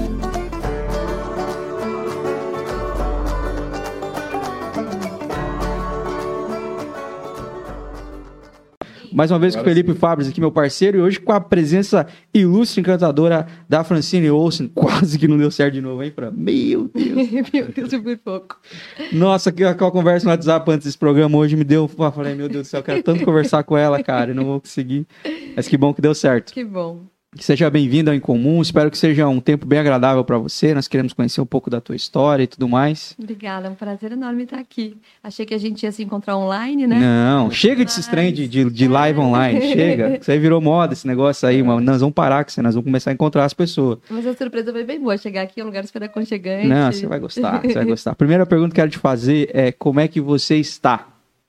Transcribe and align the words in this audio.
Mais 9.16 9.32
uma 9.32 9.40
vez 9.40 9.56
com 9.56 9.62
o 9.62 9.64
Felipe 9.64 9.94
Fabres 9.94 10.28
aqui, 10.28 10.42
meu 10.42 10.52
parceiro, 10.52 10.98
e 10.98 11.02
hoje 11.02 11.22
com 11.22 11.32
a 11.32 11.40
presença 11.40 12.06
ilustre 12.34 12.82
e 12.82 12.82
encantadora 12.82 13.48
da 13.68 13.82
Francine 13.82 14.30
Olsen. 14.30 14.68
Quase 14.76 15.18
que 15.18 15.26
não 15.26 15.38
deu 15.38 15.50
certo 15.50 15.76
de 15.76 15.82
novo, 15.82 16.04
hein, 16.04 16.12
Fran? 16.14 16.32
Meu 16.36 16.90
Deus. 16.94 17.32
Meu 17.54 17.68
Deus, 17.70 17.90
foi 17.90 18.02
por 18.02 18.18
pouco. 18.18 18.60
Nossa, 19.14 19.54
que 19.54 19.64
aquela 19.64 19.90
conversa 19.90 20.26
no 20.26 20.32
WhatsApp 20.32 20.70
antes 20.70 20.86
desse 20.86 20.98
programa 20.98 21.38
hoje 21.38 21.56
me 21.56 21.64
deu. 21.64 21.90
Eu 21.98 22.12
falei, 22.12 22.36
meu 22.36 22.50
Deus 22.50 22.68
do 22.68 22.70
céu, 22.70 22.82
eu 22.82 22.84
quero 22.84 23.02
tanto 23.02 23.24
conversar 23.24 23.64
com 23.64 23.78
ela, 23.78 24.04
cara, 24.04 24.32
e 24.32 24.34
não 24.34 24.44
vou 24.44 24.60
conseguir. 24.60 25.08
Mas 25.56 25.66
que 25.66 25.78
bom 25.78 25.94
que 25.94 26.02
deu 26.02 26.14
certo. 26.14 26.52
Que 26.52 26.66
bom. 26.66 27.06
Seja 27.40 27.70
bem-vindo 27.70 28.10
ao 28.10 28.16
Incomum. 28.16 28.62
Espero 28.62 28.90
que 28.90 28.98
seja 28.98 29.28
um 29.28 29.42
tempo 29.42 29.66
bem 29.66 29.78
agradável 29.80 30.24
para 30.24 30.38
você. 30.38 30.74
Nós 30.74 30.88
queremos 30.88 31.12
conhecer 31.12 31.42
um 31.42 31.46
pouco 31.46 31.70
da 31.70 31.82
tua 31.82 31.96
história 31.96 32.44
e 32.44 32.48
tudo 32.48 32.68
mais. 32.70 33.14
Obrigada, 33.20 33.68
é 33.68 33.70
um 33.70 33.76
prazer 33.76 34.14
enorme 34.14 34.44
estar 34.44 34.58
aqui. 34.58 34.98
Achei 35.22 35.46
que 35.46 35.54
a 35.54 35.58
gente 35.58 35.84
ia 35.84 35.92
se 35.92 36.02
encontrar 36.02 36.38
online, 36.38 36.88
né? 36.88 36.98
Não, 36.98 37.52
chega 37.52 37.84
Mas- 37.84 38.08
trem 38.08 38.32
de, 38.32 38.48
de, 38.48 38.70
de 38.70 38.88
live 38.88 39.20
online, 39.20 39.62
chega. 39.74 40.18
Isso 40.22 40.32
aí 40.32 40.40
virou 40.40 40.62
moda, 40.62 40.94
esse 40.94 41.06
negócio 41.06 41.48
aí, 41.48 41.62
mas 41.62 41.84
nós 41.84 42.00
vamos 42.00 42.16
parar 42.16 42.44
com 42.46 42.50
isso, 42.50 42.62
nós 42.64 42.74
vamos 42.74 42.86
começar 42.86 43.12
a 43.12 43.14
encontrar 43.14 43.44
as 43.44 43.54
pessoas. 43.54 44.00
Mas 44.10 44.26
a 44.26 44.34
surpresa 44.34 44.72
foi 44.72 44.84
bem 44.84 45.00
boa. 45.00 45.18
Chegar 45.18 45.42
aqui 45.42 45.60
é 45.60 45.64
um 45.64 45.68
lugar 45.68 45.86
super 45.86 46.04
aconchegante. 46.04 46.68
Não, 46.68 46.92
você 46.92 47.06
vai 47.06 47.20
gostar, 47.20 47.62
você 47.62 47.74
vai 47.74 47.86
gostar. 47.86 48.12
A 48.12 48.16
primeira 48.16 48.46
pergunta 48.46 48.74
que 48.74 48.80
eu 48.80 48.84
quero 48.84 48.92
te 48.92 48.98
fazer 49.00 49.50
é 49.54 49.72
como 49.72 50.00
é 50.00 50.08
que 50.08 50.22
você 50.22 50.56
está 50.56 51.08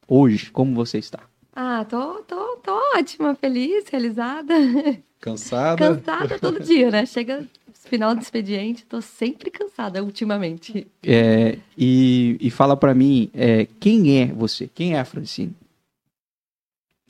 hoje? 0.09 0.51
Como 0.51 0.75
você 0.75 0.99
está? 0.99 1.21
Ah, 1.55 1.87
tô, 1.89 2.23
tô, 2.25 2.57
tô 2.63 2.79
ótima, 2.97 3.35
feliz, 3.35 3.85
realizada. 3.89 4.53
Cansada? 5.21 5.97
Cansada 5.97 6.39
todo 6.39 6.61
dia, 6.61 6.91
né? 6.91 7.07
Chega 7.07 7.47
final 7.87 8.15
do 8.15 8.21
expediente, 8.21 8.85
tô 8.85 9.01
sempre 9.01 9.51
cansada 9.51 10.03
ultimamente. 10.03 10.87
É, 11.05 11.59
e, 11.79 12.37
e 12.41 12.51
fala 12.51 12.77
pra 12.77 12.95
mim, 12.95 13.31
é, 13.33 13.67
quem 13.81 14.21
é 14.21 14.27
você? 14.27 14.69
Quem 14.73 14.95
é 14.95 15.01
a 15.01 15.05
Francine? 15.05 15.55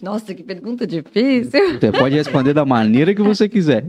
Nossa, 0.00 0.34
que 0.34 0.42
pergunta 0.42 0.86
difícil. 0.86 1.80
Você 1.80 1.90
pode 1.90 2.14
responder 2.14 2.52
da 2.52 2.66
maneira 2.66 3.14
que 3.14 3.22
você 3.22 3.48
quiser. 3.48 3.84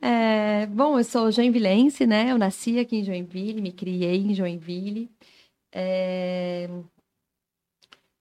É, 0.00 0.64
bom, 0.66 0.98
eu 0.98 1.04
sou 1.04 1.30
joinvilense, 1.30 2.06
né? 2.06 2.30
Eu 2.30 2.38
nasci 2.38 2.78
aqui 2.78 2.96
em 2.96 3.04
Joinville, 3.04 3.60
me 3.60 3.72
criei 3.72 4.16
em 4.16 4.34
Joinville. 4.34 5.10
É, 5.70 6.70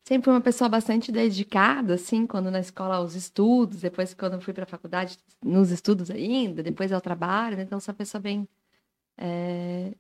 Sempre 0.07 0.23
fui 0.23 0.34
uma 0.34 0.40
pessoa 0.40 0.69
bastante 0.69 1.12
dedicada, 1.12 1.95
assim, 1.95 2.25
quando 2.25 2.50
na 2.50 2.62
escola 2.62 2.95
aos 2.95 3.13
estudos, 3.13 3.81
depois 3.81 4.13
quando 4.13 4.40
fui 4.40 4.53
para 4.53 4.63
a 4.63 4.66
faculdade, 4.66 5.19
nos 5.44 5.69
estudos 5.69 6.09
ainda, 6.09 6.63
depois 6.63 6.94
ao 6.94 7.01
trabalho, 7.01 7.57
né? 7.57 7.63
Então, 7.63 7.78
sou 7.78 7.91
uma 7.91 7.97
pessoa 7.97 8.22
bem 8.22 8.47
é, 9.18 9.94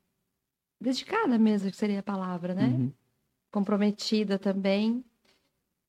dedicada 0.79 1.37
mesmo, 1.37 1.69
que 1.69 1.75
seria 1.75 1.99
a 1.99 2.03
palavra, 2.03 2.55
né? 2.55 2.67
Uhum. 2.67 2.91
comprometida 3.51 4.39
também. 4.39 5.03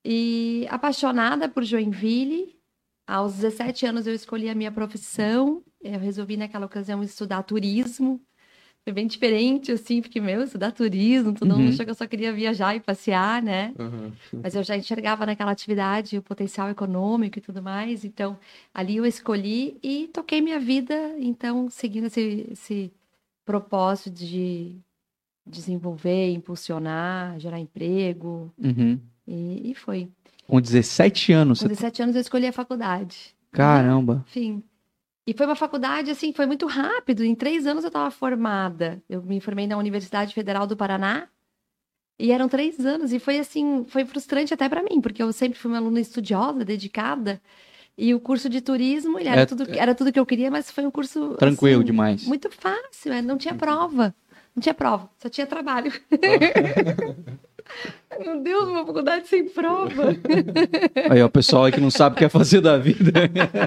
E 0.04 0.66
apaixonada 0.68 1.48
por 1.48 1.62
Joinville. 1.62 2.58
Aos 3.06 3.34
17 3.34 3.86
anos 3.86 4.04
eu 4.08 4.14
escolhi 4.14 4.50
a 4.50 4.54
minha 4.54 4.72
profissão. 4.72 5.62
Eu 5.80 6.00
resolvi 6.00 6.36
naquela 6.36 6.66
ocasião 6.66 7.04
estudar 7.04 7.44
turismo. 7.44 8.20
Foi 8.88 8.92
bem 8.94 9.06
diferente, 9.06 9.70
assim, 9.70 10.00
porque, 10.00 10.18
meu, 10.18 10.42
estudar 10.42 10.72
turismo, 10.72 11.34
todo 11.34 11.50
Uhum. 11.50 11.58
mundo 11.58 11.68
achou 11.74 11.84
que 11.84 11.90
eu 11.90 11.94
só 11.94 12.06
queria 12.06 12.32
viajar 12.32 12.74
e 12.74 12.80
passear, 12.80 13.42
né? 13.42 13.74
Aham. 13.78 14.12
Mas 14.42 14.54
eu 14.54 14.62
já 14.62 14.78
enxergava 14.78 15.26
naquela 15.26 15.50
atividade 15.50 16.16
o 16.16 16.22
potencial 16.22 16.70
econômico 16.70 17.38
e 17.38 17.42
tudo 17.42 17.60
mais. 17.62 18.02
Então, 18.02 18.38
ali 18.72 18.96
eu 18.96 19.04
escolhi 19.04 19.76
e 19.82 20.08
toquei 20.10 20.40
minha 20.40 20.58
vida, 20.58 20.94
então, 21.18 21.68
seguindo 21.68 22.06
esse, 22.06 22.48
esse 22.50 22.90
propósito 23.44 24.08
de 24.08 24.78
desenvolver, 25.46 26.32
impulsionar, 26.32 27.38
gerar 27.38 27.60
emprego. 27.60 28.50
Uhum. 28.56 28.98
E, 29.26 29.70
e 29.70 29.74
foi. 29.74 30.08
Com 30.46 30.62
17 30.62 31.30
anos. 31.34 31.58
Com 31.58 31.66
Você... 31.66 31.74
17 31.74 32.02
anos 32.04 32.14
eu 32.14 32.22
escolhi 32.22 32.46
a 32.46 32.52
faculdade. 32.54 33.36
Caramba. 33.52 34.24
Enfim. 34.26 34.62
E 35.28 35.34
foi 35.34 35.44
uma 35.44 35.54
faculdade, 35.54 36.10
assim, 36.10 36.32
foi 36.32 36.46
muito 36.46 36.66
rápido. 36.66 37.22
Em 37.22 37.34
três 37.34 37.66
anos 37.66 37.84
eu 37.84 37.88
estava 37.88 38.10
formada. 38.10 39.02
Eu 39.06 39.22
me 39.22 39.42
formei 39.42 39.66
na 39.66 39.76
Universidade 39.76 40.32
Federal 40.32 40.66
do 40.66 40.74
Paraná. 40.74 41.28
E 42.18 42.32
eram 42.32 42.48
três 42.48 42.80
anos. 42.80 43.12
E 43.12 43.18
foi, 43.18 43.38
assim, 43.38 43.84
foi 43.88 44.06
frustrante 44.06 44.54
até 44.54 44.66
para 44.70 44.82
mim, 44.82 45.02
porque 45.02 45.22
eu 45.22 45.30
sempre 45.30 45.58
fui 45.58 45.70
uma 45.70 45.76
aluna 45.76 46.00
estudiosa, 46.00 46.64
dedicada. 46.64 47.42
E 47.96 48.14
o 48.14 48.20
curso 48.20 48.48
de 48.48 48.62
turismo, 48.62 49.18
ele 49.18 49.28
era, 49.28 49.42
É- 49.42 49.44
tudo, 49.46 49.66
era 49.68 49.94
tudo 49.94 50.10
que 50.10 50.18
eu 50.18 50.24
queria, 50.24 50.50
mas 50.50 50.70
foi 50.70 50.86
um 50.86 50.90
curso. 50.90 51.34
Tranquilo 51.34 51.80
assim, 51.82 51.86
demais. 51.86 52.24
Muito 52.24 52.50
fácil, 52.50 53.12
é, 53.12 53.20
não 53.20 53.36
tinha 53.36 53.54
prova. 53.54 54.14
Não 54.56 54.62
tinha 54.62 54.72
prova, 54.72 55.10
só 55.18 55.28
tinha 55.28 55.46
trabalho. 55.46 55.92
Meu 58.20 58.40
Deus, 58.42 58.68
uma 58.68 58.84
faculdade 58.86 59.28
sem 59.28 59.48
prova. 59.48 60.08
Aí, 61.10 61.22
ó, 61.22 61.26
o 61.26 61.30
pessoal 61.30 61.64
aí 61.64 61.72
que 61.72 61.80
não 61.80 61.90
sabe 61.90 62.14
o 62.14 62.18
que 62.18 62.24
é 62.24 62.28
fazer 62.28 62.60
da 62.60 62.76
vida. 62.78 63.12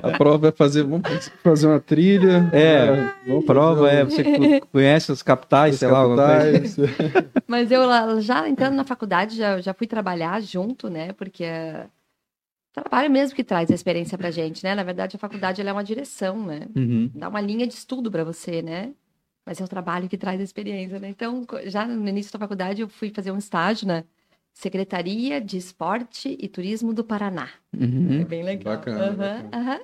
A 0.03 0.17
prova 0.17 0.49
é 0.49 0.51
fazer, 0.51 0.83
vamos 0.83 1.29
fazer 1.43 1.67
uma 1.67 1.79
trilha. 1.79 2.49
É? 2.51 3.11
Vamos 3.25 3.45
Prova 3.45 3.89
é, 3.89 4.03
você 4.03 4.23
co- 4.23 4.67
conhece 4.71 5.11
as 5.11 5.21
capitais, 5.21 5.75
os 5.75 5.79
sei 5.79 5.87
lá, 5.89 5.99
alguma 5.99 6.25
coisa. 6.25 6.87
capitais. 6.87 7.43
Mas 7.47 7.71
eu 7.71 8.21
já 8.21 8.47
entrando 8.49 8.75
na 8.75 8.83
faculdade, 8.83 9.37
já, 9.37 9.61
já 9.61 9.73
fui 9.73 9.87
trabalhar 9.87 10.41
junto, 10.41 10.89
né? 10.89 11.13
Porque 11.13 11.43
é 11.43 11.85
trabalho 12.73 13.09
mesmo 13.11 13.35
que 13.35 13.43
traz 13.43 13.69
a 13.69 13.75
experiência 13.75 14.17
pra 14.17 14.31
gente, 14.31 14.63
né? 14.63 14.73
Na 14.75 14.83
verdade, 14.83 15.15
a 15.15 15.19
faculdade 15.19 15.61
ela 15.61 15.69
é 15.69 15.73
uma 15.73 15.83
direção, 15.83 16.45
né? 16.45 16.61
Uhum. 16.75 17.09
Dá 17.13 17.29
uma 17.29 17.41
linha 17.41 17.67
de 17.67 17.73
estudo 17.73 18.09
pra 18.11 18.23
você, 18.23 18.61
né? 18.61 18.91
Mas 19.45 19.59
é 19.59 19.63
o 19.63 19.67
trabalho 19.67 20.07
que 20.07 20.17
traz 20.17 20.39
a 20.39 20.43
experiência, 20.43 20.99
né? 20.99 21.09
Então, 21.09 21.45
já 21.65 21.85
no 21.85 22.07
início 22.07 22.31
da 22.31 22.39
faculdade, 22.39 22.81
eu 22.81 22.87
fui 22.87 23.09
fazer 23.09 23.31
um 23.31 23.37
estágio 23.37 23.87
na 23.87 24.03
Secretaria 24.53 25.41
de 25.41 25.57
Esporte 25.57 26.37
e 26.39 26.47
Turismo 26.47 26.93
do 26.93 27.03
Paraná. 27.03 27.49
Uhum. 27.73 28.23
bem 28.25 28.43
legal. 28.43 28.75
Bacana, 28.77 29.05
Aham, 29.05 29.15
bacana. 29.15 29.49
aham. 29.53 29.79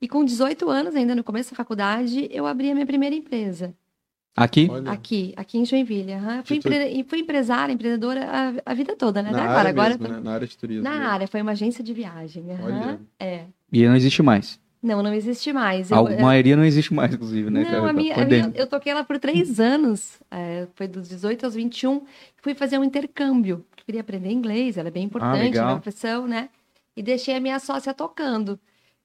E 0.00 0.08
com 0.08 0.24
18 0.24 0.70
anos, 0.70 0.94
ainda 0.94 1.14
no 1.14 1.24
começo 1.24 1.50
da 1.50 1.56
faculdade, 1.56 2.28
eu 2.30 2.46
abri 2.46 2.70
a 2.70 2.74
minha 2.74 2.86
primeira 2.86 3.14
empresa. 3.14 3.74
Aqui? 4.34 4.66
Olha, 4.70 4.90
Aqui, 4.90 5.34
aqui 5.36 5.58
em 5.58 5.64
Joinville. 5.66 6.12
aham. 6.14 6.42
Fui, 6.44 6.56
empre- 6.56 6.88
e 6.88 7.04
fui 7.04 7.18
empresária, 7.18 7.72
empreendedora 7.72 8.24
a, 8.24 8.72
a 8.72 8.74
vida 8.74 8.96
toda, 8.96 9.22
né? 9.22 9.30
na 9.30 9.42
área 9.42 9.50
agora, 9.52 9.68
agora 9.68 9.88
mesmo, 9.98 10.08
né? 10.08 10.20
Na 10.20 10.32
área 10.32 10.46
de 10.46 10.56
turismo. 10.56 10.82
na 10.84 10.98
né? 10.98 11.04
área, 11.04 11.28
foi 11.28 11.42
uma 11.42 11.52
agência 11.52 11.84
de 11.84 11.92
viagem. 11.92 12.50
aham. 12.50 12.64
Olha. 12.64 13.00
É. 13.20 13.44
E 13.70 13.86
não 13.86 13.94
existe 13.94 14.22
mais. 14.22 14.58
Não, 14.82 15.02
não 15.02 15.14
existe 15.14 15.52
mais. 15.52 15.90
Eu- 15.90 16.06
A 16.08 16.20
maioria 16.22 16.56
não 16.56 16.64
existe 16.64 16.92
mais, 16.92 17.14
inclusive, 17.14 17.48
né? 17.50 17.62
não, 17.62 17.84
a 17.84 17.86
Tá 17.88 17.92
minha, 17.92 18.14
a 18.16 18.24
minha- 18.24 18.52
eu 18.54 18.66
toquei 18.66 18.90
ela 18.90 19.04
por 19.04 19.18
três 19.18 19.60
anos. 19.60 20.18
é, 20.30 20.66
foi 20.74 20.88
dos 20.88 21.08
18 21.08 21.44
aos 21.44 21.54
21. 21.54 22.04
Fui 22.38 22.54
fazer 22.54 22.78
um 22.78 22.84
intercâmbio. 22.84 23.64
queria 23.84 24.00
aprender 24.00 24.30
inglês, 24.30 24.76
ela 24.76 24.88
é 24.88 24.90
bem 24.92 25.04
importante 25.04 25.58
Ah, 25.58 25.64
na 25.66 25.80
profissão, 25.80 26.26
né? 26.26 26.48
E 26.96 27.02
deixei 27.02 27.34
a 27.34 27.40
minha 27.40 27.58
sócia 27.58 27.92
tocando. 27.92 28.58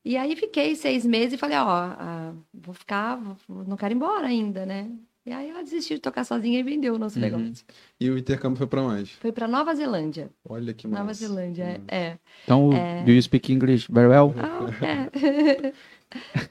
E 0.06 0.16
aí 0.16 0.36
fiquei 0.36 0.76
seis 0.76 1.04
meses 1.06 1.34
e 1.34 1.38
falei, 1.38 1.58
ó, 1.58 1.66
ah, 1.68 2.32
vou 2.54 2.74
ficar, 2.76 3.20
não 3.50 3.76
quero 3.76 3.94
ir 3.94 3.96
embora 3.98 4.28
ainda, 4.28 4.66
né? 4.68 4.90
E 5.28 5.32
aí 5.34 5.50
ela 5.50 5.62
desistiu 5.62 5.98
de 5.98 6.02
tocar 6.02 6.24
sozinha 6.24 6.58
e 6.58 6.64
vendeu 6.64 6.96
o 6.96 6.98
nosso 6.98 7.18
Uhum. 7.20 7.22
negócio. 7.26 7.66
E 8.00 8.10
o 8.10 8.18
intercâmbio 8.18 8.58
foi 8.58 8.66
pra 8.66 8.82
onde? 8.82 9.12
Foi 9.20 9.30
para 9.34 9.46
Nova 9.46 9.76
Zelândia. 9.76 10.30
Olha 10.48 10.74
que 10.74 10.88
Nova 10.88 11.04
massa. 11.04 11.28
Zelândia, 11.28 11.82
é. 11.90 11.98
é. 11.98 12.18
Então, 12.46 12.72
É. 12.72 13.04
do 13.04 13.12
you 13.12 13.22
speak 13.22 13.52
English 13.52 13.92
very 13.92 14.08
well? 14.08 14.34
Oh, 14.38 14.86
é. 14.86 15.74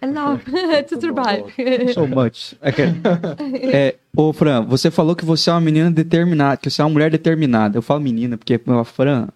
Enough 0.02 0.40
to 0.88 1.00
survive. 1.00 1.94
So 1.94 2.06
much. 2.06 2.54
Que- 2.74 3.66
é, 3.74 3.96
ô, 4.14 4.30
Fran, 4.34 4.62
você 4.66 4.90
falou 4.90 5.16
que 5.16 5.24
você 5.24 5.48
é 5.48 5.54
uma 5.54 5.60
menina 5.62 5.90
determinada, 5.90 6.58
que 6.58 6.68
você 6.68 6.82
é 6.82 6.84
uma 6.84 6.90
mulher 6.90 7.10
determinada. 7.10 7.78
Eu 7.78 7.82
falo 7.82 8.00
menina, 8.00 8.36
porque 8.36 8.60
a 8.66 8.84
Fran. 8.84 9.28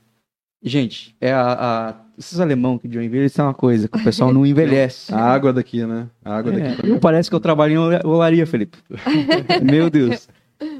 Gente, 0.62 1.16
é 1.18 1.32
a. 1.32 1.52
a 1.88 2.09
esses 2.20 2.38
alemão 2.38 2.78
que 2.78 2.86
de 2.86 2.94
Joinville, 2.94 3.22
eles 3.22 3.32
têm 3.32 3.44
uma 3.44 3.54
coisa, 3.54 3.88
que 3.88 3.98
o 3.98 4.04
pessoal 4.04 4.32
não 4.32 4.44
envelhece. 4.46 5.12
A 5.12 5.18
água 5.20 5.52
daqui, 5.52 5.84
né? 5.84 6.06
A 6.24 6.36
água 6.36 6.52
É, 6.54 6.76
daqui. 6.76 6.98
parece 7.00 7.28
que 7.28 7.34
eu 7.34 7.40
trabalho 7.40 7.72
em 7.72 7.78
ola- 7.78 8.00
olaria, 8.04 8.46
Felipe. 8.46 8.78
Meu 9.62 9.90
Deus. 9.90 10.28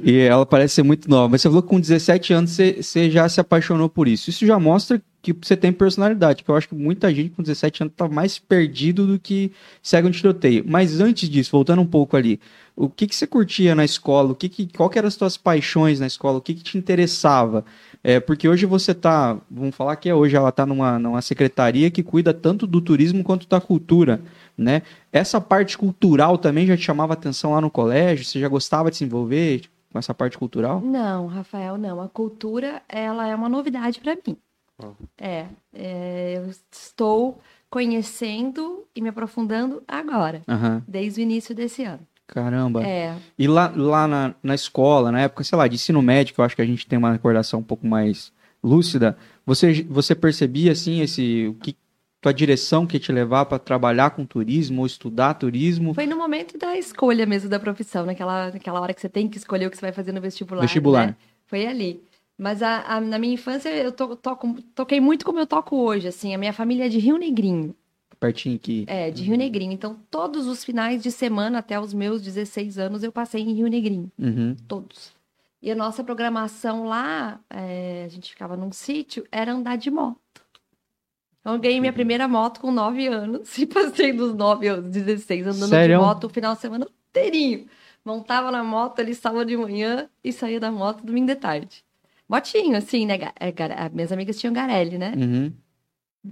E 0.02 0.18
ela 0.18 0.44
parece 0.44 0.74
ser 0.74 0.82
muito 0.82 1.08
nova. 1.08 1.28
Mas 1.30 1.40
você 1.42 1.48
falou 1.48 1.62
que 1.62 1.68
com 1.68 1.80
17 1.80 2.32
anos 2.34 2.50
você, 2.50 2.82
você 2.82 3.10
já 3.10 3.26
se 3.28 3.40
apaixonou 3.40 3.88
por 3.88 4.06
isso. 4.06 4.28
Isso 4.28 4.44
já 4.46 4.58
mostra 4.58 5.00
que 5.22 5.32
você 5.32 5.56
tem 5.56 5.72
personalidade. 5.72 6.44
Que 6.44 6.50
eu 6.50 6.54
acho 6.56 6.68
que 6.68 6.74
muita 6.74 7.12
gente 7.14 7.30
com 7.30 7.42
17 7.42 7.84
anos 7.84 7.94
tá 7.96 8.06
mais 8.06 8.38
perdido 8.38 9.06
do 9.06 9.18
que 9.18 9.50
segue 9.82 10.06
um 10.06 10.10
tiroteio. 10.10 10.64
Mas 10.68 11.00
antes 11.00 11.30
disso, 11.30 11.50
voltando 11.52 11.80
um 11.80 11.86
pouco 11.86 12.14
ali, 12.14 12.38
o 12.76 12.90
que, 12.90 13.06
que 13.06 13.14
você 13.16 13.26
curtia 13.26 13.74
na 13.74 13.84
escola? 13.84 14.32
O 14.32 14.34
que 14.34 14.50
que, 14.50 14.68
qual 14.76 14.90
que 14.90 14.98
eram 14.98 15.08
as 15.08 15.14
suas 15.14 15.38
paixões 15.38 15.98
na 15.98 16.06
escola? 16.06 16.36
O 16.36 16.42
que, 16.42 16.52
que 16.52 16.62
te 16.62 16.76
interessava? 16.76 17.64
É, 18.02 18.18
porque 18.18 18.48
hoje 18.48 18.64
você 18.64 18.94
tá, 18.94 19.38
vamos 19.50 19.74
falar 19.74 19.96
que 19.96 20.08
é 20.08 20.14
hoje, 20.14 20.34
ela 20.34 20.50
tá 20.50 20.64
numa, 20.64 20.98
numa 20.98 21.20
secretaria 21.20 21.90
que 21.90 22.02
cuida 22.02 22.32
tanto 22.32 22.66
do 22.66 22.80
turismo 22.80 23.22
quanto 23.22 23.46
da 23.46 23.60
cultura, 23.60 24.22
né? 24.56 24.82
Essa 25.12 25.40
parte 25.40 25.76
cultural 25.76 26.38
também 26.38 26.66
já 26.66 26.76
te 26.76 26.82
chamava 26.82 27.12
atenção 27.12 27.52
lá 27.52 27.60
no 27.60 27.70
colégio? 27.70 28.24
Você 28.24 28.40
já 28.40 28.48
gostava 28.48 28.90
de 28.90 28.96
se 28.96 29.04
envolver 29.04 29.68
com 29.92 29.98
essa 29.98 30.14
parte 30.14 30.38
cultural? 30.38 30.80
Não, 30.80 31.26
Rafael, 31.26 31.76
não. 31.76 32.00
A 32.00 32.08
cultura, 32.08 32.82
ela 32.88 33.26
é 33.26 33.34
uma 33.34 33.48
novidade 33.48 34.00
para 34.00 34.16
mim. 34.26 34.36
Ó. 34.78 34.92
É, 35.18 35.46
é, 35.74 36.34
eu 36.38 36.50
estou 36.70 37.38
conhecendo 37.68 38.84
e 38.94 39.00
me 39.00 39.10
aprofundando 39.10 39.82
agora, 39.86 40.42
Aham. 40.48 40.82
desde 40.88 41.20
o 41.20 41.22
início 41.22 41.54
desse 41.54 41.84
ano. 41.84 42.00
Caramba. 42.32 42.86
É, 42.86 43.16
E 43.36 43.48
lá, 43.48 43.72
lá 43.74 44.06
na, 44.06 44.34
na 44.40 44.54
escola, 44.54 45.10
na 45.10 45.20
época, 45.22 45.42
sei 45.42 45.58
lá, 45.58 45.66
de 45.66 45.74
ensino 45.74 46.00
médio, 46.00 46.32
que 46.32 46.40
eu 46.40 46.44
acho 46.44 46.54
que 46.54 46.62
a 46.62 46.66
gente 46.66 46.86
tem 46.86 46.96
uma 46.98 47.10
recordação 47.12 47.58
um 47.58 47.62
pouco 47.64 47.84
mais 47.86 48.32
lúcida, 48.62 49.16
você, 49.44 49.82
você 49.88 50.14
percebia, 50.14 50.70
assim, 50.72 51.00
esse, 51.00 51.48
o 51.48 51.54
que, 51.54 51.76
tua 52.20 52.32
direção 52.32 52.86
que 52.86 52.96
ia 52.96 53.00
te 53.00 53.10
levar 53.10 53.46
para 53.46 53.58
trabalhar 53.58 54.10
com 54.10 54.24
turismo 54.24 54.80
ou 54.82 54.86
estudar 54.86 55.34
turismo? 55.34 55.92
foi 55.94 56.06
no 56.06 56.16
momento 56.16 56.56
da 56.56 56.76
escolha 56.78 57.26
mesmo 57.26 57.48
da 57.50 57.58
profissão, 57.58 58.04
naquela, 58.06 58.50
naquela 58.52 58.80
hora 58.80 58.94
que 58.94 59.00
você 59.00 59.08
tem 59.08 59.26
que 59.28 59.38
escolher 59.38 59.66
o 59.66 59.70
que 59.70 59.76
você 59.76 59.86
vai 59.86 59.92
fazer 59.92 60.12
no 60.12 60.20
vestibular. 60.20 60.60
Vestibular. 60.60 61.06
né? 61.08 61.16
Foi 61.46 61.66
ali. 61.66 62.00
Mas 62.38 62.62
a- 62.62 62.84
a- 62.86 63.00
na 63.00 63.18
minha 63.18 63.34
infância 63.34 63.68
eu 63.70 63.90
to- 63.92 64.16
toco- 64.16 64.56
toquei 64.74 65.00
muito 65.00 65.24
como 65.26 65.38
eu 65.38 65.46
toco 65.46 65.76
hoje, 65.76 66.08
assim. 66.08 66.34
A 66.34 66.38
minha 66.38 66.52
família 66.52 66.86
é 66.86 66.88
de 66.88 66.98
Rio 66.98 67.16
Negrinho. 67.18 67.74
Pertinho 68.20 68.56
aqui. 68.56 68.84
É, 68.86 69.10
de 69.10 69.22
Rio 69.22 69.36
Negrinho. 69.36 69.72
Então, 69.72 69.98
todos 70.10 70.46
os 70.46 70.62
finais 70.62 71.02
de 71.02 71.10
semana, 71.10 71.58
até 71.58 71.80
os 71.80 71.94
meus 71.94 72.20
16 72.20 72.78
anos, 72.78 73.02
eu 73.02 73.10
passei 73.10 73.40
em 73.40 73.54
Rio 73.54 73.66
Negrinho. 73.66 74.12
Uhum. 74.18 74.54
Todos. 74.68 75.12
E 75.62 75.70
a 75.70 75.74
nossa 75.74 76.04
programação 76.04 76.84
lá, 76.84 77.40
é, 77.48 78.04
a 78.04 78.08
gente 78.08 78.30
ficava 78.30 78.58
num 78.58 78.70
sítio, 78.70 79.26
era 79.32 79.52
andar 79.52 79.76
de 79.76 79.90
moto. 79.90 80.18
Então, 81.40 81.54
eu 81.54 81.58
ganhei 81.58 81.80
minha 81.80 81.94
primeira 81.94 82.28
moto 82.28 82.60
com 82.60 82.70
9 82.70 83.06
anos 83.06 83.56
e 83.58 83.64
passei 83.64 84.12
dos 84.12 84.34
9 84.34 84.68
aos 84.68 84.84
16 84.84 85.46
andando 85.46 85.70
Sério? 85.70 85.96
de 85.96 86.04
moto 86.04 86.24
o 86.24 86.28
final 86.28 86.54
de 86.54 86.60
semana 86.60 86.86
inteirinho. 87.08 87.66
Montava 88.04 88.50
na 88.50 88.62
moto 88.62 89.00
ali 89.00 89.14
sábado 89.14 89.46
de 89.46 89.56
manhã 89.56 90.08
e 90.22 90.30
saía 90.30 90.60
da 90.60 90.70
moto 90.70 91.04
domingo 91.04 91.26
de 91.26 91.36
tarde. 91.36 91.82
Motinho, 92.28 92.76
assim, 92.76 93.06
né? 93.06 93.18
É, 93.40 93.88
Minhas 93.92 94.12
amigas 94.12 94.38
tinham 94.38 94.52
Garelli, 94.52 94.98
né? 94.98 95.14
Uhum. 95.16 95.52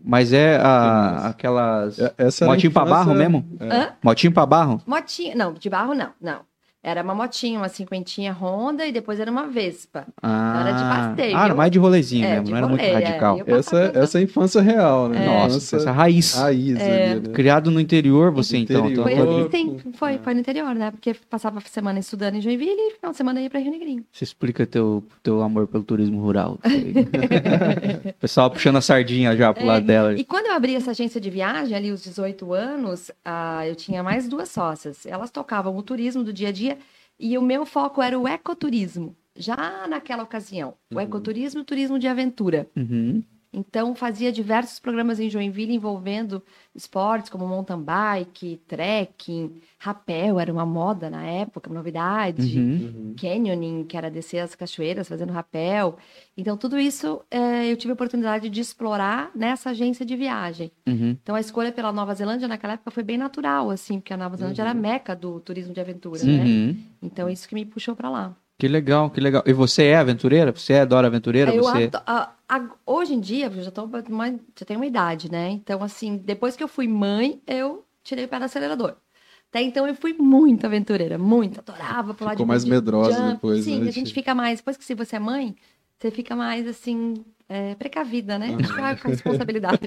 Mas 0.05 0.33
é 0.33 0.57
a, 0.57 1.29
aquelas. 1.29 1.99
É- 1.99 2.15
Essa 2.19 2.45
Motinho 2.47 2.73
pra 2.73 2.85
barro 2.85 3.15
mesmo? 3.15 3.57
É. 3.61 3.75
Hã? 3.75 3.93
Motinho 4.03 4.33
pra 4.33 4.45
barro? 4.45 4.83
Motinha, 4.87 5.35
não, 5.35 5.53
de 5.55 5.71
barro 5.71 5.95
não, 5.95 6.11
não. 6.21 6.41
Era 6.89 7.03
uma 7.03 7.15
motinha, 7.15 7.59
uma 7.59 7.69
cinquentinha 7.69 8.33
Honda 8.33 8.87
e 8.87 8.93
depois 8.93 9.21
era 9.21 9.31
uma 9.31 9.47
Vespa. 9.47 10.07
Ah, 10.23 10.61
Era 10.67 10.73
de 10.73 10.83
passeio. 11.17 11.37
Ah, 11.37 11.45
era 11.45 11.55
mais 11.55 11.71
de 11.71 11.79
rolezinho 11.79 12.25
É, 12.25 12.31
mesmo, 12.31 12.45
de 12.47 12.51
não 12.51 12.59
era 12.59 12.67
muito 12.67 12.81
rolê, 12.81 12.93
é. 12.93 12.95
radical. 12.95 13.43
Eu 13.47 13.57
Essa, 13.57 13.93
essa 13.95 14.19
é 14.19 14.21
a 14.21 14.25
infância 14.25 14.61
real, 14.63 15.09
né? 15.09 15.27
Nossa, 15.27 15.57
Infância 15.59 15.77
essa 15.77 15.93
raiz. 15.93 16.35
raiz 16.35 16.81
É. 16.81 17.13
ali, 17.13 17.21
né? 17.21 17.33
Criado 17.35 17.71
no 17.71 17.79
interior, 17.81 18.33
você 18.33 18.57
então. 18.57 18.87
Interior. 18.87 19.03
Foi 19.03 19.13
então 19.13 19.39
assim, 19.47 19.51
sim, 19.51 19.93
foi, 19.93 20.19
foi 20.19 20.35
no 20.35 20.41
interior, 20.41 20.75
né? 20.75 20.91
Porque 20.91 21.15
passava 21.29 21.59
a 21.59 21.63
semana 21.63 21.99
estudando 21.99 22.37
em 22.37 22.41
Joinville 22.41 22.71
e 22.73 22.95
final 22.95 23.11
de 23.11 23.17
semana 23.19 23.41
ia 23.41 23.51
pra 23.51 23.61
Rio 23.61 23.71
Negrinho. 23.71 24.05
Você 24.11 24.25
explica 24.25 24.67
teu, 24.67 25.05
teu 25.23 25.43
amor 25.43 25.67
pelo 25.67 25.83
turismo 25.85 26.21
rural. 26.23 26.59
o 28.09 28.13
pessoal 28.15 28.51
puxando 28.51 28.77
a 28.77 28.81
sardinha 28.81 29.37
já 29.37 29.53
pro 29.53 29.63
É, 29.65 29.67
lado 29.67 29.87
dela. 29.87 30.15
E 30.15 30.25
quando 30.25 30.47
eu 30.47 30.53
abri 30.55 30.75
essa 30.75 30.91
agência 30.93 31.21
de 31.21 31.31
viagem, 31.31 31.77
ali 31.77 31.91
os 31.93 32.03
18 32.03 32.53
anos, 32.53 33.11
ah, 33.25 33.67
eu 33.67 33.75
tinha 33.75 34.03
mais 34.03 34.29
duas 34.29 34.49
sócias. 34.49 35.05
Elas 35.07 35.31
tocavam 35.31 35.77
o 35.77 35.83
turismo 35.83 36.25
do 36.25 36.33
dia 36.33 36.49
a 36.49 36.53
dia 36.53 36.78
e 37.19 37.37
o 37.39 37.43
meu 37.43 37.65
foco 37.67 38.01
era 38.03 38.19
o 38.19 38.27
ecoturismo. 38.29 39.17
Já 39.37 39.87
naquela 39.89 40.23
ocasião, 40.25 40.75
o 40.91 40.97
Uhum. 40.97 41.01
ecoturismo 41.01 41.61
e 41.61 41.63
o 41.63 41.65
turismo 41.65 41.99
de 41.99 42.09
aventura. 42.09 42.69
Uhum. 42.77 43.23
Então, 43.53 43.95
fazia 43.95 44.31
diversos 44.31 44.79
programas 44.79 45.19
em 45.19 45.31
Joinville 45.31 45.75
envolvendo 45.75 46.43
esportes 46.75 47.31
como 47.31 47.49
mountain 47.49 47.81
bike, 47.81 48.61
trekking, 48.69 49.61
rapel, 49.79 50.39
era 50.39 50.53
uma 50.53 50.67
moda 50.67 51.09
na 51.09 51.25
época, 51.25 51.71
uma 51.71 51.77
novidade. 51.77 52.59
Uhum. 52.59 52.69
Uhum. 52.69 53.15
Canyoning, 53.19 53.85
que 53.85 53.97
era 53.97 54.11
descer 54.11 54.41
as 54.41 54.55
cachoeiras 54.55 55.09
fazendo 55.09 55.33
rapel. 55.33 55.97
Então, 56.37 56.57
tudo 56.57 56.79
isso 56.79 57.23
eh, 57.31 57.73
eu 57.73 57.77
tive 57.77 57.93
a 57.93 57.95
oportunidade 57.95 58.51
de 58.51 58.61
explorar 58.61 59.31
nessa 59.35 59.71
agência 59.71 60.05
de 60.05 60.15
viagem. 60.15 60.71
Uhum. 60.87 61.17
Então, 61.23 61.35
a 61.35 61.41
escolha 61.41 61.73
pela 61.73 61.93
Nova 61.93 62.15
Zelândia 62.15 62.47
naquela 62.49 62.75
época 62.75 62.91
foi 62.91 63.03
bem 63.03 63.17
natural, 63.17 63.71
assim, 63.71 63.99
porque 63.99 64.13
a 64.13 64.17
Nova 64.17 64.37
Zelândia 64.37 64.63
era 64.63 64.73
a 64.73 64.75
meca 64.75 65.17
do 65.17 65.41
turismo 65.41 65.73
de 65.73 65.81
aventura, 65.81 66.23
né? 66.23 66.45
Uhum. 66.45 66.77
Então, 67.03 67.31
isso 67.31 67.49
que 67.49 67.55
me 67.55 67.65
puxou 67.65 67.97
para 67.97 68.11
lá. 68.11 68.37
Que 68.59 68.67
legal, 68.67 69.09
que 69.11 69.21
legal. 69.21 69.43
E 69.47 69.53
você 69.53 69.85
é 69.85 69.97
aventureira? 69.97 70.51
Você 70.53 70.73
é 70.73 70.85
Dora 70.87 71.07
Aventureira? 71.07 71.55
Eu 71.55 71.63
você... 71.63 71.85
ado- 71.85 72.03
a- 72.05 72.35
a- 72.49 72.71
hoje 72.85 73.15
em 73.15 73.21
dia, 73.21 73.47
eu 73.47 73.63
já, 73.63 73.71
tô, 73.71 73.85
uma, 73.85 74.27
já 74.59 74.67
tenho 74.67 74.81
uma 74.81 74.87
idade, 74.87 75.31
né? 75.31 75.51
Então, 75.51 75.83
assim, 75.83 76.17
depois 76.17 76.57
que 76.57 76.63
eu 76.63 76.69
fui 76.69 76.89
mãe, 76.89 77.41
eu 77.47 77.85
tirei 78.03 78.25
o 78.25 78.29
pé 78.29 78.39
do 78.39 78.45
acelerador. 78.47 78.97
Até 79.49 79.63
então, 79.63 79.87
eu 79.87 79.95
fui 79.95 80.13
muito 80.13 80.67
aventureira, 80.67 81.17
muito. 81.17 81.61
Adorava 81.61 82.13
pular 82.15 82.33
Ficou 82.33 82.45
de 82.45 82.49
mais 82.49 82.65
medrosa 82.65 83.11
jump. 83.11 83.33
depois, 83.35 83.65
Sim, 83.65 83.81
né? 83.81 83.89
a 83.89 83.93
gente 83.93 84.13
fica 84.13 84.35
mais... 84.35 84.59
Depois 84.59 84.77
que 84.77 84.85
se 84.85 84.95
você 84.95 85.17
é 85.17 85.19
mãe, 85.21 85.55
você 85.97 86.11
fica 86.11 86.35
mais, 86.35 86.67
assim, 86.67 87.15
é, 87.49 87.75
precavida, 87.77 88.39
né? 88.39 88.55
Acho 88.61 88.75
que 88.75 88.81
é 88.81 88.85
a 88.85 88.93
responsabilidade 88.93 89.81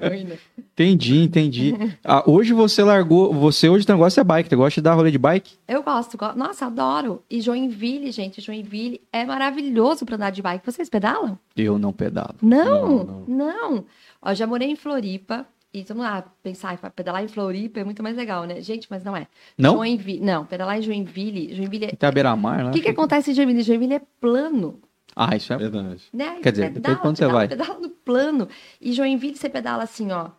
mãe, 0.00 0.24
né? 0.24 0.36
Entendi, 0.58 1.18
entendi. 1.22 1.74
Ah, 2.04 2.22
hoje 2.26 2.52
você 2.52 2.82
largou. 2.82 3.32
Você 3.32 3.68
hoje 3.68 3.86
tem 3.86 3.94
negócio 3.96 4.20
é 4.20 4.24
bike. 4.24 4.48
Você 4.48 4.56
gosta 4.56 4.80
de 4.80 4.84
dar 4.84 4.94
rolê 4.94 5.10
de 5.10 5.18
bike? 5.18 5.54
Eu 5.66 5.82
gosto, 5.82 6.16
go- 6.18 6.34
nossa, 6.34 6.66
adoro. 6.66 7.22
E 7.30 7.40
Joinville, 7.40 8.10
gente, 8.12 8.40
Joinville 8.40 9.00
é 9.12 9.24
maravilhoso 9.24 10.04
para 10.04 10.16
andar 10.16 10.30
de 10.30 10.42
bike. 10.42 10.64
Vocês 10.66 10.88
pedalam? 10.88 11.38
Eu 11.56 11.78
não 11.78 11.92
pedalo. 11.92 12.34
Não, 12.42 13.04
Não, 13.04 13.24
não. 13.26 13.84
Ó, 14.20 14.34
já 14.34 14.46
morei 14.46 14.68
em 14.70 14.76
Floripa. 14.76 15.46
E 15.74 15.82
vamos 15.84 16.02
lá, 16.04 16.22
pensar, 16.42 16.78
"Ah, 16.82 16.90
pedalar 16.90 17.24
em 17.24 17.28
Floripa 17.28 17.80
é 17.80 17.84
muito 17.84 18.02
mais 18.02 18.14
legal, 18.14 18.44
né? 18.44 18.60
Gente, 18.60 18.86
mas 18.90 19.02
não 19.02 19.16
é. 19.16 19.26
Não? 19.56 19.76
Joinville, 19.76 20.20
não, 20.20 20.44
pedalar 20.44 20.78
em 20.78 20.82
Joinville. 20.82 21.54
Joinville 21.54 21.86
é... 21.98 22.10
Beira-mar 22.12 22.64
lá. 22.64 22.68
O 22.68 22.72
que, 22.74 22.82
que 22.82 22.90
acontece 22.90 23.30
em 23.30 23.34
Joinville? 23.34 23.62
Joinville 23.62 23.94
é 23.94 24.02
plano. 24.20 24.78
Ah, 25.14 25.36
isso 25.36 25.52
é. 25.52 25.56
Verdade. 25.58 26.02
Né? 26.12 26.40
Quer 26.42 26.52
dizer, 26.52 26.70
depende 26.70 26.94
de 26.96 27.00
quando 27.02 27.16
você 27.16 27.22
pedala, 27.24 27.38
vai. 27.38 27.48
Pedala 27.48 27.78
no 27.80 27.90
plano. 27.90 28.48
E 28.80 28.92
Joinville, 28.92 29.36
você 29.36 29.48
pedala 29.48 29.82
assim, 29.82 30.10
ó. 30.10 30.30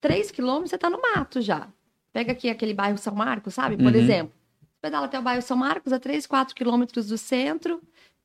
3 0.00 0.30
quilômetros, 0.30 0.70
você 0.70 0.78
tá 0.78 0.88
no 0.90 1.00
mato 1.00 1.40
já. 1.40 1.68
Pega 2.12 2.32
aqui 2.32 2.48
aquele 2.50 2.74
bairro 2.74 2.98
São 2.98 3.14
Marcos, 3.14 3.54
sabe? 3.54 3.76
Por 3.76 3.86
Uhum. 3.92 3.98
exemplo. 4.00 4.32
Pedala 4.80 5.06
até 5.06 5.18
o 5.18 5.22
bairro 5.22 5.42
São 5.42 5.56
Marcos, 5.56 5.92
a 5.92 5.98
3, 6.00 6.26
4 6.26 6.54
quilômetros 6.54 7.06
do 7.08 7.16
centro. 7.16 7.80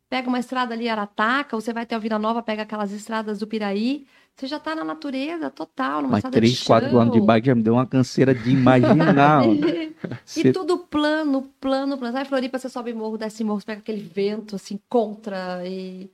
Pega 0.09 0.27
uma 0.29 0.39
estrada 0.39 0.73
ali, 0.73 0.87
Arataca, 0.87 1.55
ou 1.55 1.61
você 1.61 1.73
vai 1.73 1.83
até 1.83 1.97
o 1.97 1.99
Vila 1.99 2.17
Nova, 2.17 2.41
pega 2.41 2.61
aquelas 2.63 2.91
estradas 2.91 3.39
do 3.39 3.47
Piraí. 3.47 4.05
Você 4.35 4.45
já 4.47 4.59
tá 4.59 4.75
na 4.75 4.83
natureza 4.83 5.49
total, 5.49 6.01
numa 6.01 6.11
Mas 6.11 6.19
estrada 6.19 6.37
3, 6.37 6.51
de 6.53 6.63
4 6.65 6.89
quilômetros 6.89 7.13
de 7.13 7.19
chão. 7.19 7.25
bike 7.25 7.47
já 7.47 7.55
me 7.55 7.63
deu 7.63 7.73
uma 7.73 7.85
canseira 7.87 8.33
de 8.35 8.51
imaginar. 8.51 9.45
mano. 9.45 9.61
E 10.07 10.17
Você- 10.23 10.53
tudo 10.53 10.77
plano, 10.77 11.41
plano, 11.59 11.97
plano. 11.97 12.13
Sai 12.13 12.23
Floripa, 12.23 12.59
você 12.59 12.69
sobe 12.69 12.93
morro, 12.93 13.17
desce 13.17 13.43
morro, 13.43 13.59
você 13.59 13.65
pega 13.65 13.79
aquele 13.81 13.99
vento, 14.01 14.55
assim, 14.55 14.79
contra 14.87 15.67
e... 15.67 16.09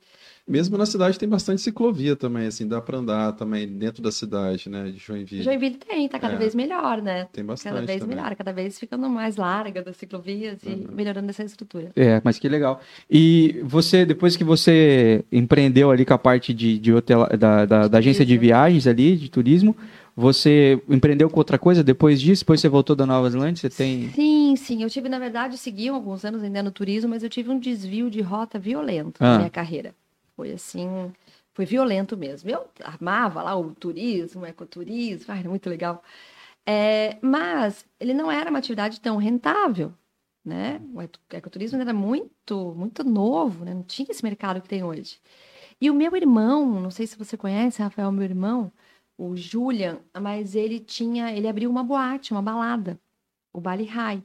Mesmo 0.45 0.77
na 0.77 0.85
cidade 0.85 1.17
tem 1.17 1.27
bastante 1.29 1.61
ciclovia 1.61 2.17
também, 2.17 2.47
assim, 2.47 2.67
dá 2.67 2.81
pra 2.81 2.97
andar 2.97 3.31
também 3.31 3.65
dentro 3.65 4.03
da 4.03 4.11
cidade, 4.11 4.69
né, 4.69 4.89
de 4.91 4.97
Joinville. 4.97 5.41
Joinville 5.41 5.75
tem, 5.77 6.09
tá 6.09 6.19
cada 6.19 6.33
É. 6.33 6.37
vez 6.37 6.53
melhor, 6.53 7.01
né? 7.01 7.29
Tem 7.31 7.45
bastante 7.45 7.73
Cada 7.73 7.85
vez 7.85 7.99
também. 8.01 8.17
melhor, 8.17 8.35
cada 8.35 8.51
vez 8.51 8.77
ficando 8.77 9.09
mais 9.09 9.37
larga 9.37 9.81
das 9.81 9.95
ciclovias 9.95 10.61
e 10.63 10.67
Uhum. 10.67 10.87
melhorando 10.93 11.29
essa 11.29 11.43
estrutura. 11.45 11.91
É, 11.95 12.21
mas 12.25 12.37
que 12.39 12.49
legal. 12.49 12.81
E 13.09 13.61
você, 13.63 14.05
depois 14.05 14.35
que 14.35 14.43
você 14.43 15.23
empreendeu 15.31 15.89
ali 15.89 16.03
com 16.05 16.13
a 16.13 16.17
parte 16.17 16.53
de, 16.53 16.77
de 16.77 16.91
hotel, 16.93 17.25
da, 17.37 17.65
da, 17.65 17.87
da 17.87 17.97
agência 17.99 18.25
de 18.25 18.37
viagens 18.37 18.85
ali, 18.85 19.15
de 19.15 19.29
turismo, 19.29 19.73
você 20.13 20.77
empreendeu 20.89 21.29
com 21.29 21.39
outra 21.39 21.57
coisa 21.57 21.81
depois 21.81 22.19
disso? 22.19 22.43
Depois 22.43 22.59
você 22.59 22.67
voltou 22.67 22.97
da 22.97 23.05
Nova 23.05 23.29
Zelândia? 23.29 23.61
Você 23.61 23.69
tem. 23.69 24.09
Sim, 24.09 24.55
sim. 24.57 24.83
Eu 24.83 24.89
tive, 24.89 25.07
na 25.07 25.17
verdade, 25.19 25.57
segui 25.57 25.87
alguns 25.87 26.25
anos 26.25 26.43
ainda 26.43 26.61
no 26.61 26.69
turismo, 26.69 27.09
mas 27.11 27.23
eu 27.23 27.29
tive 27.29 27.49
um 27.49 27.57
desvio 27.57 28.09
de 28.09 28.19
rota 28.19 28.59
violento 28.59 29.15
Ah. 29.21 29.31
na 29.31 29.37
minha 29.37 29.49
carreira. 29.49 29.95
Foi 30.35 30.51
assim, 30.51 30.87
foi 31.53 31.65
violento 31.65 32.17
mesmo. 32.17 32.49
Eu 32.49 32.67
amava 32.83 33.41
lá 33.43 33.55
o 33.55 33.73
turismo, 33.75 34.41
o 34.41 34.45
ecoturismo, 34.45 35.31
ai, 35.31 35.39
era 35.39 35.49
muito 35.49 35.69
legal. 35.69 36.03
É, 36.65 37.17
mas 37.21 37.85
ele 37.99 38.13
não 38.13 38.31
era 38.31 38.49
uma 38.49 38.59
atividade 38.59 38.99
tão 39.01 39.17
rentável, 39.17 39.93
né? 40.45 40.81
O 40.93 41.01
eco- 41.01 41.19
ecoturismo 41.31 41.81
era 41.81 41.93
muito, 41.93 42.73
muito 42.75 43.03
novo, 43.03 43.65
né? 43.65 43.73
Não 43.73 43.83
tinha 43.83 44.07
esse 44.09 44.23
mercado 44.23 44.61
que 44.61 44.69
tem 44.69 44.83
hoje. 44.83 45.19
E 45.81 45.89
o 45.91 45.93
meu 45.95 46.15
irmão, 46.15 46.79
não 46.81 46.91
sei 46.91 47.07
se 47.07 47.17
você 47.17 47.37
conhece, 47.37 47.81
Rafael, 47.81 48.11
meu 48.11 48.23
irmão, 48.23 48.71
o 49.17 49.35
Julian, 49.35 49.99
mas 50.19 50.55
ele 50.55 50.79
tinha, 50.79 51.31
ele 51.33 51.47
abriu 51.47 51.69
uma 51.69 51.83
boate, 51.83 52.31
uma 52.33 52.41
balada, 52.41 52.99
o 53.53 53.61
Bali 53.61 53.85
High. 53.85 54.23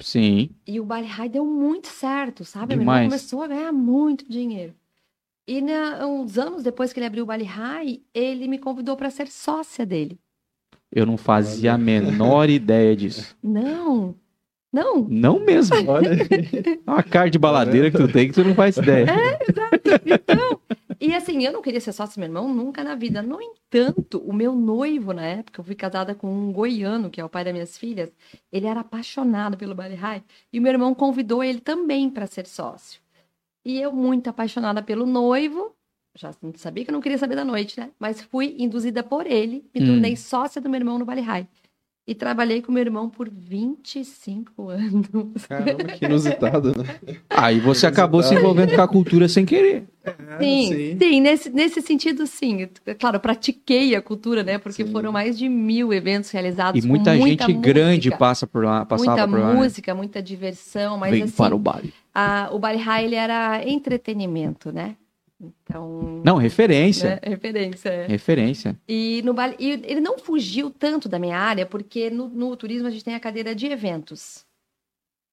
Sim. 0.00 0.50
E 0.66 0.80
o 0.80 0.84
Bali 0.84 1.06
High 1.06 1.28
deu 1.28 1.44
muito 1.46 1.88
certo, 1.88 2.44
sabe? 2.44 2.74
Meu 2.74 2.80
Demais. 2.80 2.98
irmão 2.98 3.10
começou 3.10 3.42
a 3.42 3.48
ganhar 3.48 3.72
muito 3.72 4.28
dinheiro. 4.28 4.74
E 5.46 5.60
na- 5.60 6.06
uns 6.06 6.36
anos 6.38 6.62
depois 6.62 6.92
que 6.92 6.98
ele 6.98 7.06
abriu 7.06 7.22
o 7.24 7.26
Bali 7.26 7.44
High, 7.44 8.02
ele 8.12 8.48
me 8.48 8.58
convidou 8.58 8.96
para 8.96 9.10
ser 9.10 9.28
sócia 9.28 9.86
dele. 9.86 10.18
Eu 10.90 11.06
não 11.06 11.16
fazia 11.16 11.74
a 11.74 11.78
menor 11.78 12.48
ideia 12.48 12.96
disso. 12.96 13.36
Não, 13.42 14.14
não. 14.72 15.06
Não 15.08 15.38
mesmo. 15.38 15.76
Olha 15.88 16.10
aí. 16.12 16.80
Uma 16.86 17.02
cara 17.02 17.30
de 17.30 17.38
baladeira 17.38 17.90
que 17.90 17.96
tu 17.96 18.08
tem 18.08 18.28
que 18.28 18.34
tu 18.34 18.44
não 18.44 18.54
faz 18.54 18.76
ideia. 18.76 19.06
Então, 20.04 20.60
e 21.00 21.14
assim, 21.14 21.44
eu 21.44 21.52
não 21.52 21.62
queria 21.62 21.80
ser 21.80 21.92
sócia 21.92 22.14
do 22.14 22.20
meu 22.20 22.28
irmão 22.28 22.52
nunca 22.54 22.82
na 22.82 22.94
vida. 22.94 23.22
No 23.22 23.40
entanto, 23.40 24.18
o 24.26 24.32
meu 24.32 24.54
noivo, 24.54 25.12
na 25.12 25.24
época, 25.26 25.60
eu 25.60 25.64
fui 25.64 25.74
casada 25.74 26.14
com 26.14 26.32
um 26.32 26.52
goiano, 26.52 27.10
que 27.10 27.20
é 27.20 27.24
o 27.24 27.28
pai 27.28 27.44
das 27.44 27.52
minhas 27.52 27.76
filhas, 27.76 28.10
ele 28.50 28.66
era 28.66 28.80
apaixonado 28.80 29.56
pelo 29.56 29.74
Bali 29.74 29.94
High, 29.94 30.22
e 30.52 30.58
o 30.58 30.62
meu 30.62 30.72
irmão 30.72 30.94
convidou 30.94 31.42
ele 31.44 31.60
também 31.60 32.08
para 32.10 32.26
ser 32.26 32.46
sócio. 32.46 33.00
E 33.68 33.80
eu, 33.80 33.92
muito 33.92 34.30
apaixonada 34.30 34.80
pelo 34.80 35.04
noivo, 35.04 35.74
já 36.14 36.30
sabia 36.54 36.84
que 36.84 36.90
eu 36.90 36.92
não 36.92 37.00
queria 37.00 37.18
saber 37.18 37.34
da 37.34 37.44
noite, 37.44 37.80
né? 37.80 37.90
Mas 37.98 38.22
fui 38.22 38.54
induzida 38.60 39.02
por 39.02 39.26
ele, 39.26 39.68
me 39.74 39.80
Hum. 39.80 39.86
tornei 39.86 40.14
sócia 40.16 40.60
do 40.60 40.68
meu 40.70 40.78
irmão 40.78 41.00
no 41.00 41.04
Bali 41.04 41.20
High. 41.20 41.48
E 42.08 42.14
trabalhei 42.14 42.62
com 42.62 42.70
meu 42.70 42.82
irmão 42.82 43.10
por 43.10 43.28
25 43.28 44.68
anos. 44.70 45.44
Caramba, 45.48 45.84
que 45.88 46.04
inusitado, 46.06 46.68
né? 46.68 47.18
Aí 47.30 47.58
você 47.58 47.86
acabou 47.86 48.22
se 48.22 48.32
envolvendo 48.32 48.74
com 48.76 48.80
a 48.80 48.86
cultura 48.86 49.28
sem 49.28 49.44
querer. 49.44 49.88
Sim, 50.40 50.66
sim. 50.68 50.98
sim, 50.98 51.20
nesse, 51.20 51.50
nesse 51.50 51.82
sentido, 51.82 52.24
sim. 52.26 52.68
É 52.86 52.94
Claro, 52.94 53.18
pratiquei 53.18 53.96
a 53.96 54.00
cultura, 54.00 54.44
né? 54.44 54.56
Porque 54.56 54.86
Sim. 54.86 54.92
foram 54.92 55.10
mais 55.10 55.36
de 55.36 55.48
mil 55.48 55.92
eventos 55.92 56.30
realizados. 56.30 56.78
E 56.78 56.86
com 56.86 56.88
muita, 56.94 57.12
gente 57.16 57.40
música, 57.48 57.52
grande 57.52 58.10
passa 58.12 58.46
por 58.46 58.64
lá, 58.64 58.84
passava 58.84 59.10
Muita 59.16 59.28
por 59.28 59.40
lá. 59.40 59.48
né? 59.52 59.54
música, 59.60 59.94
muita 59.94 60.22
diversão, 60.22 60.96
mas 60.96 61.10
Vem 61.10 61.22
assim, 61.24 61.36
para 61.36 61.56
o 61.56 61.58
baile. 61.58 61.92
a- 62.14 62.50
o 62.52 62.58
Bali 62.60 62.78
High, 62.78 63.04
ele 63.04 63.16
era 63.16 63.68
entretenimento, 63.68 64.70
né? 64.70 64.94
Então... 65.40 66.22
Não, 66.24 66.36
referência. 66.36 67.10
né? 67.10 67.20
Referência, 67.30 67.88
é. 67.90 68.06
Referência. 68.06 68.76
E, 68.88 69.22
no 69.24 69.34
e 69.58 69.70
ele 69.84 70.00
não 70.00 70.18
fugiu 70.18 70.70
tanto 70.70 71.08
da 71.08 71.18
minha 71.18 71.38
área, 71.38 71.66
porque 71.66 72.08
no, 72.10 72.28
no 72.28 72.56
turismo 72.56 72.88
a 72.88 72.90
gente 72.90 73.04
tem 73.04 73.14
a 73.14 73.20
cadeira 73.20 73.54
de 73.54 73.66
eventos. 73.66 74.46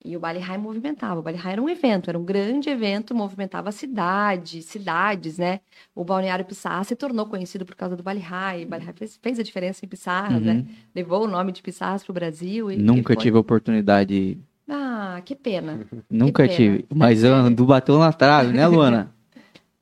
E 0.06 0.18
o 0.18 0.20
Bali 0.20 0.40
High 0.40 0.58
movimentava. 0.58 1.22
O 1.22 1.24
Bali 1.24 1.38
High 1.38 1.54
era 1.54 1.62
um 1.62 1.70
evento, 1.70 2.10
era 2.10 2.20
um 2.20 2.26
grande 2.26 2.70
evento, 2.70 3.16
movimentava 3.16 3.70
a 3.70 3.72
cidade, 3.72 4.62
cidades, 4.62 5.38
né? 5.38 5.62
O 5.96 6.04
Balneário 6.04 6.44
Pissarra 6.44 6.84
se 6.84 6.94
tornou 6.94 7.26
conhecido 7.26 7.66
por 7.66 7.74
causa 7.74 7.96
do 7.96 8.04
Bali 8.04 8.20
High. 8.20 8.66
O 8.66 8.68
Bali 8.68 8.84
High 8.84 8.94
fez, 8.98 9.18
fez 9.22 9.40
a 9.40 9.44
diferença 9.44 9.86
em 9.86 9.88
Pissarras, 9.88 10.40
Uhum. 10.42 10.46
né? 10.56 10.66
Levou 10.94 11.24
o 11.24 11.28
nome 11.28 11.54
de 11.54 11.62
Pissarras 11.62 12.04
para 12.04 12.12
o 12.12 12.14
Brasil. 12.14 12.70
E, 12.70 12.76
Nunca 12.76 13.14
e 13.14 13.16
tive 13.16 13.38
a 13.38 13.40
oportunidade. 13.40 14.38
Ah, 14.68 15.22
que 15.24 15.36
pena. 15.36 15.80
Nunca 16.10 16.44
pena. 16.44 16.54
tive. 16.56 16.86
Mas 16.94 17.24
eu 17.24 17.34
ando 17.34 17.66
bateu 17.66 17.98
na 17.98 18.12
trave, 18.12 18.52
né, 18.52 18.68
Luana? 18.68 19.10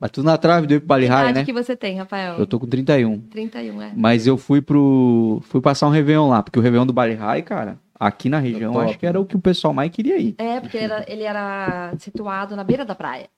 Bateu 0.02 0.24
na 0.24 0.36
trave 0.36 0.66
do 0.66 0.84
Bali 0.84 1.06
High, 1.06 1.32
né? 1.32 1.44
que 1.44 1.52
você 1.52 1.76
tem, 1.76 1.96
Rafael? 1.96 2.34
Eu 2.36 2.44
tô 2.44 2.58
com 2.58 2.66
31. 2.66 3.20
31, 3.20 3.82
é. 3.82 3.92
Mas 3.94 4.26
eu 4.26 4.36
fui 4.36 4.60
pro. 4.60 5.40
Fui 5.44 5.60
passar 5.60 5.86
um 5.86 5.90
Réveillon 5.90 6.28
lá, 6.28 6.42
porque 6.42 6.58
o 6.58 6.62
Réveillon 6.62 6.84
do 6.84 6.92
Bali 6.92 7.14
High, 7.14 7.42
cara, 7.42 7.78
aqui 7.94 8.28
na 8.28 8.40
região, 8.40 8.72
top, 8.72 8.84
acho 8.86 8.98
que 8.98 9.06
era 9.06 9.20
o 9.20 9.24
que 9.24 9.36
o 9.36 9.38
pessoal 9.38 9.72
mais 9.72 9.92
queria 9.92 10.18
ir. 10.18 10.34
É, 10.38 10.58
porque 10.58 10.76
ele 10.76 10.84
era, 10.86 11.04
ele 11.06 11.22
era 11.22 11.94
situado 12.00 12.56
na 12.56 12.64
beira 12.64 12.84
da 12.84 12.96
praia. 12.96 13.28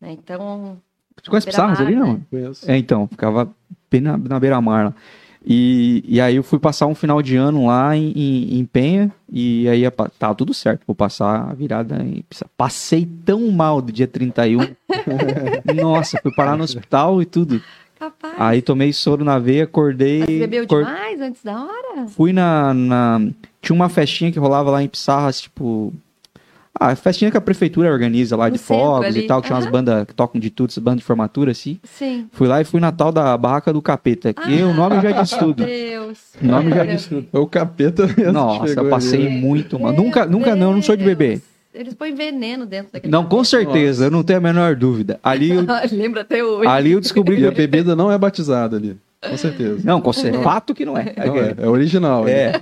né? 0.00 0.10
Então, 0.10 0.78
Você 1.22 1.30
conhece 1.30 1.46
Pissarras 1.46 1.80
ali, 1.80 1.94
não? 1.94 2.14
né? 2.14 2.20
Conheço. 2.28 2.68
É, 2.68 2.76
então, 2.76 3.06
ficava 3.06 3.48
bem 3.88 4.00
na, 4.00 4.16
na 4.16 4.40
beira-mar 4.40 4.86
lá. 4.86 4.94
E, 5.44 6.04
e 6.06 6.20
aí 6.20 6.36
eu 6.36 6.42
fui 6.42 6.58
passar 6.58 6.86
um 6.86 6.94
final 6.94 7.22
de 7.22 7.34
ano 7.36 7.66
lá 7.66 7.96
em, 7.96 8.12
em, 8.14 8.58
em 8.60 8.64
Penha, 8.66 9.10
e 9.32 9.66
aí 9.68 9.80
ia 9.80 9.90
tava 9.90 10.34
tudo 10.34 10.52
certo, 10.52 10.82
vou 10.86 10.94
passar 10.94 11.48
a 11.50 11.54
virada 11.54 11.96
em 12.02 12.22
Pissarras. 12.28 12.52
Passei 12.56 13.08
tão 13.24 13.50
mal 13.50 13.80
do 13.80 13.90
dia 13.90 14.06
31. 14.06 14.60
Nossa, 15.74 16.18
fui 16.22 16.32
parar 16.34 16.56
no 16.56 16.64
hospital 16.64 17.22
e 17.22 17.24
tudo. 17.24 17.60
capaz. 17.98 18.34
Aí 18.38 18.60
tomei 18.62 18.92
soro 18.92 19.24
na 19.24 19.38
veia, 19.38 19.64
acordei. 19.64 20.20
Mas 20.20 20.28
bebeu 20.28 20.64
acor- 20.64 20.84
demais 20.84 21.20
antes 21.20 21.42
da 21.42 21.62
hora? 21.64 22.06
Fui 22.08 22.32
na, 22.32 22.74
na- 22.74 23.20
Tinha 23.62 23.74
uma 23.74 23.88
festinha 23.88 24.30
que 24.30 24.38
rolava 24.38 24.70
lá 24.70 24.82
em 24.82 24.88
Pissarras, 24.88 25.40
tipo. 25.40 25.92
Ah, 26.78 26.94
festinha 26.94 27.30
que 27.30 27.36
a 27.36 27.40
prefeitura 27.40 27.90
organiza 27.92 28.36
lá 28.36 28.46
No 28.46 28.52
de 28.52 28.58
fogos 28.58 29.06
ali. 29.06 29.20
e 29.20 29.26
tal, 29.26 29.40
que 29.42 29.48
tinha 29.48 29.56
umas 29.58 29.68
bandas 29.70 30.06
que 30.06 30.14
tocam 30.14 30.40
de 30.40 30.50
tudo, 30.50 30.70
essas 30.70 30.82
bandas 30.82 31.00
de 31.00 31.04
formatura, 31.04 31.50
assim. 31.50 31.78
Sim. 31.84 32.26
Fui 32.32 32.46
lá 32.48 32.60
e 32.60 32.64
fui 32.64 32.80
na 32.80 32.92
tal 32.92 33.10
da 33.12 33.36
Barraca 33.36 33.72
do 33.72 33.82
Capeta, 33.82 34.32
que 34.32 34.62
o 34.62 34.72
nome 34.72 35.00
já 35.00 35.10
diz 35.10 35.30
tudo. 35.30 35.64
Deus. 35.64 36.18
O 36.40 36.46
nome 36.46 36.70
já 36.70 36.80
Olha. 36.80 36.94
diz 36.96 37.06
tudo. 37.06 37.26
É 37.32 37.38
o 37.38 37.46
capeta 37.46 38.06
mesmo. 38.06 38.32
Nossa, 38.32 38.72
que 38.72 38.80
eu 38.80 38.88
passei 38.88 39.26
ali, 39.26 39.36
muito 39.36 39.78
mal. 39.78 39.92
Meu 39.92 40.02
Nunca, 40.04 40.24
nunca 40.26 40.54
não, 40.56 40.72
não 40.74 40.80
sou 40.82 40.96
de 40.96 41.04
beber. 41.04 41.42
Eles 41.74 41.94
põem 41.94 42.14
veneno 42.14 42.64
dentro 42.66 42.92
daquele 42.92 43.12
Não, 43.12 43.24
com 43.24 43.44
certeza, 43.44 44.06
eu 44.06 44.10
não 44.10 44.22
tenho 44.22 44.38
a 44.38 44.42
menor 44.42 44.74
dúvida. 44.74 45.20
Ali 45.22 45.50
eu, 45.50 45.64
Lembra 45.92 46.22
até 46.22 46.42
hoje. 46.42 46.66
ali 46.68 46.92
eu 46.92 47.00
descobri 47.00 47.40
E 47.40 47.46
a 47.46 47.50
que. 47.50 47.56
bebida 47.58 47.94
não 47.94 48.10
é 48.10 48.16
batizada 48.18 48.76
ali. 48.76 48.96
Com 49.22 49.36
certeza. 49.36 49.80
Não, 49.84 50.00
com 50.00 50.12
certeza. 50.14 50.42
Fato 50.42 50.74
que 50.74 50.84
não 50.84 50.96
é. 50.96 51.14
Não, 51.16 51.36
é, 51.36 51.54
é 51.58 51.68
original. 51.68 52.22
ali. 52.22 52.32
É. 52.32 52.52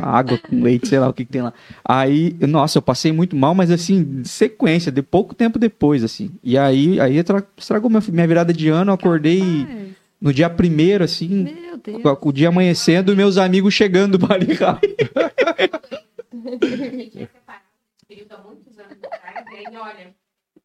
Água 0.00 0.38
com 0.38 0.62
leite, 0.62 0.88
sei 0.88 0.98
lá 0.98 1.08
o 1.08 1.12
que, 1.12 1.26
que 1.26 1.32
tem 1.32 1.42
lá. 1.42 1.52
Aí, 1.84 2.34
nossa, 2.40 2.78
eu 2.78 2.82
passei 2.82 3.12
muito 3.12 3.36
mal, 3.36 3.54
mas 3.54 3.70
assim, 3.70 4.22
sequência, 4.24 4.90
de 4.90 5.02
pouco 5.02 5.34
tempo 5.34 5.58
depois, 5.58 6.02
assim. 6.02 6.30
E 6.42 6.56
aí, 6.56 6.98
aí 7.00 7.22
tra- 7.22 7.42
estragou 7.56 7.90
minha, 7.90 8.02
minha 8.08 8.26
virada 8.26 8.50
de 8.52 8.68
ano, 8.70 8.90
eu 8.92 8.94
acordei 8.94 9.42
Ai, 9.42 9.88
no 10.18 10.32
dia 10.32 10.48
primeiro, 10.48 11.04
assim, 11.04 11.54
Meu 11.60 11.76
Deus. 11.76 12.18
com 12.18 12.28
o 12.30 12.32
dia 12.32 12.48
amanhecendo 12.48 13.12
e 13.12 13.16
meus 13.16 13.36
amigos 13.36 13.74
chegando 13.74 14.18
e 19.52 19.66
aí, 19.66 19.76
olha, 19.76 20.14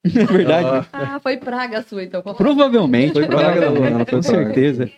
É 0.05 0.25
verdade. 0.25 0.87
Ah, 0.93 1.19
foi 1.21 1.35
praga 1.37 1.81
sua, 1.81 2.03
então. 2.03 2.21
Provavelmente, 2.21 3.13
Foi 3.13 3.27
praga 3.27 3.59
da 3.61 3.69
Luana, 3.69 4.05
com 4.05 4.21
certeza. 4.21 4.89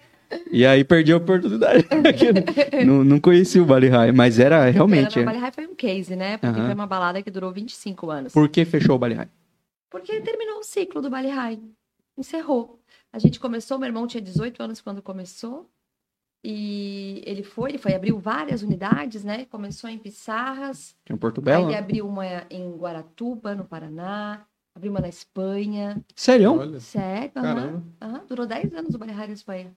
E 0.52 0.66
aí 0.66 0.84
perdi 0.84 1.12
a 1.14 1.18
oportunidade. 1.18 1.86
não, 2.86 3.04
não 3.04 3.20
conheci 3.20 3.60
o 3.60 3.66
Bali 3.66 3.88
High, 3.88 4.12
mas 4.12 4.40
era 4.40 4.70
realmente. 4.70 5.18
O 5.18 5.22
é. 5.22 5.26
Bali 5.26 5.38
High 5.38 5.52
foi 5.52 5.68
um 5.68 5.76
case, 5.76 6.16
né? 6.16 6.38
Porque 6.38 6.60
foi 6.60 6.74
uma 6.74 6.88
balada 6.88 7.22
que 7.22 7.32
durou 7.32 7.52
25 7.52 8.10
anos. 8.10 8.34
Por 8.34 8.50
que 8.50 8.66
fechou 8.66 8.96
o 8.96 9.00
Bali 9.00 9.16
High? 9.16 9.30
Porque 9.90 10.22
terminou 10.22 10.60
o 10.60 10.64
ciclo 10.64 11.02
do 11.02 11.10
Bali 11.10 11.30
High. 11.30 11.60
Encerrou. 12.18 12.80
A 13.12 13.20
gente 13.20 13.40
começou, 13.40 13.78
meu 13.78 13.88
irmão 13.88 14.08
tinha 14.08 14.22
18 14.22 14.64
anos 14.64 14.82
quando 14.82 15.02
começou. 15.02 15.70
E 16.44 17.22
ele 17.26 17.44
foi, 17.44 17.72
ele 17.72 17.78
foi, 17.78 17.94
abriu 17.94 18.18
várias 18.18 18.64
unidades, 18.64 19.24
né? 19.24 19.46
Começou 19.46 19.90
em 19.90 19.98
Pissarras, 19.98 20.96
Tinha 21.06 21.16
um 21.16 21.20
Porto 21.20 21.40
aí 21.40 21.46
Belo? 21.46 21.70
ele 21.70 21.78
abriu 21.78 22.08
uma 22.08 22.26
em 22.50 22.72
Guaratuba, 22.78 23.54
no 23.54 23.64
Paraná, 23.64 24.44
abriu 24.74 24.92
uma 24.92 25.02
na 25.02 25.08
Espanha. 25.08 26.04
Sério? 26.16 26.80
Sério? 26.80 27.32
aham. 27.36 27.44
caramba. 27.44 27.84
Aham, 28.02 28.26
durou 28.28 28.48
10 28.48 28.74
anos 28.74 28.96
o 28.96 28.98
Bali 28.98 29.12
High 29.12 29.28
na 29.28 29.34
Espanha. 29.34 29.72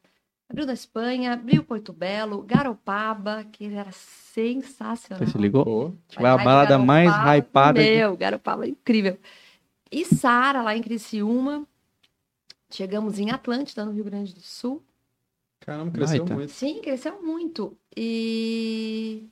Abriu 0.54 0.66
na 0.68 0.72
Espanha, 0.72 1.32
abriu 1.32 1.64
Porto 1.64 1.92
Belo, 1.92 2.40
Garopaba, 2.42 3.42
que 3.50 3.64
era 3.74 3.90
sensacional. 3.90 5.18
Você 5.26 5.32
se 5.32 5.36
ligou? 5.36 5.92
Foi 6.08 6.24
a 6.24 6.36
balada 6.38 6.78
mais 6.78 7.10
hypada. 7.10 7.82
de- 7.82 7.90
Meu, 7.90 8.16
Garopaba, 8.16 8.64
incrível. 8.64 9.18
E 9.90 10.04
Sara, 10.04 10.62
lá 10.62 10.76
em 10.76 10.80
Criciúma. 10.80 11.66
Chegamos 12.70 13.18
em 13.18 13.32
Atlântida, 13.32 13.84
no 13.84 13.90
Rio 13.90 14.04
Grande 14.04 14.32
do 14.32 14.40
Sul. 14.40 14.80
caramba, 15.60 15.90
cresceu 15.90 16.18
Baita. 16.20 16.34
muito. 16.34 16.50
Sim, 16.52 16.80
cresceu 16.80 17.20
muito. 17.20 17.76
E... 17.96 19.28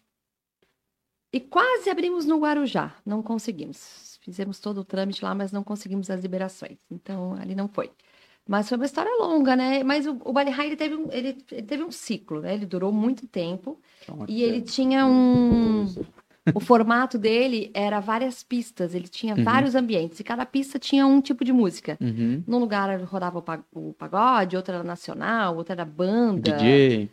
E 1.33 1.38
quase 1.41 1.88
abrimos 1.88 2.26
no 2.26 2.41
Guarujá. 2.41 2.95
Não 3.07 3.23
conseguimos. 3.23 4.19
Fizemos 4.23 4.59
todo 4.59 4.79
o 4.79 4.85
trâmite 4.85 5.25
lá, 5.25 5.35
mas 5.35 5.52
não 5.52 5.62
conseguimos 5.62 6.11
as 6.11 6.21
liberações. 6.21 6.79
Então, 6.91 7.35
ali 7.35 7.55
não 7.55 7.69
foi. 7.69 7.91
Mas 8.49 8.68
foi 8.68 8.76
uma 8.76 8.84
história 8.87 9.11
longa, 9.20 9.54
né? 9.54 9.82
Mas 9.84 10.06
o, 10.06 10.18
o 10.25 10.32
Bali 10.32 10.50
High, 10.50 10.66
ele 10.66 10.76
teve, 10.76 10.94
um, 10.96 11.08
ele, 11.12 11.38
ele 11.50 11.62
teve 11.62 11.82
um 11.84 11.90
ciclo, 11.90 12.40
né? 12.40 12.54
Ele 12.54 12.66
durou 12.66 12.92
muito 12.92 13.26
tempo. 13.26 13.80
E 14.28 14.42
ele 14.42 14.61
tinha 14.62 15.06
um... 15.06 15.87
O 16.56 16.58
formato 16.58 17.16
dele 17.18 17.70
era 17.72 18.00
várias 18.00 18.42
pistas. 18.42 18.96
Ele 18.96 19.06
tinha 19.06 19.37
Uhum. 19.37 19.44
vários 19.44 19.76
ambientes. 19.76 20.18
E 20.18 20.25
cada 20.25 20.44
pista 20.44 20.76
tinha 20.76 21.06
um 21.06 21.20
tipo 21.20 21.44
de 21.44 21.52
música. 21.52 21.96
Uhum. 22.00 22.42
Num 22.44 22.58
lugar 22.58 23.00
rodava 23.04 23.38
o 23.38 23.42
pa- 23.42 23.62
o 23.72 23.92
pagode, 23.92 24.56
outro 24.56 24.75
era 24.75 24.82
nacional, 24.82 25.56
outro 25.56 25.72
era 25.72 25.84
banda 25.84 26.50
DJ. 26.50 27.08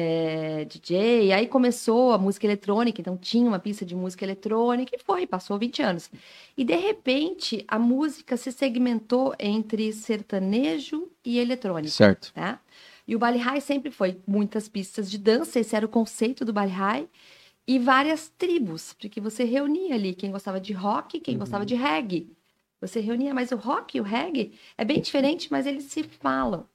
É, 0.00 0.64
DJ, 0.64 1.32
aí 1.32 1.48
começou 1.48 2.12
a 2.12 2.18
música 2.18 2.46
eletrônica, 2.46 3.00
então 3.00 3.16
tinha 3.16 3.48
uma 3.48 3.58
pista 3.58 3.84
de 3.84 3.96
música 3.96 4.24
eletrônica 4.24 4.94
e 4.94 5.02
foi, 5.02 5.26
passou 5.26 5.58
20 5.58 5.82
anos. 5.82 6.08
E 6.56 6.64
de 6.64 6.76
repente 6.76 7.64
a 7.66 7.80
música 7.80 8.36
se 8.36 8.52
segmentou 8.52 9.34
entre 9.40 9.92
sertanejo 9.92 11.10
e 11.24 11.40
eletrônico, 11.40 11.92
Certo. 11.92 12.32
né? 12.36 12.60
E 13.08 13.16
o 13.16 13.18
Bali 13.18 13.38
High 13.38 13.60
sempre 13.60 13.90
foi 13.90 14.20
muitas 14.24 14.68
pistas 14.68 15.10
de 15.10 15.18
dança, 15.18 15.58
esse 15.58 15.74
era 15.74 15.84
o 15.84 15.88
conceito 15.88 16.44
do 16.44 16.52
Bali 16.52 16.70
High, 16.70 17.08
e 17.66 17.78
várias 17.78 18.28
tribos, 18.38 18.92
porque 18.92 19.20
você 19.20 19.42
reunia 19.42 19.94
ali 19.94 20.14
quem 20.14 20.30
gostava 20.30 20.60
de 20.60 20.72
rock, 20.72 21.18
quem 21.18 21.36
gostava 21.36 21.66
de 21.66 21.74
reggae. 21.74 22.30
Você 22.80 23.00
reunia, 23.00 23.34
mas 23.34 23.50
o 23.50 23.56
rock 23.56 23.98
e 23.98 24.00
o 24.00 24.04
reggae 24.04 24.52
é 24.76 24.84
bem 24.84 25.00
diferente, 25.00 25.48
mas 25.50 25.66
eles 25.66 25.84
se 25.84 26.04
falam 26.04 26.66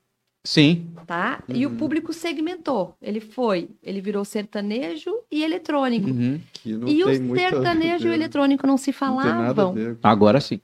Sim. 0.45 0.87
tá? 1.07 1.41
E 1.47 1.65
o 1.65 1.71
público 1.71 2.11
segmentou. 2.11 2.95
Ele 3.01 3.21
foi, 3.21 3.69
ele 3.81 4.01
virou 4.01 4.25
sertanejo 4.25 5.09
e 5.31 5.43
eletrônico. 5.43 6.09
Uhum. 6.09 6.39
Que 6.51 6.73
não 6.73 6.87
E 6.87 7.03
o 7.03 7.35
sertanejo 7.35 8.07
e 8.07 8.09
o 8.09 8.13
eletrônico 8.13 8.67
não 8.67 8.77
se 8.77 8.91
Não 8.91 9.17
tem 9.17 9.25
nada 9.31 9.51
a 9.51 9.55
falavam. 9.55 9.73
ver. 9.73 9.97
Agora 10.03 10.41
sim. 10.41 10.59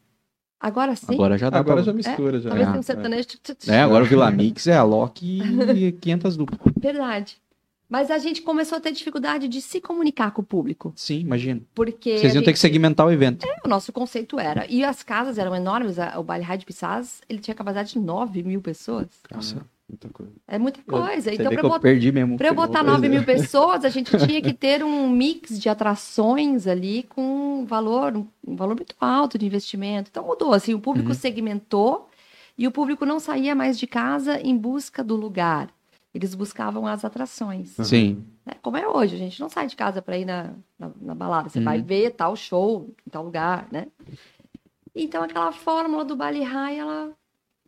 Agora 0.60 0.96
sim. 0.96 1.14
Agora 1.14 1.38
já 1.38 1.50
dá 1.50 1.60
Agora 1.60 1.78
pra... 1.78 1.86
já 1.86 1.94
mistura, 1.94 2.40
já. 2.42 2.50
Talvez 2.50 2.68
tenha 2.68 2.80
um 2.80 2.84
sertanejo. 2.84 3.28
É, 3.70 3.80
agora 3.80 4.04
o 4.04 4.08
Vila 4.08 4.30
Mix 4.30 4.68
é 4.68 4.76
a 4.76 4.84
Loki 4.84 5.40
e 5.76 5.92
500 6.02 6.36
duplas. 6.36 6.60
Verdade. 6.78 7.38
Mas 7.90 8.12
a 8.12 8.20
gente 8.20 8.44
começou 8.44 8.78
a 8.78 8.82
ter 8.82 8.92
dificuldade 8.92 9.48
de 9.48 9.62
se 9.62 9.82
comunicar 9.82 10.30
com 10.32 10.44
o 10.44 10.46
público. 10.46 10.94
Sim, 10.96 11.22
imagina. 11.22 11.60
Porque 11.74 12.20
Vocês 12.20 12.36
iam 12.36 12.42
ter 12.44 12.52
que 12.54 12.58
gente- 12.58 12.60
segmentar 12.60 13.08
o 13.08 13.12
evento. 13.12 13.48
o 13.66 13.68
nosso 13.68 13.92
conceito 13.92 14.40
era. 14.40 14.68
E 14.70 14.84
as 14.84 15.02
casas 15.02 15.40
eram 15.40 15.56
enormes. 15.56 15.98
O 16.16 16.22
Baile 16.24 16.44
High 16.46 16.60
de 16.60 16.66
Pissarras, 16.68 17.20
ele 17.28 17.40
tinha 17.40 17.56
capacidade 17.56 17.94
de 17.94 18.00
9 18.00 18.44
mil 18.44 18.62
pessoas. 18.62 19.08
Nossa, 19.34 19.66
Muita 19.90 20.08
coisa. 20.10 20.32
É 20.48 20.60
muita 20.60 20.80
coisa. 20.84 21.20
você 21.20 21.32
então, 21.34 21.46
para 21.52 21.90
eu 21.90 22.14
mesmo. 22.14 22.38
Para 22.38 22.48
eu 22.50 22.54
botar 22.54 22.82
Pois 22.84 22.92
9 22.94 23.08
é. 23.08 23.10
mil 23.10 23.24
pessoas, 23.26 23.84
a 23.84 23.90
gente 23.90 24.16
tinha 24.20 24.40
que 24.40 24.54
ter 24.54 24.84
um 24.84 25.10
mix 25.10 25.60
de 25.60 25.68
atrações 25.68 26.68
ali 26.68 27.02
com 27.10 27.62
um 27.62 27.66
valor, 27.66 28.16
um 28.48 28.56
valor 28.56 28.76
muito 28.76 28.94
alto 29.02 29.36
de 29.36 29.48
investimento. 29.48 30.10
Então 30.12 30.24
mudou, 30.28 30.54
assim, 30.54 30.76
o 30.76 30.80
público 30.80 31.10
Uhum. 31.10 31.16
segmentou 31.16 32.08
e 32.56 32.68
o 32.68 32.72
público 32.72 33.04
não 33.04 33.20
saía 33.20 33.56
mais 33.56 33.80
de 33.80 33.88
casa 33.88 34.40
em 34.40 34.56
busca 34.56 35.04
do 35.04 35.16
lugar. 35.16 35.70
Eles 36.14 36.34
buscavam 36.34 36.88
as 36.88 37.06
atrações. 37.06 37.70
Sim. 37.70 38.24
né? 38.46 38.54
Como 38.62 38.78
é 38.78 38.88
hoje, 38.88 39.16
a 39.16 39.20
gente 39.20 39.40
não 39.40 39.50
sai 39.50 39.68
de 39.68 39.76
casa 39.76 40.02
para 40.02 40.18
ir 40.18 40.26
na, 40.26 40.54
na, 40.78 40.92
na 41.02 41.16
balada. 41.16 41.50
Você 41.50 41.60
Uhum. 41.60 41.66
vai 41.66 41.82
ver 41.82 42.12
tal 42.12 42.36
show 42.36 42.90
em 43.06 43.10
tal 43.10 43.24
lugar, 43.24 43.68
né? 43.72 43.88
Então 44.96 45.24
aquela 45.24 45.52
fórmula 45.52 46.04
do 46.04 46.16
Bali 46.16 46.42
High, 46.44 46.78
ela 46.80 47.12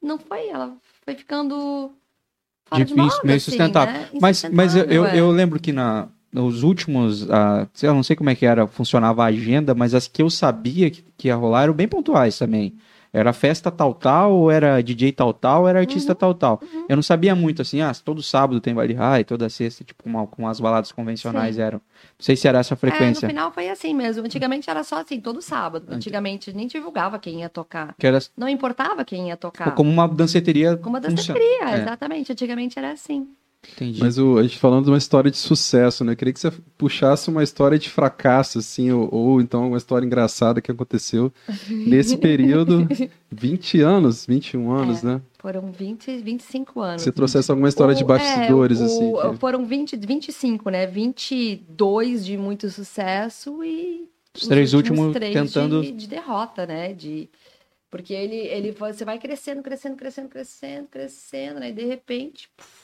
não 0.02 0.18
foi, 0.18 0.48
ela 0.48 0.76
foi 1.06 1.16
ficando 1.16 1.92
Difícil, 2.74 2.98
moda, 3.04 3.20
meio 3.24 3.38
assim, 3.38 3.52
sustentável. 3.52 3.94
né? 3.94 4.10
Mas, 4.20 4.44
mas 4.52 4.76
eu, 4.76 4.84
eu, 4.84 4.88
Insustentável, 5.04 5.08
é. 5.08 5.20
eu 5.20 5.32
lembro 5.32 5.60
que 5.60 5.72
na, 5.72 6.08
nos 6.32 6.64
últimos. 6.64 7.30
ah, 7.30 7.68
sei 7.74 7.90
lá, 7.90 7.96
não 7.96 8.04
sei 8.04 8.16
como 8.16 8.30
é 8.30 8.36
que 8.36 8.46
era, 8.46 8.66
funcionava 8.66 9.24
a 9.24 9.28
agenda, 9.28 9.76
mas 9.76 9.94
as 9.94 10.08
que 10.08 10.22
eu 10.22 10.30
sabia 10.30 10.90
que, 10.90 11.04
que 11.18 11.28
ia 11.28 11.36
rolar 11.36 11.64
eram 11.64 11.74
bem 11.74 11.88
pontuais 11.88 12.38
também. 12.40 12.76
Era 13.14 13.34
festa 13.34 13.70
tal 13.70 13.94
tal, 13.94 14.32
ou 14.32 14.50
era 14.50 14.82
DJ 14.82 15.12
tal 15.12 15.34
tal, 15.34 15.64
ou 15.64 15.68
era 15.68 15.80
artista 15.80 16.14
Uhum, 16.14 16.18
tal 16.18 16.34
tal. 16.34 16.62
Eu 16.88 16.96
não 16.96 17.04
sabia 17.04 17.36
muito 17.36 17.62
assim, 17.62 17.82
ah, 17.82 17.92
todo 17.94 18.24
sábado 18.24 18.62
tem 18.62 18.74
Vale 18.74 18.94
High, 18.94 19.26
toda 19.26 19.50
sexta, 19.50 19.84
tipo, 19.84 20.02
com 20.28 20.48
as 20.48 20.60
baladas 20.62 20.94
convencionais 20.94 21.60
eram. 21.60 21.80
Não 21.80 21.82
sei 22.20 22.38
se 22.38 22.48
era 22.48 22.60
essa 22.60 22.74
a 22.74 22.76
É, 22.76 22.78
frequência. 22.78 23.28
no 23.28 23.34
final 23.34 23.52
foi 23.52 23.70
assim 23.70 23.94
mesmo. 23.94 24.24
Antigamente 24.26 24.70
era 24.70 24.82
só 24.84 25.02
assim, 25.02 25.20
todo 25.20 25.42
sábado. 25.42 25.86
Antigamente 25.90 26.54
nem 26.54 26.68
divulgava 26.68 27.20
quem 27.20 27.42
ia 27.42 27.50
tocar. 27.50 27.94
Era 28.02 28.20
Não 28.38 28.48
importava 28.48 29.04
quem 29.04 29.28
ia 29.28 29.36
tocar. 29.36 29.76
como 29.76 29.90
uma 29.90 30.08
danceteria. 30.08 30.78
Como 30.78 30.96
uma 30.96 31.02
funciona. 31.02 31.38
danceteria, 31.40 31.70
É. 31.78 31.82
exatamente. 31.82 32.32
Antigamente 32.32 32.80
era 32.80 32.92
assim. 32.92 33.28
Entendi. 33.76 34.00
Mas 34.00 34.18
o, 34.18 34.38
a 34.40 34.44
gente 34.44 34.58
falando 34.58 34.86
de 34.86 34.92
uma 34.92 34.98
história 34.98 35.30
de 35.30 35.38
sucesso, 35.38 36.04
né? 36.04 36.14
Eu 36.14 36.16
queria 36.18 36.34
que 36.34 36.40
você 36.40 36.52
puxasse 36.78 37.30
uma 37.30 37.44
história 37.44 37.78
de 37.78 37.90
fracasso, 37.90 38.58
assim, 38.58 38.92
ou, 38.92 39.08
ou 39.14 39.40
então 39.40 39.68
uma 39.68 39.78
história 39.78 40.04
engraçada 40.06 40.60
que 40.60 40.72
aconteceu 40.72 41.32
nesse 41.70 42.18
período. 42.18 42.88
20 43.32 43.82
anos, 43.82 44.26
21 44.26 44.72
anos, 44.72 45.04
né? 45.04 45.22
Foram 45.38 45.72
20, 45.72 46.18
25 46.18 46.82
anos. 46.82 47.02
Se 47.02 47.06
você 47.06 47.12
trouxesse 47.12 47.52
alguma 47.52 47.70
história 47.70 47.94
de 47.94 48.04
O- 48.04 48.08
bastidores, 48.08 48.80
é, 48.80 48.84
o- 48.84 48.86
assim. 49.20 49.32
que- 49.34 49.38
Foram 49.40 49.64
20, 49.66 49.96
25, 49.96 50.70
né? 50.72 50.88
22 50.88 52.26
de 52.26 52.38
muito 52.38 52.68
sucesso 52.70 53.64
e 53.64 54.10
Os 54.36 54.48
três 54.48 54.74
últimos 54.74 55.14
três 55.14 55.34
tentando. 55.34 55.82
de, 55.82 55.92
de 55.92 56.08
derrota, 56.08 56.66
né? 56.66 56.94
De 56.94 57.30
porque 57.92 58.14
ele 58.14 58.36
ele 58.38 58.72
você 58.72 59.04
vai 59.06 59.20
crescendo, 59.20 59.62
crescendo, 59.62 59.96
crescendo, 59.98 60.30
crescendo, 60.30 60.88
crescendo, 60.90 61.60
né? 61.60 61.70
E 61.70 61.74
de 61.74 61.86
repente, 61.86 62.50
puf. 62.58 62.81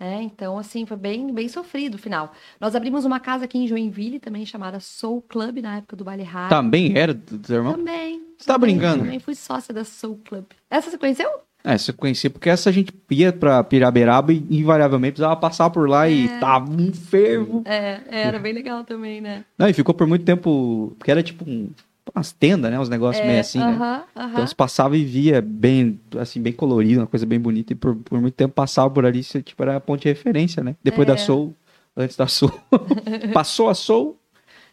É, 0.00 0.22
então 0.22 0.58
assim 0.58 0.86
foi 0.86 0.96
bem 0.96 1.32
bem 1.32 1.46
sofrido 1.46 1.96
o 1.96 1.98
final. 1.98 2.32
Nós 2.58 2.74
abrimos 2.74 3.04
uma 3.04 3.20
casa 3.20 3.44
aqui 3.44 3.58
em 3.58 3.68
Joinville 3.68 4.18
também 4.18 4.46
chamada 4.46 4.80
Soul 4.80 5.22
Club 5.28 5.58
na 5.58 5.76
época 5.76 5.94
do 5.94 6.02
Baile 6.02 6.22
High. 6.22 6.48
Também 6.48 6.96
era 6.96 7.12
do 7.12 7.46
seu 7.46 7.56
irmão? 7.56 7.74
Também. 7.74 8.22
Você 8.38 8.46
tá 8.46 8.54
também, 8.54 8.76
brincando? 8.76 9.04
Também 9.04 9.20
fui 9.20 9.34
sócia 9.34 9.74
da 9.74 9.84
Soul 9.84 10.18
Club. 10.24 10.46
Essa 10.70 10.90
você 10.90 10.96
conheceu? 10.96 11.28
É, 11.62 11.76
você 11.76 11.92
conhecia, 11.92 12.30
porque 12.30 12.48
essa 12.48 12.70
a 12.70 12.72
gente 12.72 12.92
ia 13.10 13.32
pra 13.32 13.62
Piraberaba 13.62 14.32
e 14.32 14.42
invariavelmente 14.50 15.12
precisava 15.12 15.36
passar 15.36 15.68
por 15.68 15.86
lá 15.86 16.08
e 16.08 16.26
tava 16.40 16.70
um 16.70 16.90
fervo. 16.92 17.62
É, 17.66 18.00
era 18.10 18.38
bem 18.38 18.54
legal 18.54 18.82
também, 18.84 19.20
né? 19.20 19.44
Não, 19.58 19.68
e 19.68 19.74
ficou 19.74 19.94
por 19.94 20.06
muito 20.06 20.24
tempo, 20.24 20.94
porque 20.98 21.10
era 21.10 21.22
tipo 21.22 21.44
um, 21.46 21.68
umas 22.14 22.32
tendas, 22.32 22.70
né? 22.70 22.78
Uns 22.78 22.88
negócios 22.88 23.24
meio 23.26 23.40
assim, 23.40 23.58
né? 23.58 23.64
É, 23.64 23.76
Aham, 23.76 24.04
aham. 24.16 24.30
Então 24.32 24.46
você 24.46 24.54
passava 24.54 24.96
e 24.96 25.04
via 25.04 25.40
bem, 25.40 26.00
assim, 26.18 26.40
bem 26.40 26.52
colorido, 26.52 27.00
uma 27.00 27.06
coisa 27.06 27.26
bem 27.26 27.38
bonita. 27.40 27.72
E 27.72 27.76
por, 27.76 27.96
por 27.96 28.20
muito 28.20 28.34
tempo 28.34 28.54
passava 28.54 28.90
por 28.90 29.04
ali, 29.04 29.22
você, 29.22 29.42
tipo, 29.42 29.62
era 29.62 29.76
a 29.76 29.80
ponte 29.80 30.02
de 30.02 30.08
referência, 30.08 30.62
né? 30.62 30.76
Depois 30.82 31.06
É. 31.06 31.10
da 31.12 31.16
Soul, 31.16 31.54
antes 31.96 32.16
da 32.16 32.26
Soul. 32.26 32.52
Passou 33.34 33.68
a 33.68 33.74
Soul, 33.74 34.18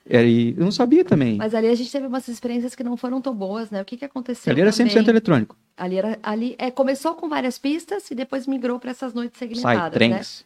e 0.10 0.16
aí 0.16 0.56
eu 0.58 0.64
não 0.64 0.72
sabia 0.72 1.04
também. 1.04 1.38
Mas 1.38 1.54
ali 1.54 1.68
a 1.68 1.76
gente 1.76 1.92
teve 1.92 2.08
umas 2.08 2.28
experiências 2.28 2.76
que 2.76 2.84
não 2.84 2.96
foram 2.96 3.22
tão 3.22 3.36
boas, 3.36 3.70
né? 3.70 3.82
O 3.82 3.86
que 3.86 3.98
que 3.98 4.06
aconteceu 4.06 4.52
ali 4.52 4.62
era 4.62 4.72
100% 4.72 4.88
também? 4.90 5.10
eletrônico. 5.10 5.56
Ali 5.76 5.98
era 5.98 6.18
ali 6.24 6.56
é, 6.58 6.72
começou 6.72 7.14
com 7.14 7.30
várias 7.30 7.60
pistas 7.60 8.10
e 8.10 8.16
depois 8.16 8.48
migrou 8.48 8.80
para 8.80 8.92
essas 8.92 9.14
noites 9.14 9.38
Sai, 9.38 9.48
segmentadas, 9.50 9.92
né? 9.92 10.08
trens. 10.08 10.46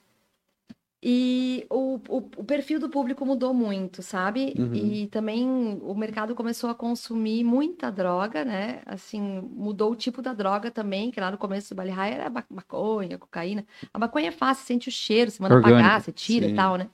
E 1.03 1.65
o, 1.67 1.99
o, 2.07 2.17
o 2.37 2.43
perfil 2.43 2.79
do 2.79 2.87
público 2.87 3.25
mudou 3.25 3.55
muito, 3.55 4.03
sabe? 4.03 4.53
Uhum. 4.55 4.75
E 4.75 5.07
também 5.07 5.47
o 5.81 5.95
mercado 5.95 6.35
começou 6.35 6.69
a 6.69 6.75
consumir 6.75 7.43
muita 7.43 7.91
droga, 7.91 8.45
né? 8.45 8.83
Assim, 8.85 9.41
mudou 9.51 9.91
o 9.91 9.95
tipo 9.95 10.21
da 10.21 10.31
droga 10.31 10.69
também, 10.69 11.09
que 11.09 11.19
lá 11.19 11.31
no 11.31 11.39
começo 11.39 11.73
do 11.73 11.77
Bali 11.77 11.89
High 11.89 12.13
era 12.13 12.29
ma- 12.29 12.45
maconha, 12.47 13.17
cocaína. 13.17 13.65
A 13.91 13.97
maconha 13.97 14.27
é 14.27 14.31
fácil, 14.31 14.63
sente 14.65 14.89
o 14.89 14.91
cheiro, 14.91 15.31
você 15.31 15.41
manda 15.41 15.55
Orgânico, 15.55 15.79
apagar, 15.79 16.01
você 16.01 16.11
tira 16.11 16.45
sim. 16.45 16.53
e 16.53 16.55
tal, 16.55 16.75
né? 16.75 16.87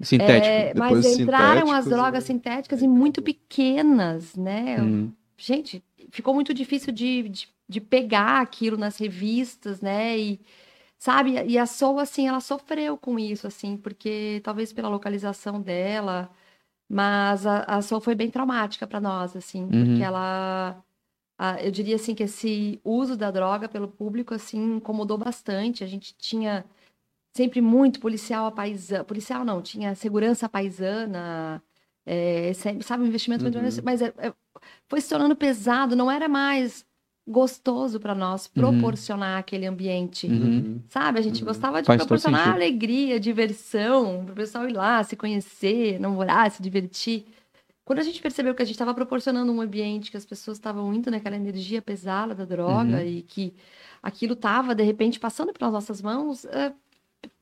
Sintético. 0.00 0.54
É, 0.54 0.74
mas 0.74 1.18
entraram 1.18 1.72
as 1.72 1.86
drogas 1.86 2.24
sintéticas 2.24 2.80
e 2.80 2.86
muito 2.86 3.20
pequenas, 3.22 4.36
né? 4.36 4.80
Hum. 4.80 5.10
gente, 5.36 5.82
ficou 6.10 6.32
muito 6.32 6.54
difícil 6.54 6.92
de, 6.92 7.28
de, 7.28 7.48
de 7.68 7.80
pegar 7.80 8.40
aquilo 8.40 8.76
nas 8.76 8.98
revistas, 8.98 9.80
né? 9.80 10.16
E, 10.16 10.40
sabe? 10.98 11.32
E 11.46 11.58
a 11.58 11.66
Soul, 11.66 11.98
assim, 12.00 12.28
ela 12.28 12.40
sofreu 12.40 12.96
com 12.96 13.18
isso, 13.18 13.46
assim, 13.46 13.76
porque 13.76 14.40
talvez 14.44 14.72
pela 14.72 14.88
localização 14.88 15.60
dela, 15.60 16.30
mas 16.88 17.46
a, 17.46 17.60
a 17.64 17.82
Soul 17.82 18.00
foi 18.00 18.14
bem 18.14 18.30
traumática 18.30 18.86
para 18.86 19.00
nós, 19.00 19.36
assim, 19.36 19.62
Uhum. 19.64 19.70
porque 19.70 20.02
ela. 20.02 20.82
a- 21.38 21.62
eu 21.62 21.70
diria 21.70 21.96
assim 21.96 22.14
que 22.14 22.22
esse 22.24 22.80
uso 22.84 23.16
da 23.16 23.30
droga 23.30 23.68
pelo 23.68 23.88
público 23.88 24.34
assim 24.34 24.76
incomodou 24.76 25.18
bastante. 25.18 25.84
A 25.84 25.86
gente 25.86 26.14
tinha 26.16 26.64
sempre 27.36 27.60
muito 27.60 28.00
policial 28.00 28.46
a 28.46 28.50
paisana, 28.52 29.04
policial 29.04 29.44
não, 29.44 29.60
tinha 29.62 29.94
segurança 29.94 30.48
paisana, 30.48 31.62
é, 32.06 32.52
sabe, 32.54 33.06
investimento 33.06 33.44
Uhum. 33.44 33.50
mas 33.84 34.00
é- 34.02 34.14
é- 34.18 34.32
foi 34.88 35.00
se 35.02 35.08
tornando 35.10 35.36
pesado, 35.36 35.94
não 35.96 36.10
era 36.10 36.28
mais 36.28 36.86
gostoso 37.26 37.98
para 37.98 38.14
nós 38.14 38.46
proporcionar 38.46 39.38
aquele 39.38 39.66
ambiente. 39.66 40.26
Uhum. 40.28 40.80
Sabe, 40.88 41.18
a 41.18 41.22
gente 41.22 41.40
Uhum. 41.40 41.46
gostava 41.46 41.80
de 41.82 41.86
Faz 41.86 41.98
proporcionar 42.00 42.54
alegria, 42.54 43.18
diversão, 43.18 44.22
para 44.24 44.32
o 44.32 44.36
pessoal 44.36 44.68
ir 44.68 44.72
lá, 44.72 45.02
se 45.02 45.16
conhecer, 45.16 45.98
namorar, 45.98 46.50
se 46.50 46.62
divertir. 46.62 47.26
Quando 47.84 47.98
a 48.00 48.02
gente 48.02 48.20
percebeu 48.22 48.54
que 48.54 48.62
a 48.62 48.64
gente 48.64 48.74
estava 48.74 48.94
proporcionando 48.94 49.50
um 49.52 49.60
ambiente 49.60 50.10
que 50.10 50.16
as 50.16 50.24
pessoas 50.26 50.56
estavam 50.56 50.92
indo 50.94 51.10
naquela 51.10 51.36
energia 51.36 51.80
pesada 51.82 52.34
da 52.34 52.44
droga 52.44 52.96
Uhum. 52.98 53.06
e 53.06 53.22
que 53.22 53.52
aquilo 54.02 54.34
estava, 54.34 54.74
de 54.74 54.82
repente, 54.84 55.18
passando 55.18 55.52
pelas 55.52 55.72
nossas 55.72 56.00
mãos, 56.02 56.44
eh, 56.46 56.72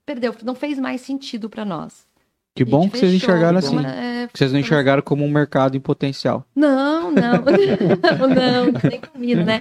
perdeu, 0.07 0.35
não 0.43 0.55
fez 0.55 0.79
mais 0.79 1.01
sentido 1.03 1.49
para 1.51 1.65
nós. 1.65 2.07
Que 2.55 2.65
bom 2.65 2.89
que 2.89 2.99
vocês 2.99 3.13
fechou, 3.13 3.31
enxergaram 3.35 3.59
assim. 3.59 3.85
é, 3.85 4.29
Que 4.29 4.39
vocês 4.39 4.53
não 4.53 4.61
enxergaram 4.61 5.03
como 5.03 5.25
um 5.25 5.31
mercado 5.31 5.77
em 5.77 5.81
potencial. 5.81 6.47
não, 6.55 7.11
não, 7.11 7.43
não, 8.29 8.89
nem 8.89 9.01
comigo, 9.01 9.43
né? 9.43 9.61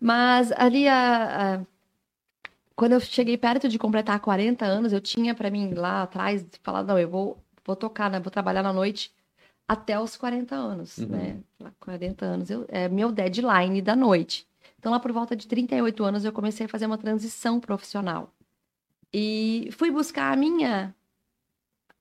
Mas 0.00 0.50
ali, 0.52 0.88
a, 0.88 1.54
a- 1.56 1.60
quando 2.74 2.92
eu 2.92 3.00
cheguei 3.00 3.36
perto 3.38 3.68
de 3.68 3.78
completar 3.78 4.18
40 4.20 4.64
anos, 4.66 4.92
eu 4.92 5.00
tinha 5.00 5.34
pra 5.34 5.50
mim 5.50 5.72
lá 5.74 6.02
atrás 6.02 6.44
falar, 6.62 6.82
não, 6.82 6.98
eu 6.98 7.08
vou, 7.08 7.38
vou 7.64 7.76
tocar, 7.76 8.10
né? 8.10 8.20
Vou 8.20 8.30
trabalhar 8.30 8.62
na 8.62 8.72
noite 8.72 9.10
até 9.68 9.98
os 9.98 10.16
40 10.16 10.54
anos, 10.54 10.98
Uhum. 10.98 11.06
né? 11.08 11.36
Lá, 11.60 11.72
40 11.80 12.24
anos 12.24 12.50
eu, 12.50 12.64
é 12.68 12.88
meu 12.88 13.10
deadline 13.12 13.80
da 13.80 13.96
noite. 13.96 14.46
Então, 14.78 14.92
lá 14.92 15.00
por 15.00 15.10
volta 15.12 15.34
de 15.34 15.46
38 15.46 16.04
anos, 16.04 16.24
eu 16.24 16.32
comecei 16.32 16.66
a 16.66 16.68
fazer 16.68 16.86
uma 16.86 16.98
transição 16.98 17.58
profissional. 17.58 18.30
E 19.12 19.68
fui 19.72 19.90
buscar 19.90 20.32
a 20.32 20.36
minha 20.36 20.94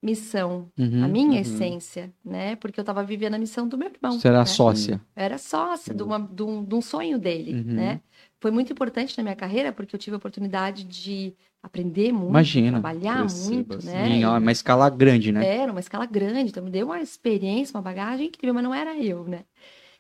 missão, 0.06 0.70
Uhum. 0.78 1.04
a 1.04 1.08
minha 1.08 1.34
uhum. 1.36 1.42
essência, 1.42 2.14
né? 2.24 2.56
Porque 2.56 2.80
eu 2.80 2.84
estava 2.84 3.04
vivendo 3.04 3.34
a 3.36 3.40
missão 3.40 3.68
do 3.68 3.78
meu 3.78 3.90
irmão. 3.90 4.14
Você 4.20 4.28
era 4.28 4.40
né? 4.40 4.46
sócia. 4.46 5.02
Eu 5.16 5.24
era 5.24 5.38
sócia 5.38 5.94
de, 5.94 6.04
uma- 6.04 6.20
de 6.20 6.44
um, 6.44 6.64
de 6.64 6.76
um 6.76 6.82
sonho 6.82 7.18
dele, 7.20 7.54
Uhum. 7.54 7.76
né? 7.76 8.02
Foi 8.40 8.52
muito 8.52 8.72
importante 8.72 9.18
na 9.18 9.24
minha 9.24 9.36
carreira, 9.36 9.72
porque 9.72 9.96
eu 9.96 10.00
tive 10.00 10.16
a 10.16 10.18
oportunidade 10.18 10.84
de 10.84 11.34
aprender 11.64 12.12
muito, 12.12 12.30
Imagina. 12.30 12.72
trabalhar 12.74 13.18
muito, 13.26 13.68
bastante. 13.68 13.86
né? 13.88 14.10
Em 14.18 14.26
uma 14.26 14.52
escala 14.52 14.90
grande, 14.90 15.32
né? 15.32 15.46
Era 15.58 15.72
uma 15.72 15.80
escala 15.80 16.06
grande, 16.06 16.50
então 16.52 16.64
me 16.64 16.70
deu 16.70 16.86
uma 16.88 17.02
experiência, 17.02 17.76
uma 17.76 17.82
bagagem 17.82 18.28
incrível, 18.28 18.54
mas 18.54 18.64
não 18.64 18.74
era 18.74 18.96
eu, 18.98 19.24
né? 19.24 19.44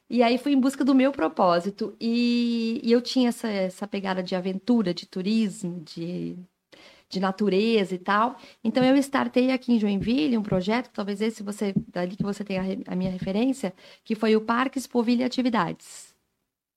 E 0.09 0.21
aí 0.21 0.37
fui 0.37 0.53
em 0.53 0.59
busca 0.59 0.85
do 0.85 0.93
meu 0.93 1.11
propósito. 1.11 1.95
E, 1.99 2.79
e 2.83 2.91
eu 2.91 3.01
tinha 3.01 3.29
essa, 3.29 3.47
essa 3.49 3.87
pegada 3.87 4.21
de 4.21 4.35
aventura, 4.35 4.93
de 4.93 5.05
turismo, 5.07 5.81
de, 5.81 6.37
de 7.09 7.19
natureza 7.19 7.95
e 7.95 7.97
tal. 7.97 8.37
Então 8.63 8.83
eu 8.83 8.95
startei 8.97 9.51
aqui 9.51 9.73
em 9.73 9.79
Joinville 9.79 10.37
um 10.37 10.43
projeto, 10.43 10.89
talvez 10.93 11.21
esse 11.21 11.43
você, 11.43 11.73
dali 11.91 12.15
que 12.15 12.23
você 12.23 12.43
tenha 12.43 12.61
a, 12.87 12.95
minha 12.95 13.11
referência, 13.11 13.73
que 14.03 14.15
foi 14.15 14.35
o 14.35 14.41
Parque 14.41 14.77
Expovilha 14.77 15.25
Atividades. 15.25 16.13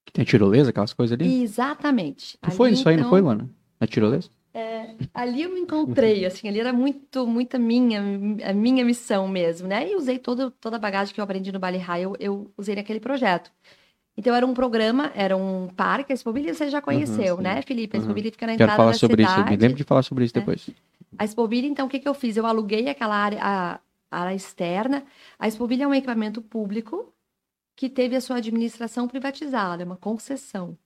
Que 0.04 0.12
tem 0.12 0.24
tirolesa, 0.24 0.70
aquelas 0.70 0.92
coisas 0.92 1.14
ali. 1.14 1.42
Exatamente. 1.42 2.38
Não 2.42 2.50
foi 2.50 2.68
Ali, 2.68 2.76
isso 2.78 2.88
aí, 2.88 2.96
não 2.96 3.02
então, 3.02 3.10
foi, 3.10 3.20
Luana? 3.20 3.48
Na 3.80 3.86
tirolesa? 3.86 4.30
Ali 5.14 5.42
eu 5.42 5.50
me 5.50 5.60
encontrei, 5.60 6.24
assim, 6.24 6.48
ali 6.48 6.58
era 6.58 6.72
muito, 6.72 7.26
muita 7.26 7.58
minha, 7.58 8.00
a 8.44 8.52
minha 8.52 8.84
missão 8.84 9.28
mesmo, 9.28 9.68
né? 9.68 9.88
E 9.90 9.94
usei 9.94 10.18
toda, 10.18 10.50
toda 10.50 10.76
a 10.76 10.80
bagagem 10.80 11.14
que 11.14 11.20
eu 11.20 11.24
aprendi 11.24 11.52
no 11.52 11.58
Bali 11.58 11.78
High, 11.78 12.02
eu, 12.02 12.16
eu 12.18 12.50
usei 12.56 12.74
naquele 12.74 12.98
projeto. 12.98 13.52
Então 14.18 14.34
era 14.34 14.44
um 14.44 14.52
programa, 14.52 15.12
era 15.14 15.36
um 15.36 15.68
parque, 15.68 16.12
a 16.12 16.14
Expovilha 16.14 16.52
você 16.52 16.68
já 16.68 16.82
conheceu, 16.82 17.36
sim. 17.36 17.42
né, 17.42 17.62
Felipe? 17.62 17.96
A 17.96 18.00
Uhum. 18.00 18.04
Expovilha 18.04 18.32
fica 18.32 18.46
na 18.46 18.52
Quero 18.54 18.64
entrada 18.64 18.76
falar 18.76 18.90
da 18.90 18.98
sobre 18.98 19.22
isso. 19.22 19.30
cidade. 19.30 19.50
Me 19.50 19.56
lembro 19.56 19.76
de 19.76 19.84
falar 19.84 20.02
sobre 20.02 20.24
isso 20.24 20.36
É. 20.36 20.40
depois. 20.40 20.68
A 21.16 21.24
Expovilha, 21.24 21.68
então, 21.68 21.86
o 21.86 21.88
que, 21.88 22.00
que 22.00 22.08
eu 22.08 22.14
fiz? 22.14 22.36
Eu 22.36 22.44
aluguei 22.44 22.88
aquela 22.88 23.14
área, 23.16 23.38
a, 23.40 23.80
a 24.10 24.20
área 24.22 24.34
externa. 24.34 25.04
A 25.38 25.46
Expovilha 25.46 25.84
é 25.84 25.86
um 25.86 25.94
equipamento 25.94 26.42
público 26.42 27.12
que 27.76 27.88
teve 27.88 28.16
a 28.16 28.20
sua 28.20 28.38
administração 28.38 29.06
privatizada, 29.06 29.84
é 29.84 29.86
uma 29.86 29.96
concessão. 29.96 30.76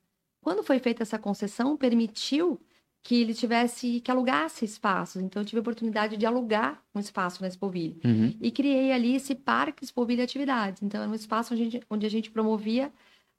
Quando 0.43 0.63
foi 0.63 0.79
feita 0.79 1.03
essa 1.03 1.19
concessão, 1.19 1.75
permitiu 1.75 2.61
que 3.03 3.21
ele 3.21 3.33
tivesse, 3.33 4.01
que 4.01 4.11
alugasse 4.11 4.65
espaços. 4.65 5.23
Então, 5.23 5.41
eu 5.41 5.47
tive 5.47 5.59
a 5.59 5.63
oportunidade 5.63 6.19
de 6.19 6.27
alugar 6.27 6.83
um 6.95 7.01
espaço 7.01 7.41
na 7.41 7.49
Expovilha. 7.49 7.97
Uhum. 8.05 8.35
E 8.41 8.51
criei 8.51 8.93
ali 8.93 9.17
esse 9.17 9.35
Parque 9.35 9.83
Expovilha 9.83 10.23
Atividades. 10.23 10.83
Então, 10.83 11.01
era 11.01 11.11
um 11.11 11.15
espaço 11.15 11.55
onde 11.55 11.81
onde 11.91 12.07
a 12.07 12.11
gente 12.11 12.31
promovia 12.31 12.93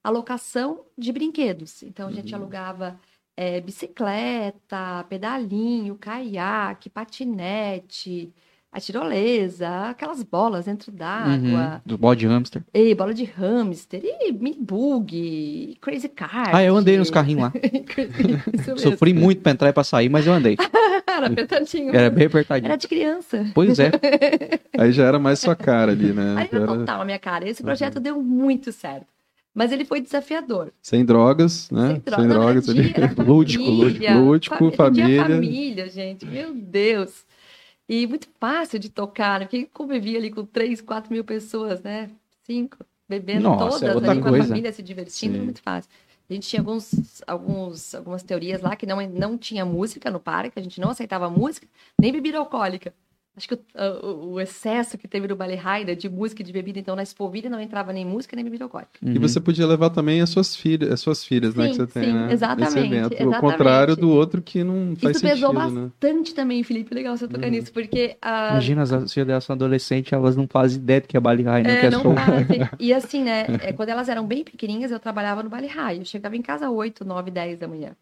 a 0.04 0.10
locação 0.10 0.82
de 0.98 1.12
brinquedos. 1.12 1.82
Então, 1.84 2.08
a 2.08 2.12
gente 2.12 2.34
Uhum. 2.36 2.42
alugava 2.42 3.00
eh, 3.36 3.62
bicicleta, 3.62 5.04
pedalinho, 5.10 5.96
caiaque, 5.96 6.90
patinete, 6.90 8.32
a 8.72 8.80
tirolesa, 8.80 9.90
aquelas 9.90 10.22
bolas 10.24 10.66
dentro 10.66 10.92
d'água, 10.92 11.76
Uhum. 11.76 11.82
Do 11.86 11.98
bode 11.98 12.28
hamster. 12.28 12.64
e 12.74 12.94
bola 12.94 13.14
de 13.14 13.24
hamster, 13.24 14.02
e 14.04 14.32
mini 14.32 14.58
bug, 14.60 15.78
crazy 15.82 16.10
car. 16.10 16.54
Ah, 16.56 16.64
eu 16.64 16.76
andei 16.76 16.98
nos 16.98 17.10
carrinhos 17.10 17.44
lá. 17.44 17.54
Sofri 18.78 19.14
muito 19.14 19.42
pra 19.42 19.52
entrar 19.52 19.70
e 19.70 19.74
pra 19.74 19.84
sair, 19.84 20.10
mas 20.10 20.26
eu 20.28 20.34
andei. 20.34 20.58
Era 21.08 21.28
apertadinho. 21.28 21.96
Era 21.96 22.10
bem 22.10 22.26
apertadinho. 22.26 22.68
Era 22.70 22.76
de 22.78 22.88
criança. 22.88 23.46
Pois 23.54 23.78
é. 23.80 23.92
Aí 24.78 24.92
já 24.92 25.06
era 25.06 25.20
mais 25.20 25.40
sua 25.40 25.56
cara 25.56 25.92
ali, 25.92 26.12
né? 26.12 26.36
Aí 26.38 26.48
Já 26.52 26.58
era 26.58 26.64
era 26.64 26.66
total 26.68 27.02
a 27.02 27.06
minha 27.06 27.20
cara. 27.20 27.48
Esse 27.48 27.62
projeto 27.62 28.00
deu 28.00 28.20
muito 28.22 28.72
certo. 28.72 29.06
Mas 29.54 29.72
ele 29.72 29.86
foi 29.86 30.02
desafiador. 30.02 30.72
sem 30.82 31.06
drogas, 31.06 31.70
né? 31.70 31.92
Sem 31.92 32.00
droga, 32.00 32.28
não, 32.28 32.50
era 32.50 32.60
ali. 32.60 32.64
dia, 32.64 32.94
era 32.98 33.24
Lúdico, 33.24 33.64
família, 33.64 34.18
lúdico, 34.20 34.58
fami- 34.58 34.76
família. 34.76 35.24
Família, 35.26 35.90
gente. 35.90 36.26
Meu 36.26 36.54
Deus. 36.54 37.26
E 37.88 38.08
muito 38.08 38.28
fácil 38.40 38.80
de 38.80 38.90
tocar, 38.90 39.40
né? 39.40 39.46
Porque 39.46 39.66
convivia 39.72 40.18
ali 40.18 40.32
com 40.32 40.44
três, 40.46 40.82
quatro 40.82 41.12
mil 41.12 41.24
pessoas, 41.24 41.82
né? 41.82 42.10
Cinco, 42.44 42.78
bebendo 43.08 43.44
Nossa, 43.44 43.80
todas 43.80 44.04
é 44.04 44.10
ali 44.10 44.22
com 44.22 44.28
a 44.28 44.32
coisa. 44.32 44.48
família, 44.48 44.74
se 44.74 44.82
divertindo, 44.82 45.36
Sim. 45.38 45.44
muito 45.44 45.62
fácil. 45.62 45.90
A 46.30 46.34
gente 46.34 46.48
tinha 46.48 46.62
alguns, 46.62 47.22
alguns, 47.28 47.94
algumas 47.94 48.24
teorias 48.24 48.62
lá 48.62 48.76
que 48.76 48.86
não, 48.86 49.06
não 49.08 49.38
tinha 49.38 49.64
música 49.66 50.10
no 50.10 50.20
parque, 50.20 50.58
a 50.58 50.64
gente 50.64 50.80
não 50.82 50.90
aceitava 50.90 51.30
música, 51.30 51.68
nem 52.00 52.12
bebida 52.12 52.38
alcoólica. 52.40 52.94
Acho 53.36 53.48
que 53.48 53.56
o, 53.56 53.60
o- 54.06 54.32
o 54.34 54.40
excesso 54.40 54.96
que 54.96 55.08
teve 55.08 55.28
no 55.28 55.36
Ballet 55.36 55.60
Rider 55.60 55.96
de 55.96 56.08
música 56.08 56.44
e 56.44 56.46
de 56.46 56.54
bebida, 56.54 56.78
então 56.80 56.96
na 56.96 57.02
Expovilha 57.02 57.50
não 57.50 57.60
entrava 57.60 57.92
nem 57.92 58.06
música 58.06 58.36
nem 58.36 58.46
bebida 58.46 58.64
alcoólica. 58.66 59.00
E 59.02 59.18
você 59.18 59.40
podia 59.40 59.66
levar 59.66 59.90
também 59.90 60.22
as 60.22 60.30
suas 60.30 60.56
filhas, 60.56 60.92
as 60.92 61.00
suas 61.02 61.26
filhas, 61.26 61.56
né? 61.56 61.64
Sim, 61.66 61.70
Que 61.72 61.76
você 61.78 61.88
tem, 61.88 62.04
sim, 62.04 62.14
né? 62.14 62.32
exatamente, 62.32 62.76
Nesse 62.76 62.80
evento. 62.80 63.08
O 63.14 63.16
exatamente. 63.16 63.40
contrário 63.42 63.96
do 63.96 64.10
outro 64.12 64.40
que 64.40 64.64
não 64.64 64.96
faz 64.96 65.18
Isso 65.18 65.26
pesou 65.28 65.52
sentido, 65.52 65.72
né? 65.72 65.82
bastante 66.00 66.36
também, 66.36 66.64
Felipe. 66.64 66.94
Legal 66.94 67.18
você 67.18 67.28
tocar 67.28 67.48
Uhum. 67.48 67.52
nisso, 67.54 67.72
porque 67.74 68.18
a, 68.22 68.52
Imagina, 68.52 68.84
as 68.84 69.12
filhas 69.12 69.28
delas 69.28 69.44
são 69.44 69.56
adolescentes, 69.56 70.14
elas 70.14 70.36
não 70.36 70.48
fazem 70.48 70.78
ideia 70.78 71.02
do 71.02 71.08
que 71.08 71.18
é 71.18 71.20
Bali 71.20 71.42
High, 71.42 71.64
não 71.64 71.70
É, 71.72 71.82
quer 71.82 71.92
não 71.92 72.02
som. 72.04 72.16
fazem. 72.16 72.70
E 72.80 72.94
assim, 72.94 73.24
né? 73.24 73.46
é, 73.64 73.74
quando 73.74 73.90
elas 73.90 74.10
eram 74.10 74.28
bem 74.28 74.44
pequenininhas, 74.44 74.92
eu 74.92 75.00
trabalhava 75.00 75.42
no 75.42 75.50
Bali 75.50 75.66
High. 75.68 75.98
Eu 76.00 76.06
chegava 76.06 76.36
em 76.36 76.42
casa 76.44 76.68
às 76.68 76.72
8, 76.72 77.04
9, 77.04 77.32
10 77.32 77.58
da 77.58 77.68
manhã. 77.68 77.96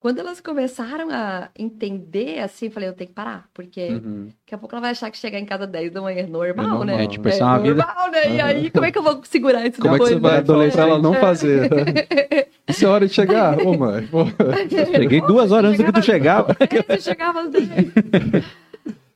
Quando 0.00 0.18
elas 0.18 0.40
começaram 0.40 1.08
a 1.10 1.50
entender, 1.58 2.38
assim, 2.40 2.66
eu 2.66 2.72
falei, 2.72 2.88
eu 2.88 2.94
tenho 2.94 3.08
que 3.08 3.14
parar. 3.14 3.46
Porque 3.52 4.00
Uhum. 4.02 4.28
daqui 4.28 4.54
a 4.54 4.58
pouco 4.58 4.74
ela 4.74 4.80
vai 4.80 4.90
achar 4.92 5.10
que 5.10 5.18
chegar 5.18 5.38
em 5.38 5.44
casa 5.44 5.64
às 5.64 5.70
10 5.70 5.92
da 5.92 6.00
manhã 6.00 6.20
é 6.20 6.26
normal, 6.26 6.48
É 6.64 6.68
normal, 6.68 6.84
né? 6.86 7.04
É, 7.04 7.06
tipo, 7.06 7.28
essa 7.28 7.42
é 7.44 7.46
uma 7.46 7.58
vida. 7.58 7.74
normal, 7.84 8.10
né? 8.10 8.34
E 8.36 8.40
aí, 8.40 8.70
como 8.70 8.86
é 8.86 8.90
que 8.90 8.96
eu 8.98 9.02
vou 9.02 9.22
segurar 9.24 9.66
isso 9.66 9.78
Como 9.78 9.94
é 9.94 9.98
que 9.98 10.04
depois? 10.04 10.14
você 10.14 10.18
vai 10.18 10.38
né? 10.66 10.70
pra 10.72 10.82
ela 10.82 10.98
não 10.98 11.14
É. 11.14 11.20
fazer? 11.20 11.68
Isso 12.66 12.84
é 12.86 12.88
hora 12.88 13.06
de 13.06 13.12
chegar? 13.12 13.58
Ô, 13.58 13.76
mãe, 13.76 14.06
pô. 14.06 14.20
Cheguei 14.96 15.20
duas 15.20 15.50
horas 15.52 15.72
antes 15.72 15.84
do 15.84 15.92
que 15.92 16.00
tu 16.00 16.04
chegava. 16.04 16.56
É, 16.60 16.96
você 16.96 17.00
chegava 17.02 17.40
às 17.42 17.50
10. 17.50 17.66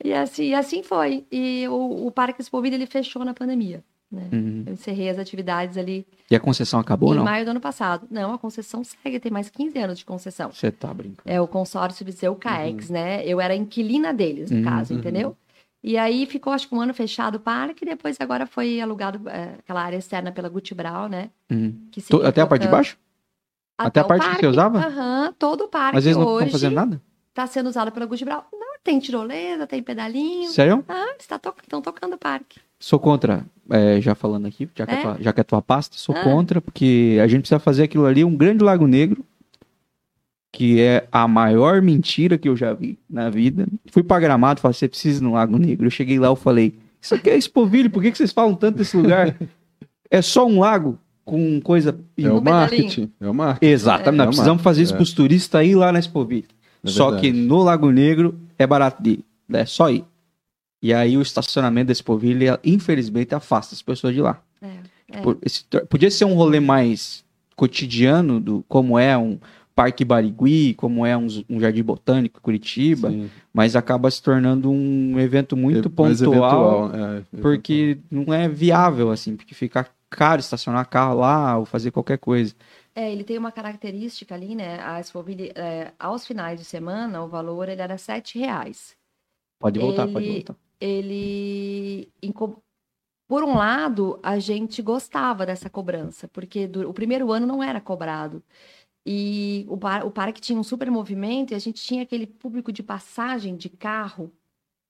E 0.05 0.13
assim, 0.13 0.45
e 0.49 0.55
assim 0.55 0.83
foi. 0.83 1.25
E 1.33 1.67
o, 1.69 2.07
o 2.09 2.11
Parque 2.11 2.43
Expovilha, 2.43 2.75
ele 2.75 2.85
fechou 2.87 3.25
na 3.25 3.33
pandemia, 3.33 3.83
né? 4.15 4.29
Uhum. 4.33 4.63
Eu 4.67 4.73
encerrei 4.75 5.11
as 5.11 5.19
atividades 5.19 5.77
ali 5.77 6.07
E 6.31 6.35
a 6.37 6.41
concessão 6.41 6.81
acabou 6.81 7.09
ou 7.11 7.15
em 7.15 7.19
não? 7.19 7.25
maio 7.25 7.45
do 7.45 7.51
ano 7.51 7.61
passado. 7.61 8.07
Não, 8.11 8.33
a 8.33 8.39
concessão 8.39 8.83
segue, 8.85 9.21
tem 9.21 9.31
mais 9.33 9.51
15 9.51 9.79
anos 9.79 9.99
de 9.99 10.05
concessão. 10.05 10.51
Você 10.53 10.71
tá 10.71 10.93
brincando. 10.95 11.23
É 11.27 11.41
o 11.41 11.47
consórcio 11.49 12.05
Viseu 12.07 12.35
CAEX, 12.37 12.89
né? 12.91 13.27
Eu 13.27 13.41
era 13.41 13.55
inquilina 13.55 14.15
deles, 14.15 14.51
no 14.51 14.59
Uhum, 14.59 14.65
caso, 14.65 14.95
uhum. 14.95 15.01
entendeu? 15.01 15.37
E 15.83 15.99
aí 15.99 16.25
ficou, 16.25 16.53
acho 16.53 16.67
que 16.67 16.75
um 16.75 16.81
ano 16.81 16.95
fechado 16.95 17.35
o 17.35 17.41
parque, 17.41 17.85
e 17.85 17.89
depois 17.89 18.17
agora 18.19 18.47
foi 18.47 18.81
alugado 18.81 19.29
é, 19.29 19.57
aquela 19.59 19.83
área 19.83 19.99
externa 19.99 20.33
pela 20.33 20.49
Gucci 20.49 20.75
Brau, 20.75 21.09
né? 21.11 21.29
Uhum. 21.51 21.75
Que 21.91 22.03
Até 22.25 22.41
a 22.41 22.47
parte 22.47 22.63
de 22.63 22.69
baixo? 22.69 22.97
Até 23.77 24.01
a 24.01 24.05
o 24.05 24.07
parte 24.07 24.29
que 24.31 24.37
você 24.37 24.47
usava? 24.47 24.79
Aham, 24.79 25.35
todo 25.39 25.65
o 25.65 25.69
parque 25.69 25.97
Mas 25.97 26.07
eles 26.07 26.17
não 26.17 26.35
estão 26.39 26.49
fazendo 26.51 26.75
nada? 26.75 27.03
tá 27.35 27.47
sendo 27.47 27.69
usado 27.69 27.91
pela 27.93 28.07
Gucci 28.07 28.25
Brau. 28.25 28.47
Tem 28.85 28.99
tirolesa, 29.01 29.67
tem 29.67 29.83
pedalinho. 29.83 30.51
Sério? 30.51 30.85
Ah, 30.89 31.15
estão 31.19 31.39
to 31.39 31.81
tocando 31.83 32.15
o 32.15 32.19
parque. 32.19 32.61
Sou 32.79 32.99
contra, 32.99 33.45
é, 33.71 33.99
já 34.01 34.15
falando 34.15 34.47
aqui, 34.47 34.69
já 34.77 34.85
que 34.87 34.93
é, 34.93 34.99
É? 34.99 35.03
tua, 35.03 35.17
já 35.21 35.33
que 35.33 35.41
é 35.41 35.45
tua 35.45 35.63
pasta, 35.63 35.97
sou 35.97 36.15
Ah. 36.15 36.23
contra, 36.23 36.61
porque 36.61 37.19
a 37.23 37.27
gente 37.27 37.41
precisa 37.41 37.59
fazer 37.59 37.85
aquilo 37.85 38.05
ali, 38.05 38.23
um 38.23 38.37
grande 38.37 38.63
lago 38.63 38.87
negro, 38.87 39.25
que 40.53 40.81
é 40.81 41.09
a 41.11 41.27
maior 41.27 41.81
mentira 41.81 42.37
que 42.37 42.49
eu 42.49 42.55
já 42.57 42.75
vi 42.75 42.99
na 43.09 43.31
vida. 43.31 43.67
Fui 43.91 44.03
pra 44.03 44.21
Gramado, 44.21 44.61
falei, 44.61 44.75
você 44.75 44.87
precisa 44.87 45.21
ir 45.21 45.23
no 45.25 45.33
Lago 45.33 45.59
Negro. 45.59 45.87
Eu 45.87 45.91
cheguei 45.91 46.19
lá, 46.19 46.29
eu 46.29 46.37
falei, 46.37 46.75
isso 47.01 47.15
aqui 47.15 47.31
é 47.31 47.37
Expovilho, 47.37 47.91
por 47.91 48.03
que, 48.03 48.13
que 48.13 48.19
vocês 48.19 48.33
falam 48.33 48.55
tanto 48.55 48.77
desse 48.79 48.97
lugar? 48.97 49.35
é 50.11 50.23
só 50.23 50.47
um 50.47 50.61
lago 50.61 50.99
com 51.25 51.59
coisa... 51.61 51.91
É 51.91 51.93
o 52.31 52.41
pedalinho. 52.41 52.43
marketing. 52.43 53.11
É 53.21 53.29
o 53.29 53.35
marketing. 53.35 53.73
Exatamente, 53.73 54.15
É. 54.21 54.27
nós 54.27 54.27
precisamos 54.29 54.63
fazer 54.63 54.83
isso 54.83 54.93
É. 54.93 54.97
pros 54.97 55.13
turistas 55.13 55.67
ir 55.67 55.75
lá 55.75 55.91
na 55.91 55.99
Expovilho. 55.99 56.47
É 56.85 56.89
Só 56.89 57.17
que 57.19 57.33
no 57.33 57.63
Lago 57.63 57.91
Negro 57.91 58.39
é 58.59 58.67
barato 58.67 59.03
de 59.03 59.11
ir, 59.11 59.25
é 59.53 59.65
só 59.65 59.91
ir. 59.91 60.05
E 60.83 60.93
aí 60.93 61.17
o 61.17 61.23
estacionamento 61.23 61.87
da 61.87 61.93
Expovilho, 61.93 62.59
infelizmente, 62.63 63.35
afasta 63.35 63.75
as 63.75 63.81
pessoas 63.83 64.15
de 64.15 64.21
lá. 64.21 64.41
É, 64.61 64.67
é. 64.67 65.23
Esse 65.43 65.65
podia 65.89 66.11
ser 66.11 66.27
um 66.27 66.35
rolê 66.35 66.61
mais 66.61 67.25
cotidiano, 67.57 68.41
do, 68.41 68.65
como 68.69 68.99
é 68.99 69.17
um 69.17 69.39
Parque 69.75 70.05
Barigui, 70.05 70.75
como 70.75 71.05
é 71.05 71.17
um, 71.17 71.27
um 71.49 71.59
Jardim 71.59 71.83
Botânico 71.83 72.41
Curitiba, 72.41 73.11
Sim. 73.11 73.29
mas 73.53 73.75
acaba 73.75 74.11
se 74.11 74.23
tornando 74.23 74.71
um 74.71 75.19
evento 75.19 75.57
muito 75.57 75.89
É 75.89 75.91
pontual, 75.91 76.11
eventual, 76.11 76.91
é, 76.95 77.23
porque 77.41 77.99
não 78.11 78.33
é 78.33 78.49
viável, 78.49 79.11
assim, 79.11 79.35
porque 79.35 79.55
fica 79.55 79.87
caro 80.09 80.39
estacionar 80.39 80.89
carro 80.89 81.19
lá 81.19 81.59
ou 81.59 81.65
fazer 81.65 81.91
qualquer 81.91 82.19
coisa. 82.19 82.55
É, 82.95 83.11
ele 83.11 83.25
tem 83.25 83.37
uma 83.39 83.51
característica 83.51 84.35
ali, 84.35 84.55
né? 84.55 84.81
A 84.81 85.01
Expoville, 85.01 85.51
é, 85.55 85.93
aos 85.99 86.25
finais 86.27 86.59
de 86.59 86.65
semana, 86.65 87.23
o 87.25 87.29
valor 87.29 87.69
ele 87.69 87.83
era 87.83 87.99
7 87.99 88.39
reais. 88.39 88.97
Pode 89.59 89.79
voltar, 89.81 90.07
pode 90.07 90.25
Ele- 90.27 90.35
voltar. 90.35 90.57
Ele, 90.81 92.13
por 93.27 93.43
um 93.43 93.57
lado, 93.57 94.19
a 94.23 94.39
gente 94.39 94.83
gostava 94.83 95.47
dessa 95.47 95.71
cobrança, 95.71 96.29
porque 96.29 96.67
du- 96.67 96.89
o 96.89 96.93
primeiro 96.95 97.33
ano 97.33 97.47
não 97.47 97.63
era 97.63 97.81
cobrado. 97.81 98.43
E 99.07 99.67
o, 99.69 99.77
par- 99.77 100.07
o 100.07 100.11
parque 100.11 100.41
tinha 100.41 100.59
um 100.59 100.63
super 100.63 100.91
movimento 100.91 101.53
e 101.53 101.55
a 101.55 101.59
gente 101.59 101.83
tinha 101.83 102.03
aquele 102.03 102.27
público 102.27 102.71
de 102.73 102.83
passagem 102.83 103.57
de 103.57 103.69
carro 103.69 104.33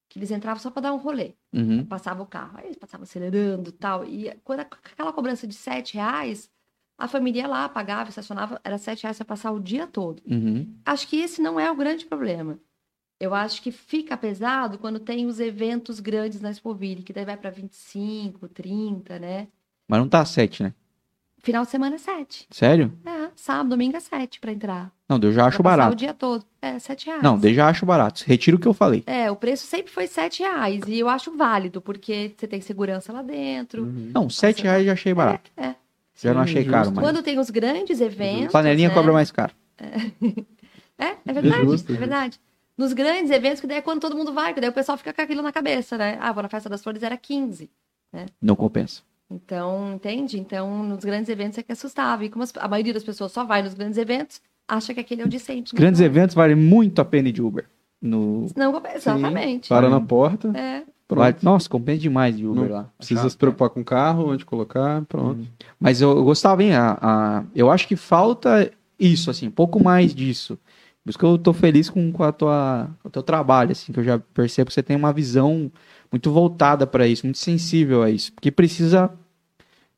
que 0.08 0.18
eles 0.18 0.30
entravam 0.30 0.60
só 0.60 0.70
para 0.70 0.82
dar 0.82 0.92
um 0.92 0.98
rolê. 0.98 1.34
Uhum. 1.52 1.84
Passava 1.84 2.22
o 2.22 2.26
carro, 2.26 2.58
aí 2.58 2.66
eles 2.66 2.76
passavam 2.76 3.04
acelerando 3.04 3.70
e 3.70 3.72
tal. 3.72 4.04
E 4.04 4.32
quando 4.44 4.60
aquela 4.60 5.12
cobrança 5.12 5.46
de 5.46 5.54
7 5.54 5.94
reais, 5.94 6.50
a 6.98 7.08
família 7.08 7.42
ia 7.42 7.48
lá, 7.48 7.68
pagava, 7.68 8.08
estacionava, 8.10 8.60
era 8.64 8.78
7 8.78 9.02
reais 9.02 9.16
para 9.18 9.26
passar 9.26 9.50
o 9.52 9.60
dia 9.60 9.86
todo. 9.86 10.22
Uhum. 10.26 10.74
Acho 10.84 11.08
que 11.08 11.16
esse 11.16 11.42
não 11.42 11.58
é 11.58 11.70
o 11.70 11.76
grande 11.76 12.04
problema. 12.06 12.58
Eu 13.20 13.32
acho 13.34 13.62
que 13.62 13.70
fica 13.70 14.16
pesado 14.16 14.78
quando 14.78 14.98
tem 14.98 15.26
os 15.26 15.40
eventos 15.40 16.00
grandes 16.00 16.40
na 16.40 16.50
Expoville, 16.50 17.02
que 17.02 17.12
daí 17.12 17.24
vai 17.24 17.36
para 17.36 17.50
25, 17.50 18.48
30, 18.48 19.18
né? 19.18 19.48
Mas 19.88 20.00
não 20.00 20.08
tá 20.08 20.24
sete, 20.24 20.62
né? 20.62 20.74
Final 21.42 21.64
de 21.64 21.70
semana 21.70 21.96
é 21.96 21.98
7. 21.98 22.46
Sério? 22.50 22.90
É, 23.04 23.28
sábado, 23.36 23.68
domingo 23.68 23.94
é 23.96 24.00
7 24.00 24.40
para 24.40 24.50
entrar. 24.50 24.90
Não, 25.06 25.20
eu 25.22 25.30
já 25.30 25.44
acho 25.44 25.58
Pra 25.58 25.72
barato. 25.72 25.92
o 25.92 25.94
dia 25.94 26.14
todo. 26.14 26.42
É, 26.62 26.78
7 26.78 27.04
reais. 27.06 27.22
Não, 27.22 27.38
eu 27.42 27.52
já 27.52 27.68
acho 27.68 27.84
barato. 27.84 28.24
Retiro 28.26 28.56
o 28.56 28.60
que 28.60 28.66
eu 28.66 28.72
falei. 28.72 29.02
É, 29.06 29.30
o 29.30 29.36
preço 29.36 29.66
sempre 29.66 29.92
foi 29.92 30.06
7 30.06 30.42
reais. 30.42 30.82
E 30.88 30.98
eu 30.98 31.06
acho 31.06 31.36
válido, 31.36 31.82
porque 31.82 32.32
você 32.34 32.46
tem 32.46 32.62
segurança 32.62 33.12
lá 33.12 33.20
dentro. 33.20 33.82
Uhum. 33.82 34.10
Não, 34.14 34.30
sete 34.30 34.62
reais 34.62 34.86
já 34.86 34.94
achei 34.94 35.12
barato. 35.12 35.50
É. 35.54 35.74
Já 36.14 36.32
não 36.32 36.44
Sim, 36.44 36.50
achei 36.50 36.62
justo. 36.62 36.70
caro, 36.76 36.92
mas... 36.94 37.04
Quando 37.04 37.22
tem 37.22 37.38
os 37.38 37.50
grandes 37.50 38.00
eventos. 38.00 38.52
Panelinha 38.52 38.88
né? 38.88 38.94
cobra 38.94 39.12
mais 39.12 39.30
caro. 39.30 39.52
É, 40.96 41.16
é 41.26 41.32
verdade, 41.32 41.64
justo, 41.64 41.90
é 41.90 41.96
é 41.96 41.98
verdade. 41.98 42.40
Nos 42.78 42.92
grandes 42.92 43.28
eventos, 43.28 43.60
que 43.60 43.66
daí 43.66 43.78
é 43.78 43.82
quando 43.82 44.00
todo 44.00 44.16
mundo 44.16 44.32
vai, 44.32 44.54
que 44.54 44.60
daí 44.60 44.70
o 44.70 44.72
pessoal 44.72 44.96
fica 44.96 45.12
com 45.12 45.20
aquilo 45.20 45.42
na 45.42 45.50
cabeça, 45.50 45.98
né? 45.98 46.16
Ah, 46.20 46.32
vou 46.32 46.40
na 46.40 46.48
Festa 46.48 46.68
das 46.68 46.84
Flores, 46.84 47.02
era 47.02 47.16
15. 47.16 47.68
Não 48.40 48.54
compensa. 48.54 49.02
Então, 49.30 49.94
entende? 49.94 50.38
Então, 50.38 50.84
nos 50.84 51.04
grandes 51.04 51.28
eventos 51.28 51.58
é 51.58 51.62
que 51.62 51.72
assustava. 51.72 52.24
E 52.24 52.28
como 52.28 52.44
a 52.58 52.68
maioria 52.68 52.92
das 52.92 53.02
pessoas 53.02 53.32
só 53.32 53.44
vai 53.44 53.62
nos 53.62 53.74
grandes 53.74 53.98
eventos, 53.98 54.40
acha 54.68 54.94
que 54.94 55.00
aquele 55.00 55.22
é 55.22 55.24
o 55.24 55.28
de 55.28 55.38
sempre. 55.38 55.64
Os 55.66 55.72
grandes 55.72 56.00
Não 56.00 56.06
é. 56.06 56.08
eventos 56.08 56.34
valem 56.34 56.56
muito 56.56 57.00
a 57.00 57.04
pena 57.04 57.32
de 57.32 57.42
Uber. 57.42 57.68
No... 58.00 58.46
Não, 58.54 58.72
compensa, 58.72 58.96
exatamente. 58.96 59.68
Para 59.68 59.88
na 59.88 60.00
porta, 60.00 60.52
É, 60.56 60.82
Nossa, 61.42 61.68
compensa 61.68 62.00
demais 62.00 62.36
de 62.36 62.46
Uber 62.46 62.64
Não 62.68 62.70
lá. 62.76 62.90
precisa 62.96 63.20
Achar- 63.20 63.30
se 63.30 63.36
preocupar 63.36 63.70
com 63.70 63.80
o 63.80 63.84
carro, 63.84 64.30
onde 64.30 64.44
colocar, 64.44 65.02
pronto. 65.02 65.46
Mas 65.78 66.00
eu, 66.00 66.10
eu 66.16 66.24
gostava, 66.24 66.62
hein? 66.62 66.72
A, 66.74 66.98
a- 67.00 67.44
eu 67.54 67.70
acho 67.70 67.86
que 67.86 67.94
falta 67.96 68.70
isso, 68.98 69.30
assim, 69.30 69.48
um 69.48 69.50
pouco 69.52 69.82
mais 69.82 70.14
disso. 70.14 70.58
Por 71.04 71.10
isso 71.10 71.18
que 71.18 71.24
eu 71.24 71.36
tô 71.36 71.52
feliz 71.52 71.90
com, 71.90 72.10
com, 72.10 72.22
a 72.24 72.32
tua, 72.32 72.88
com 73.02 73.08
o 73.08 73.10
teu 73.10 73.22
trabalho, 73.22 73.72
assim, 73.72 73.92
que 73.92 74.00
eu 74.00 74.04
já 74.04 74.18
percebo 74.18 74.68
que 74.68 74.74
você 74.74 74.82
tem 74.82 74.96
uma 74.96 75.12
visão 75.12 75.70
muito 76.10 76.30
voltada 76.32 76.86
para 76.86 77.06
isso, 77.06 77.26
muito 77.26 77.38
sensível 77.38 78.02
a 78.02 78.10
isso. 78.10 78.32
Porque 78.32 78.50
precisa, 78.50 79.10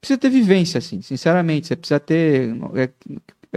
precisa 0.01 0.19
ter 0.19 0.29
vivência, 0.31 0.79
assim, 0.79 1.01
sinceramente. 1.03 1.69
Você 1.69 1.77
precisa 1.77 2.01
ter. 2.01 2.57
É, 2.75 2.91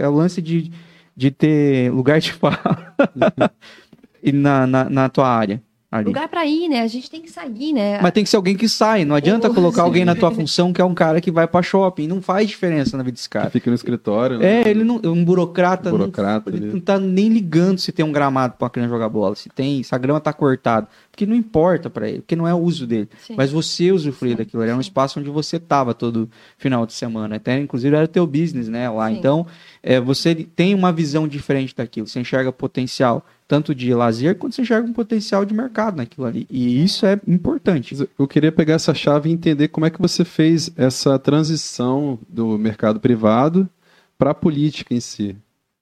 é 0.04 0.08
o 0.08 0.12
lance 0.12 0.40
de, 0.40 0.70
de 1.16 1.30
ter 1.32 1.90
lugar 1.92 2.20
de 2.20 2.32
fala 2.32 2.94
e 4.22 4.30
na, 4.30 4.66
na, 4.68 4.88
na 4.88 5.08
tua 5.08 5.28
área. 5.28 5.60
Ali. 5.90 6.04
lugar 6.06 6.28
pra 6.28 6.46
ir, 6.46 6.68
né? 6.68 6.82
A 6.82 6.86
gente 6.86 7.10
tem 7.10 7.20
que 7.20 7.28
sair, 7.30 7.72
né? 7.72 7.98
Mas 8.00 8.12
tem 8.12 8.22
que 8.22 8.30
ser 8.30 8.36
alguém 8.36 8.54
que 8.56 8.68
sai. 8.68 9.04
Não 9.04 9.16
adianta 9.16 9.50
O- 9.50 9.54
colocar 9.54 9.82
alguém 9.82 10.04
na 10.04 10.14
tua 10.14 10.30
função 10.30 10.72
que 10.72 10.80
é 10.80 10.84
um 10.84 10.94
cara 10.94 11.20
que 11.20 11.32
vai 11.32 11.48
pra 11.48 11.62
shopping. 11.62 12.06
Não 12.06 12.22
faz 12.22 12.48
diferença 12.48 12.96
na 12.96 13.02
vida 13.02 13.14
desse 13.16 13.28
Que 13.28 13.32
cara. 13.38 13.50
fica 13.50 13.68
no 13.70 13.74
escritório. 13.74 14.38
né? 14.38 14.62
É, 14.62 14.68
ele 14.68 14.84
não. 14.84 15.00
Um 15.04 15.24
burocrata. 15.24 15.90
Burocrata 15.90 16.48
não, 16.48 16.56
ele 16.58 16.66
não 16.74 16.80
tá 16.80 16.96
nem 16.98 17.28
ligando 17.28 17.78
se 17.80 17.90
tem 17.90 18.04
um 18.04 18.12
gramado 18.12 18.54
pra 18.56 18.70
criança 18.70 18.90
jogar 18.90 19.08
bola. 19.08 19.34
Se 19.34 19.48
tem, 19.48 19.82
se 19.82 19.92
a 19.92 19.98
grama 19.98 20.20
tá 20.20 20.32
cortada. 20.32 20.86
Porque 21.10 21.26
não 21.26 21.34
importa 21.34 21.90
pra 21.90 22.08
ele, 22.08 22.20
porque 22.20 22.36
não 22.36 22.46
é 22.46 22.54
o 22.54 22.58
uso 22.58 22.86
dele. 22.86 23.08
Sim. 23.26 23.34
Mas 23.36 23.50
você 23.50 23.90
usufruía 23.90 24.34
Sim, 24.34 24.38
daquilo. 24.38 24.62
Era 24.62 24.72
um 24.72 24.76
sim. 24.76 24.82
espaço 24.82 25.18
onde 25.18 25.28
você 25.28 25.58
tava 25.58 25.92
todo 25.92 26.30
final 26.56 26.86
de 26.86 26.92
semana. 26.92 27.34
Até, 27.34 27.58
inclusive, 27.58 27.96
era 27.96 28.06
teu 28.06 28.26
business, 28.28 28.68
né? 28.68 28.88
Lá. 28.88 29.08
Sim. 29.10 29.16
Então, 29.18 29.44
é, 29.82 30.00
você 30.00 30.34
tem 30.36 30.72
uma 30.72 30.92
visão 30.92 31.26
diferente 31.26 31.74
daquilo. 31.76 32.06
Você 32.06 32.20
enxerga 32.20 32.52
potencial 32.52 33.26
tanto 33.50 33.74
de 33.74 33.92
lazer 33.92 34.38
quanto 34.38 34.54
você 34.54 34.62
enxerga 34.62 34.86
um 34.88 34.92
potencial 34.92 35.44
de 35.44 35.52
mercado 35.52 35.96
naquilo 35.96 36.24
ali. 36.24 36.46
E 36.48 36.84
isso 36.84 37.04
é 37.04 37.20
importante. 37.26 37.96
Eu 38.16 38.28
queria 38.28 38.52
pegar 38.52 38.74
essa 38.74 38.94
chave 38.94 39.28
e 39.28 39.32
entender 39.32 39.66
como 39.66 39.84
é 39.84 39.90
que 39.90 40.00
você 40.00 40.24
fez 40.24 40.70
essa 40.76 41.18
transição 41.18 42.16
do 42.28 42.56
mercado 42.56 43.00
privado 43.00 43.68
para 44.16 44.30
a 44.30 44.34
política 44.34 44.94
em 44.94 45.00
si. 45.00 45.36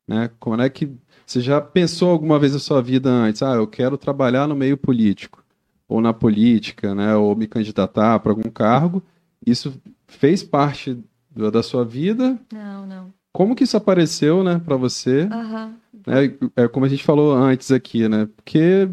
Né? 0.09 0.31
Como 0.41 0.59
é 0.63 0.71
que 0.71 0.89
você 1.27 1.43
já 1.43 1.61
pensou 1.61 2.09
alguma 2.09 2.39
vez 2.39 2.55
na 2.55 2.59
sua 2.59 2.81
vida 2.81 3.11
antes? 3.11 3.43
Ah, 3.43 3.57
eu 3.57 3.67
quero 3.67 3.99
trabalhar 3.99 4.49
no 4.49 4.57
meio 4.57 4.79
político, 4.79 5.45
ou 5.87 6.01
na 6.01 6.15
política, 6.15 6.95
né? 6.95 7.15
ou 7.17 7.37
me 7.37 7.47
candidatar 7.47 8.19
para 8.21 8.33
algum 8.33 8.49
cargo. 8.49 9.03
Isso 9.47 9.75
fez 10.07 10.43
parte 10.43 10.97
do- 11.31 11.51
da 11.51 11.63
sua 11.63 11.85
vida? 11.85 12.39
Não, 12.51 12.87
não. 12.87 13.13
Como 13.31 13.55
que 13.55 13.65
isso 13.65 13.77
apareceu 13.77 14.43
né, 14.43 14.59
para 14.59 14.75
você? 14.77 15.29
Aham. 15.31 15.75
É, 16.07 16.63
é 16.65 16.69
como 16.69 16.87
a 16.87 16.89
gente 16.89 17.05
falou 17.05 17.33
antes 17.33 17.71
aqui, 17.71 18.09
né? 18.09 18.29
Porque 18.37 18.89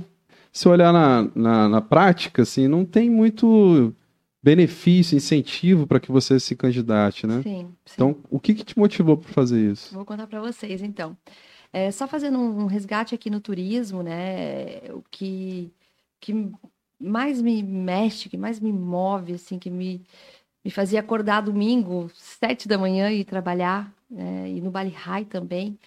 se 0.52 0.68
olhar 0.68 0.94
na, 0.94 1.30
na, 1.36 1.70
na 1.70 1.82
prática, 1.82 2.42
assim, 2.42 2.68
não 2.68 2.86
tem 2.86 3.10
muito 3.10 3.94
benefício, 4.42 5.18
incentivo 5.18 5.88
para 5.88 6.00
que 6.00 6.12
você 6.12 6.40
se 6.40 6.56
candidate, 6.56 7.26
né? 7.26 7.42
Sim, 7.42 7.68
sim. 7.84 7.94
Então, 7.96 8.16
o 8.30 8.40
que, 8.40 8.54
que 8.54 8.64
te 8.64 8.78
motivou 8.78 9.18
para 9.18 9.34
fazer 9.34 9.72
isso? 9.72 9.94
Vou 9.94 10.06
contar 10.06 10.28
para 10.28 10.40
vocês, 10.40 10.82
então. 10.82 11.18
É, 11.74 11.92
só 11.92 12.08
fazendo 12.08 12.40
um 12.40 12.68
resgate 12.68 13.14
aqui 13.14 13.30
no 13.30 13.42
turismo, 13.42 14.04
né? 14.04 14.82
O 14.92 15.04
que, 15.12 15.74
que 16.22 16.52
mais 17.00 17.42
me 17.42 17.62
mexe, 17.62 18.30
que 18.30 18.38
mais 18.38 18.60
me 18.60 18.72
move, 18.72 19.34
assim, 19.34 19.60
que 19.60 19.70
me, 19.70 20.02
me 20.64 20.72
fazia 20.72 21.00
acordar 21.00 21.42
domingo, 21.42 22.10
sete 22.14 22.68
da 22.68 22.78
manhã 22.78 23.12
e 23.12 23.26
trabalhar, 23.26 23.94
né? 24.10 24.50
E 24.50 24.62
no 24.62 24.72
Bali 24.72 24.92
High 24.92 25.26
também, 25.26 25.78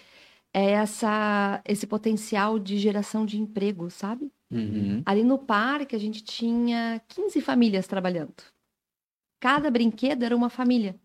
é 0.59 0.73
essa, 0.73 1.63
esse 1.65 1.87
potencial 1.87 2.59
de 2.59 2.79
geração 2.79 3.25
de 3.25 3.41
emprego, 3.41 3.91
sabe? 3.91 4.33
Uhum. 4.51 5.03
Ali 5.07 5.23
no 5.23 5.39
parque 5.39 5.95
a 5.95 5.99
gente 5.99 6.23
tinha 6.23 7.01
15 7.09 7.41
famílias 7.41 7.87
trabalhando. 7.87 8.35
Cada 9.41 9.71
brinquedo 9.71 10.25
era 10.25 10.37
uma 10.37 10.51
família. 10.51 10.99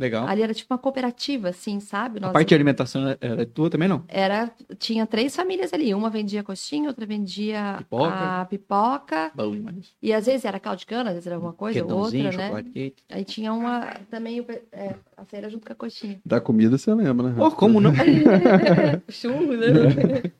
Legal. 0.00 0.26
Ali 0.26 0.40
era 0.42 0.54
tipo 0.54 0.72
uma 0.72 0.78
cooperativa, 0.78 1.50
assim, 1.50 1.78
sabe? 1.78 2.16
A 2.18 2.22
Nós- 2.22 2.32
parte 2.32 2.48
de 2.48 2.54
alimentação 2.54 3.02
era 3.20 3.44
tua 3.44 3.68
também, 3.68 3.86
não? 3.86 4.02
era 4.08 4.50
tinha 4.78 5.06
três 5.06 5.36
famílias 5.36 5.74
ali. 5.74 5.92
Uma 5.94 6.08
vendia 6.08 6.42
coxinha, 6.42 6.88
outra 6.88 7.04
vendia 7.04 7.74
Pipoca. 7.78 8.14
a 8.40 8.44
pipoca. 8.46 9.30
Bom 9.34 9.52
demais. 9.52 9.94
E 10.02 10.10
às 10.12 10.24
vezes 10.24 10.46
era 10.46 10.58
caldo 10.58 10.78
de 10.78 10.86
cana, 10.86 11.10
às 11.10 11.14
vezes 11.16 11.26
era 11.26 11.36
alguma 11.36 11.52
coisa, 11.52 11.84
ou 11.84 11.92
outra, 11.92 12.32
né? 12.32 12.64
Aí 13.10 13.24
tinha 13.26 13.52
uma 13.52 13.94
também 14.10 14.42
é, 14.72 14.94
a 15.16 15.24
feira 15.26 15.50
junto 15.50 15.66
com 15.66 15.72
a 15.74 15.76
coxinha. 15.76 16.18
Da 16.24 16.40
comida 16.40 16.78
você 16.78 16.94
lembra, 16.94 17.28
né? 17.30 17.34
Oh, 17.38 17.50
como 17.50 17.78
não? 17.78 17.92
Churro, 19.08 19.52
né? 19.54 19.68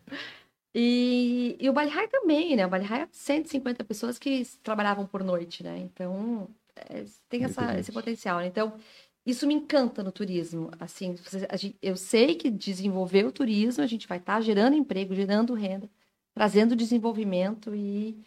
E, 0.73 1.57
e 1.59 1.69
o 1.69 1.73
Bali 1.73 1.91
High 1.91 2.07
também, 2.09 2.55
né? 2.55 2.65
O 2.65 2.69
Bali 2.71 2.85
High 2.85 3.03
é 3.03 3.09
150 3.11 3.83
pessoas 3.83 4.19
que 4.21 4.47
trabalhavam 4.63 5.05
por 5.05 5.25
noite, 5.25 5.65
né? 5.65 5.77
Então, 5.79 6.47
é, 6.77 7.05
tem 7.29 7.43
essa, 7.45 7.77
esse 7.79 7.91
potencial. 7.91 8.39
né? 8.39 8.47
Então, 8.47 8.73
isso 9.25 9.47
me 9.47 9.55
encanta 9.55 10.03
no 10.03 10.13
turismo. 10.13 10.71
Assim, 10.79 11.17
eu 11.83 11.97
sei 11.97 12.35
que 12.35 12.51
desenvolver 12.51 13.25
o 13.27 13.33
turismo, 13.33 13.83
a 13.83 13.87
gente 13.87 14.09
vai 14.09 14.19
estar 14.19 14.41
gerando 14.41 14.77
emprego, 14.77 15.15
gerando 15.15 15.55
renda, 15.55 15.89
trazendo 16.35 16.77
desenvolvimento 16.77 17.75
e 17.75 18.19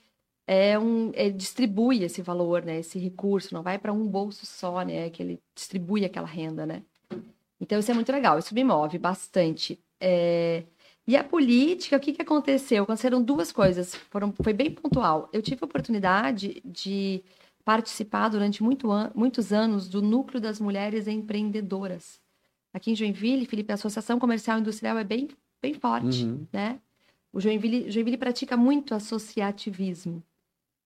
é 0.47 0.77
um, 0.77 1.11
é, 1.15 1.29
distribui 1.29 2.03
esse 2.03 2.21
valor, 2.21 2.63
né? 2.63 2.79
Esse 2.79 2.99
recurso, 2.99 3.53
não 3.53 3.63
vai 3.63 3.79
para 3.79 3.93
um 3.93 4.07
bolso 4.07 4.45
só, 4.45 4.81
né? 4.83 5.09
Que 5.09 5.23
ele 5.23 5.39
distribui 5.55 6.05
aquela 6.05 6.27
renda, 6.27 6.65
né? 6.65 6.83
Então 7.59 7.79
isso 7.79 7.91
é 7.91 7.93
muito 7.93 8.11
legal, 8.11 8.37
isso 8.37 8.53
me 8.53 8.63
move 8.63 8.97
bastante. 8.97 9.79
É... 9.99 10.63
E 11.07 11.17
a 11.17 11.23
política, 11.23 11.97
o 11.97 11.99
que, 11.99 12.13
que 12.13 12.21
aconteceu? 12.21 12.83
Aconteceram 12.83 13.21
duas 13.21 13.51
coisas, 13.51 13.95
foram, 13.95 14.33
foi 14.41 14.53
bem 14.53 14.71
pontual. 14.71 15.29
Eu 15.33 15.41
tive 15.41 15.59
a 15.61 15.65
oportunidade 15.65 16.61
de 16.63 17.23
participar 17.65 18.29
durante 18.29 18.61
muito 18.63 18.91
an 18.91 19.11
muitos 19.15 19.53
anos 19.53 19.87
do 19.87 20.01
Núcleo 20.01 20.41
das 20.41 20.59
Mulheres 20.59 21.07
Empreendedoras. 21.07 22.21
Aqui 22.73 22.91
em 22.91 22.95
Joinville, 22.95 23.45
Felipe, 23.45 23.71
a 23.71 23.75
Associação 23.75 24.19
Comercial 24.19 24.57
e 24.57 24.61
Industrial 24.61 24.97
é 24.97 25.03
bem, 25.03 25.29
bem 25.61 25.73
forte, 25.73 26.25
Uhum. 26.25 26.47
né? 26.51 26.79
O 27.31 27.39
Joinville, 27.39 27.89
Joinville 27.89 28.17
pratica 28.17 28.55
muito 28.57 28.93
associativismo. 28.93 30.23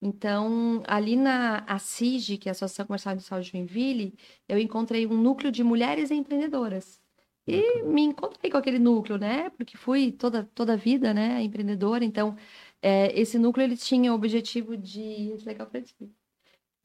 Então, 0.02 0.84
ali 0.88 1.16
na 1.16 1.64
ACIG, 1.68 2.38
que 2.38 2.50
é 2.50 2.52
a 2.52 2.54
Associação 2.54 2.86
Comercial 2.86 3.14
e 3.14 3.16
Industrial 3.16 3.42
de 3.42 3.50
Joinville, 3.50 4.14
eu 4.48 4.60
encontrei 4.60 5.08
um 5.08 5.18
núcleo 5.20 5.52
de 5.52 5.64
mulheres 5.64 6.12
empreendedoras. 6.12 7.02
E 7.48 7.82
me 7.84 8.02
encontrei 8.02 8.52
com 8.52 8.58
aquele 8.58 8.78
núcleo, 8.78 9.18
né? 9.18 9.50
Porque 9.52 9.78
fui 9.78 10.12
toda, 10.12 10.44
toda 10.54 10.74
a 10.74 10.76
vida, 10.76 11.14
né, 11.14 11.42
empreendedora. 11.42 12.04
Então, 12.04 12.36
é, 12.82 13.18
esse 13.20 13.40
núcleo, 13.40 13.64
ele 13.64 13.78
tinha 13.78 14.12
o 14.12 14.16
objetivo 14.16 14.76
de... 14.78 15.34
Legal 15.46 15.66
pra 15.68 15.82
ti 15.82 15.96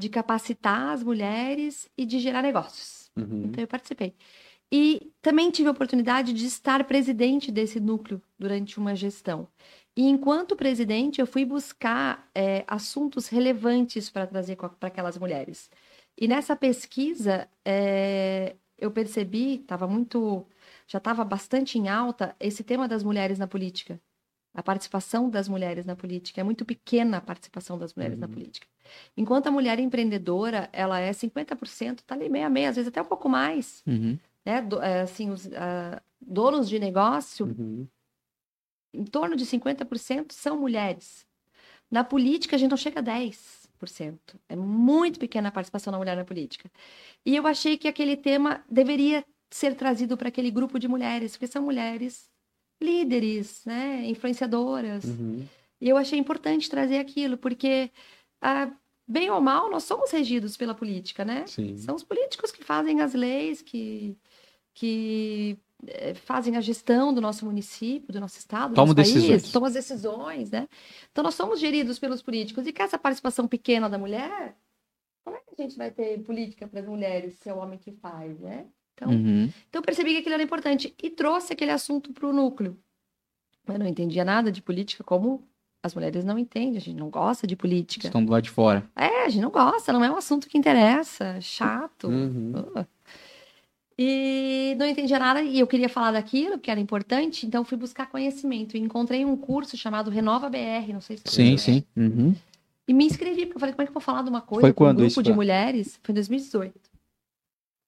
de 0.02 0.08
capacitar 0.08 0.90
as 0.90 1.02
mulheres 1.02 1.88
e 1.96 2.04
de 2.04 2.18
gerar 2.18 2.42
negócios. 2.42 3.10
Uhum. 3.16 3.44
Então 3.44 3.62
eu 3.62 3.68
participei. 3.68 4.14
E 4.70 5.12
também 5.20 5.50
tive 5.50 5.68
a 5.68 5.72
oportunidade 5.72 6.32
de 6.32 6.44
estar 6.46 6.82
presidente 6.84 7.52
desse 7.52 7.78
núcleo 7.78 8.20
durante 8.38 8.78
uma 8.78 8.96
gestão. 8.96 9.46
E 9.94 10.08
enquanto 10.08 10.56
presidente, 10.56 11.20
eu 11.20 11.26
fui 11.26 11.44
buscar 11.44 12.28
é, 12.34 12.64
assuntos 12.66 13.28
relevantes 13.28 14.10
para 14.10 14.26
trazer 14.26 14.56
para 14.56 14.88
aquelas 14.88 15.18
mulheres. 15.18 15.70
E 16.18 16.26
nessa 16.26 16.56
pesquisa, 16.56 17.46
é, 17.64 18.56
eu 18.78 18.90
percebi, 18.90 19.56
estava 19.56 19.86
muito, 19.86 20.46
já 20.86 20.98
estava 20.98 21.22
bastante 21.24 21.78
em 21.78 21.88
alta 21.88 22.34
esse 22.40 22.64
tema 22.64 22.88
das 22.88 23.04
mulheres 23.04 23.38
na 23.38 23.46
política. 23.46 24.00
A 24.54 24.62
participação 24.62 25.30
das 25.30 25.48
mulheres 25.48 25.86
na 25.86 25.96
política 25.96 26.40
é 26.40 26.44
muito 26.44 26.64
pequena 26.64 27.16
a 27.18 27.20
participação 27.20 27.78
das 27.78 27.94
mulheres 27.94 28.18
na 28.18 28.26
Uhum. 28.26 28.32
política. 28.32 28.66
Enquanto 29.16 29.46
a 29.46 29.50
mulher 29.50 29.78
empreendedora, 29.78 30.68
ela 30.72 31.00
é 31.00 31.12
50%, 31.12 32.02
tá 32.04 32.14
ali 32.14 32.28
meia 32.28 32.50
meia, 32.50 32.68
às 32.68 32.76
vezes 32.76 32.88
até 32.88 33.00
um 33.00 33.06
pouco 33.06 33.28
mais, 33.28 33.82
Uhum. 33.86 34.18
né? 34.44 34.60
Do- 34.60 34.82
é, 34.82 35.02
assim, 35.02 35.30
os 35.30 35.46
ah, 35.54 36.02
donos 36.20 36.68
de 36.68 36.78
negócio, 36.78 37.46
Uhum. 37.46 37.86
em 38.92 39.04
torno 39.04 39.36
de 39.36 39.46
50% 39.46 40.32
são 40.34 40.58
mulheres. 40.60 41.26
Na 41.90 42.04
política, 42.04 42.56
a 42.56 42.58
gente 42.58 42.70
não 42.70 42.76
chega 42.76 43.00
a 43.00 43.02
10%. 43.02 44.38
É 44.48 44.56
muito 44.56 45.18
pequena 45.18 45.48
a 45.48 45.52
participação 45.52 45.90
da 45.90 45.98
mulher 45.98 46.16
na 46.16 46.24
política. 46.24 46.70
E 47.24 47.34
eu 47.36 47.46
achei 47.46 47.76
que 47.78 47.88
aquele 47.88 48.16
tema 48.16 48.64
deveria 48.70 49.24
ser 49.50 49.74
trazido 49.74 50.16
para 50.16 50.28
aquele 50.28 50.50
grupo 50.50 50.78
de 50.78 50.88
mulheres, 50.88 51.32
porque 51.32 51.46
são 51.46 51.62
mulheres 51.62 52.30
líderes, 52.82 53.64
né? 53.64 54.04
influenciadoras. 54.06 55.04
Uhum. 55.04 55.46
E 55.80 55.88
eu 55.88 55.96
achei 55.96 56.18
importante 56.18 56.70
trazer 56.70 56.98
aquilo, 56.98 57.36
porque, 57.36 57.90
ah, 58.40 58.70
bem 59.06 59.30
ou 59.30 59.40
mal, 59.40 59.70
nós 59.70 59.84
somos 59.84 60.10
regidos 60.10 60.56
pela 60.56 60.74
política, 60.74 61.24
né? 61.24 61.46
Sim. 61.46 61.76
São 61.76 61.94
os 61.94 62.04
políticos 62.04 62.52
que 62.52 62.62
fazem 62.62 63.00
as 63.00 63.14
leis, 63.14 63.62
que, 63.62 64.16
que 64.74 65.58
eh, 65.86 66.14
fazem 66.14 66.56
a 66.56 66.60
gestão 66.60 67.12
do 67.12 67.20
nosso 67.20 67.44
município, 67.44 68.12
do 68.12 68.20
nosso 68.20 68.38
estado, 68.38 68.70
do 68.70 68.74
Tomam 68.76 68.94
decisões. 68.94 69.50
tomam 69.50 69.66
as 69.66 69.74
decisões, 69.74 70.50
né? 70.50 70.68
Então 71.10 71.24
nós 71.24 71.34
somos 71.34 71.58
geridos 71.58 71.98
pelos 71.98 72.22
políticos. 72.22 72.66
E 72.66 72.72
com 72.72 72.82
essa 72.82 72.98
participação 72.98 73.48
pequena 73.48 73.90
da 73.90 73.98
mulher, 73.98 74.56
como 75.24 75.36
é 75.36 75.40
que 75.40 75.60
a 75.60 75.62
gente 75.62 75.76
vai 75.76 75.90
ter 75.90 76.22
política 76.22 76.68
para 76.68 76.80
as 76.80 76.86
mulheres 76.86 77.34
se 77.34 77.48
é 77.48 77.54
o 77.54 77.58
homem 77.58 77.78
que 77.78 77.90
faz, 77.92 78.38
né? 78.38 78.66
Então, 78.94 79.10
Uhum. 79.10 79.44
então 79.68 79.80
eu 79.80 79.82
percebi 79.82 80.12
que 80.12 80.18
aquilo 80.18 80.34
era 80.34 80.42
importante 80.42 80.94
e 81.02 81.10
trouxe 81.10 81.52
aquele 81.52 81.70
assunto 81.70 82.12
para 82.12 82.26
o 82.26 82.32
núcleo. 82.32 82.76
Eu 83.66 83.78
não 83.78 83.86
entendia 83.86 84.24
nada 84.24 84.50
de 84.50 84.60
política, 84.60 85.02
como 85.04 85.42
as 85.82 85.94
mulheres 85.94 86.24
não 86.24 86.38
entendem, 86.38 86.76
a 86.76 86.80
gente 86.80 86.96
não 86.98 87.10
gosta 87.10 87.46
de 87.46 87.56
política. 87.56 88.06
Estão 88.06 88.24
do 88.24 88.30
lado 88.30 88.42
de 88.44 88.50
fora. 88.50 88.84
É, 88.94 89.24
a 89.24 89.28
gente 89.28 89.42
não 89.42 89.50
gosta, 89.50 89.92
não 89.92 90.04
é 90.04 90.10
um 90.10 90.16
assunto 90.16 90.48
que 90.48 90.56
interessa, 90.58 91.40
chato. 91.40 92.08
Uhum. 92.08 92.52
Uh. 92.56 92.86
E 93.98 94.74
não 94.78 94.86
entendia 94.86 95.18
nada 95.18 95.42
e 95.42 95.58
eu 95.60 95.66
queria 95.66 95.88
falar 95.88 96.12
daquilo, 96.12 96.58
que 96.58 96.70
era 96.70 96.80
importante, 96.80 97.46
então 97.46 97.64
fui 97.64 97.76
buscar 97.76 98.06
conhecimento. 98.06 98.76
E 98.76 98.80
encontrei 98.80 99.24
um 99.24 99.36
curso 99.36 99.76
chamado 99.76 100.10
Renova 100.10 100.48
BR, 100.48 100.92
não 100.92 101.00
sei 101.00 101.16
se 101.18 101.24
você 101.26 101.34
Sim, 101.42 101.56
sim. 101.56 101.84
Uhum. 101.96 102.34
E 102.88 102.94
me 102.94 103.04
inscrevi, 103.04 103.46
porque 103.46 103.56
eu 103.56 103.60
falei, 103.60 103.74
como 103.74 103.82
é 103.82 103.86
que 103.86 103.90
eu 103.90 103.94
vou 103.94 104.02
falar 104.02 104.22
de 104.22 104.30
uma 104.30 104.40
coisa 104.40 104.62
Foi 104.62 104.72
para 104.72 104.82
um 104.84 104.86
quando 104.88 104.96
grupo 104.98 105.08
isso, 105.08 105.22
de 105.22 105.28
Fran? 105.30 105.36
mulheres? 105.36 106.00
Foi 106.02 106.12
em 106.12 106.14
2018. 106.14 106.91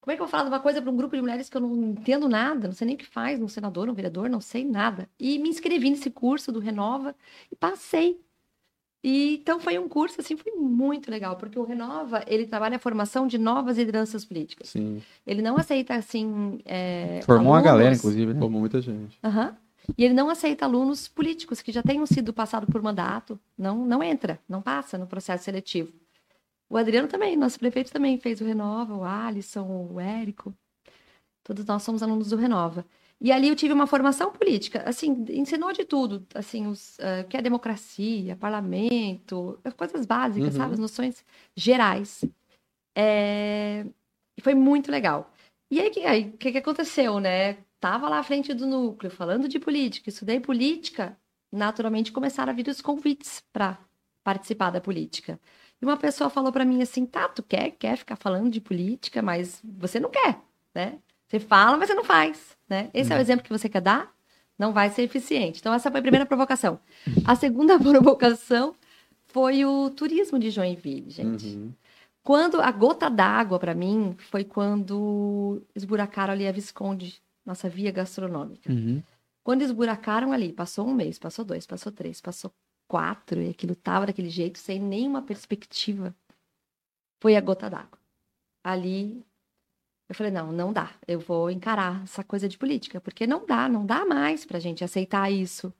Como 0.04 0.12
é 0.12 0.16
que 0.16 0.20
eu 0.20 0.26
vou 0.26 0.30
falar 0.30 0.42
de 0.44 0.50
uma 0.50 0.60
coisa 0.60 0.82
para 0.82 0.90
um 0.90 0.96
grupo 0.98 1.16
de 1.16 1.22
mulheres 1.22 1.48
que 1.48 1.56
eu 1.56 1.62
não 1.62 1.74
entendo 1.92 2.28
nada, 2.28 2.68
não 2.68 2.74
sei 2.74 2.84
nem 2.84 2.94
o 2.94 2.98
que 2.98 3.06
faz, 3.06 3.40
um 3.40 3.48
senador, 3.48 3.88
um 3.88 3.94
vereador, 3.94 4.28
não 4.28 4.38
sei 4.38 4.62
nada. 4.62 5.08
E 5.18 5.38
me 5.38 5.48
inscrevi 5.48 5.88
nesse 5.88 6.10
curso 6.10 6.52
do 6.52 6.58
Renova 6.58 7.16
e 7.50 7.56
passei. 7.56 8.20
E 9.02 9.36
então 9.36 9.58
foi 9.58 9.78
um 9.78 9.88
curso 9.88 10.20
assim, 10.20 10.36
foi 10.36 10.52
muito 10.52 11.10
legal, 11.10 11.36
porque 11.36 11.58
o 11.58 11.64
Renova, 11.64 12.22
ele 12.26 12.46
trabalha 12.46 12.76
a 12.76 12.78
formação 12.78 13.26
de 13.26 13.38
novas 13.38 13.78
lideranças 13.78 14.26
políticas. 14.26 14.68
Sim. 14.68 15.00
Ele 15.26 15.40
não 15.40 15.56
aceita 15.56 15.94
assim, 15.94 16.60
é, 16.66 17.22
Formou 17.24 17.52
uma 17.52 17.60
alunos- 17.60 17.64
galera, 17.72 17.94
inclusive, 17.94 18.34
né? 18.34 18.40
Como 18.40 18.60
muita 18.60 18.82
gente. 18.82 19.18
Aham. 19.24 19.56
E 19.96 20.04
ele 20.04 20.12
não 20.12 20.28
aceita 20.28 20.66
alunos 20.66 21.08
políticos 21.08 21.62
que 21.62 21.72
já 21.72 21.82
tenham 21.82 22.04
sido 22.04 22.30
passados 22.30 22.68
por 22.70 22.82
mandato. 22.82 23.40
Não, 23.56 23.86
não 23.86 24.02
entra, 24.02 24.38
não 24.46 24.60
passa 24.60 24.98
no 24.98 25.06
processo 25.06 25.44
seletivo. 25.44 25.94
O 26.74 26.76
Adriano 26.76 27.06
também, 27.06 27.36
nosso 27.36 27.56
prefeito 27.56 27.92
também 27.92 28.18
fez 28.18 28.40
o 28.40 28.44
Renova, 28.44 28.96
o 28.96 29.04
Alisson, 29.04 29.88
o 29.92 30.00
Érico. 30.00 30.52
Todos 31.44 31.64
nós 31.64 31.84
somos 31.84 32.02
alunos 32.02 32.30
do 32.30 32.36
Renova. 32.36 32.84
E 33.20 33.30
ali 33.30 33.46
eu 33.48 33.54
tive 33.54 33.72
uma 33.72 33.86
formação 33.86 34.32
política, 34.32 34.82
assim, 34.84 35.24
ensinou 35.30 35.72
de 35.72 35.84
tudo, 35.84 36.26
assim, 36.34 36.66
os, 36.66 36.98
eh, 36.98 37.20
o 37.20 37.28
que 37.28 37.36
é 37.36 37.42
democracia, 37.42 38.34
parlamento, 38.34 39.56
as 39.62 39.72
coisas 39.72 40.04
básicas, 40.04 40.52
Uhum. 40.52 40.60
sabe? 40.60 40.72
As 40.72 40.80
noções 40.80 41.24
gerais. 41.54 42.24
É, 42.96 43.86
E 44.36 44.42
foi 44.42 44.54
muito 44.54 44.90
legal. 44.90 45.30
E 45.70 45.80
aí, 45.80 45.88
o 45.90 45.92
que, 45.92 46.38
que, 46.38 46.52
que 46.52 46.58
aconteceu, 46.58 47.20
né? 47.20 47.58
Tava 47.78 48.08
lá 48.08 48.18
à 48.18 48.22
frente 48.24 48.52
do 48.52 48.66
núcleo, 48.66 49.12
falando 49.12 49.46
de 49.48 49.60
política, 49.60 50.08
estudei 50.10 50.40
política, 50.40 51.16
naturalmente 51.52 52.10
começaram 52.10 52.52
a 52.52 52.56
vir 52.56 52.66
os 52.66 52.80
convites 52.80 53.44
para 53.52 53.78
participar 54.24 54.70
da 54.70 54.80
política. 54.80 55.38
E 55.84 55.86
uma 55.86 55.98
pessoa 55.98 56.30
falou 56.30 56.50
para 56.50 56.64
mim 56.64 56.80
assim, 56.80 57.04
tá, 57.04 57.28
tu 57.28 57.42
quer, 57.42 57.72
quer 57.72 57.98
ficar 57.98 58.16
falando 58.16 58.50
de 58.50 58.58
política, 58.58 59.20
mas 59.20 59.60
você 59.62 60.00
não 60.00 60.08
quer, 60.08 60.40
né? 60.74 60.98
Você 61.28 61.38
fala, 61.38 61.76
mas 61.76 61.88
você 61.88 61.94
não 61.94 62.04
faz, 62.04 62.56
né? 62.66 62.88
Esse 62.94 63.12
é 63.12 63.16
o 63.18 63.20
exemplo 63.20 63.44
que 63.44 63.52
você 63.52 63.68
quer 63.68 63.82
dar? 63.82 64.10
Não 64.58 64.72
vai 64.72 64.88
ser 64.88 65.02
eficiente. 65.02 65.60
Então, 65.60 65.74
essa 65.74 65.90
foi 65.90 66.00
a 66.00 66.02
primeira 66.02 66.24
provocação. 66.24 66.80
A 67.26 67.36
segunda 67.36 67.76
provocação 67.78 68.74
foi 69.26 69.66
o 69.66 69.90
turismo 69.90 70.38
de 70.38 70.48
Joinville, 70.48 71.10
gente. 71.10 71.48
Uhum. 71.48 71.74
Quando 72.22 72.62
a 72.62 72.70
gota 72.70 73.10
d'água 73.10 73.58
para 73.58 73.74
mim 73.74 74.16
foi 74.30 74.42
quando 74.42 75.60
esburacaram 75.74 76.32
ali 76.32 76.48
a 76.48 76.52
Visconde, 76.52 77.20
nossa 77.44 77.68
via 77.68 77.90
gastronômica. 77.90 78.72
Uhum. 78.72 79.02
Quando 79.42 79.60
esburacaram 79.60 80.32
ali, 80.32 80.50
passou 80.50 80.88
um 80.88 80.94
mês, 80.94 81.18
passou 81.18 81.44
dois, 81.44 81.66
passou 81.66 81.92
três, 81.92 82.22
passou 82.22 82.50
quatro, 82.94 83.42
e 83.42 83.50
aquilo 83.50 83.74
tava 83.74 84.06
daquele 84.06 84.30
jeito, 84.30 84.56
sem 84.56 84.78
nenhuma 84.78 85.20
perspectiva, 85.20 86.14
foi 87.20 87.34
a 87.34 87.40
gota 87.40 87.68
d'água. 87.68 87.98
Ali, 88.62 89.26
eu 90.08 90.14
falei, 90.14 90.30
não, 90.30 90.52
não 90.52 90.72
dá, 90.72 90.94
eu 91.08 91.18
vou 91.18 91.50
encarar 91.50 92.04
essa 92.04 92.22
coisa 92.22 92.48
de 92.48 92.56
política, 92.56 93.00
porque 93.00 93.26
não 93.26 93.44
dá, 93.44 93.68
não 93.68 93.84
dá 93.84 94.06
mais 94.06 94.44
pra 94.44 94.60
gente 94.60 94.84
aceitar 94.84 95.28
isso. 95.28 95.74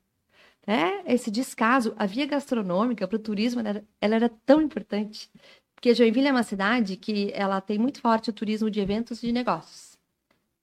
Né? 0.67 1.05
Esse 1.07 1.31
descaso, 1.31 1.95
a 1.97 2.05
via 2.05 2.27
gastronômica 2.27 3.07
para 3.07 3.17
o 3.17 3.21
turismo, 3.21 3.61
ela 3.61 3.69
era, 3.69 3.85
ela 4.01 4.15
era 4.17 4.29
tão 4.45 4.61
importante, 4.61 5.31
porque 5.73 5.95
Joinville 5.95 6.27
é 6.27 6.33
uma 6.33 6.43
cidade 6.43 6.97
que 6.97 7.31
ela 7.33 7.61
tem 7.61 7.79
muito 7.79 8.01
forte 8.01 8.31
o 8.31 8.33
turismo 8.33 8.69
de 8.69 8.81
eventos 8.81 9.23
e 9.23 9.27
de 9.27 9.33
negócios. 9.33 9.94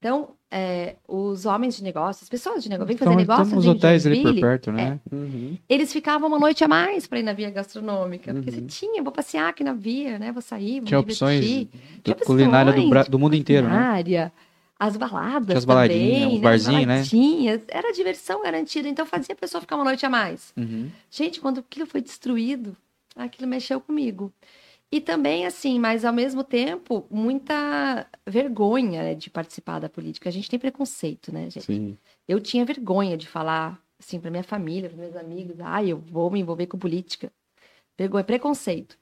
Então, 0.01 0.29
é, 0.49 0.95
os 1.07 1.45
homens 1.45 1.75
de 1.77 1.83
negócios, 1.83 2.23
as 2.23 2.27
pessoas 2.29 2.63
de 2.63 2.69
negócio, 2.69 2.87
vêm 2.87 2.97
fazer 2.97 3.11
Então, 3.11 3.19
negócios 3.21 3.49
temos 3.49 3.65
em 3.65 3.69
hotéis 3.69 4.07
ali 4.07 4.23
por 4.23 4.33
perto, 4.33 4.71
né? 4.71 4.99
Uhum. 5.11 5.55
eles 5.69 5.93
ficavam 5.93 6.27
uma 6.27 6.39
noite 6.39 6.63
a 6.63 6.67
mais 6.67 7.05
para 7.05 7.19
ir 7.19 7.23
na 7.23 7.33
via 7.33 7.51
gastronômica. 7.51 8.33
Porque 8.33 8.49
Uhum. 8.49 8.55
você 8.55 8.61
tinha, 8.63 9.03
vou 9.03 9.11
passear 9.11 9.47
aqui 9.49 9.63
na 9.63 9.73
via, 9.73 10.17
né? 10.17 10.31
Vou 10.31 10.41
sair, 10.41 10.79
vou 10.79 10.87
Tinha 10.87 10.97
me 10.97 11.03
opções 11.03 11.45
divertir. 11.45 11.69
Tinha 12.03 12.15
culinária 12.15 12.71
do, 12.71 12.77
opções, 12.79 12.89
Bra- 12.89 13.03
do 13.03 13.19
mundo 13.19 13.35
inteiro, 13.35 13.67
né? 13.69 14.31
As 14.79 14.97
baladas 14.97 15.45
Tinha 15.45 15.57
as 15.59 15.65
baladinhas, 15.65 16.01
também, 16.13 16.27
os 16.29 16.33
né? 16.33 16.41
barzinhos, 16.41 16.87
né? 16.87 16.95
baladinhas. 16.95 17.61
Era 17.67 17.93
diversão 17.93 18.41
garantida. 18.41 18.87
Então 18.89 19.05
fazia 19.05 19.33
a 19.33 19.37
pessoa 19.37 19.61
ficar 19.61 19.75
uma 19.75 19.83
noite 19.85 20.03
a 20.03 20.09
mais. 20.09 20.51
Uhum. 20.57 20.89
Gente, 21.11 21.39
quando 21.39 21.59
aquilo 21.59 21.85
foi 21.85 22.01
destruído, 22.01 22.75
aquilo 23.15 23.47
mexeu 23.47 23.79
comigo. 23.79 24.33
E 24.91 24.99
também, 24.99 25.45
assim, 25.45 25.79
mas 25.79 26.03
ao 26.03 26.11
mesmo 26.11 26.43
tempo, 26.43 27.05
muita 27.09 28.05
vergonha 28.27 29.03
né, 29.03 29.15
de 29.15 29.29
participar 29.29 29.79
da 29.79 29.87
política. 29.87 30.27
A 30.27 30.31
gente 30.31 30.49
tem 30.49 30.59
preconceito, 30.59 31.31
né, 31.33 31.49
gente? 31.49 31.65
Sim. 31.65 31.97
Eu 32.27 32.39
tinha 32.41 32.65
vergonha 32.65 33.15
de 33.17 33.27
falar 33.27 33.81
assim, 33.97 34.19
para 34.19 34.29
minha 34.31 34.43
família, 34.43 34.89
para 34.89 34.97
meus 35.01 35.15
amigos. 35.15 35.59
Ai, 35.61 35.89
eu 35.91 35.97
vou 35.97 36.29
me 36.29 36.39
envolver 36.39 36.67
com 36.67 36.77
política. 36.77 37.31
Pegou, 37.95 38.19
é 38.19 38.23
preconceito. 38.23 38.97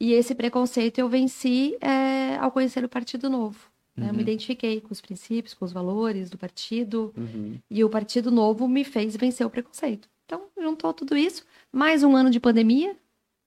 E 0.00 0.12
esse 0.12 0.34
preconceito 0.34 0.98
eu 0.98 1.08
venci 1.08 1.76
é, 1.80 2.36
ao 2.36 2.50
conhecer 2.52 2.84
o 2.84 2.88
Partido 2.88 3.28
Novo. 3.28 3.68
né? 3.96 4.08
Eu 4.08 4.12
me 4.12 4.18
Uhum. 4.18 4.22
identifiquei 4.22 4.80
com 4.80 4.92
os 4.92 5.00
princípios, 5.00 5.52
com 5.54 5.64
os 5.64 5.72
valores 5.72 6.30
do 6.30 6.38
partido. 6.38 7.12
Uhum. 7.16 7.58
E 7.68 7.82
o 7.84 7.90
Partido 7.90 8.30
Novo 8.30 8.68
me 8.68 8.84
fez 8.84 9.16
vencer 9.16 9.44
o 9.44 9.50
preconceito. 9.50 10.08
Então, 10.24 10.44
juntou 10.56 10.94
tudo 10.94 11.16
isso. 11.16 11.44
Mais 11.72 12.02
um 12.04 12.14
ano 12.14 12.30
de 12.30 12.38
pandemia. 12.38 12.96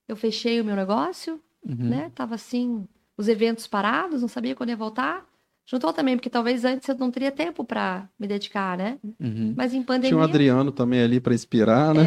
Eu 0.10 0.16
fechei 0.18 0.60
o 0.60 0.66
meu 0.66 0.76
negócio, 0.76 1.40
Uhum. 1.68 1.76
né? 1.90 2.12
Tava 2.16 2.36
assim, 2.36 2.86
os 3.18 3.28
eventos 3.28 3.68
parados, 3.68 4.22
não 4.22 4.28
sabia 4.28 4.56
quando 4.56 4.70
ia 4.70 4.76
voltar. 4.78 5.26
Juntou 5.66 5.94
também, 5.94 6.18
porque 6.18 6.30
talvez 6.30 6.66
antes 6.66 6.90
eu 6.90 6.98
não 6.98 7.12
teria 7.12 7.32
tempo 7.32 7.64
para 7.64 8.10
me 8.20 8.28
dedicar, 8.28 8.76
né? 8.78 8.98
Uhum. 9.20 9.54
Mas 9.56 9.74
em 9.74 9.82
pandemia. 9.84 10.10
Tinha 10.10 10.20
o 10.20 10.24
Adriano 10.24 10.72
também 10.72 11.02
ali 11.02 11.20
pra 11.20 11.34
inspirar, 11.36 11.94
né? 11.94 12.02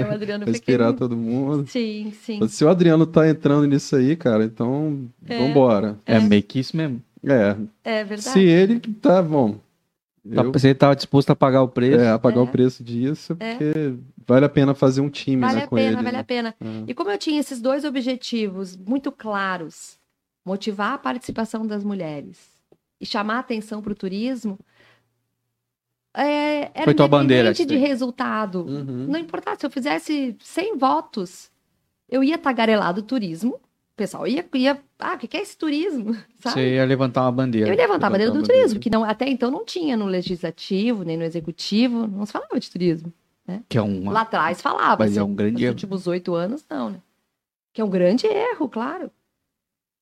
É, 0.00 0.04
o 0.04 0.12
Adriano 0.12 0.44
Pra 0.46 0.50
inspirar 0.52 0.92
todo 0.92 1.16
mundo. 1.16 1.66
Sim, 1.66 2.12
sim. 2.22 2.46
Se 2.46 2.64
o 2.64 2.68
Adriano 2.68 3.06
tá 3.06 3.28
entrando 3.28 3.66
nisso 3.66 3.96
aí, 3.96 4.14
cara, 4.14 4.44
então 4.44 5.08
É. 5.26 5.38
vambora. 5.38 5.98
É 6.06 6.20
meio 6.20 6.42
que 6.42 6.60
isso 6.60 6.76
mesmo. 6.76 7.02
É, 7.24 7.56
É 7.82 8.04
verdade. 8.04 8.20
se 8.30 8.40
ele 8.40 8.78
tá 8.78 9.20
bom. 9.22 9.58
Tá, 10.34 10.42
Eu, 10.42 10.52
Você 10.52 10.70
estava 10.70 10.94
disposto 10.96 11.30
a 11.30 11.36
pagar 11.36 11.62
o 11.62 11.68
preço. 11.68 12.00
é, 12.00 12.18
pagar 12.18 12.40
É. 12.40 12.42
o 12.42 12.46
preço 12.46 12.82
disso, 12.84 13.36
É. 13.40 13.52
porque 13.54 13.94
vale 14.26 14.44
a 14.44 14.48
pena 14.48 14.74
fazer 14.74 15.00
um 15.00 15.08
time 15.10 15.40
Vale 15.42 15.56
né, 15.58 15.64
a 15.64 15.66
com 15.68 15.76
pena, 15.76 15.88
ele. 15.88 15.96
vale 15.96 16.12
né? 16.12 16.18
a 16.20 16.24
pena. 16.24 16.54
É. 16.60 16.84
E 16.86 16.94
como 16.94 17.10
eu 17.10 17.18
tinha 17.18 17.40
esses 17.40 17.60
dois 17.60 17.84
objetivos 17.84 18.76
muito 18.76 19.10
claros, 19.12 19.98
motivar 20.44 20.94
a 20.94 20.98
participação 20.98 21.66
das 21.66 21.82
mulheres 21.84 22.38
e 23.00 23.06
chamar 23.06 23.36
a 23.36 23.40
atenção 23.40 23.80
para 23.80 23.92
o 23.92 23.96
turismo, 23.96 24.58
é, 26.14 26.70
era 26.74 26.84
Foi 26.84 26.94
tua 26.94 27.06
bandeira, 27.08 27.52
de 27.52 27.76
resultado. 27.76 28.62
Uhum. 28.66 29.06
Não 29.08 29.18
importasse, 29.20 29.60
se 29.60 29.66
eu 29.66 29.70
fizesse 29.70 30.36
100 30.42 30.76
votos, 30.76 31.50
eu 32.08 32.24
ia 32.24 32.36
tagarelar 32.38 32.92
do 32.92 33.02
turismo. 33.02 33.54
O 33.54 33.96
pessoal 33.96 34.26
ia, 34.26 34.44
ia 34.54 34.80
ah, 34.98 35.14
o 35.14 35.18
que 35.18 35.36
é 35.36 35.40
esse 35.40 35.56
turismo? 35.56 36.14
Sabe? 36.40 36.54
Você 36.54 36.74
ia 36.74 36.84
levantar 36.84 37.22
uma 37.22 37.32
bandeira. 37.32 37.68
Eu 37.68 37.74
ia 37.74 37.80
levantar 37.80 38.08
a 38.08 38.10
bandeira 38.10 38.32
do 38.32 38.36
levantar 38.36 38.48
bandeira. 38.48 38.62
turismo, 38.68 38.80
que 38.80 38.90
não, 38.90 39.04
até 39.04 39.28
então 39.28 39.50
não 39.50 39.64
tinha 39.64 39.96
no 39.96 40.06
legislativo, 40.06 41.04
nem 41.04 41.16
no 41.16 41.24
executivo, 41.24 42.06
não 42.06 42.26
se 42.26 42.32
falava 42.32 42.58
de 42.58 42.70
turismo. 42.70 43.12
Que 43.68 43.78
é 43.78 43.82
uma. 43.82 44.12
Lá 44.12 44.20
atrás 44.22 44.60
falava. 44.60 45.04
Mas 45.04 45.16
é 45.16 45.20
assim, 45.20 45.30
um 45.30 45.34
grande 45.34 45.54
Nos 45.54 45.62
erro. 45.62 45.72
últimos 45.72 46.06
oito 46.06 46.34
anos, 46.34 46.66
não, 46.68 46.90
né? 46.90 47.00
Que 47.72 47.80
é 47.80 47.84
um 47.84 47.88
grande 47.88 48.26
erro, 48.26 48.68
claro. 48.68 49.10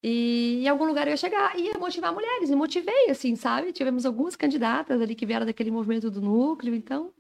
E 0.03 0.63
em 0.65 0.69
algum 0.69 0.85
lugar 0.85 1.07
eu 1.07 1.13
ia 1.13 1.17
chegar, 1.17 1.59
ia 1.59 1.79
motivar 1.79 2.13
mulheres, 2.13 2.51
e 2.51 2.57
motivei, 2.57 3.11
assim, 3.11 3.35
sabe? 3.37 3.73
Tivemos 3.73 4.05
algumas 4.05 4.37
candidatas 4.37 5.01
ali 5.01 5.15
que 5.15 5.27
vieram 5.27 5.47
daquele 5.47 5.71
movimento 5.71 6.11
do 6.11 6.21
núcleo, 6.21 6.75
então 6.75 7.11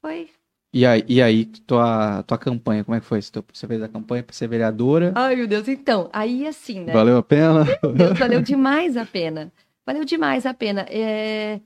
foi. 0.00 0.28
E 0.72 0.84
aí, 0.84 1.02
e 1.08 1.22
aí, 1.22 1.46
tua, 1.46 2.22
tua 2.24 2.36
campanha, 2.36 2.84
como 2.84 2.94
é 2.94 3.00
que 3.00 3.06
foi? 3.06 3.20
Você 3.22 3.66
fez 3.66 3.82
a 3.82 3.88
campanha 3.88 4.22
para 4.22 4.34
ser 4.34 4.48
vereadora? 4.48 5.12
Ai, 5.16 5.34
meu 5.34 5.46
Deus, 5.46 5.66
então, 5.66 6.10
aí 6.12 6.46
assim, 6.46 6.80
né? 6.80 6.92
Valeu 6.92 7.16
a 7.16 7.22
pena? 7.22 7.64
Deus, 7.94 8.18
valeu 8.18 8.42
demais 8.42 8.96
a 8.96 9.06
pena. 9.06 9.50
Valeu 9.86 10.04
demais 10.04 10.44
a 10.44 10.52
pena. 10.52 10.82
É, 10.90 11.60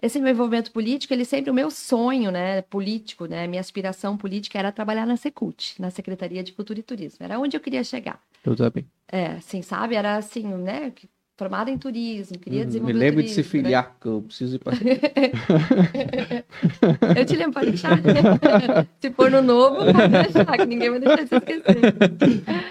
Esse 0.00 0.20
meu 0.20 0.30
envolvimento 0.30 0.70
político, 0.70 1.12
ele 1.12 1.24
sempre, 1.24 1.50
o 1.50 1.54
meu 1.54 1.70
sonho, 1.70 2.30
né, 2.30 2.62
político, 2.62 3.26
né, 3.26 3.46
minha 3.48 3.60
aspiração 3.60 4.16
política 4.16 4.58
era 4.58 4.70
trabalhar 4.70 5.06
na 5.06 5.16
Secult, 5.16 5.80
na 5.80 5.90
Secretaria 5.90 6.42
de 6.44 6.52
Cultura 6.52 6.78
e 6.78 6.82
Turismo. 6.82 7.24
Era 7.24 7.40
onde 7.40 7.56
eu 7.56 7.60
queria 7.60 7.82
chegar. 7.82 8.20
Eu 8.44 8.54
também. 8.54 8.86
É, 9.08 9.26
assim, 9.32 9.62
sabe? 9.62 9.94
Era 9.96 10.16
assim, 10.16 10.46
né, 10.46 10.92
formada 11.36 11.70
em 11.70 11.78
turismo, 11.78 12.38
queria 12.38 12.60
Uhum. 12.60 12.64
Me 12.64 12.66
desenvolver 12.66 12.94
o 12.94 12.98
lembro 12.98 13.22
de 13.22 13.28
se 13.28 13.34
turismo, 13.42 13.56
né? 13.56 13.62
filiar, 13.64 13.96
que 14.00 14.06
eu 14.06 14.22
preciso 14.22 14.56
ir 14.56 14.58
para. 14.58 14.76
Eu 17.18 17.24
te 17.24 17.36
lembro 17.36 17.52
para 17.52 17.66
deixar. 17.66 17.98
se 19.00 19.10
for 19.10 19.30
no 19.30 19.42
novo, 19.42 19.76
pode 19.92 20.08
deixar, 20.08 20.56
que 20.58 20.66
ninguém 20.66 20.90
vai 20.90 21.00
deixar 21.00 21.22
de 21.22 21.28
se 21.28 21.36
esquecer. 21.36 21.76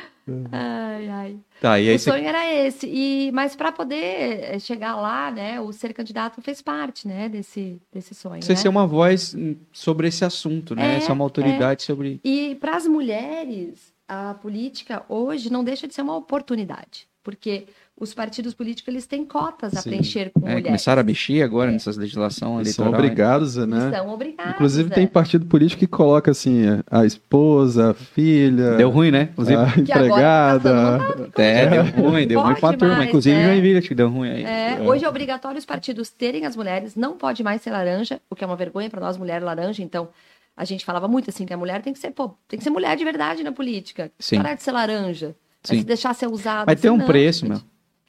Ai, 0.54 1.10
ai. 1.10 1.38
Tá, 1.60 1.74
o 1.78 1.84
você. 1.84 2.00
sonho 2.00 2.26
era 2.26 2.50
esse. 2.50 2.88
E, 2.88 3.30
mas 3.34 3.56
para 3.58 3.74
poder 3.74 4.54
eh, 4.56 4.60
chegar 4.60 4.96
lá, 4.96 5.30
né, 5.30 5.60
o 5.60 5.74
ser 5.74 5.94
candidato 5.94 6.42
fez 6.42 6.62
parte, 6.62 7.08
né, 7.08 7.28
desse, 7.28 7.82
desse 7.92 8.16
sonho. 8.16 8.42
Você 8.42 8.54
né? 8.54 8.56
ser 8.56 8.70
uma 8.70 8.88
voz 8.88 9.36
hum, 9.36 9.56
sobre 9.72 10.08
esse 10.08 10.24
assunto, 10.24 10.76
né? 10.76 10.98
É, 10.98 11.00
Ser 11.02 11.12
uma 11.12 11.26
autoridade 11.26 11.84
sobre. 11.84 12.22
E 12.24 12.56
para 12.56 12.78
as 12.78 12.88
mulheres, 12.88 13.94
a 14.08 14.34
política 14.36 15.04
hoje 15.10 15.52
não 15.52 15.64
deixa 15.64 15.88
de 15.88 15.94
ser 15.94 16.02
uma 16.02 16.16
oportunidade, 16.16 17.08
porque 17.22 17.66
os 18.04 18.14
partidos 18.14 18.54
políticos 18.54 18.88
eles 18.94 19.08
têm 19.08 19.26
cotas 19.26 19.76
a 19.76 19.82
Sim. 19.82 19.90
preencher 19.90 20.32
com 20.32 20.42
É, 20.42 20.44
mulheres. 20.44 20.66
começaram 20.66 21.00
a 21.02 21.04
mexer 21.04 21.42
agora 21.42 21.72
nessas 21.72 21.98
legislação 21.98 22.60
Eles 22.60 22.76
são 22.76 22.92
né? 22.92 22.98
obrigados, 22.98 23.58
Eles 23.58 23.70
né? 23.70 23.92
são 23.92 24.10
obrigados. 24.10 24.54
Inclusive 24.54 24.92
é. 24.92 24.94
tem 24.96 25.08
partido 25.08 25.46
político 25.46 25.80
que 25.80 25.88
coloca 25.88 26.30
assim, 26.32 26.64
a 26.92 27.06
esposa, 27.06 27.92
a 27.92 27.94
filha, 27.94 28.76
Deu 28.76 28.90
ruim, 28.90 29.10
né? 29.12 29.30
Inclusive, 29.32 29.58
a 29.58 29.66
tá 29.66 29.80
empregada. 29.80 31.00
é, 31.38 31.68
deu 31.68 31.84
ruim, 32.04 32.28
deu 32.28 32.42
ruim 32.42 32.56
pra 32.56 32.74
turma. 32.74 33.06
Inclusive, 33.06 33.36
é. 33.36 33.48
Joinville, 33.48 33.78
acho 33.80 33.88
que 33.88 33.96
deu 33.96 34.10
ruim 34.10 34.30
aí. 34.30 34.44
É, 34.44 34.80
hoje 34.82 35.06
é 35.06 35.10
obrigatório 35.10 35.58
os 35.58 35.66
partidos 35.66 36.10
terem 36.10 36.46
as 36.46 36.56
mulheres, 36.56 36.96
não 36.96 37.14
pode 37.18 37.44
mais 37.44 37.62
ser 37.62 37.72
laranja, 37.72 38.20
o 38.30 38.36
que 38.36 38.44
é 38.44 38.48
uma 38.48 38.56
vergonha 38.56 38.90
para 38.90 39.00
nós, 39.00 39.18
mulher 39.18 39.42
laranja. 39.42 39.82
Então, 39.82 40.10
a 40.56 40.66
gente 40.66 40.86
falava 40.86 41.08
muito 41.08 41.30
assim 41.30 41.46
que 41.46 41.54
a 41.54 41.58
mulher 41.58 41.82
tem 41.82 41.94
que 41.94 42.00
ser, 42.00 42.12
pô, 42.12 42.32
tem 42.48 42.58
que 42.58 42.64
ser 42.64 42.70
mulher 42.70 42.96
de 42.96 43.04
verdade 43.04 43.44
na 43.44 43.52
política. 43.52 44.12
Sim. 44.20 44.38
Parar 44.38 44.54
de 44.56 44.62
ser 44.64 44.72
laranja. 44.72 45.36
Sim. 45.64 45.76
Mas 45.76 45.80
se 45.80 45.86
deixar 45.86 46.14
ser 46.14 46.28
usada. 46.28 46.66
Mas 46.68 46.82
tem 46.82 46.92
um 46.92 46.98
não, 46.98 47.06
preço, 47.06 47.42
gente. 47.48 47.50
meu. 47.52 47.62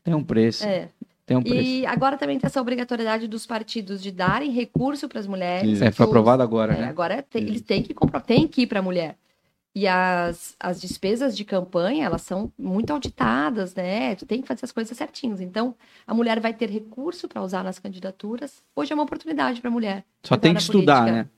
Tem 0.04 0.14
um 0.14 0.22
preço. 0.22 0.64
É. 0.64 0.88
Tem 1.26 1.36
um 1.36 1.42
preço. 1.42 1.62
E 1.62 1.86
agora 1.86 2.18
também 2.18 2.38
tem 2.38 2.46
essa 2.46 2.60
obrigatoriedade 2.60 3.26
dos 3.26 3.46
partidos 3.46 4.02
de 4.02 4.12
darem 4.12 4.50
recurso 4.50 5.08
para 5.08 5.18
as 5.18 5.26
mulheres. 5.26 5.68
Isso. 5.68 5.82
É, 5.84 5.90
foi 5.90 6.04
aprovado 6.04 6.42
agora, 6.42 6.74
É, 6.74 6.80
né? 6.82 6.88
agora 6.88 7.22
tem- 7.22 7.42
eles 7.42 7.62
têm 7.62 7.82
que 7.82 7.94
comprar, 7.94 8.20
tem 8.20 8.46
que 8.46 8.62
ir 8.62 8.66
para 8.66 8.80
a 8.80 8.82
mulher. 8.82 9.16
E 9.76 9.88
as, 9.88 10.54
as 10.60 10.80
despesas 10.80 11.36
de 11.36 11.44
campanha, 11.44 12.04
elas 12.04 12.22
são 12.22 12.52
muito 12.56 12.92
auditadas, 12.92 13.74
né? 13.74 14.14
Tu 14.14 14.24
tem 14.24 14.40
que 14.40 14.46
fazer 14.46 14.64
as 14.64 14.70
coisas 14.70 14.96
certinhas. 14.96 15.40
Então, 15.40 15.74
a 16.06 16.14
mulher 16.14 16.38
vai 16.38 16.52
ter 16.54 16.70
recurso 16.70 17.26
para 17.26 17.42
usar 17.42 17.64
nas 17.64 17.80
candidaturas. 17.80 18.62
Hoje 18.76 18.92
é 18.92 18.94
uma 18.94 19.02
oportunidade 19.02 19.60
para 19.60 19.68
a 19.70 19.72
mulher. 19.72 20.04
Só 20.22 20.36
tem 20.36 20.54
que 20.54 20.60
estudar, 20.60 21.00
política. 21.06 21.24
né? 21.24 21.28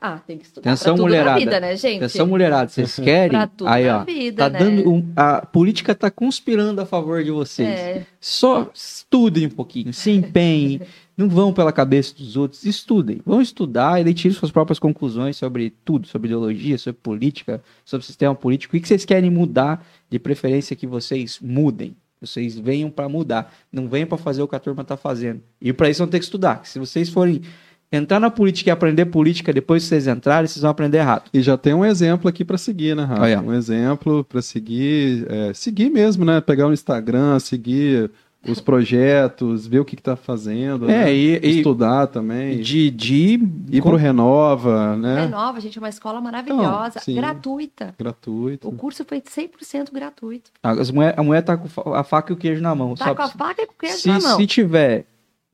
Ah, 0.00 0.18
tem 0.18 0.38
que 0.38 0.44
estudar. 0.44 0.70
Atenção, 0.70 0.96
mulherada. 0.96 1.30
na 1.32 1.38
vida, 1.38 1.60
né, 1.60 1.76
gente? 1.76 1.96
Atenção, 1.98 2.26
mulherada, 2.26 2.68
vocês 2.68 2.96
querem? 3.02 3.38
Aí, 3.66 3.84
na 3.86 4.00
ó. 4.00 4.04
vida, 4.04 4.44
Tá 4.44 4.50
né? 4.50 4.58
dando 4.58 4.90
um- 4.90 5.12
a 5.16 5.44
política 5.46 5.94
tá 5.94 6.10
conspirando 6.10 6.80
a 6.80 6.86
favor 6.86 7.22
de 7.22 7.30
vocês. 7.30 7.68
É, 7.68 8.06
Só 8.20 8.70
estudem 8.74 9.46
um 9.46 9.50
pouquinho, 9.50 9.92
se 9.92 10.10
empenhem, 10.10 10.80
não 11.16 11.28
vão 11.28 11.52
pela 11.52 11.72
cabeça 11.72 12.14
dos 12.14 12.36
outros, 12.36 12.64
estudem. 12.64 13.20
Vão 13.24 13.40
estudar 13.40 14.00
e 14.00 14.04
daí 14.04 14.14
tirem 14.14 14.36
suas 14.36 14.50
próprias 14.50 14.78
conclusões 14.78 15.36
sobre 15.36 15.70
tudo, 15.84 16.06
sobre 16.08 16.28
ideologia, 16.28 16.76
sobre 16.78 17.00
política, 17.02 17.62
sobre 17.84 18.04
sistema 18.06 18.34
político. 18.34 18.76
O 18.76 18.80
que 18.80 18.86
vocês 18.88 19.04
querem 19.04 19.30
mudar, 19.30 19.84
de 20.10 20.18
preferência 20.18 20.74
que 20.76 20.86
vocês 20.86 21.38
mudem. 21.40 21.96
Vocês 22.20 22.58
venham 22.58 22.90
para 22.90 23.06
mudar, 23.06 23.52
não 23.70 23.86
venham 23.86 24.06
para 24.08 24.16
fazer 24.16 24.40
o 24.42 24.48
que 24.48 24.56
a 24.56 24.58
turma 24.58 24.82
tá 24.82 24.96
fazendo. 24.96 25.42
E 25.60 25.74
para 25.74 25.90
isso 25.90 25.98
vão 25.98 26.08
ter 26.08 26.18
que 26.18 26.24
estudar. 26.24 26.64
Se 26.64 26.78
vocês 26.78 27.10
forem 27.10 27.42
entrar 27.94 28.20
na 28.20 28.30
política 28.30 28.70
e 28.70 28.72
aprender 28.72 29.06
política 29.06 29.52
depois 29.52 29.82
que 29.82 29.88
vocês 29.88 30.06
entrarem, 30.06 30.46
vocês 30.46 30.62
vão 30.62 30.70
aprender 30.70 30.98
errado. 30.98 31.30
E 31.32 31.40
já 31.40 31.56
tem 31.56 31.74
um 31.74 31.84
exemplo 31.84 32.28
aqui 32.28 32.44
para 32.44 32.58
seguir, 32.58 32.94
né, 32.94 33.04
Rafa? 33.04 33.40
Ó. 33.40 33.42
Um 33.42 33.52
exemplo 33.52 34.24
para 34.24 34.42
seguir, 34.42 35.26
é, 35.30 35.54
seguir 35.54 35.90
mesmo, 35.90 36.24
né? 36.24 36.40
Pegar 36.40 36.66
o 36.66 36.72
Instagram, 36.72 37.38
seguir 37.38 38.10
os 38.50 38.60
projetos, 38.60 39.66
ver 39.66 39.80
o 39.80 39.84
que, 39.84 39.96
que 39.96 40.02
tá 40.02 40.16
fazendo, 40.16 40.90
É, 40.90 41.04
né? 41.04 41.14
e, 41.14 41.38
e 41.38 41.58
estudar 41.58 42.06
também, 42.06 42.60
de, 42.60 42.90
de 42.90 43.40
ir 43.70 43.82
pro 43.82 43.96
Renova, 43.96 44.96
né? 44.96 45.24
é 45.24 45.28
nova, 45.28 45.60
gente, 45.60 45.78
é 45.78 45.80
uma 45.80 45.88
escola 45.88 46.20
maravilhosa, 46.20 47.00
sim. 47.00 47.14
gratuita. 47.14 47.94
Gratuito. 47.98 48.68
O 48.68 48.72
curso 48.72 49.04
foi 49.04 49.20
100% 49.20 49.92
gratuito. 49.92 50.50
As 50.62 50.90
mulher, 50.90 51.14
a 51.16 51.22
mulher 51.22 51.42
tá 51.42 51.56
com 51.56 51.94
a 51.94 52.04
faca 52.04 52.32
e 52.32 52.34
o 52.34 52.36
queijo 52.36 52.62
na 52.62 52.74
mão. 52.74 52.94
Tá 52.94 53.06
sabe? 53.06 53.16
com 53.16 53.22
a 53.22 53.28
faca 53.28 53.62
e 53.62 53.66
com 53.66 53.72
o 53.72 53.76
queijo 53.78 53.98
se, 53.98 54.08
na 54.08 54.20
mão. 54.20 54.36
se 54.36 54.46
tiver 54.46 55.06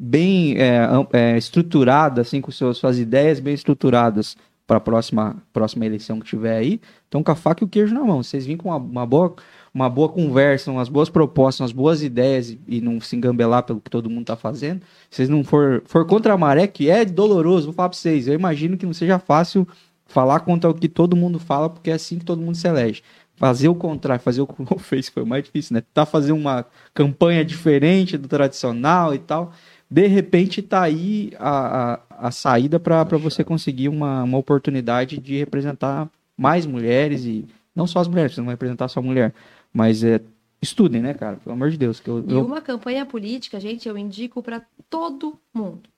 bem 0.02 0.56
é, 0.56 0.88
é, 1.12 1.36
estruturada, 1.36 2.22
assim, 2.22 2.40
com 2.40 2.50
suas 2.50 2.98
ideias 2.98 3.38
bem 3.38 3.52
estruturadas 3.52 4.34
para 4.66 4.78
a 4.78 4.80
próxima, 4.80 5.36
próxima 5.52 5.84
eleição 5.84 6.18
que 6.18 6.26
tiver 6.26 6.56
aí, 6.56 6.80
então 7.06 7.22
com 7.22 7.32
a 7.32 7.34
faca 7.34 7.62
e 7.62 7.66
o 7.66 7.68
queijo 7.68 7.92
na 7.92 8.02
mão. 8.02 8.22
Vocês 8.22 8.46
virem 8.46 8.56
com 8.56 8.70
uma, 8.70 8.78
uma 8.78 9.04
boa, 9.04 9.34
uma 9.74 9.90
boa 9.90 10.08
conversa, 10.08 10.70
umas 10.70 10.88
boas 10.88 11.10
propostas, 11.10 11.60
umas 11.60 11.72
boas 11.72 12.02
ideias 12.02 12.50
e, 12.50 12.60
e 12.66 12.80
não 12.80 12.98
se 13.00 13.14
engambelar 13.14 13.64
pelo 13.64 13.80
que 13.80 13.90
todo 13.90 14.08
mundo 14.08 14.24
tá 14.24 14.36
fazendo, 14.36 14.80
vocês 15.10 15.28
não 15.28 15.44
for, 15.44 15.82
for 15.84 16.06
contra 16.06 16.32
a 16.32 16.38
maré, 16.38 16.66
que 16.66 16.88
é 16.88 17.04
doloroso, 17.04 17.66
vou 17.66 17.74
falar 17.74 17.90
para 17.90 17.98
vocês, 17.98 18.26
eu 18.26 18.34
imagino 18.34 18.78
que 18.78 18.86
não 18.86 18.94
seja 18.94 19.18
fácil 19.18 19.68
falar 20.06 20.40
contra 20.40 20.70
o 20.70 20.74
que 20.74 20.88
todo 20.88 21.14
mundo 21.16 21.38
fala, 21.38 21.68
porque 21.68 21.90
é 21.90 21.94
assim 21.94 22.18
que 22.18 22.24
todo 22.24 22.40
mundo 22.40 22.54
se 22.56 22.66
elege. 22.66 23.02
Fazer 23.36 23.68
o 23.68 23.74
contrário, 23.74 24.22
fazer 24.22 24.40
o 24.40 24.46
que 24.46 24.62
o 24.62 24.78
fez 24.78 25.08
foi 25.08 25.24
mais 25.24 25.44
difícil, 25.44 25.74
né? 25.74 25.82
Tá 25.94 26.06
fazendo 26.06 26.36
uma 26.36 26.66
campanha 26.92 27.44
diferente 27.44 28.18
do 28.18 28.28
tradicional 28.28 29.14
e 29.14 29.18
tal. 29.18 29.52
De 29.90 30.06
repente 30.06 30.62
tá 30.62 30.82
aí 30.82 31.32
a, 31.38 31.94
a, 31.94 32.28
a 32.28 32.30
saída 32.30 32.78
para 32.78 33.02
você 33.18 33.42
conseguir 33.42 33.88
uma, 33.88 34.22
uma 34.22 34.38
oportunidade 34.38 35.18
de 35.18 35.36
representar 35.38 36.08
mais 36.36 36.64
mulheres 36.64 37.24
e 37.24 37.44
não 37.74 37.86
só 37.86 37.98
as 38.00 38.08
mulheres, 38.08 38.34
você 38.34 38.40
não 38.40 38.46
vai 38.46 38.54
representar 38.54 38.88
só 38.88 39.00
a 39.00 39.02
mulher, 39.02 39.34
mas 39.72 40.04
é 40.04 40.20
estudem, 40.62 41.00
né, 41.02 41.14
cara? 41.14 41.36
Pelo 41.36 41.54
amor 41.54 41.70
de 41.70 41.76
Deus, 41.78 41.98
que 42.00 42.08
eu, 42.08 42.24
E 42.28 42.32
eu- 42.32 42.44
uma 42.44 42.60
campanha 42.60 43.04
política, 43.06 43.58
gente, 43.58 43.88
eu 43.88 43.96
indico 43.98 44.42
para 44.42 44.62
todo 44.88 45.38
mundo. 45.52 45.88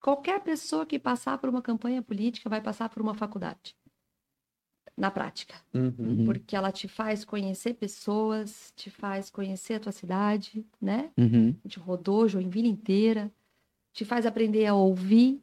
qualquer 0.00 0.40
pessoa 0.40 0.84
que 0.86 0.98
passar 0.98 1.38
por 1.38 1.48
uma 1.48 1.60
campanha 1.62 2.00
política 2.02 2.48
vai 2.50 2.60
passar 2.60 2.88
por 2.88 3.00
uma 3.02 3.14
faculdade. 3.14 3.74
Na 4.96 5.10
prática. 5.10 5.54
Uhum. 5.74 6.24
Porque 6.24 6.56
ela 6.56 6.72
te 6.72 6.88
faz 6.88 7.22
conhecer 7.24 7.74
pessoas, 7.74 8.72
te 8.74 8.88
faz 8.90 9.28
conhecer 9.28 9.74
a 9.74 9.80
tua 9.80 9.92
cidade, 9.92 10.64
né? 10.80 11.10
Uhum. 11.18 11.54
A 11.62 11.68
gente 11.68 11.78
rodou 11.78 12.26
Joinville 12.26 12.68
inteira, 12.68 13.30
te 13.92 14.04
faz 14.06 14.24
aprender 14.24 14.64
a 14.64 14.74
ouvir, 14.74 15.38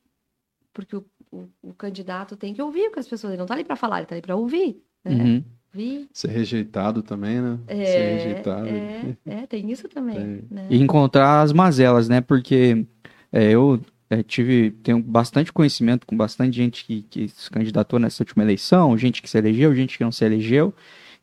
porque 0.74 0.96
o, 0.96 1.06
o, 1.32 1.48
o 1.62 1.74
candidato 1.76 2.36
tem 2.36 2.52
que 2.54 2.62
ouvir 2.62 2.88
o 2.88 2.92
que 2.92 3.00
as 3.00 3.08
pessoas. 3.08 3.34
Ele 3.34 3.40
não 3.40 3.46
tá 3.46 3.54
ali 3.54 3.64
para 3.64 3.76
falar, 3.76 3.98
ele 4.00 4.08
tá 4.08 4.16
ali 4.16 4.24
para 4.24 4.36
ouvir. 4.36 4.82
Né? 5.06 5.12
Uhum. 5.14 5.44
Ouvir. 5.76 6.08
Ser 6.12 6.30
rejeitado 6.30 7.04
também, 7.04 7.40
né? 7.40 7.60
Ser 7.68 7.74
É, 7.76 8.14
rejeitado. 8.16 8.68
é, 8.68 9.18
é, 9.26 9.46
tem 9.48 9.72
isso 9.72 9.88
também. 9.88 10.16
Tem. 10.18 10.48
Né? 10.50 10.68
E 10.70 10.82
encontrar 10.82 11.42
as 11.42 11.54
mazelas, 11.54 12.10
né? 12.10 12.22
Porque 12.22 12.86
é, 13.32 13.52
eu 13.52 13.80
é, 14.20 14.24
tive, 14.24 14.72
tenho 14.84 15.00
bastante 15.00 15.52
conhecimento 15.52 16.06
com 16.08 16.16
bastante 16.18 16.56
gente 16.56 16.86
que, 16.86 17.02
que 17.04 17.28
se 17.28 17.50
candidatou 17.50 18.00
nessa 18.00 18.24
última 18.24 18.44
eleição, 18.44 18.98
gente 18.98 19.22
que 19.22 19.30
se 19.30 19.38
elegeu, 19.38 19.74
gente 19.76 19.98
que 19.98 20.04
não 20.04 20.12
se 20.12 20.24
elegeu. 20.26 20.74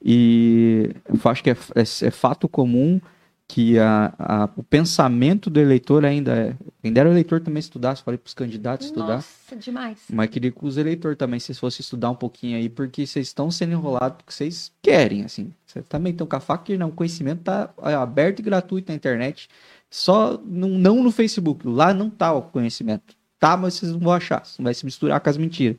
E 0.03 0.91
eu 1.09 1.30
acho 1.30 1.43
que 1.43 1.51
é, 1.51 1.57
é- 1.74 2.07
é 2.07 2.11
fato 2.11 2.49
comum 2.49 3.01
que 3.47 3.78
a, 3.80 4.14
a- 4.18 4.49
o 4.57 4.62
pensamento 4.62 5.51
do 5.51 5.59
eleitor 5.61 6.05
ainda 6.05 6.32
é. 6.36 6.57
Ainda 6.84 7.01
era 7.01 7.09
o 7.09 7.12
eleitor 7.12 7.41
também 7.41 7.59
estudar, 7.61 7.97
falei 7.97 8.16
para 8.16 8.28
os 8.28 8.32
candidatos 8.34 8.86
estudar. 8.86 9.16
Nossa, 9.16 9.57
demais. 9.57 9.99
Mas 10.11 10.30
queria 10.30 10.51
que 10.53 10.64
os 10.64 10.76
eleitores 10.76 11.18
também, 11.18 11.38
se 11.41 11.53
fossem 11.55 11.82
estudar 11.82 12.11
um 12.11 12.14
pouquinho 12.14 12.57
aí, 12.57 12.68
porque 12.68 13.05
vocês 13.07 13.26
estão 13.26 13.51
sendo 13.51 13.72
enrolados 13.72 14.18
porque 14.18 14.32
vocês 14.32 14.72
querem, 14.80 15.24
assim. 15.24 15.53
Vocês 15.66 15.84
também 15.88 16.12
estão 16.12 16.26
com 16.26 16.36
a 16.36 16.41
faca, 16.41 16.64
que 16.64 16.78
não, 16.78 16.88
o 16.88 16.93
conhecimento 16.93 17.43
tá 17.43 17.70
é, 17.82 17.93
aberto 17.95 18.38
e 18.38 18.43
gratuito 18.43 18.91
na 18.91 18.95
internet. 18.97 19.49
Só 19.91 20.41
não, 20.45 20.68
não 20.70 21.03
no 21.03 21.11
Facebook. 21.11 21.66
Lá 21.66 21.93
não 21.93 22.09
tá 22.09 22.32
o 22.32 22.43
conhecimento. 22.43 23.14
Tá, 23.38 23.57
mas 23.57 23.74
vocês 23.74 23.93
não 23.93 23.99
vão 23.99 24.12
achar. 24.12 24.43
Vai 24.59 24.74
se 24.74 24.84
misturar 24.84 25.20
com 25.20 25.30
as 25.30 25.36
mentiras. 25.36 25.76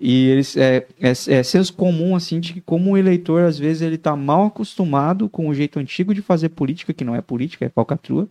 E 0.00 0.28
eles 0.28 0.56
é, 0.56 0.86
é, 1.00 1.10
é 1.10 1.42
senso 1.42 1.74
comum, 1.74 2.16
assim, 2.16 2.40
de 2.40 2.54
que 2.54 2.60
como 2.60 2.92
o 2.92 2.98
eleitor, 2.98 3.44
às 3.44 3.58
vezes, 3.58 3.82
ele 3.82 3.98
tá 3.98 4.16
mal 4.16 4.46
acostumado 4.46 5.28
com 5.28 5.48
o 5.48 5.54
jeito 5.54 5.78
antigo 5.78 6.14
de 6.14 6.22
fazer 6.22 6.48
política, 6.48 6.92
que 6.92 7.04
não 7.04 7.14
é 7.14 7.20
política, 7.20 7.66
é 7.66 7.68
falcatrua. 7.68 8.28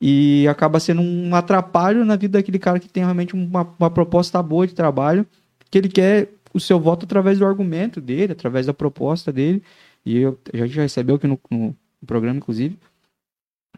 E 0.00 0.46
acaba 0.48 0.80
sendo 0.80 1.02
um 1.02 1.34
atrapalho 1.34 2.04
na 2.04 2.16
vida 2.16 2.38
daquele 2.38 2.58
cara 2.58 2.78
que 2.78 2.88
tem 2.88 3.02
realmente 3.02 3.34
uma, 3.34 3.74
uma 3.78 3.90
proposta 3.90 4.42
boa 4.42 4.66
de 4.66 4.74
trabalho, 4.74 5.26
que 5.70 5.78
ele 5.78 5.88
quer 5.88 6.28
o 6.54 6.60
seu 6.60 6.80
voto 6.80 7.04
através 7.06 7.38
do 7.38 7.46
argumento 7.46 8.00
dele, 8.00 8.32
através 8.32 8.66
da 8.66 8.74
proposta 8.74 9.32
dele. 9.32 9.62
E 10.04 10.18
eu, 10.18 10.38
a 10.52 10.58
gente 10.58 10.74
já 10.74 10.82
recebeu 10.82 11.16
aqui 11.16 11.26
no, 11.26 11.38
no 11.50 11.76
programa, 12.06 12.38
inclusive, 12.38 12.78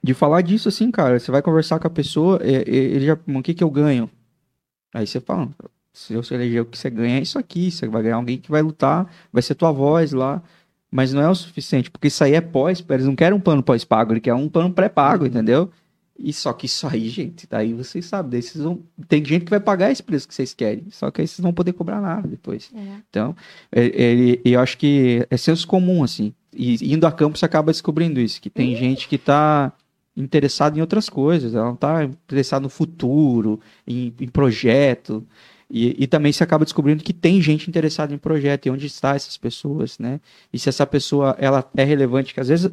de 0.02 0.14
falar 0.14 0.42
disso 0.42 0.68
assim, 0.68 0.90
cara. 0.90 1.18
Você 1.18 1.30
vai 1.30 1.42
conversar 1.42 1.78
com 1.78 1.86
a 1.86 1.90
pessoa, 1.90 2.38
é, 2.42 2.56
é, 2.56 2.74
ele 2.74 3.06
já, 3.06 3.14
o 3.26 3.42
que 3.42 3.54
que 3.54 3.64
eu 3.64 3.70
ganho? 3.70 4.10
Aí 4.94 5.06
você 5.06 5.20
fala, 5.20 5.48
se 5.92 6.14
eu 6.14 6.22
se 6.22 6.34
eleger, 6.34 6.62
o 6.62 6.66
que 6.66 6.78
você 6.78 6.90
ganha 6.90 7.18
é 7.18 7.22
isso 7.22 7.38
aqui. 7.38 7.70
Você 7.70 7.88
vai 7.88 8.02
ganhar 8.02 8.16
alguém 8.16 8.38
que 8.38 8.50
vai 8.50 8.62
lutar, 8.62 9.10
vai 9.32 9.42
ser 9.42 9.54
tua 9.54 9.72
voz 9.72 10.12
lá. 10.12 10.42
Mas 10.90 11.12
não 11.12 11.22
é 11.22 11.28
o 11.28 11.34
suficiente, 11.34 11.90
porque 11.90 12.08
isso 12.08 12.22
aí 12.22 12.34
é 12.34 12.40
pós, 12.40 12.84
eles 12.86 13.06
não 13.06 13.16
querem 13.16 13.36
um 13.36 13.40
plano 13.40 13.62
pós-pago, 13.62 14.12
eles 14.12 14.22
querem 14.22 14.38
um 14.38 14.48
plano 14.48 14.74
pré-pago, 14.74 15.24
entendeu? 15.24 15.70
E 16.18 16.34
só 16.34 16.52
que 16.52 16.66
isso 16.66 16.86
aí, 16.86 17.08
gente, 17.08 17.46
daí 17.48 17.72
vocês 17.72 18.04
sabem, 18.04 18.30
daí 18.30 18.42
vocês 18.42 18.62
vão... 18.62 18.80
tem 19.08 19.24
gente 19.24 19.46
que 19.46 19.50
vai 19.50 19.58
pagar 19.58 19.90
esse 19.90 20.02
preço 20.02 20.28
que 20.28 20.34
vocês 20.34 20.52
querem, 20.52 20.84
só 20.90 21.10
que 21.10 21.22
aí 21.22 21.26
vocês 21.26 21.38
não 21.38 21.44
vão 21.44 21.54
poder 21.54 21.72
cobrar 21.72 21.98
nada 22.00 22.28
depois. 22.28 22.70
É. 22.74 22.78
Então, 23.08 23.34
é- 23.72 23.86
ele, 23.86 24.40
eu 24.44 24.60
acho 24.60 24.76
que 24.76 25.26
é 25.30 25.36
senso 25.38 25.66
comum, 25.66 26.04
assim. 26.04 26.34
E 26.54 26.92
indo 26.92 27.06
a 27.06 27.12
campo 27.12 27.38
você 27.38 27.46
acaba 27.46 27.72
descobrindo 27.72 28.20
isso, 28.20 28.40
que 28.40 28.50
tem 28.50 28.76
gente 28.76 29.08
que 29.08 29.16
tá 29.16 29.72
interessada 30.16 30.78
em 30.78 30.80
outras 30.80 31.08
coisas, 31.08 31.54
ela 31.54 31.66
não 31.66 31.76
tá 31.76 32.04
interessada 32.04 32.62
no 32.62 32.68
futuro, 32.68 33.60
em, 33.86 34.12
em 34.20 34.28
projeto. 34.28 35.26
E, 35.70 36.04
e 36.04 36.06
também 36.06 36.32
você 36.32 36.44
acaba 36.44 36.64
descobrindo 36.64 37.02
que 37.02 37.14
tem 37.14 37.40
gente 37.40 37.68
interessada 37.68 38.12
em 38.12 38.18
projeto, 38.18 38.66
e 38.66 38.70
onde 38.70 38.86
está 38.86 39.14
essas 39.14 39.38
pessoas, 39.38 39.98
né? 39.98 40.20
E 40.52 40.58
se 40.58 40.68
essa 40.68 40.86
pessoa 40.86 41.34
ela 41.38 41.64
é 41.74 41.84
relevante, 41.84 42.34
que 42.34 42.40
às 42.40 42.48
vezes 42.48 42.70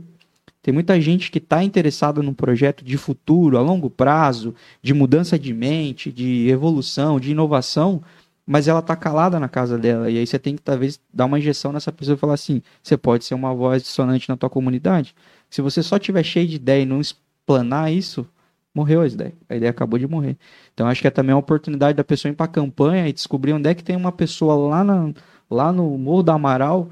tem 0.62 0.74
muita 0.74 1.00
gente 1.00 1.32
que 1.32 1.38
está 1.38 1.64
interessada 1.64 2.22
num 2.22 2.34
projeto 2.34 2.84
de 2.84 2.98
futuro, 2.98 3.58
a 3.58 3.62
longo 3.62 3.90
prazo, 3.90 4.54
de 4.82 4.94
mudança 4.94 5.40
de 5.40 5.54
mente, 5.54 6.12
de 6.12 6.50
evolução, 6.50 7.20
de 7.20 7.32
inovação, 7.32 8.04
mas 8.46 8.68
ela 8.68 8.82
tá 8.82 8.96
calada 8.96 9.40
na 9.40 9.48
casa 9.48 9.78
dela. 9.78 10.10
E 10.10 10.18
aí 10.18 10.28
você 10.28 10.38
tem 10.38 10.56
que, 10.56 10.62
talvez, 10.62 11.00
dar 11.14 11.26
uma 11.26 11.40
injeção 11.40 11.72
nessa 11.72 11.92
pessoa 11.92 12.16
e 12.16 12.20
falar 12.20 12.34
assim: 12.34 12.62
você 12.84 12.98
pode 12.98 13.24
ser 13.24 13.36
uma 13.36 13.54
voz 13.54 13.84
dissonante 13.84 14.28
na 14.28 14.36
tua 14.36 14.50
comunidade. 14.50 15.16
Se 15.50 15.62
você 15.62 15.82
só 15.82 15.98
tiver 15.98 16.24
cheio 16.24 16.48
de 16.48 16.56
ideia 16.58 16.82
e 16.82 16.86
não 16.86 17.00
explanar 17.50 17.92
isso, 17.92 18.28
morreu 18.74 19.02
a 19.02 19.08
ideia. 19.08 19.34
A 19.50 19.56
ideia 19.56 19.72
acabou 19.72 19.98
de 19.98 20.08
morrer. 20.08 20.38
Então 20.74 20.88
acho 20.88 21.02
que 21.02 21.08
é 21.08 21.12
também 21.12 21.34
uma 21.34 21.40
oportunidade 21.40 21.96
da 21.96 22.04
pessoa 22.04 22.32
ir 22.32 22.36
para 22.36 22.48
campanha 22.48 23.08
e 23.08 23.14
descobrir 23.14 23.54
onde 23.54 23.68
é 23.68 23.74
que 23.74 23.84
tem 23.84 23.96
uma 23.96 24.12
pessoa 24.12 24.56
lá, 24.56 24.84
na, 24.84 25.12
lá 25.50 25.72
no 25.72 25.98
Morro 25.98 26.24
do 26.24 26.32
Amaral 26.32 26.90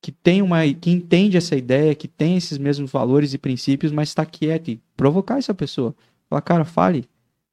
que 0.00 0.12
tem 0.12 0.40
uma 0.42 0.60
que 0.74 0.90
entende 0.90 1.36
essa 1.36 1.56
ideia, 1.56 1.94
que 1.94 2.06
tem 2.06 2.36
esses 2.36 2.56
mesmos 2.56 2.90
valores 2.90 3.34
e 3.34 3.38
princípios, 3.38 3.90
mas 3.90 4.08
está 4.08 4.24
quieto 4.24 4.68
e 4.68 4.80
provocar 4.96 5.38
essa 5.38 5.52
pessoa. 5.52 5.94
Falar, 6.30 6.40
cara, 6.42 6.64
fale, 6.64 7.04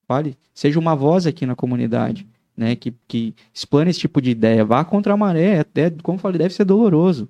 fale, 0.08 0.38
seja 0.54 0.80
uma 0.80 0.96
voz 0.96 1.26
aqui 1.26 1.46
na 1.46 1.56
comunidade, 1.56 2.28
né, 2.56 2.76
que, 2.76 2.94
que 3.08 3.34
explane 3.52 3.90
esse 3.90 4.00
tipo 4.00 4.22
de 4.22 4.30
ideia, 4.30 4.64
vá 4.64 4.86
contra 4.86 5.14
a 5.14 5.18
maré, 5.18 5.60
até, 5.60 5.90
como 5.90 6.18
eu 6.18 6.22
falei, 6.22 6.38
deve 6.38 6.54
ser 6.54 6.66
doloroso. 6.66 7.28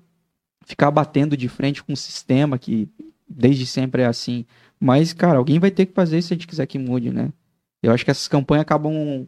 Ficar 0.66 0.90
batendo 0.90 1.34
de 1.34 1.48
frente 1.48 1.82
com 1.82 1.94
um 1.94 1.96
sistema 1.96 2.58
que 2.58 2.86
desde 3.28 3.66
sempre 3.66 4.02
é 4.02 4.06
assim. 4.06 4.44
Mas, 4.80 5.12
cara, 5.12 5.38
alguém 5.38 5.58
vai 5.58 5.70
ter 5.70 5.86
que 5.86 5.92
fazer 5.92 6.18
isso 6.18 6.28
se 6.28 6.34
a 6.34 6.36
gente 6.36 6.46
quiser 6.46 6.66
que 6.66 6.78
mude, 6.78 7.10
né? 7.10 7.32
Eu 7.82 7.92
acho 7.92 8.04
que 8.04 8.10
essas 8.10 8.28
campanhas 8.28 8.62
acabam 8.62 9.26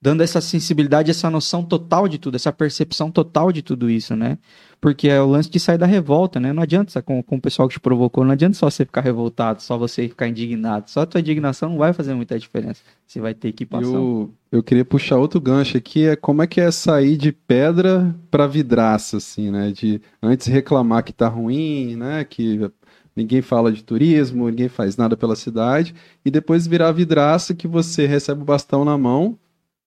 dando 0.00 0.22
essa 0.22 0.40
sensibilidade, 0.40 1.10
essa 1.10 1.28
noção 1.28 1.64
total 1.64 2.06
de 2.06 2.18
tudo, 2.18 2.36
essa 2.36 2.52
percepção 2.52 3.10
total 3.10 3.50
de 3.50 3.62
tudo 3.62 3.90
isso, 3.90 4.14
né? 4.14 4.38
Porque 4.80 5.08
é 5.08 5.20
o 5.20 5.26
lance 5.26 5.50
de 5.50 5.58
sair 5.58 5.76
da 5.76 5.86
revolta, 5.86 6.38
né? 6.38 6.52
Não 6.52 6.62
adianta, 6.62 7.02
com, 7.02 7.20
com 7.20 7.36
o 7.36 7.40
pessoal 7.40 7.66
que 7.66 7.74
te 7.74 7.80
provocou, 7.80 8.24
não 8.24 8.30
adianta 8.30 8.56
só 8.56 8.70
você 8.70 8.84
ficar 8.84 9.00
revoltado, 9.00 9.60
só 9.60 9.76
você 9.76 10.08
ficar 10.08 10.28
indignado. 10.28 10.88
Só 10.88 11.00
a 11.00 11.06
tua 11.06 11.20
indignação 11.20 11.70
não 11.70 11.78
vai 11.78 11.92
fazer 11.92 12.14
muita 12.14 12.38
diferença. 12.38 12.80
Você 13.04 13.20
vai 13.20 13.34
ter 13.34 13.48
equipação. 13.48 13.92
Eu, 13.92 14.58
eu 14.58 14.62
queria 14.62 14.84
puxar 14.84 15.16
outro 15.16 15.40
gancho 15.40 15.76
aqui, 15.76 16.06
é 16.06 16.14
como 16.14 16.42
é 16.42 16.46
que 16.46 16.60
é 16.60 16.70
sair 16.70 17.16
de 17.16 17.32
pedra 17.32 18.14
para 18.30 18.46
vidraça, 18.46 19.16
assim, 19.16 19.50
né? 19.50 19.72
De 19.72 20.00
antes 20.22 20.46
reclamar 20.46 21.02
que 21.02 21.12
tá 21.12 21.26
ruim, 21.26 21.96
né? 21.96 22.22
Que 22.22 22.70
ninguém 23.18 23.42
fala 23.42 23.70
de 23.72 23.82
turismo, 23.84 24.48
ninguém 24.48 24.68
faz 24.68 24.96
nada 24.96 25.16
pela 25.16 25.36
cidade, 25.36 25.94
e 26.24 26.30
depois 26.30 26.66
virar 26.66 26.92
vidraça 26.92 27.54
que 27.54 27.66
você 27.68 28.06
recebe 28.06 28.40
o 28.42 28.44
bastão 28.44 28.84
na 28.84 28.96
mão 28.96 29.36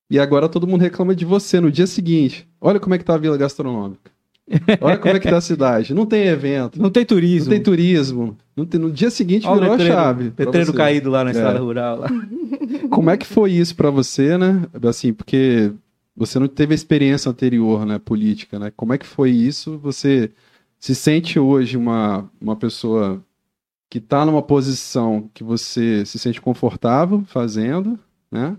e 0.09 0.19
agora 0.19 0.49
todo 0.49 0.67
mundo 0.67 0.81
reclama 0.81 1.15
de 1.15 1.23
você 1.25 1.59
no 1.59 1.71
dia 1.71 1.87
seguinte. 1.87 2.47
Olha 2.59 2.79
como 2.79 2.93
é 2.93 2.97
que 2.97 3.05
tá 3.05 3.15
a 3.15 3.17
vila 3.17 3.37
gastronômica. 3.37 4.11
Olha 4.81 4.97
como 4.97 5.15
é 5.15 5.19
que 5.19 5.29
tá 5.29 5.37
a 5.37 5.41
cidade. 5.41 5.93
Não 5.93 6.05
tem 6.05 6.27
evento, 6.27 6.81
Não 6.81 6.89
tem 6.89 7.03
não 7.03 7.07
turismo. 7.07 7.49
tem 7.49 7.63
turismo. 7.63 8.37
Não 8.57 8.65
tem- 8.65 8.81
no 8.81 8.91
dia 8.91 9.09
seguinte 9.09 9.47
Olha 9.47 9.55
virou 9.61 9.69
a 9.69 9.77
letreiro, 9.77 9.95
chave. 9.95 10.29
pra 10.31 10.45
letreiro 10.45 10.71
você. 10.71 10.77
caído 10.77 11.09
lá 11.09 11.23
na 11.23 11.29
É. 11.29 11.33
estrada 11.33 11.59
rural. 11.59 11.99
Lá. 11.99 12.07
Como 12.91 13.09
é 13.09 13.15
que 13.15 13.25
foi 13.25 13.53
isso 13.53 13.73
pra 13.75 13.89
você, 13.89 14.37
né? 14.37 14.63
Assim, 14.83 15.13
porque 15.13 15.71
você 16.13 16.37
não 16.37 16.47
teve 16.49 16.73
a 16.73 16.75
experiência 16.75 17.29
anterior, 17.29 17.85
né, 17.85 17.97
política, 17.97 18.59
né? 18.59 18.73
Como 18.75 18.91
é 18.91 18.97
que 18.97 19.05
foi 19.07 19.29
isso? 19.31 19.79
Você 19.81 20.29
se 20.81 20.95
sente 20.95 21.37
hoje 21.39 21.77
uma, 21.77 22.27
uma 22.41 22.55
pessoa 22.55 23.23
que 23.87 23.99
tá 24.01 24.25
numa 24.25 24.41
posição 24.41 25.29
que 25.31 25.43
você 25.43 26.03
se 26.07 26.17
sente 26.17 26.41
confortável 26.41 27.23
fazendo, 27.27 27.99
né? 28.31 28.57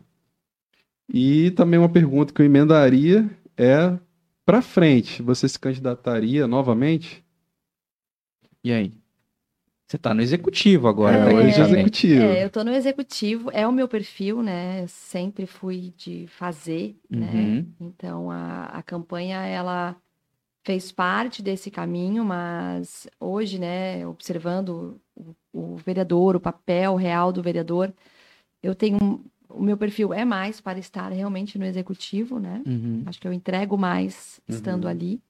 E 1.13 1.51
também 1.51 1.81
uma 1.81 1.89
pergunta 1.89 2.33
que 2.33 2.41
eu 2.41 2.47
emendaria 2.47 3.29
é 3.57 3.99
pra 4.47 4.63
frente, 4.63 5.21
você 5.21 5.49
se 5.49 5.59
candidataria 5.59 6.47
novamente? 6.47 7.25
E 8.63 8.73
aí? 8.73 8.93
Você 9.89 9.99
tá 9.99 10.15
no 10.15 10.23
executivo 10.23 10.87
agora, 10.87 11.17
É, 11.17 11.25
hoje 11.35 11.57
tecnicamente. 11.57 12.07
executivo. 12.07 12.23
É, 12.23 12.45
eu 12.45 12.51
tô 12.51 12.63
no 12.63 12.73
executivo, 12.73 13.51
é 13.53 13.67
o 13.67 13.73
meu 13.73 13.89
perfil, 13.89 14.43
né? 14.43 14.87
Sempre 14.87 15.45
fui 15.45 15.93
de 15.97 16.29
fazer, 16.29 16.97
né? 17.11 17.27
Uhum. 17.27 17.67
Então 17.81 18.31
a, 18.31 18.67
a 18.67 18.83
campanha 18.83 19.45
ela 19.45 19.97
fez 20.65 20.93
parte 20.93 21.43
desse 21.43 21.71
caminho, 21.71 22.25
mas 22.25 23.07
hoje, 23.19 23.59
né, 23.59 24.07
observando 24.07 25.01
o, 25.15 25.35
o 25.53 25.77
vereador, 25.77 26.37
o 26.37 26.41
papel 26.41 26.95
real 26.95 27.33
do 27.33 27.43
vereador, 27.43 27.93
eu 28.63 28.75
tenho 28.75 29.25
o 29.49 29.63
meu 29.63 29.77
perfil 29.77 30.15
é 30.15 30.25
mais 30.25 30.61
para 30.61 30.79
estar 30.79 31.11
realmente 31.13 31.59
no 31.59 31.65
executivo, 31.65 32.39
né? 32.39 32.63
Uhum. 32.67 33.03
Acho 33.05 33.21
que 33.21 33.29
eu 33.29 33.33
entrego 33.33 33.77
mais 33.77 34.41
estando 34.49 34.85
Uhum. 34.85 34.91
ali. 34.91 35.23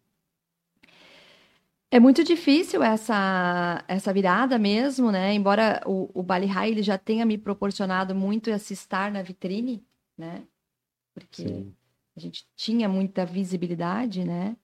É 1.90 2.00
muito 2.00 2.24
difícil 2.24 2.82
essa, 2.82 3.84
essa 3.86 4.12
virada 4.12 4.58
mesmo, 4.58 5.10
né? 5.10 5.34
Embora 5.34 5.82
o, 5.84 6.08
o 6.14 6.22
Bali 6.22 6.46
High 6.46 6.70
ele 6.70 6.82
já 6.82 6.96
tenha 6.96 7.26
me 7.26 7.36
proporcionado 7.36 8.14
muito 8.14 8.48
esse 8.48 8.72
estar 8.72 9.10
na 9.10 9.22
vitrine, 9.22 9.84
né? 10.16 10.44
Porque 11.12 11.42
Sim. 11.42 11.74
a 12.16 12.20
gente 12.20 12.46
tinha 12.56 12.88
muita 12.88 13.26
visibilidade, 13.26 14.24
né? 14.24 14.56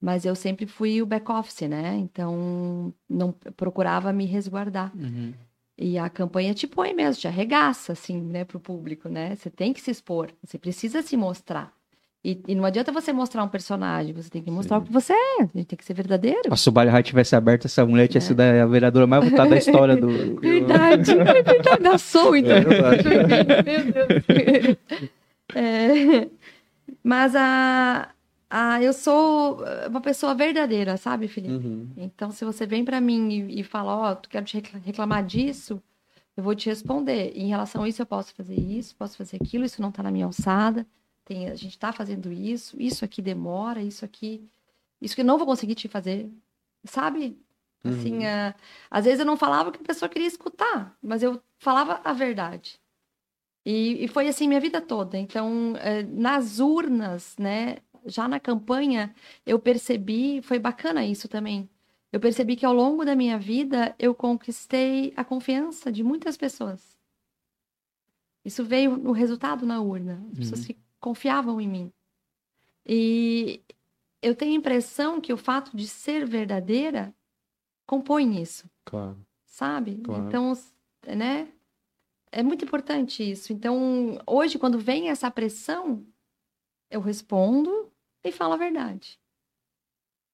Mas 0.00 0.24
eu 0.24 0.34
sempre 0.34 0.64
fui 0.66 1.02
o 1.02 1.06
back-office, 1.06 1.68
né? 1.68 1.96
Então, 1.96 2.92
não 3.08 3.32
procurava 3.56 4.12
me 4.12 4.26
resguardar. 4.26 4.92
Uhum. 4.96 5.32
E 5.76 5.98
a 5.98 6.08
campanha 6.08 6.54
te 6.54 6.66
põe 6.66 6.92
mesmo, 6.94 7.20
te 7.20 7.28
arregaça, 7.28 7.92
assim, 7.92 8.20
né, 8.20 8.44
pro 8.44 8.60
público, 8.60 9.08
né? 9.08 9.34
Você 9.36 9.48
tem 9.50 9.72
que 9.72 9.80
se 9.80 9.90
expor, 9.90 10.28
você 10.42 10.58
precisa 10.58 11.02
se 11.02 11.16
mostrar. 11.16 11.72
E, 12.24 12.40
e 12.48 12.54
não 12.54 12.64
adianta 12.64 12.90
você 12.90 13.12
mostrar 13.12 13.44
um 13.44 13.48
personagem, 13.48 14.12
você 14.12 14.28
tem 14.28 14.42
que 14.42 14.50
mostrar 14.50 14.78
Sim. 14.78 14.82
o 14.82 14.86
que 14.86 14.92
você 14.92 15.12
é, 15.12 15.46
tem 15.46 15.64
que 15.64 15.84
ser 15.84 15.94
verdadeiro. 15.94 16.54
Se 16.56 16.68
o 16.68 16.72
Bali 16.72 16.90
High 16.90 17.02
tivesse 17.04 17.36
aberto, 17.36 17.66
essa 17.66 17.86
mulher 17.86 18.08
tinha 18.08 18.18
É. 18.18 18.20
sido 18.20 18.40
a 18.40 18.66
vereadora 18.66 19.06
mais 19.06 19.24
votada 19.24 19.50
da 19.50 19.56
história 19.56 19.96
do. 19.96 20.08
Verdade, 20.40 21.12
é 21.12 21.24
verdade, 21.32 21.98
sou, 22.00 22.36
então. 22.36 22.56
É 22.56 22.60
verdade. 22.60 23.02
Meu 23.64 23.92
Deus. 23.92 24.76
É, 25.54 26.28
mas 27.04 27.34
a, 27.36 28.08
a, 28.50 28.82
eu 28.82 28.92
sou 28.92 29.58
uma 29.88 30.00
pessoa 30.00 30.34
verdadeira, 30.34 30.96
sabe, 30.96 31.28
Felipe? 31.28 31.66
Uhum. 31.66 31.88
Então, 31.96 32.30
se 32.30 32.44
você 32.44 32.66
vem 32.66 32.84
pra 32.84 33.00
mim 33.00 33.28
e, 33.30 33.60
e 33.60 33.64
fala, 33.64 33.94
ó, 33.96 34.14
tu 34.14 34.28
quero 34.28 34.44
te 34.46 34.54
recla- 34.56 34.80
reclamar 34.80 35.24
disso, 35.24 35.82
eu 36.36 36.42
vou 36.42 36.54
te 36.54 36.68
responder. 36.68 37.32
Em 37.36 37.48
relação 37.48 37.82
a 37.82 37.88
isso, 37.88 38.00
eu 38.02 38.06
posso 38.06 38.34
fazer 38.34 38.54
isso, 38.58 38.94
posso 38.96 39.16
fazer 39.16 39.36
aquilo, 39.36 39.64
isso 39.64 39.82
não 39.82 39.92
tá 39.92 40.02
na 40.02 40.10
minha 40.10 40.26
alçada. 40.26 40.86
Tem, 41.24 41.48
a 41.48 41.54
gente 41.54 41.78
tá 41.78 41.92
fazendo 41.92 42.32
isso, 42.32 42.76
isso 42.80 43.04
aqui 43.04 43.20
demora, 43.20 43.82
isso 43.82 44.04
aqui, 44.04 44.48
isso 45.00 45.14
que 45.14 45.20
eu 45.20 45.26
não 45.26 45.38
vou 45.38 45.46
conseguir 45.46 45.74
te 45.74 45.88
fazer, 45.88 46.30
sabe? 46.84 47.38
Assim, 47.84 48.18
Uhum. 48.18 48.26
ah, 48.26 48.54
às 48.90 49.04
vezes 49.04 49.20
eu 49.20 49.26
não 49.26 49.36
falava 49.36 49.68
o 49.68 49.72
que 49.72 49.80
a 49.80 49.84
pessoa 49.86 50.08
queria 50.08 50.26
escutar, 50.28 50.96
mas 51.02 51.22
eu 51.22 51.42
falava 51.58 52.00
a 52.04 52.12
verdade. 52.12 52.80
E, 53.64 54.04
e 54.04 54.08
foi 54.08 54.28
assim 54.28 54.48
minha 54.48 54.60
vida 54.60 54.80
toda. 54.80 55.18
Então, 55.18 55.74
eh, 55.78 56.02
nas 56.04 56.58
urnas, 56.60 57.36
né, 57.38 57.78
já 58.06 58.26
na 58.28 58.38
campanha, 58.40 59.14
eu 59.46 59.58
percebi, 59.58 60.40
foi 60.42 60.58
bacana 60.58 61.04
isso 61.04 61.28
também. 61.28 61.68
Eu 62.12 62.20
percebi 62.20 62.56
que 62.56 62.64
ao 62.64 62.72
longo 62.72 63.04
da 63.04 63.14
minha 63.14 63.38
vida 63.38 63.94
eu 63.98 64.14
conquistei 64.14 65.12
a 65.16 65.24
confiança 65.24 65.92
de 65.92 66.02
muitas 66.02 66.36
pessoas. 66.36 66.96
Isso 68.44 68.64
veio 68.64 68.96
no 68.96 69.12
resultado 69.12 69.66
na 69.66 69.80
urna, 69.80 70.24
as 70.32 70.38
pessoas 70.38 70.60
Uhum. 70.60 70.66
que 70.66 70.76
confiavam 71.00 71.60
em 71.60 71.68
mim. 71.68 71.92
E 72.86 73.62
eu 74.22 74.34
tenho 74.34 74.52
a 74.52 74.56
impressão 74.56 75.20
que 75.20 75.32
o 75.32 75.36
fato 75.36 75.76
de 75.76 75.86
ser 75.86 76.24
verdadeira 76.26 77.14
compõe 77.86 78.40
isso 78.40 78.68
Claro. 78.84 79.18
sabe? 79.44 79.96
Claro. 79.96 80.26
Então, 80.26 80.52
né? 81.06 81.48
É 82.30 82.42
muito 82.42 82.64
importante 82.64 83.22
isso. 83.28 83.52
Então, 83.52 84.18
hoje, 84.26 84.58
quando 84.58 84.78
vem 84.78 85.08
essa 85.08 85.30
pressão, 85.30 86.06
eu 86.90 87.00
respondo 87.00 87.90
e 88.24 88.32
falo 88.32 88.54
a 88.54 88.56
verdade. 88.56 89.18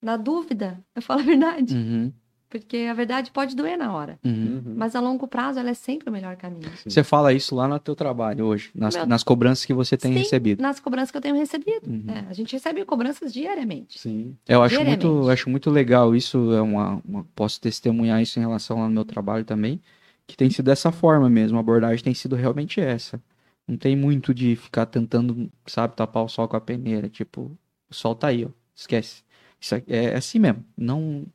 Na 0.02 0.16
dúvida, 0.16 0.78
eu 0.94 1.00
falo 1.02 1.20
a 1.20 1.24
verdade. 1.24 1.74
Uhum, 1.74 2.12
Porque 2.50 2.76
a 2.90 2.92
verdade 2.94 3.30
pode 3.30 3.56
doer 3.56 3.76
na 3.78 3.92
hora. 3.92 4.18
uhum. 4.24 4.62
Uhum. 4.66 4.74
Mas 4.76 4.94
a 4.94 5.00
longo 5.00 5.26
prazo, 5.26 5.58
ela 5.58 5.70
é 5.70 5.74
sempre 5.74 6.08
o 6.10 6.12
melhor 6.12 6.36
caminho. 6.36 6.70
Sim. 6.76 6.90
Você 6.90 7.02
fala 7.02 7.32
isso 7.32 7.54
lá 7.54 7.66
no 7.66 7.78
teu 7.78 7.96
trabalho 7.96 8.44
hoje, 8.44 8.70
nas, 8.74 8.94
Meu- 8.94 9.06
nas 9.06 9.24
cobranças 9.24 9.64
que 9.64 9.72
você 9.72 9.96
tem 9.96 10.12
Sim, 10.12 10.18
recebido. 10.18 10.60
Nas 10.62 10.78
cobranças 10.78 11.10
que 11.10 11.16
eu 11.16 11.22
tenho 11.22 11.34
recebido. 11.36 11.88
Uhum. 11.90 12.04
É, 12.08 12.26
a 12.28 12.32
gente 12.34 12.52
recebe 12.52 12.84
cobranças 12.84 13.32
diariamente. 13.32 13.98
Sim. 13.98 14.36
Eu 14.46 14.62
acho 14.62 14.74
muito, 14.76 14.84
Diariamente. 15.00 15.26
eu 15.26 15.30
acho 15.30 15.50
muito 15.50 15.70
legal 15.70 16.14
isso, 16.14 16.52
é 16.52 16.60
uma, 16.60 17.00
uma- 17.04 17.24
posso 17.34 17.58
testemunhar 17.60 18.20
isso 18.22 18.38
em 18.38 18.42
relação 18.42 18.76
no 18.78 18.90
meu 18.90 19.04
trabalho 19.06 19.44
também, 19.44 19.80
que 20.26 20.36
tem 20.36 20.50
sido 20.50 20.66
dessa 20.66 20.92
forma 20.92 21.28
mesmo, 21.30 21.56
a 21.56 21.60
abordagem 21.60 22.04
tem 22.04 22.14
sido 22.14 22.36
realmente 22.36 22.78
essa. 22.80 23.20
Não 23.66 23.76
tem 23.76 23.96
muito 23.96 24.34
de 24.34 24.56
ficar 24.56 24.86
tentando, 24.86 25.50
sabe, 25.66 25.96
tapar 25.96 26.24
o 26.24 26.28
sol 26.28 26.46
com 26.48 26.56
a 26.56 26.60
peneira, 26.60 27.08
tipo, 27.08 27.56
o 27.90 27.94
sol 27.94 28.14
tá 28.14 28.28
aí, 28.28 28.44
ó, 28.44 28.50
esquece. 28.74 29.22
Isso 29.60 29.74
aqui 29.74 29.92
é 29.92 30.14
assim 30.16 30.38
mesmo, 30.38 30.64
não 30.76 31.26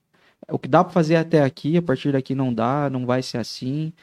o 0.51 0.57
que 0.59 0.67
dá 0.67 0.83
pra 0.83 0.93
fazer 0.93 1.15
até 1.15 1.43
aqui, 1.43 1.77
a 1.77 1.81
partir 1.81 2.11
daqui 2.11 2.33
não 2.33 2.53
dá, 2.53 2.89
não 2.89 3.05
vai 3.05 3.21
ser 3.21 3.37
assim. 3.37 3.93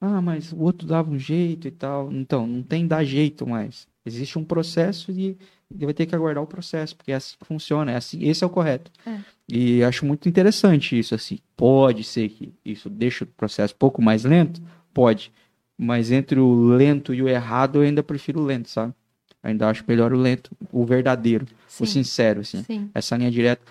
Ah, 0.00 0.20
mas 0.20 0.52
o 0.52 0.58
outro 0.60 0.86
dava 0.86 1.10
um 1.10 1.18
jeito 1.18 1.68
e 1.68 1.70
tal. 1.70 2.10
Então, 2.12 2.46
não 2.46 2.62
tem 2.62 2.86
dar 2.86 3.04
jeito 3.04 3.46
mais. 3.46 3.86
Existe 4.04 4.38
um 4.38 4.44
processo 4.44 5.12
e 5.12 5.36
vai 5.70 5.92
ter 5.92 6.06
que 6.06 6.14
aguardar 6.14 6.42
o 6.42 6.46
processo, 6.46 6.96
porque 6.96 7.12
é 7.12 7.16
assim 7.16 7.36
que 7.38 7.44
funciona, 7.46 7.92
é 7.92 7.96
assim, 7.96 8.24
esse 8.26 8.42
é 8.42 8.46
o 8.46 8.50
correto. 8.50 8.90
É. 9.06 9.18
E 9.48 9.84
acho 9.84 10.06
muito 10.06 10.28
interessante 10.28 10.98
isso, 10.98 11.14
assim. 11.14 11.38
Pode 11.56 12.02
ser 12.02 12.28
que 12.30 12.54
isso 12.64 12.88
deixe 12.88 13.24
o 13.24 13.26
processo 13.26 13.74
um 13.74 13.78
pouco 13.78 14.00
mais 14.00 14.24
lento? 14.24 14.62
Pode. 14.94 15.32
Mas 15.82 16.10
entre 16.10 16.38
o 16.38 16.68
lento 16.74 17.14
e 17.14 17.22
o 17.22 17.28
errado, 17.28 17.76
eu 17.78 17.82
ainda 17.82 18.02
prefiro 18.02 18.40
o 18.40 18.44
lento, 18.44 18.68
sabe? 18.68 18.92
Ainda 19.42 19.66
acho 19.70 19.82
melhor 19.88 20.12
o 20.12 20.16
lento, 20.18 20.50
o 20.70 20.84
verdadeiro, 20.84 21.46
o 21.80 21.86
Sim, 21.86 21.86
sincero, 21.86 22.40
assim. 22.40 22.62
sim. 22.64 22.90
Essa 22.94 23.16
linha 23.16 23.30
direta. 23.30 23.62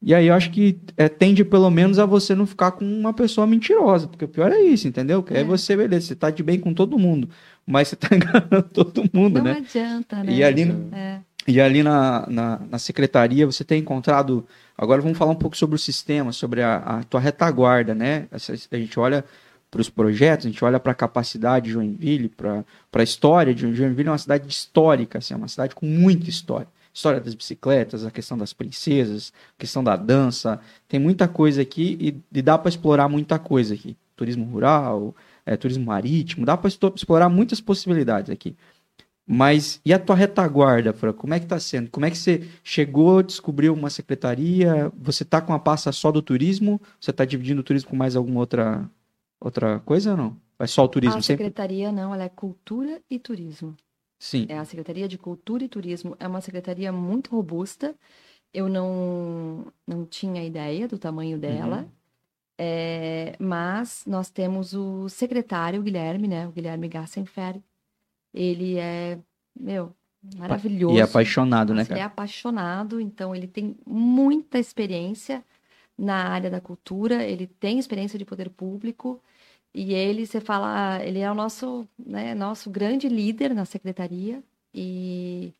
E 0.00 0.14
aí 0.14 0.28
eu 0.28 0.34
acho 0.34 0.50
que 0.52 0.78
é, 0.96 1.08
tende 1.08 1.44
pelo 1.44 1.68
menos 1.68 1.98
a 1.98 2.06
você 2.06 2.32
não 2.32 2.46
ficar 2.46 2.70
com 2.70 2.84
uma 2.84 3.12
pessoa 3.12 3.44
mentirosa, 3.44 4.06
porque 4.06 4.24
o 4.24 4.28
pior 4.28 4.52
é 4.52 4.60
isso, 4.60 4.86
entendeu? 4.86 5.20
Que 5.20 5.34
é, 5.34 5.40
É. 5.40 5.44
você, 5.44 5.76
beleza, 5.76 6.06
você 6.06 6.14
tá 6.14 6.30
de 6.30 6.40
bem 6.44 6.60
com 6.60 6.72
todo 6.72 6.96
mundo, 6.96 7.28
mas 7.66 7.88
você 7.88 7.96
tá 7.96 8.08
enganando 8.14 8.62
todo 8.72 9.02
mundo, 9.12 9.38
Não 9.38 9.44
né? 9.46 9.56
adianta, 9.58 10.22
né? 10.22 10.32
E 10.32 10.44
ali, 10.44 10.62
É. 10.92 11.18
e 11.48 11.60
ali 11.60 11.82
na, 11.82 12.24
na, 12.30 12.60
na 12.70 12.78
secretaria 12.78 13.44
você 13.44 13.64
tem 13.64 13.80
encontrado. 13.80 14.46
Agora 14.76 15.02
vamos 15.02 15.18
falar 15.18 15.32
um 15.32 15.34
pouco 15.34 15.56
sobre 15.56 15.74
o 15.74 15.78
sistema, 15.80 16.30
sobre 16.30 16.62
a, 16.62 16.76
a 16.76 17.02
tua 17.02 17.18
retaguarda, 17.18 17.92
né? 17.92 18.28
A 18.30 18.76
gente 18.76 19.00
olha 19.00 19.24
para 19.70 19.80
os 19.80 19.90
projetos, 19.90 20.46
a 20.46 20.48
gente 20.48 20.64
olha 20.64 20.80
para 20.80 20.92
a 20.92 20.94
capacidade 20.94 21.66
de 21.66 21.72
Joinville, 21.72 22.28
para 22.28 22.64
a 22.92 23.02
história 23.02 23.54
de 23.54 23.74
Joinville, 23.74 24.08
é 24.08 24.12
uma 24.12 24.18
cidade 24.18 24.48
histórica, 24.48 25.18
assim, 25.18 25.34
é 25.34 25.36
uma 25.36 25.48
cidade 25.48 25.74
com 25.74 25.86
muita 25.86 26.30
história. 26.30 26.68
História 26.92 27.20
das 27.20 27.34
bicicletas, 27.34 28.04
a 28.04 28.10
questão 28.10 28.36
das 28.36 28.52
princesas, 28.52 29.32
a 29.56 29.60
questão 29.60 29.84
da 29.84 29.94
dança, 29.94 30.58
tem 30.88 30.98
muita 30.98 31.28
coisa 31.28 31.62
aqui 31.62 31.96
e, 32.00 32.38
e 32.38 32.42
dá 32.42 32.56
para 32.56 32.70
explorar 32.70 33.08
muita 33.08 33.38
coisa 33.38 33.74
aqui. 33.74 33.96
Turismo 34.16 34.46
rural, 34.46 35.14
é, 35.46 35.56
turismo 35.56 35.84
marítimo, 35.84 36.44
dá 36.44 36.56
para 36.56 36.68
explorar 36.68 37.28
muitas 37.28 37.60
possibilidades 37.60 38.30
aqui. 38.30 38.56
Mas 39.30 39.78
e 39.84 39.92
a 39.92 39.98
tua 39.98 40.16
retaguarda, 40.16 40.92
Fran? 40.94 41.12
Como 41.12 41.34
é 41.34 41.38
que 41.38 41.46
tá 41.46 41.60
sendo? 41.60 41.90
Como 41.90 42.06
é 42.06 42.10
que 42.10 42.16
você 42.16 42.48
chegou, 42.64 43.22
descobriu 43.22 43.74
uma 43.74 43.90
secretaria? 43.90 44.90
Você 44.98 45.22
tá 45.22 45.38
com 45.42 45.52
a 45.52 45.58
pasta 45.58 45.92
só 45.92 46.10
do 46.10 46.22
turismo? 46.22 46.80
Você 46.98 47.12
tá 47.12 47.26
dividindo 47.26 47.60
o 47.60 47.64
turismo 47.64 47.90
com 47.90 47.96
mais 47.96 48.16
alguma 48.16 48.40
outra 48.40 48.90
outra 49.40 49.80
coisa 49.80 50.12
ou 50.12 50.16
não? 50.16 50.36
É 50.58 50.66
só 50.66 50.84
o 50.84 50.88
turismo 50.88 51.18
A 51.18 51.22
sempre? 51.22 51.44
secretaria 51.44 51.92
não, 51.92 52.12
ela 52.12 52.24
é 52.24 52.28
cultura 52.28 53.00
e 53.08 53.18
turismo. 53.18 53.76
Sim. 54.18 54.46
É 54.48 54.58
a 54.58 54.64
Secretaria 54.64 55.06
de 55.06 55.16
Cultura 55.16 55.62
e 55.64 55.68
Turismo. 55.68 56.16
É 56.18 56.26
uma 56.26 56.40
secretaria 56.40 56.90
muito 56.90 57.30
robusta. 57.30 57.94
Eu 58.52 58.68
não, 58.68 59.72
não 59.86 60.04
tinha 60.04 60.44
ideia 60.44 60.88
do 60.88 60.98
tamanho 60.98 61.38
dela. 61.38 61.82
Uhum. 61.82 61.88
É, 62.58 63.36
mas 63.38 64.02
nós 64.04 64.28
temos 64.30 64.74
o 64.74 65.08
secretário, 65.08 65.78
o 65.80 65.82
Guilherme, 65.84 66.26
né? 66.26 66.48
O 66.48 66.50
Guilherme 66.50 66.88
Gassenfer. 66.88 67.60
Ele 68.34 68.76
é, 68.76 69.20
meu, 69.58 69.94
maravilhoso. 70.36 70.96
E 70.96 70.98
é 70.98 71.02
apaixonado, 71.02 71.72
né, 71.72 71.82
Nossa, 71.82 71.92
Ele 71.92 72.00
é 72.00 72.02
cara? 72.02 72.12
apaixonado, 72.12 73.00
então 73.00 73.34
ele 73.34 73.46
tem 73.46 73.76
muita 73.86 74.58
experiência 74.58 75.44
na 75.98 76.28
área 76.28 76.48
da 76.50 76.60
cultura, 76.60 77.24
ele 77.24 77.46
tem 77.46 77.78
experiência 77.78 78.18
de 78.18 78.24
poder 78.24 78.48
público. 78.50 79.20
E 79.74 79.92
ele, 79.92 80.26
você 80.26 80.40
fala, 80.40 81.04
ele 81.04 81.18
é 81.18 81.30
o 81.30 81.34
nosso, 81.34 81.86
né, 81.98 82.34
nosso 82.34 82.70
grande 82.70 83.08
líder 83.08 83.54
na 83.54 83.64
secretaria 83.64 84.42
e 84.72 85.52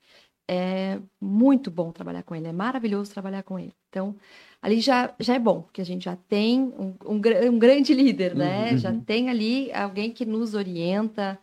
é 0.49 0.99
muito 1.21 1.71
bom 1.71 1.93
trabalhar 1.93 2.23
com 2.23 2.35
ele, 2.35 2.47
é 2.49 2.53
maravilhoso 2.53 3.13
trabalhar 3.13 3.43
com 3.43 3.59
ele. 3.59 3.75
Então, 3.91 4.17
ali 4.63 4.81
já, 4.81 5.15
já 5.21 5.35
é 5.35 5.39
bom, 5.39 5.63
porque 5.63 5.83
a 5.83 5.85
gente 5.85 6.05
já 6.07 6.17
tem 6.17 6.63
um, 6.63 6.95
um, 7.05 7.21
um 7.51 7.59
grande 7.59 7.93
líder, 7.93 8.35
né? 8.35 8.73
Uhum. 8.73 8.79
Já 8.79 8.95
tem 9.01 9.29
ali 9.29 9.71
alguém 9.73 10.11
que 10.11 10.25
nos 10.25 10.55
orienta, 10.55 11.39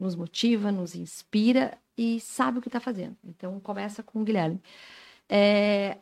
nos 0.00 0.14
motiva, 0.14 0.72
nos 0.72 0.94
inspira 0.94 1.76
e 1.98 2.18
sabe 2.20 2.58
o 2.58 2.62
que 2.62 2.68
está 2.68 2.80
fazendo. 2.80 3.16
Então, 3.24 3.60
começa 3.60 4.02
com 4.02 4.22
o 4.22 4.24
Guilherme. 4.24 4.60
É, 5.28 5.98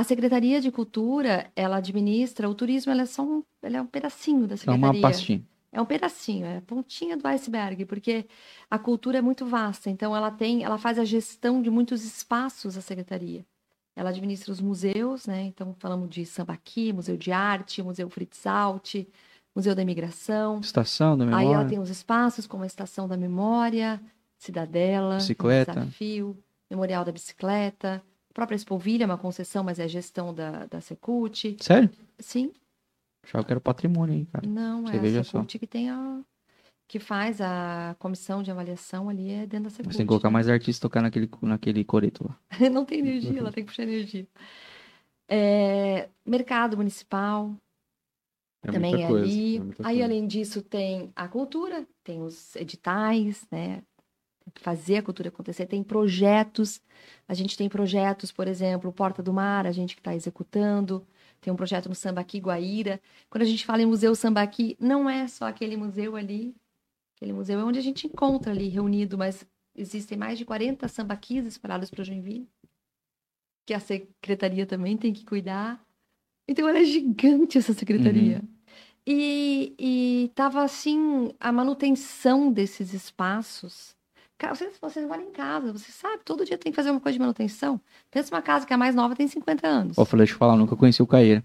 a 0.00 0.04
Secretaria 0.04 0.60
de 0.60 0.70
Cultura, 0.70 1.50
ela 1.54 1.76
administra, 1.76 2.48
o 2.48 2.54
turismo 2.54 2.90
ela 2.92 3.02
é 3.02 3.06
só 3.06 3.22
um, 3.22 3.42
ela 3.62 3.76
é 3.78 3.82
um 3.82 3.86
pedacinho 3.86 4.46
da 4.46 4.54
É 4.54 4.56
secretaria. 4.56 4.90
uma 4.90 5.00
pastinha. 5.00 5.42
É 5.72 5.80
um 5.80 5.84
pedacinho, 5.86 6.46
é 6.46 6.58
a 6.58 6.62
pontinha 6.62 7.16
do 7.16 7.26
iceberg, 7.26 7.84
porque 7.84 8.26
a 8.70 8.78
cultura 8.78 9.18
é 9.18 9.20
muito 9.20 9.44
vasta, 9.44 9.90
então 9.90 10.14
ela 10.14 10.30
tem, 10.30 10.62
ela 10.62 10.78
faz 10.78 10.98
a 11.00 11.04
gestão 11.04 11.60
de 11.60 11.68
muitos 11.70 12.04
espaços 12.04 12.76
a 12.76 12.80
secretaria. 12.80 13.44
Ela 13.96 14.10
administra 14.10 14.52
os 14.52 14.60
museus, 14.60 15.26
né? 15.26 15.42
Então 15.42 15.74
falamos 15.78 16.08
de 16.10 16.24
Sambaqui, 16.26 16.92
Museu 16.92 17.16
de 17.16 17.30
Arte, 17.32 17.82
Museu 17.82 18.08
Fritz 18.10 18.46
Alt, 18.46 19.04
Museu 19.54 19.74
da 19.74 19.82
Imigração. 19.82 20.60
Estação 20.60 21.16
da 21.16 21.24
Aí 21.24 21.30
memória. 21.30 21.54
ela 21.54 21.64
tem 21.64 21.78
os 21.78 21.90
espaços 21.90 22.46
como 22.46 22.62
a 22.64 22.66
Estação 22.66 23.06
da 23.08 23.16
Memória, 23.16 24.00
Cidadela, 24.38 25.16
Bicicleta. 25.16 25.72
Desafio, 25.72 26.36
Memorial 26.70 27.04
da 27.04 27.12
Bicicleta, 27.12 28.02
a 28.34 28.40
própria 28.42 28.56
Espovilha 28.56 29.04
é 29.04 29.06
uma 29.06 29.16
concessão, 29.16 29.62
mas 29.62 29.78
é 29.78 29.84
a 29.84 29.86
gestão 29.86 30.34
da, 30.34 30.66
da 30.66 30.80
Secult. 30.80 31.56
Sério? 31.60 31.88
Sim, 32.18 32.52
Achava 33.24 33.44
que 33.44 33.52
era 33.52 33.60
patrimônio 33.60 34.16
aí, 34.16 34.26
cara. 34.26 34.44
não, 34.44 34.82
Você 34.82 34.96
é 34.96 35.20
a 35.20 35.24
só. 35.24 35.38
Secult 35.38 35.58
que 35.60 35.66
tem 35.68 35.88
a 35.88 36.20
que 36.86 36.98
faz 36.98 37.40
a 37.40 37.94
comissão 37.98 38.42
de 38.42 38.50
avaliação 38.50 39.08
ali 39.08 39.30
é 39.30 39.46
dentro 39.46 39.64
da 39.64 39.70
Secult. 39.70 39.92
Você 39.92 39.98
tem 39.98 40.06
que 40.06 40.08
colocar 40.08 40.30
mais 40.30 40.48
artistas 40.48 40.80
tocar 40.80 41.00
naquele, 41.00 41.30
naquele 41.40 41.84
coreto 41.84 42.26
lá. 42.26 42.36
não 42.70 42.84
tem 42.84 42.98
energia, 42.98 43.38
ela 43.38 43.52
tem 43.52 43.64
que 43.64 43.70
puxar 43.70 43.84
energia. 43.84 44.26
É, 45.28 46.08
mercado 46.26 46.76
municipal, 46.76 47.54
É 48.64 48.72
também 48.72 49.04
é 49.04 49.06
coisa, 49.06 49.24
ali. 49.24 49.58
é 49.58 49.62
Aí, 49.84 50.02
além 50.02 50.26
disso, 50.26 50.60
tem 50.60 51.12
a 51.14 51.28
cultura, 51.28 51.86
tem 52.02 52.20
os 52.20 52.56
editais, 52.56 53.46
né? 53.50 53.80
Fazer 54.56 54.98
a 54.98 55.02
cultura 55.02 55.28
acontecer. 55.28 55.66
Tem 55.66 55.82
projetos. 55.82 56.80
A 57.28 57.34
gente 57.34 57.56
tem 57.56 57.68
projetos, 57.68 58.30
por 58.32 58.48
exemplo, 58.48 58.92
Porta 58.92 59.22
do 59.22 59.32
Mar, 59.32 59.66
a 59.66 59.72
gente 59.72 59.94
que 59.94 60.00
está 60.00 60.14
executando. 60.14 61.06
Tem 61.40 61.52
um 61.52 61.56
projeto 61.56 61.88
no 61.88 61.94
Sambaqui 61.94 62.38
Guaíra. 62.38 63.00
Quando 63.28 63.42
a 63.42 63.46
gente 63.46 63.66
fala 63.66 63.82
em 63.82 63.86
Museu 63.86 64.14
Sambaqui, 64.14 64.76
não 64.80 65.10
é 65.10 65.28
só 65.28 65.46
aquele 65.46 65.76
museu 65.76 66.16
ali. 66.16 66.54
Aquele 67.16 67.32
museu 67.32 67.60
é 67.60 67.64
onde 67.64 67.78
a 67.78 67.82
gente 67.82 68.06
encontra 68.06 68.52
ali 68.52 68.68
reunido, 68.68 69.16
mas 69.18 69.46
existem 69.74 70.16
mais 70.16 70.38
de 70.38 70.44
40 70.44 70.86
sambaquis 70.88 71.46
espalhados 71.46 71.90
para 71.90 72.04
Joinville, 72.04 72.48
que 73.66 73.74
a 73.74 73.80
secretaria 73.80 74.66
também 74.66 74.96
tem 74.96 75.12
que 75.12 75.24
cuidar. 75.24 75.84
Então, 76.46 76.68
ela 76.68 76.78
é 76.78 76.84
gigante, 76.84 77.58
essa 77.58 77.72
secretaria. 77.72 78.42
E, 79.06 79.74
e 79.78 80.30
tava 80.34 80.62
assim, 80.62 81.34
a 81.38 81.52
manutenção 81.52 82.50
desses 82.50 82.92
espaços. 82.92 83.94
Vocês, 84.50 84.74
vocês 84.80 85.06
moram 85.06 85.22
em 85.22 85.30
casa, 85.30 85.72
você 85.72 85.90
sabe, 85.90 86.22
todo 86.24 86.44
dia 86.44 86.58
tem 86.58 86.70
que 86.70 86.76
fazer 86.76 86.90
uma 86.90 87.00
coisa 87.00 87.14
de 87.14 87.20
manutenção. 87.20 87.80
Pensa 88.10 88.34
uma 88.34 88.42
casa 88.42 88.66
que 88.66 88.72
é 88.72 88.76
a 88.76 88.78
mais 88.78 88.94
nova 88.94 89.14
tem 89.14 89.26
50 89.26 89.66
anos. 89.66 89.98
Ô, 89.98 90.04
falei, 90.04 90.24
deixa 90.26 90.34
eu 90.34 90.38
falar, 90.38 90.54
eu 90.54 90.58
nunca 90.58 90.76
conheci 90.76 91.02
o 91.02 91.06
Caeira. 91.06 91.42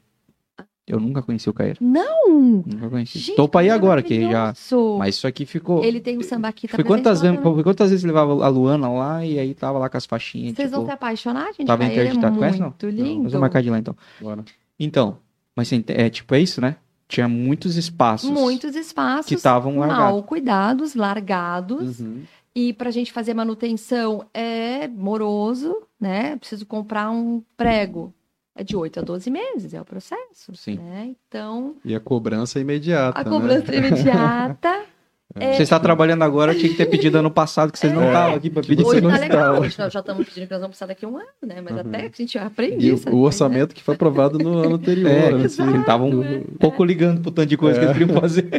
Eu 0.89 0.99
nunca 0.99 1.21
conheci 1.21 1.47
o 1.47 1.53
Caeira. 1.53 1.77
Não! 1.79 2.63
Nunca 2.65 2.89
conheci. 2.89 3.19
Gente, 3.19 3.35
Tô 3.35 3.47
pra 3.47 3.63
ir 3.63 3.67
que 3.67 3.71
agora, 3.71 4.01
que 4.01 4.21
já. 4.23 4.53
Mas 4.97 5.15
isso 5.15 5.27
aqui 5.27 5.45
ficou. 5.45 5.83
Ele 5.83 6.01
tem 6.01 6.17
o 6.17 6.23
sambaqui 6.23 6.67
tá 6.67 6.75
Foi 6.75 6.83
presente 6.83 7.03
quantas, 7.03 7.21
vezes, 7.21 7.37
também. 7.37 7.53
foi 7.53 7.63
quantas 7.63 7.89
vezes 7.91 8.03
levava 8.03 8.43
a 8.43 8.47
Luana 8.47 8.89
lá 8.89 9.23
e 9.23 9.37
aí 9.37 9.53
tava 9.53 9.77
lá 9.77 9.87
com 9.87 9.97
as 9.97 10.07
faixinhas. 10.07 10.55
Vocês 10.55 10.71
vão 10.71 10.79
tipo, 10.79 10.87
se 10.89 10.93
apaixonar, 10.93 11.53
gente. 11.53 11.67
tava 11.67 11.83
Caeira 11.83 12.01
é 12.01 12.05
interditado. 12.05 12.37
Conhece, 12.39 12.59
não? 12.59 12.67
muito 12.69 12.85
Não, 12.87 12.91
lindo. 12.91 13.23
Vamos 13.29 13.39
marcar 13.39 13.61
de 13.61 13.69
lá 13.69 13.77
então. 13.77 13.95
Bora. 14.19 14.43
Então, 14.79 15.19
mas 15.55 15.71
é 15.71 16.09
tipo, 16.09 16.33
é 16.33 16.39
isso, 16.39 16.59
né? 16.59 16.75
Tinha 17.07 17.27
muitos 17.27 17.75
espaços. 17.75 18.29
Muitos 18.29 18.75
espaços 18.75 19.27
que 19.27 19.35
estavam 19.35 19.75
mal 19.75 19.87
largados. 19.87 20.25
cuidados, 20.25 20.95
largados. 20.95 21.99
Uhum. 21.99 22.23
E 22.55 22.73
para 22.73 22.89
a 22.89 22.91
gente 22.91 23.11
fazer 23.13 23.33
manutenção 23.33 24.25
é 24.33 24.87
moroso, 24.87 25.83
né? 25.99 26.35
Preciso 26.37 26.65
comprar 26.65 27.09
um 27.11 27.41
prego. 27.55 28.13
É 28.55 28.63
de 28.63 28.75
8 28.75 28.99
a 28.99 29.03
12 29.03 29.29
meses, 29.29 29.73
é 29.73 29.79
o 29.79 29.85
processo. 29.85 30.53
Sim. 30.55 30.75
Né? 30.77 31.11
Então, 31.27 31.75
E 31.85 31.95
a 31.95 31.99
cobrança 31.99 32.59
é 32.59 32.61
imediata, 32.61 33.17
a 33.21 33.23
né? 33.23 33.29
cobrança 33.29 33.73
imediata. 33.73 34.81
é, 35.39 35.53
Você 35.53 35.63
está 35.63 35.79
trabalhando 35.79 36.23
agora, 36.23 36.53
tinha 36.53 36.67
que 36.69 36.75
ter 36.75 36.87
pedido 36.87 37.17
ano 37.19 37.31
passado, 37.31 37.71
que 37.71 37.79
vocês 37.79 37.93
não 37.93 38.03
É. 38.03 38.07
estavam 38.07 38.35
aqui 38.35 38.49
para 38.49 38.63
pedir. 38.63 38.83
Você 38.83 38.89
Hoje 38.97 39.01
não 39.01 39.11
tá 39.11 39.17
legal, 39.17 39.39
estava. 39.39 39.59
hoje 39.61 39.79
nós 39.79 39.93
já 39.93 39.99
estamos 40.01 40.27
pedindo 40.27 40.47
que 40.47 40.51
nós 40.51 40.59
vamos 40.61 40.71
precisar 40.75 40.87
daqui 40.87 41.05
a 41.05 41.07
um 41.07 41.15
ano, 41.17 41.27
né? 41.43 41.61
Mas 41.61 41.73
Uhum. 41.73 41.79
até 41.79 42.09
que 42.09 42.21
a 42.21 42.25
gente 42.25 42.37
aprende 42.37 42.85
E 42.89 42.93
isso. 42.93 43.09
o, 43.09 43.15
o 43.15 43.21
orçamento 43.21 43.73
que 43.73 43.81
foi 43.83 43.95
aprovado 43.95 44.37
no 44.37 44.57
ano 44.57 44.75
anterior. 44.75 45.09
É, 45.09 45.45
assim. 45.45 45.79
estavam 45.79 46.09
um 46.09 46.41
pouco 46.59 46.83
ligando 46.83 47.21
pro 47.21 47.31
tanto 47.31 47.47
de 47.47 47.55
coisa 47.55 47.79
que 47.79 47.85
eles 47.85 47.95
queriam 47.97 48.19
fazer. 48.19 48.49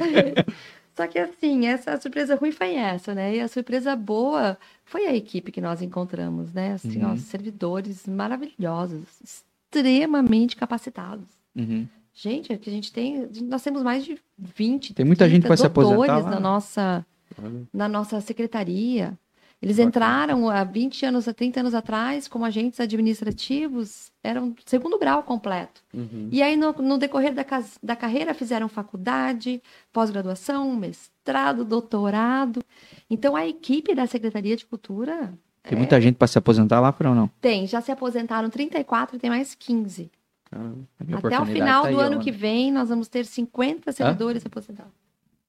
Só 1.01 1.07
que 1.07 1.19
assim, 1.19 1.67
essa 1.67 1.99
surpresa 1.99 2.35
ruim 2.35 2.53
foi 2.53 2.75
essa, 2.75 3.15
né? 3.15 3.37
E 3.37 3.41
a 3.41 3.49
surpresa 3.49 3.97
boa 3.97 4.59
foi 4.85 5.07
a 5.07 5.17
equipe 5.17 5.51
que 5.51 5.59
nós 5.59 5.81
encontramos, 5.81 6.53
né? 6.53 6.75
Assim, 6.75 7.03
Uhum. 7.03 7.13
ó, 7.13 7.17
servidores 7.17 8.07
maravilhosos, 8.07 9.01
extremamente 9.25 10.57
capacitados. 10.57 11.25
Uhum. 11.57 11.87
Gente, 12.13 12.53
é 12.53 12.59
que 12.59 12.69
a 12.69 12.73
gente 12.73 12.93
tem, 12.93 13.27
nós 13.45 13.63
temos 13.63 13.83
mais 13.83 14.05
de 14.05 14.19
20, 14.39 14.93
Tem 14.93 15.07
muita 15.07 15.27
gente 15.27 15.49
vai 15.49 15.57
se 15.57 15.65
aposentar 15.65 16.19
lá. 16.19 16.31
na 16.33 16.39
nossa 16.41 17.07
Olha. 17.43 17.63
na 17.73 17.89
nossa 17.89 18.21
secretaria. 18.21 19.17
Eles 19.63 19.79
entraram 19.79 20.49
há 20.49 20.65
20 20.65 21.05
anos, 21.05 21.29
há 21.29 21.35
30 21.35 21.61
anos 21.61 21.75
atrás, 21.75 22.27
como 22.27 22.47
agentes 22.47 22.81
administrativos, 22.81 24.11
eram 24.25 24.55
segundo 24.65 24.99
grau 24.99 25.23
completo. 25.23 25.83
Uhum. 25.93 26.31
E 26.33 26.43
aí, 26.43 26.57
no, 26.57 26.73
no 26.73 26.97
decorrer 26.97 27.35
da, 27.35 27.45
da 27.83 27.95
carreira, 27.95 28.33
fizeram 28.33 28.69
faculdade, 28.71 29.63
pós-graduação, 29.93 30.75
mestrado, 30.75 31.63
doutorado. 31.63 32.63
Então, 33.11 33.37
a 33.37 33.47
equipe 33.47 33.95
da 33.95 34.07
Secretaria 34.07 34.57
de 34.57 34.65
Cultura 34.65 35.35
Tem 35.63 35.77
muita 35.77 36.01
gente 36.01 36.17
para 36.17 36.27
se 36.27 36.39
aposentar 36.39 36.81
lá, 36.81 36.95
ou 36.99 37.15
não? 37.15 37.29
tem, 37.39 37.67
já 37.67 37.83
se 37.83 37.93
aposentaram 37.93 38.49
34 38.49 39.17
e 39.17 39.19
tem 39.19 39.29
mais 39.29 39.55
15. 39.55 40.11
Caramba. 40.51 40.79
A 40.99 41.05
minha 41.05 41.19
Até 41.19 41.39
o 41.39 41.45
final 41.45 41.83
tá 41.83 41.89
aí, 41.89 41.95
do 41.95 42.01
ó, 42.01 42.03
ano 42.03 42.11
mano. 42.13 42.25
que 42.25 42.33
vem, 42.33 42.73
nós 42.73 42.89
vamos 42.89 43.09
ter 43.09 43.27
50 43.27 43.93
servidores 43.93 44.45
aposentados. 44.45 44.93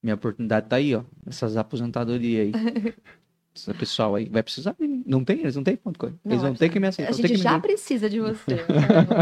Minha 0.02 0.16
oportunidade 0.16 0.68
tá 0.68 0.76
aí, 0.76 0.94
ó. 0.94 1.02
Essas 1.26 1.56
aposentadorias 1.56 2.54
aí. 2.54 2.94
Esse 3.54 3.72
pessoal 3.74 4.14
aí 4.14 4.28
vai 4.30 4.42
precisar. 4.42 4.74
de 4.80 4.88
mim. 4.88 5.02
Não 5.06 5.22
tem? 5.22 5.40
Eles 5.40 5.54
não 5.56 5.62
têm 5.62 5.76
ponto 5.76 5.98
coisa. 5.98 6.16
Não, 6.24 6.32
Eles 6.32 6.42
vão 6.42 6.54
ter 6.54 6.68
que 6.70 6.80
me 6.80 6.86
A 6.86 6.88
aceitar. 6.88 7.14
ter 7.14 7.28
gente 7.28 7.36
já 7.42 7.54
me... 7.54 7.60
precisa 7.60 8.08
de 8.08 8.18
você, 8.18 8.54
né? 8.56 8.62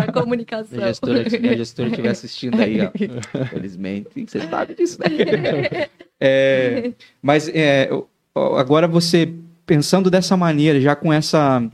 a 0.06 0.12
comunicação. 0.12 0.78
Se 0.78 0.84
a 0.84 0.86
gestora, 0.88 1.20
a 1.22 1.56
gestora 1.56 1.88
estiver 1.88 2.08
assistindo 2.10 2.60
aí, 2.60 2.78
ó. 2.80 2.90
Felizmente, 3.50 4.24
você 4.26 4.40
sabe 4.48 4.74
disso, 4.74 4.98
né? 5.00 5.88
É, 6.22 6.92
mas 7.22 7.48
é, 7.48 7.88
agora 8.58 8.86
você, 8.86 9.32
pensando 9.64 10.10
dessa 10.10 10.36
maneira, 10.36 10.78
já 10.78 10.94
com 10.94 11.10
essa. 11.10 11.66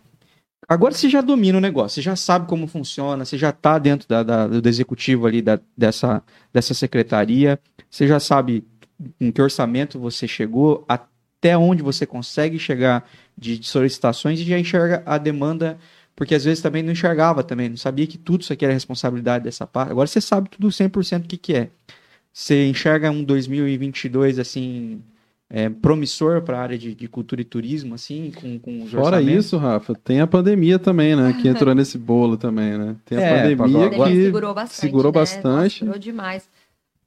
Agora 0.69 0.95
você 0.95 1.09
já 1.09 1.21
domina 1.21 1.59
o 1.59 1.61
negócio, 1.61 1.97
você 1.97 2.03
já 2.03 2.15
sabe 2.15 2.47
como 2.47 2.69
funciona, 2.69 3.25
você 3.25 3.37
já 3.37 3.51
está 3.51 3.77
dentro 3.79 4.09
da, 4.09 4.23
da- 4.23 4.47
do 4.47 4.69
executivo 4.69 5.27
ali 5.27 5.43
da- 5.43 5.59
dessa, 5.77 6.23
dessa 6.53 6.75
secretaria, 6.75 7.59
você 7.91 8.07
já 8.07 8.21
sabe 8.21 8.65
em 9.21 9.33
que 9.33 9.43
orçamento 9.43 9.99
você 9.99 10.29
chegou, 10.29 10.85
até 11.47 11.57
onde 11.57 11.83
você 11.83 12.05
consegue 12.05 12.59
chegar 12.59 13.09
de, 13.37 13.59
de 13.59 13.67
solicitações 13.67 14.41
e 14.41 14.45
já 14.45 14.59
enxerga 14.59 15.03
a 15.07 15.17
demanda, 15.19 15.79
porque 16.15 16.35
às 16.35 16.45
vezes 16.45 16.63
também 16.63 16.83
não 16.83 16.93
enxergava 16.93 17.43
também, 17.43 17.69
não 17.69 17.77
sabia 17.77 18.07
que 18.07 18.19
tudo 18.19 18.41
isso 18.41 18.53
aqui 18.53 18.65
era 18.65 18.75
responsabilidade 18.75 19.45
dessa 19.45 19.67
parte. 19.67 19.91
Agora 19.93 20.07
você 20.09 20.21
sabe 20.21 20.49
tudo 20.51 20.69
100% 20.69 21.25
o 21.25 21.29
que, 21.29 21.37
que 21.37 21.55
é. 21.55 21.69
Você 22.33 22.67
enxerga 22.69 23.11
um 23.11 23.23
2022 23.23 24.39
assim 24.39 25.01
é, 25.49 25.69
promissor 25.69 26.43
para 26.43 26.59
a 26.59 26.63
área 26.63 26.77
de, 26.77 26.95
de 26.95 27.07
cultura 27.09 27.41
e 27.41 27.45
turismo, 27.45 27.95
assim, 27.95 28.33
com, 28.35 28.59
com 28.59 28.83
os 28.83 28.91
Fora 28.91 29.17
orçamentos? 29.17 29.47
isso, 29.47 29.57
Rafa, 29.57 29.95
tem 29.95 30.21
a 30.21 30.27
pandemia 30.27 30.79
também, 30.79 31.15
né? 31.15 31.33
Que 31.41 31.47
entrou 31.49 31.73
nesse 31.77 31.97
bolo 31.97 32.37
também, 32.37 32.77
né? 32.77 32.97
Tem 33.05 33.17
a 33.19 33.21
É, 33.21 33.31
pandemia 33.37 33.55
agora- 33.65 33.87
A 33.87 33.91
pandemia 33.91 34.07
que 34.17 34.25
segurou 34.25 34.55
bastante. 34.55 34.81
segurou 34.81 35.13
né? 35.13 35.19
bastante. 35.21 35.49
Nossa, 35.49 35.79
segurou 35.79 35.99
demais. 35.99 36.49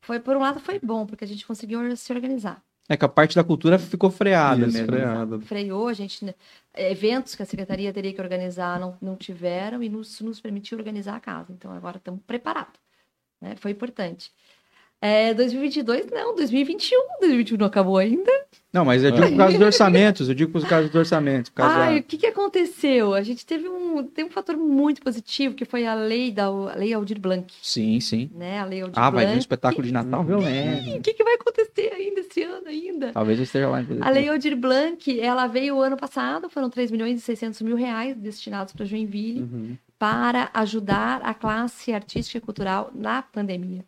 Foi, 0.01 0.19
por 0.19 0.35
um 0.37 0.39
lado, 0.39 0.59
foi 0.61 0.79
bom, 0.81 1.05
porque 1.05 1.25
a 1.25 1.27
gente 1.27 1.45
conseguiu 1.45 1.79
se 1.97 2.11
organizar. 2.13 2.63
É 2.91 2.97
que 2.97 3.05
a 3.05 3.09
parte 3.09 3.35
da 3.35 3.43
cultura 3.43 3.77
ficou 3.77 4.09
freada 4.09 4.65
Isso, 4.65 4.75
mesmo. 4.77 4.91
né? 4.91 4.97
freada. 4.97 5.39
Freou, 5.41 5.87
a 5.87 5.93
gente. 5.93 6.25
né, 6.25 6.33
Eventos 6.73 7.35
que 7.35 7.43
a 7.43 7.45
secretaria 7.45 7.93
teria 7.93 8.11
que 8.11 8.19
organizar 8.19 8.79
não, 8.79 8.97
não 8.99 9.15
tiveram 9.15 9.83
e 9.83 9.87
nos, 9.89 10.19
nos 10.21 10.41
permitiu 10.41 10.77
organizar 10.77 11.15
a 11.15 11.19
casa. 11.19 11.53
Então, 11.53 11.71
agora 11.71 11.97
estamos 11.97 12.21
preparados. 12.25 12.79
Né? 13.39 13.55
Foi 13.57 13.71
importante. 13.71 14.31
É, 15.01 15.33
2022, 15.33 16.07
não, 16.11 16.35
2021. 16.35 16.97
2021 17.21 17.57
não 17.57 17.65
acabou 17.67 17.97
ainda. 17.97 18.31
Não, 18.71 18.83
mas 18.85 19.03
eu 19.03 19.09
digo 19.11 19.29
por 19.29 19.37
causa 19.37 19.57
dos 19.57 19.65
orçamentos, 19.65 20.29
eu 20.29 20.35
digo 20.35 20.51
por 20.51 20.67
causa 20.67 20.87
dos 20.87 20.95
orçamentos. 20.95 21.49
Por 21.49 21.55
causa 21.55 21.75
da- 21.75 21.81
Ai, 21.85 21.99
o 21.99 22.03
que, 22.03 22.17
que 22.17 22.27
aconteceu? 22.27 23.13
A 23.15 23.23
gente 23.23 23.43
teve 23.45 23.67
um, 23.67 24.03
tem 24.03 24.25
um 24.25 24.29
fator 24.29 24.55
muito 24.57 25.01
positivo, 25.01 25.55
que 25.55 25.65
foi 25.65 25.87
a 25.87 25.95
lei 25.95 26.31
da 26.31 26.45
a 26.47 26.75
lei 26.75 26.93
Aldir 26.93 27.19
Blanc. 27.19 27.51
Sim, 27.63 27.99
sim. 27.99 28.29
Né? 28.35 28.59
A 28.59 28.65
lei 28.65 28.81
Aldir 28.81 28.99
Ah, 28.99 29.09
vai 29.09 29.21
vir 29.21 29.25
um 29.25 29.29
Blanc. 29.31 29.39
espetáculo 29.39 29.83
de 29.87 29.91
Natal 29.93 30.23
violento. 30.23 30.97
O 30.97 31.01
que, 31.01 31.13
que 31.13 31.23
vai 31.23 31.33
acontecer 31.35 31.91
ainda 31.93 32.19
esse 32.19 32.43
ano 32.43 32.67
ainda? 32.67 33.11
Talvez 33.11 33.39
eu 33.39 33.43
esteja 33.43 33.69
lá. 33.69 33.81
inclusive. 33.81 34.05
A 34.05 34.09
Lei 34.11 34.27
Aldir 34.29 34.55
Blanc, 34.55 35.19
ela 35.19 35.47
veio 35.47 35.79
ano 35.81 35.97
passado, 35.97 36.49
foram 36.49 36.69
3 36.69 36.91
milhões 36.91 37.17
e 37.17 37.21
600 37.21 37.61
mil 37.61 37.75
reais 37.77 38.15
destinados 38.17 38.73
para 38.73 38.85
Joinville 38.85 39.41
Uhum. 39.41 39.77
para 39.97 40.49
ajudar 40.53 41.21
a 41.23 41.33
classe 41.33 41.91
artística 41.91 42.37
e 42.37 42.41
cultural 42.41 42.91
na 42.93 43.21
pandemia. 43.23 43.83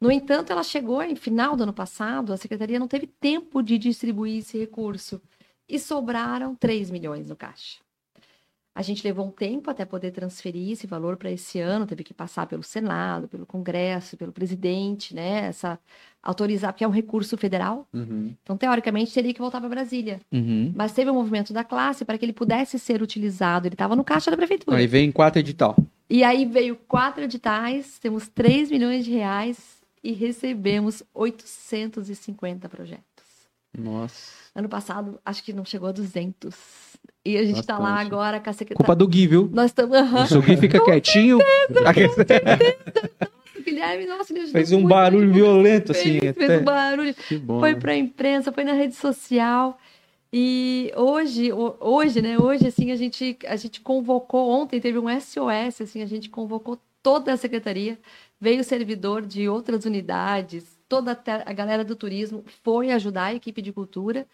No 0.00 0.10
entanto, 0.10 0.50
ela 0.50 0.62
chegou 0.62 1.02
em 1.02 1.14
final 1.14 1.54
do 1.56 1.62
ano 1.64 1.72
passado, 1.74 2.32
a 2.32 2.36
secretaria 2.36 2.78
não 2.78 2.88
teve 2.88 3.06
tempo 3.06 3.62
de 3.62 3.76
distribuir 3.76 4.38
esse 4.38 4.58
recurso 4.58 5.20
e 5.68 5.78
sobraram 5.78 6.54
3 6.54 6.90
milhões 6.90 7.28
no 7.28 7.36
caixa. 7.36 7.78
A 8.72 8.82
gente 8.82 9.04
levou 9.04 9.26
um 9.26 9.30
tempo 9.30 9.68
até 9.68 9.84
poder 9.84 10.12
transferir 10.12 10.70
esse 10.72 10.86
valor 10.86 11.16
para 11.16 11.30
esse 11.30 11.60
ano, 11.60 11.86
teve 11.86 12.04
que 12.04 12.14
passar 12.14 12.46
pelo 12.46 12.62
Senado, 12.62 13.28
pelo 13.28 13.44
Congresso, 13.44 14.16
pelo 14.16 14.32
presidente, 14.32 15.14
né? 15.14 15.46
Essa 15.46 15.78
autorizar, 16.22 16.72
porque 16.72 16.84
é 16.84 16.88
um 16.88 16.92
recurso 16.92 17.36
federal, 17.36 17.86
Uhum. 17.92 18.32
então 18.42 18.56
teoricamente 18.56 19.12
teria 19.12 19.34
que 19.34 19.40
voltar 19.40 19.58
para 19.60 19.68
Brasília. 19.68 20.20
Uhum. 20.32 20.72
Mas 20.74 20.92
teve 20.92 21.10
um 21.10 21.14
movimento 21.14 21.52
da 21.52 21.64
classe 21.64 22.04
para 22.04 22.16
que 22.16 22.24
ele 22.24 22.32
pudesse 22.32 22.78
ser 22.78 23.02
utilizado. 23.02 23.66
Ele 23.66 23.74
estava 23.74 23.96
no 23.96 24.04
caixa 24.04 24.30
da 24.30 24.36
prefeitura. 24.36 24.76
Aí 24.76 24.86
vem 24.86 25.10
quatro 25.10 25.40
edital. 25.40 25.76
E 26.08 26.22
aí 26.22 26.46
veio 26.46 26.76
quatro 26.76 27.24
editais, 27.24 27.98
temos 27.98 28.28
3 28.28 28.70
milhões 28.70 29.04
de 29.04 29.10
reais 29.10 29.79
e 30.02 30.12
recebemos 30.12 31.02
850 31.14 32.68
projetos. 32.68 33.04
Nossa. 33.76 34.32
Ano 34.54 34.68
passado, 34.68 35.20
acho 35.24 35.44
que 35.44 35.52
não 35.52 35.64
chegou 35.64 35.88
a 35.88 35.92
200. 35.92 36.54
E 37.24 37.36
a 37.36 37.44
gente 37.44 37.60
está 37.60 37.78
lá 37.78 37.90
Bastante. 37.92 38.06
agora 38.06 38.40
com 38.40 38.50
a 38.50 38.52
secretaria. 38.52 38.76
Culpa 38.76 38.96
do 38.96 39.06
Gui, 39.06 39.26
viu? 39.26 39.48
Nós 39.52 39.66
estamos. 39.70 39.96
Aham. 39.96 40.26
Se 40.26 40.36
o 40.36 40.42
Gui 40.42 40.56
fica 40.56 40.82
quietinho, 40.84 41.38
O 41.38 41.40
Guilherme, 43.62 44.06
nossa, 44.06 44.32
ele 44.32 44.46
fez 44.48 44.72
um 44.72 44.76
muito, 44.80 44.88
barulho 44.88 45.24
muito, 45.26 45.34
violento, 45.34 45.94
fez, 45.94 46.06
assim. 46.06 46.18
fez 46.20 46.36
até- 46.50 46.58
um 46.58 46.64
barulho. 46.64 47.14
Que 47.14 47.38
bom. 47.38 47.60
Foi 47.60 47.74
né? 47.74 47.80
para 47.80 47.92
a 47.92 47.96
imprensa, 47.96 48.50
foi 48.52 48.64
na 48.64 48.72
rede 48.72 48.94
social. 48.94 49.78
E 50.32 50.92
hoje, 50.96 51.52
ho- 51.52 51.76
hoje, 51.80 52.22
né? 52.22 52.38
Hoje, 52.38 52.66
assim, 52.66 52.90
a 52.90 52.96
gente, 52.96 53.36
a 53.46 53.56
gente 53.56 53.80
convocou, 53.80 54.48
ontem 54.50 54.80
teve 54.80 54.98
um 54.98 55.08
SOS, 55.08 55.82
assim, 55.82 56.02
a 56.02 56.06
gente 56.06 56.28
convocou 56.30 56.78
toda 57.02 57.32
a 57.32 57.36
secretaria, 57.36 57.98
veio 58.40 58.64
servidor 58.64 59.22
de 59.22 59.48
outras 59.48 59.84
unidades, 59.84 60.78
toda 60.88 61.18
a 61.46 61.52
galera 61.52 61.84
do 61.84 61.94
turismo 61.94 62.44
foi 62.62 62.90
ajudar 62.90 63.26
a 63.26 63.34
equipe 63.34 63.62
de 63.62 63.72
cultura, 63.72 64.26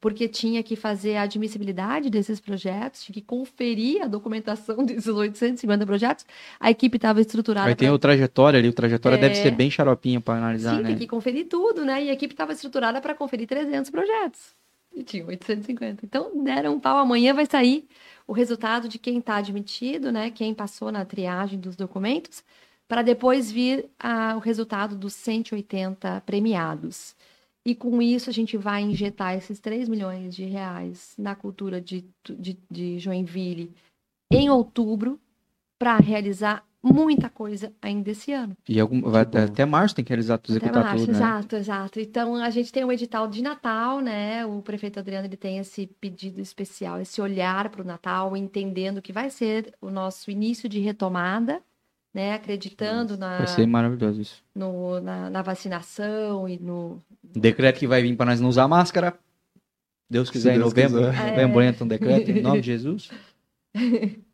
porque 0.00 0.26
tinha 0.26 0.64
que 0.64 0.74
fazer 0.74 1.14
a 1.14 1.22
admissibilidade 1.22 2.10
desses 2.10 2.40
projetos, 2.40 3.04
tinha 3.04 3.14
que 3.14 3.20
conferir 3.20 4.02
a 4.02 4.08
documentação 4.08 4.78
desses 4.84 5.06
850 5.06 5.86
projetos. 5.86 6.26
A 6.58 6.72
equipe 6.72 6.96
estava 6.96 7.20
estruturada. 7.20 7.68
Aí 7.68 7.74
tem 7.76 7.86
pra... 7.86 7.94
o 7.94 7.98
trajetória 8.00 8.58
ali, 8.58 8.68
o 8.68 8.72
trajetória 8.72 9.16
é... 9.16 9.20
deve 9.20 9.36
ser 9.36 9.52
bem 9.52 9.70
xaropinha 9.70 10.20
para 10.20 10.38
analisar, 10.38 10.76
Sim, 10.76 10.82
né? 10.82 10.88
tem 10.88 10.98
que 10.98 11.06
conferir 11.06 11.46
tudo, 11.46 11.84
né? 11.84 12.04
E 12.04 12.10
a 12.10 12.12
equipe 12.12 12.34
estava 12.34 12.52
estruturada 12.52 13.00
para 13.00 13.14
conferir 13.14 13.46
300 13.46 13.90
projetos. 13.92 14.40
E 14.94 15.04
tinha 15.04 15.24
850. 15.24 16.04
Então, 16.04 16.42
deram 16.42 16.74
um 16.74 16.80
pau. 16.80 16.98
Amanhã 16.98 17.32
vai 17.32 17.46
sair 17.46 17.86
o 18.32 18.34
resultado 18.34 18.88
de 18.88 18.98
quem 18.98 19.18
está 19.18 19.36
admitido, 19.36 20.10
né? 20.10 20.30
Quem 20.30 20.54
passou 20.54 20.90
na 20.90 21.04
triagem 21.04 21.60
dos 21.60 21.76
documentos, 21.76 22.42
para 22.88 23.02
depois 23.02 23.52
vir 23.52 23.90
a, 23.98 24.34
o 24.36 24.38
resultado 24.38 24.96
dos 24.96 25.12
180 25.12 26.22
premiados. 26.22 27.14
E 27.62 27.74
com 27.74 28.00
isso 28.00 28.30
a 28.30 28.32
gente 28.32 28.56
vai 28.56 28.80
injetar 28.80 29.34
esses 29.34 29.60
3 29.60 29.86
milhões 29.86 30.34
de 30.34 30.46
reais 30.46 31.14
na 31.18 31.34
cultura 31.34 31.78
de, 31.78 32.06
de, 32.24 32.58
de 32.70 32.98
Joinville 32.98 33.74
em 34.30 34.48
outubro 34.48 35.20
para 35.78 35.98
realizar 35.98 36.66
muita 36.82 37.28
coisa 37.28 37.72
ainda 37.80 38.10
esse 38.10 38.32
ano. 38.32 38.56
E 38.68 38.80
algum, 38.80 39.00
vai, 39.02 39.22
até 39.22 39.64
março 39.64 39.94
tem 39.94 40.04
que 40.04 40.08
realizar 40.08 40.38
tudo, 40.38 40.56
até 40.56 40.66
executar 40.66 40.84
março, 40.84 41.06
tudo, 41.06 41.12
né? 41.12 41.18
Exato, 41.18 41.56
exato. 41.56 42.00
Então 42.00 42.36
a 42.36 42.50
gente 42.50 42.72
tem 42.72 42.84
um 42.84 42.90
edital 42.90 43.28
de 43.28 43.40
Natal, 43.42 44.00
né? 44.00 44.44
O 44.44 44.60
prefeito 44.60 44.98
Adriano 44.98 45.26
ele 45.26 45.36
tem 45.36 45.58
esse 45.58 45.86
pedido 45.86 46.40
especial, 46.40 47.00
esse 47.00 47.20
olhar 47.20 47.68
para 47.68 47.82
o 47.82 47.86
Natal, 47.86 48.36
entendendo 48.36 49.00
que 49.00 49.12
vai 49.12 49.30
ser 49.30 49.72
o 49.80 49.90
nosso 49.90 50.30
início 50.30 50.68
de 50.68 50.80
retomada, 50.80 51.60
né? 52.12 52.34
Acreditando 52.34 53.16
na 53.16 53.38
vai 53.38 53.46
ser 53.46 53.66
maravilhoso 53.66 54.20
isso. 54.20 54.42
No, 54.54 55.00
na, 55.00 55.30
na 55.30 55.42
vacinação 55.42 56.48
e 56.48 56.58
no 56.58 56.98
decreto 57.22 57.78
que 57.78 57.86
vai 57.86 58.02
vir 58.02 58.16
para 58.16 58.26
nós 58.26 58.40
não 58.40 58.48
usar 58.48 58.66
máscara. 58.66 59.14
Deus 60.10 60.28
quiser, 60.28 60.58
Deus 60.58 60.60
em 60.60 60.64
novembro. 60.64 61.10
quiser. 61.10 61.30
Novembro 61.30 61.62
entra 61.62 61.84
um 61.84 61.88
decreto 61.88 62.30
em 62.30 62.42
nome 62.42 62.60
de 62.60 62.66
Jesus. 62.66 63.08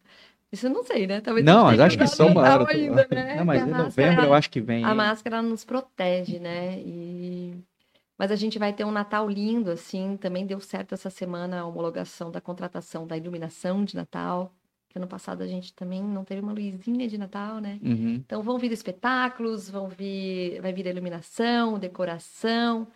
Isso 0.51 0.66
eu 0.66 0.70
não 0.70 0.82
sei, 0.82 1.07
né? 1.07 1.20
Talvez 1.20 1.44
Não, 1.44 1.64
mas 1.64 1.78
acho 1.78 1.99
que 1.99 2.16
tomara, 2.16 2.61
Natal 2.61 2.74
ainda, 2.74 3.07
né? 3.11 3.36
Não, 3.36 3.44
mas 3.44 3.62
em 3.62 3.70
novembro 3.70 4.24
eu 4.24 4.34
acho 4.34 4.51
que 4.51 4.61
vem. 4.61 4.84
A 4.84 4.94
máscara 4.94 5.42
nos 5.42 5.64
protege, 5.64 6.38
né? 6.38 6.78
E... 6.78 7.55
Mas 8.18 8.32
a 8.32 8.36
gente 8.36 8.59
vai 8.59 8.72
ter 8.72 8.84
um 8.84 8.90
Natal 8.90 9.28
lindo, 9.28 9.70
assim. 9.70 10.16
Também 10.16 10.46
deu 10.46 10.59
certo 10.59 10.94
essa 10.94 11.11
semana 11.11 11.61
a 11.61 11.66
homologação 11.66 12.30
da 12.30 12.40
contratação 12.40 13.07
da 13.07 13.16
iluminação 13.16 13.84
de 13.84 13.94
Natal. 13.94 14.53
Que 14.88 14.99
ano 14.99 15.07
passado 15.07 15.42
a 15.42 15.46
gente 15.46 15.74
também 15.74 16.03
não 16.03 16.24
teve 16.24 16.40
uma 16.40 16.53
luzinha 16.53 17.07
de 17.07 17.18
Natal, 17.18 17.61
né? 17.61 17.78
Uhum. 17.82 18.14
Então 18.14 18.42
vão 18.42 18.59
vir 18.59 18.72
espetáculos, 18.72 19.68
vão 19.68 19.86
vir, 19.86 20.62
vai 20.62 20.72
vir 20.72 20.88
a 20.88 20.90
iluminação, 20.90 21.78
decoração. 21.78 22.88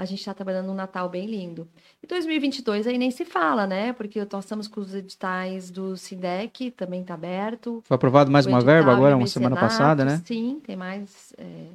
A 0.00 0.06
gente 0.06 0.20
está 0.20 0.32
trabalhando 0.32 0.70
um 0.70 0.74
Natal 0.74 1.10
bem 1.10 1.26
lindo. 1.26 1.68
E 2.02 2.06
2022 2.06 2.86
aí 2.86 2.96
nem 2.96 3.10
se 3.10 3.22
fala, 3.26 3.66
né? 3.66 3.92
Porque 3.92 4.26
nós 4.32 4.44
estamos 4.44 4.66
com 4.66 4.80
os 4.80 4.94
editais 4.94 5.70
do 5.70 5.94
Sindec, 5.94 6.70
também 6.70 7.02
está 7.02 7.12
aberto. 7.12 7.82
Foi 7.84 7.96
aprovado 7.96 8.30
mais 8.30 8.46
O 8.46 8.48
uma 8.48 8.62
verba 8.62 8.92
agora, 8.92 9.14
uma 9.14 9.26
semana 9.26 9.54
passada, 9.56 10.02
né? 10.02 10.22
Sim, 10.24 10.58
tem 10.64 10.74
mais 10.74 11.34
é, 11.36 11.66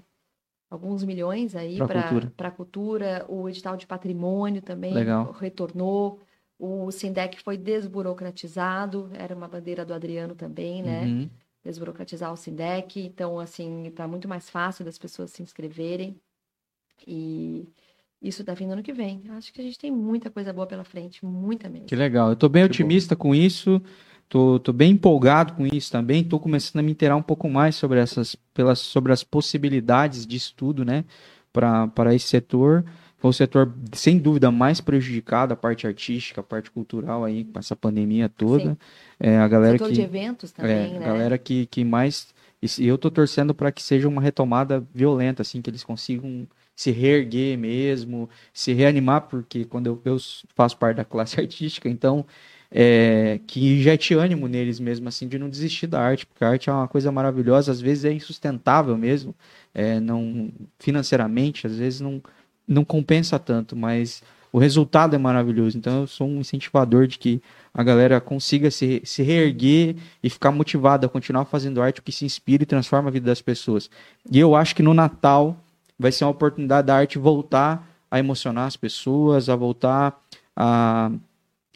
alguns 0.72 1.04
milhões 1.04 1.56
aí 1.56 1.78
cultura. 1.78 2.34
para 2.36 2.48
a 2.48 2.52
cultura. 2.52 3.26
O 3.30 3.48
edital 3.48 3.78
de 3.78 3.86
patrimônio 3.86 4.60
também 4.60 4.92
Legal. 4.92 5.32
retornou. 5.40 6.20
O 6.58 6.90
Sindec 6.90 7.40
foi 7.44 7.58
desburocratizado, 7.58 9.08
era 9.14 9.36
uma 9.36 9.48
bandeira 9.48 9.86
do 9.86 9.94
Adriano 9.94 10.34
também, 10.34 10.82
né? 10.82 11.04
Uhum. 11.04 11.30
desburocratizar 11.64 12.34
o 12.34 12.38
SINDEC, 12.38 13.02
então, 13.06 13.40
assim, 13.40 13.86
está 13.86 14.08
muito 14.08 14.28
mais 14.28 14.50
fácil 14.50 14.84
das 14.84 14.98
pessoas 14.98 15.30
se 15.30 15.44
inscreverem. 15.44 16.20
E 17.06 17.68
isso 18.22 18.42
está 18.42 18.54
vindo 18.54 18.72
ano 18.72 18.84
que 18.84 18.94
vem. 18.94 19.22
Acho 19.30 19.54
que 19.54 19.62
a 19.62 19.64
gente 19.64 19.78
tem 19.78 19.92
muita 19.92 20.30
coisa 20.30 20.52
boa 20.52 20.66
pela 20.66 20.84
frente, 20.84 21.24
muita 21.26 21.70
mesmo. 21.70 21.88
Que 21.88 21.96
legal. 21.96 22.30
Eu 22.30 22.36
tô 22.36 22.50
bem 22.50 22.64
Que 22.64 22.68
otimista 22.68 23.16
com 23.16 23.36
isso. 23.36 23.82
Tô, 24.28 24.60
tô 24.60 24.74
bem 24.74 24.94
empolgado 24.94 25.54
com 25.54 25.68
isso 25.68 25.92
também. 25.92 26.24
Tô 26.24 26.40
começando 26.40 26.80
a 26.80 26.84
me 26.84 26.92
inteirar 26.92 27.16
um 27.16 27.22
pouco 27.22 27.48
mais 27.48 27.76
sobre 27.76 28.00
essas, 28.00 28.36
pelas, 28.54 28.80
sobre 28.80 29.14
as 29.14 29.24
possibilidades 29.24 30.26
de 30.26 30.36
estudo, 30.36 30.84
né, 30.84 31.06
para 31.54 32.16
esse 32.16 32.28
setor. 32.28 32.84
Foi 33.18 33.30
o 33.30 33.34
setor, 33.34 33.74
sem 33.94 34.18
dúvida, 34.18 34.52
mais 34.52 34.82
prejudicado, 34.82 35.54
a 35.54 35.56
parte 35.56 35.88
artística, 35.88 36.42
a 36.42 36.44
parte 36.44 36.70
cultural 36.70 37.24
aí, 37.24 37.46
com 37.46 37.58
essa 37.58 37.76
pandemia 37.76 38.28
toda. 38.28 38.72
Sim. 38.72 38.78
É, 39.20 39.38
a 39.38 39.48
galera 39.48 39.74
Setor 39.74 39.88
que. 39.88 39.94
de 39.94 40.02
eventos 40.02 40.52
também, 40.52 40.96
é, 40.96 41.00
né? 41.00 41.06
a 41.06 41.08
galera 41.08 41.38
que, 41.38 41.66
que 41.68 41.84
mais. 41.84 42.34
E 42.62 42.88
eu 42.88 42.98
tô 42.98 43.10
torcendo 43.10 43.54
para 43.54 43.72
que 43.72 43.82
seja 43.82 44.08
uma 44.08 44.22
retomada 44.22 44.86
violenta, 44.94 45.44
assim, 45.44 45.62
que 45.62 45.70
eles 45.70 45.84
consigam 45.84 46.48
se 46.76 46.92
reerguer 46.92 47.58
mesmo, 47.58 48.30
se 48.54 48.74
reanimar, 48.74 49.22
porque 49.22 49.66
quando 49.66 49.88
eu, 49.88 50.02
eu 50.04 50.18
faço 50.56 50.78
parte 50.78 50.98
da 50.98 51.06
classe 51.06 51.40
artística, 51.42 51.88
então 51.88 52.26
é, 52.70 53.40
que 53.48 53.76
injete 53.78 54.14
ânimo 54.14 54.48
neles 54.48 54.80
mesmo, 54.80 55.08
assim, 55.08 55.28
de 55.28 55.40
não 55.40 55.50
desistir 55.50 55.88
da 55.88 56.02
arte, 56.02 56.26
porque 56.26 56.44
a 56.44 56.50
arte 56.50 56.70
é 56.70 56.74
uma 56.74 56.88
coisa 56.88 57.12
maravilhosa, 57.12 57.72
às 57.72 57.80
vezes 57.80 58.06
é 58.06 58.12
insustentável 58.12 58.98
mesmo, 58.98 59.34
é, 59.74 60.00
não 60.00 60.52
financeiramente, 60.80 61.66
às 61.68 61.78
vezes 61.78 62.02
não, 62.02 62.22
não 62.68 62.84
compensa 62.84 63.40
tanto, 63.40 63.76
mas 63.76 64.22
o 64.52 64.58
resultado 64.58 65.14
é 65.16 65.18
maravilhoso. 65.18 65.78
Então 65.78 66.02
eu 66.02 66.08
sou 66.08 66.28
um 66.28 66.40
incentivador 66.40 67.08
de 67.08 67.20
que 67.20 67.42
a 67.74 67.84
galera 67.84 68.22
consiga 68.22 68.72
se, 68.72 69.02
se 69.04 69.22
reerguer 69.22 69.98
e 70.24 70.30
ficar 70.30 70.52
motivada 70.52 71.08
a 71.08 71.10
continuar 71.10 71.44
fazendo 71.44 71.82
arte, 71.82 72.02
que 72.02 72.12
se 72.12 72.24
inspira 72.24 72.64
e 72.64 72.66
transforma 72.66 73.10
a 73.10 73.12
vida 73.12 73.26
das 73.26 73.42
pessoas. 73.42 73.90
E 74.32 74.40
eu 74.40 74.56
acho 74.56 74.74
que 74.74 74.82
no 74.82 74.94
Natal 74.94 75.58
vai 75.98 76.12
ser 76.12 76.26
uma 76.26 76.32
oportunidade 76.32 76.88
da 76.88 76.96
arte 76.96 77.18
voltar 77.18 77.88
a 78.10 78.20
emocionar 78.20 78.68
as 78.68 78.76
pessoas, 78.78 79.50
a 79.50 79.56
voltar 79.56 80.20
a, 80.56 81.12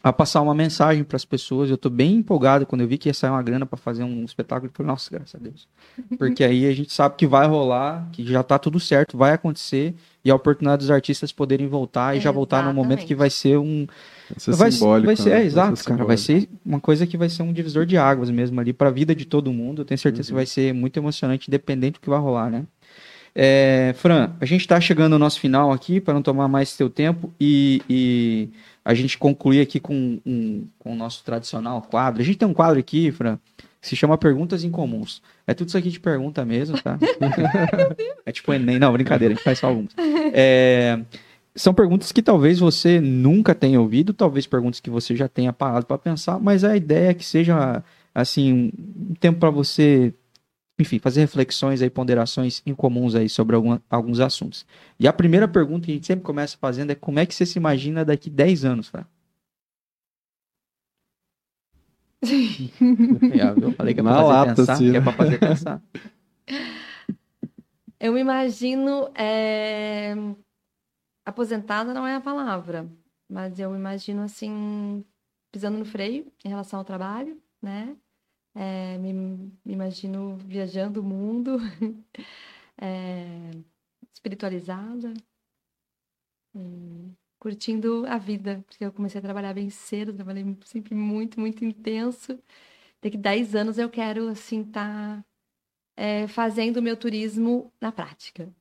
a 0.02 0.12
passar 0.12 0.40
uma 0.40 0.54
mensagem 0.54 1.04
para 1.04 1.16
as 1.16 1.24
pessoas. 1.24 1.68
Eu 1.68 1.74
estou 1.74 1.90
bem 1.90 2.14
empolgado 2.14 2.64
quando 2.64 2.80
eu 2.80 2.88
vi 2.88 2.96
que 2.96 3.08
ia 3.08 3.14
sair 3.14 3.30
uma 3.30 3.42
grana 3.42 3.66
para 3.66 3.76
fazer 3.76 4.02
um 4.04 4.24
espetáculo. 4.24 4.70
Eu 4.70 4.74
falei, 4.74 4.90
nossa, 4.92 5.10
graças 5.10 5.34
a 5.34 5.38
Deus. 5.38 5.68
Porque 6.18 6.42
aí 6.44 6.66
a 6.66 6.72
gente 6.74 6.92
sabe 6.92 7.16
que 7.16 7.26
vai 7.26 7.46
rolar, 7.46 8.08
que 8.12 8.24
já 8.24 8.40
está 8.40 8.58
tudo 8.58 8.80
certo, 8.80 9.18
vai 9.18 9.32
acontecer. 9.32 9.94
E 10.24 10.30
a 10.30 10.34
oportunidade 10.34 10.80
dos 10.80 10.90
artistas 10.90 11.32
poderem 11.32 11.66
voltar 11.66 12.14
e 12.16 12.20
já 12.20 12.30
voltar 12.30 12.62
num 12.64 12.72
momento 12.74 13.06
que 13.06 13.14
Exatamente. 13.14 13.18
vai 13.18 13.30
ser 13.30 13.58
um, 13.58 13.86
Vai 14.30 14.38
ser 14.38 14.52
vai, 14.54 14.70
simbólico. 14.72 15.06
vai 15.06 15.16
ser, 15.16 15.30
né? 15.30 15.40
é, 15.42 15.44
exato, 15.44 15.84
cara. 15.84 16.04
Vai 16.04 16.16
simbólico. 16.16 16.52
ser 16.52 16.58
uma 16.64 16.78
coisa 16.80 17.06
que 17.06 17.16
vai 17.16 17.28
ser 17.28 17.42
um 17.42 17.52
divisor 17.52 17.84
de 17.86 17.96
águas 17.96 18.30
mesmo 18.30 18.60
ali 18.60 18.72
para 18.72 18.88
a 18.88 18.92
vida 18.92 19.14
de 19.14 19.24
todo 19.24 19.52
mundo. 19.52 19.80
Eu 19.82 19.84
tenho 19.86 19.98
certeza 19.98 20.28
que 20.28 20.32
Uhum. 20.32 20.36
vai 20.36 20.46
ser 20.46 20.72
muito 20.74 20.96
emocionante, 20.98 21.48
independente 21.48 21.94
do 21.94 22.00
que 22.00 22.08
vai 22.10 22.18
rolar, 22.20 22.50
né? 22.50 22.64
É, 23.34 23.94
Fran, 23.96 24.32
a 24.40 24.44
gente 24.44 24.62
está 24.62 24.80
chegando 24.80 25.12
no 25.12 25.18
nosso 25.18 25.38
final 25.40 25.72
aqui 25.72 26.00
para 26.00 26.14
não 26.14 26.22
tomar 26.22 26.48
mais 26.48 26.76
teu 26.76 26.90
tempo 26.90 27.32
e, 27.40 27.82
e 27.88 28.48
a 28.84 28.94
gente 28.94 29.16
concluir 29.16 29.60
aqui 29.60 29.78
com, 29.78 30.18
um, 30.26 30.66
com 30.78 30.92
o 30.92 30.96
nosso 30.96 31.24
tradicional 31.24 31.82
quadro. 31.82 32.22
A 32.22 32.24
gente 32.24 32.38
tem 32.38 32.48
um 32.48 32.54
quadro 32.54 32.78
aqui, 32.78 33.12
Fran, 33.12 33.38
que 33.80 33.88
se 33.88 33.96
chama 33.96 34.18
Perguntas 34.18 34.64
Incomuns. 34.64 35.22
É 35.46 35.54
tudo 35.54 35.68
isso 35.68 35.78
aqui 35.78 35.90
de 35.90 36.00
pergunta 36.00 36.44
mesmo, 36.44 36.80
tá? 36.80 36.98
é 38.26 38.32
tipo 38.32 38.52
Enem. 38.52 38.78
Não, 38.78 38.92
brincadeira, 38.92 39.32
a 39.32 39.36
gente 39.36 39.44
faz 39.44 39.58
só 39.58 39.68
alguns. 39.68 39.92
É, 40.32 41.00
são 41.54 41.74
perguntas 41.74 42.12
que 42.12 42.22
talvez 42.22 42.58
você 42.58 43.00
nunca 43.00 43.54
tenha 43.54 43.80
ouvido, 43.80 44.12
talvez 44.12 44.46
perguntas 44.46 44.80
que 44.80 44.90
você 44.90 45.16
já 45.16 45.28
tenha 45.28 45.52
parado 45.52 45.86
para 45.86 45.98
pensar, 45.98 46.38
mas 46.38 46.64
a 46.64 46.76
ideia 46.76 47.10
é 47.10 47.14
que 47.14 47.24
seja 47.24 47.82
assim 48.14 48.72
um 48.76 49.14
tempo 49.14 49.38
para 49.38 49.50
você, 49.50 50.12
enfim, 50.82 50.98
fazer 50.98 51.20
reflexões 51.20 51.82
aí, 51.82 51.90
ponderações 51.90 52.62
incomuns 52.66 53.14
aí 53.14 53.28
sobre 53.28 53.56
algum, 53.56 53.78
alguns 53.88 54.20
assuntos. 54.20 54.66
E 54.98 55.06
a 55.06 55.12
primeira 55.12 55.46
pergunta 55.48 55.86
que 55.86 55.92
a 55.92 55.94
gente 55.94 56.06
sempre 56.06 56.24
começa 56.24 56.56
fazendo 56.58 56.90
é 56.90 56.94
como 56.94 57.18
é 57.18 57.26
que 57.26 57.34
você 57.34 57.44
se 57.46 57.58
imagina 57.58 58.04
daqui 58.04 58.28
10 58.30 58.64
anos, 58.64 58.88
Fran? 58.88 59.04
É, 63.32 63.64
eu 63.64 63.72
falei 63.72 63.94
que 63.94 64.00
é 64.00 64.02
pra 64.02 64.12
fazer 64.14 64.28
lata, 64.28 64.54
pensar, 64.54 64.72
assim, 64.74 64.90
que 64.90 64.96
é 64.96 65.00
pra 65.00 65.12
fazer 65.12 65.38
pensar. 65.38 65.82
Eu 68.02 68.14
me 68.14 68.20
imagino. 68.20 69.10
é, 69.14 70.14
Aposentada 71.24 71.92
não 71.92 72.06
é 72.06 72.14
a 72.16 72.20
palavra, 72.20 72.90
mas 73.28 73.58
eu 73.58 73.70
me 73.70 73.76
imagino 73.76 74.22
assim, 74.22 75.04
pisando 75.52 75.78
no 75.78 75.84
freio 75.84 76.32
em 76.44 76.48
relação 76.48 76.78
ao 76.78 76.84
trabalho, 76.84 77.40
né? 77.62 77.94
É, 78.54 78.98
me, 78.98 79.12
me 79.12 79.72
imagino 79.72 80.36
viajando 80.36 81.00
o 81.00 81.04
mundo, 81.04 81.58
é, 82.80 83.50
espiritualizada, 84.12 85.14
curtindo 87.40 88.04
a 88.06 88.18
vida, 88.18 88.62
porque 88.66 88.84
eu 88.84 88.92
comecei 88.92 89.18
a 89.18 89.22
trabalhar 89.22 89.54
bem 89.54 89.70
cedo, 89.70 90.12
trabalhei 90.12 90.44
sempre 90.64 90.94
muito, 90.94 91.40
muito 91.40 91.64
intenso. 91.64 92.38
Daqui 93.00 93.16
10 93.16 93.54
anos 93.54 93.78
eu 93.78 93.88
quero, 93.88 94.28
assim, 94.28 94.60
estar 94.60 95.24
é, 95.96 96.28
fazendo 96.28 96.76
o 96.76 96.82
meu 96.82 96.96
turismo 96.96 97.72
na 97.80 97.90
prática. 97.90 98.52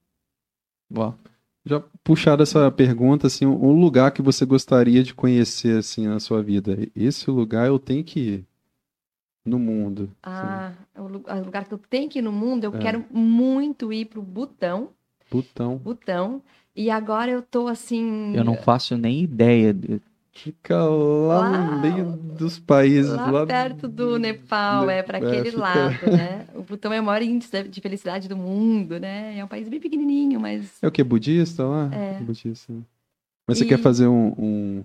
Boa. 0.89 1.19
Já 1.65 1.81
puxar 2.03 2.39
essa 2.39 2.71
pergunta, 2.71 3.27
assim, 3.27 3.45
um 3.45 3.79
lugar 3.79 4.11
que 4.11 4.21
você 4.21 4.45
gostaria 4.45 5.03
de 5.03 5.13
conhecer, 5.13 5.77
assim, 5.77 6.07
na 6.07 6.19
sua 6.19 6.41
vida. 6.41 6.77
Esse 6.95 7.29
lugar 7.29 7.67
eu 7.67 7.77
tenho 7.77 8.03
que 8.03 8.19
ir. 8.19 8.48
No 9.49 9.59
mundo? 9.59 10.09
Ah, 10.23 10.71
o 10.97 11.03
lu- 11.07 11.23
o 11.27 11.43
lugar 11.45 11.65
que 11.65 11.73
eu 11.73 11.77
tenho 11.89 12.07
que 12.09 12.19
ir 12.19 12.21
no 12.21 12.31
mundo, 12.31 12.63
eu 12.63 12.75
É. 12.75 12.79
quero 12.79 13.03
muito 13.11 13.91
ir 13.91 14.05
pro 14.05 14.21
Butão. 14.21 14.89
Butão. 15.31 15.77
Butão. 15.77 16.41
E 16.75 16.89
agora 16.89 17.29
eu 17.31 17.41
tô 17.41 17.67
assim. 17.67 18.33
Eu 18.35 18.43
não 18.43 18.55
faço 18.55 18.95
nem 18.97 19.21
ideia. 19.21 19.73
de- 19.73 20.01
Fica 20.31 20.77
lá, 20.85 21.39
Lá- 21.39 21.57
no 21.75 21.81
meio 21.81 22.05
dos 22.15 22.57
países. 22.59 23.11
Lá, 23.11 23.29
Lá, 23.29 23.45
perto 23.45 23.89
do 23.89 24.17
Nepal, 24.17 24.85
Ne- 24.85 24.93
é 24.93 25.03
para 25.03 25.17
é, 25.17 25.21
aquele 25.27 25.51
fica- 25.51 25.61
lado, 25.61 25.89
né? 26.31 26.45
O 26.55 26.61
Butão 26.61 26.93
é 26.93 27.01
o 27.01 27.03
maior 27.03 27.21
índice 27.21 27.51
de- 27.51 27.67
de 27.67 27.81
felicidade 27.81 28.29
do 28.29 28.37
mundo, 28.37 28.97
né? 28.99 29.37
É 29.37 29.43
um 29.43 29.47
país 29.49 29.67
bem 29.67 29.79
pequenininho, 29.81 30.39
mas 30.39 30.81
É 30.81 30.87
o 30.87 30.91
que? 30.91 31.03
Budista 31.03 31.65
lá? 31.65 31.89
É. 31.93 32.19
Budista. 32.21 32.71
Mas 33.45 33.57
você 33.57 33.65
E- 33.65 33.67
quer 33.67 33.79
fazer 33.79 34.07
um. 34.07 34.27
um- 34.37 34.83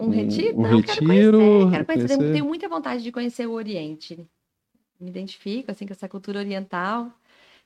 um 0.00 0.08
retiro? 0.10 0.58
um 0.58 0.62
não, 0.62 0.80
quero 0.82 1.02
retiro, 1.02 1.38
conhecer, 1.38 1.70
quero 1.70 1.86
conhecer. 1.86 2.06
conhecer. 2.08 2.32
Tenho 2.32 2.44
muita 2.46 2.68
vontade 2.68 3.02
de 3.02 3.12
conhecer 3.12 3.46
o 3.46 3.52
Oriente. 3.52 4.26
Me 5.00 5.10
identifico 5.10 5.70
assim 5.70 5.86
com 5.86 5.92
essa 5.92 6.08
cultura 6.08 6.40
oriental 6.40 7.12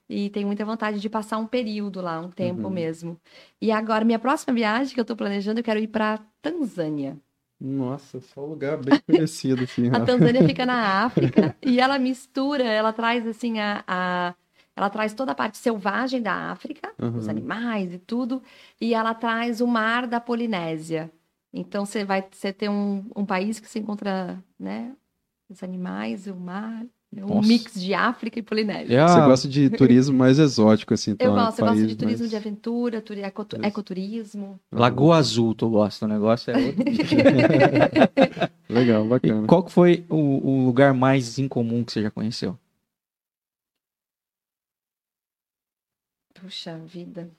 e 0.09 0.31
tenho 0.31 0.47
muita 0.49 0.65
vontade 0.65 1.01
de 1.01 1.11
passar 1.11 1.39
um 1.39 1.47
período 1.47 2.01
lá, 2.03 2.21
um 2.21 2.31
tempo 2.31 2.69
Uhum. 2.69 2.75
mesmo. 2.75 3.21
E 3.61 3.73
agora 3.73 4.05
minha 4.05 4.19
próxima 4.19 4.55
viagem 4.55 4.95
que 4.95 5.01
eu 5.01 5.05
tô 5.05 5.17
planejando, 5.17 5.61
eu 5.61 5.65
quero 5.65 5.81
ir 5.81 5.89
para 5.89 6.19
Tanzânia. 6.43 7.19
Nossa, 7.61 8.21
só 8.21 8.45
um 8.45 8.49
lugar 8.51 8.77
bem 8.83 8.99
conhecido, 9.07 9.65
assim. 9.65 9.89
A 9.89 9.99
Rafa. 10.01 10.07
Tanzânia 10.07 10.43
fica 10.43 10.67
na 10.67 11.05
África 11.05 11.57
e 11.63 11.81
ela 11.81 11.99
mistura, 11.99 12.65
ela 12.65 12.93
traz 12.93 13.27
assim 13.27 13.59
a, 13.61 13.85
a- 13.87 14.35
ela 14.75 14.89
traz 14.91 15.13
toda 15.15 15.33
a 15.33 15.35
parte 15.35 15.59
selvagem 15.59 16.23
da 16.23 16.51
África, 16.51 16.93
Uhum. 16.99 17.19
os 17.19 17.29
animais 17.29 17.93
e 17.93 17.99
tudo, 17.99 18.43
e 18.81 18.95
ela 18.95 19.15
traz 19.15 19.61
o 19.61 19.67
mar 19.67 20.07
da 20.07 20.19
Polinésia. 20.21 21.13
Então 21.53 21.85
você 21.85 22.05
vai 22.05 22.25
você 22.31 22.53
tem 22.53 22.69
um, 22.69 23.05
um 23.15 23.27
país 23.27 23.61
que 23.61 23.69
se 23.69 23.79
encontra, 23.79 24.43
né, 24.59 24.95
os 25.51 25.63
animais, 25.63 26.27
o 26.27 26.35
mar, 26.35 26.85
um 27.15 27.27
Nossa. 27.35 27.47
mix 27.47 27.79
de 27.79 27.93
África 27.93 28.39
e 28.39 28.43
Polinésia. 28.43 28.97
É 28.99 29.07
Você 29.07 29.19
a- 29.21 29.27
gosto 29.27 29.47
de 29.49 29.69
turismo 29.69 30.17
mais 30.17 30.39
exótico, 30.39 30.95
assim. 30.95 31.11
Eu 31.11 31.15
então, 31.17 31.37
é 31.39 31.45
gosto, 31.45 31.59
eu 31.61 31.67
gosto 31.67 31.87
de 31.87 31.97
turismo 31.97 32.21
mais- 32.21 32.31
de 32.31 32.37
aventura, 32.37 33.03
turi- 33.03 33.21
ecoturismo. 33.63 34.59
Lagoa 34.73 35.19
Azul, 35.19 35.55
tu 35.55 35.69
gosta. 35.69 36.07
O 36.07 36.09
negócio 36.09 36.51
é 36.51 36.57
outro. 36.57 36.83
Legal, 38.71 39.05
E 39.05 39.09
bacana. 39.09 39.47
qual 39.47 39.63
que 39.63 39.71
foi 39.71 40.07
o, 40.09 40.17
o 40.17 40.65
lugar 40.65 40.95
mais 40.95 41.39
incomum 41.39 41.85
que 41.85 41.93
você 41.93 42.03
já 42.03 42.11
conheceu? 42.11 42.59
Puxa 46.35 46.79
vida. 46.79 47.31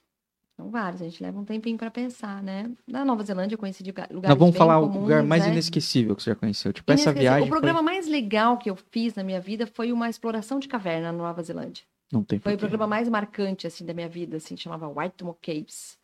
São 0.64 0.70
vários, 0.72 1.02
a 1.02 1.06
gente 1.06 1.22
leva 1.22 1.38
um 1.38 1.44
tempinho 1.44 1.78
para 1.78 1.92
pensar, 1.92 2.42
né? 2.42 2.72
Na 2.88 3.04
Nova 3.04 3.22
Zelândia 3.24 3.56
eu 3.56 3.60
conheci 3.60 3.84
de 3.84 3.90
lugar- 3.92 4.08
lugares 4.10 4.30
Nós 4.30 4.40
vamos 4.40 4.56
falar 4.56 4.80
o 4.80 4.88
comuns, 4.88 5.02
lugar 5.04 5.22
mais 5.24 5.46
né? 5.46 5.52
inesquecível 5.52 6.16
que 6.16 6.24
você 6.24 6.30
já 6.30 6.36
conheceu. 6.38 6.72
Tipo, 6.72 6.90
essa 6.94 7.12
viagem. 7.12 7.42
O 7.44 7.48
foi- 7.48 7.50
programa 7.50 7.82
mais 7.82 8.08
legal 8.08 8.58
que 8.58 8.70
eu 8.70 8.78
fiz 8.90 9.14
na 9.16 9.24
minha 9.26 9.42
vida 9.42 9.68
foi 9.68 9.92
uma 9.92 10.10
exploração 10.10 10.60
de 10.60 10.70
caverna 10.70 11.12
na 11.12 11.18
Nova 11.18 11.44
Zelândia. 11.44 11.84
Não 12.14 12.24
tem 12.24 12.40
Foi 12.40 12.54
o 12.54 12.56
porquê. 12.56 12.60
programa 12.70 12.88
mais 12.88 13.10
marcante, 13.10 13.68
assim, 13.68 13.84
da 13.86 13.94
minha 13.94 14.08
vida, 14.08 14.38
assim, 14.38 14.56
chamava 14.56 14.88
White 14.88 15.16
Tomo 15.18 15.38
Caves. 15.42 15.98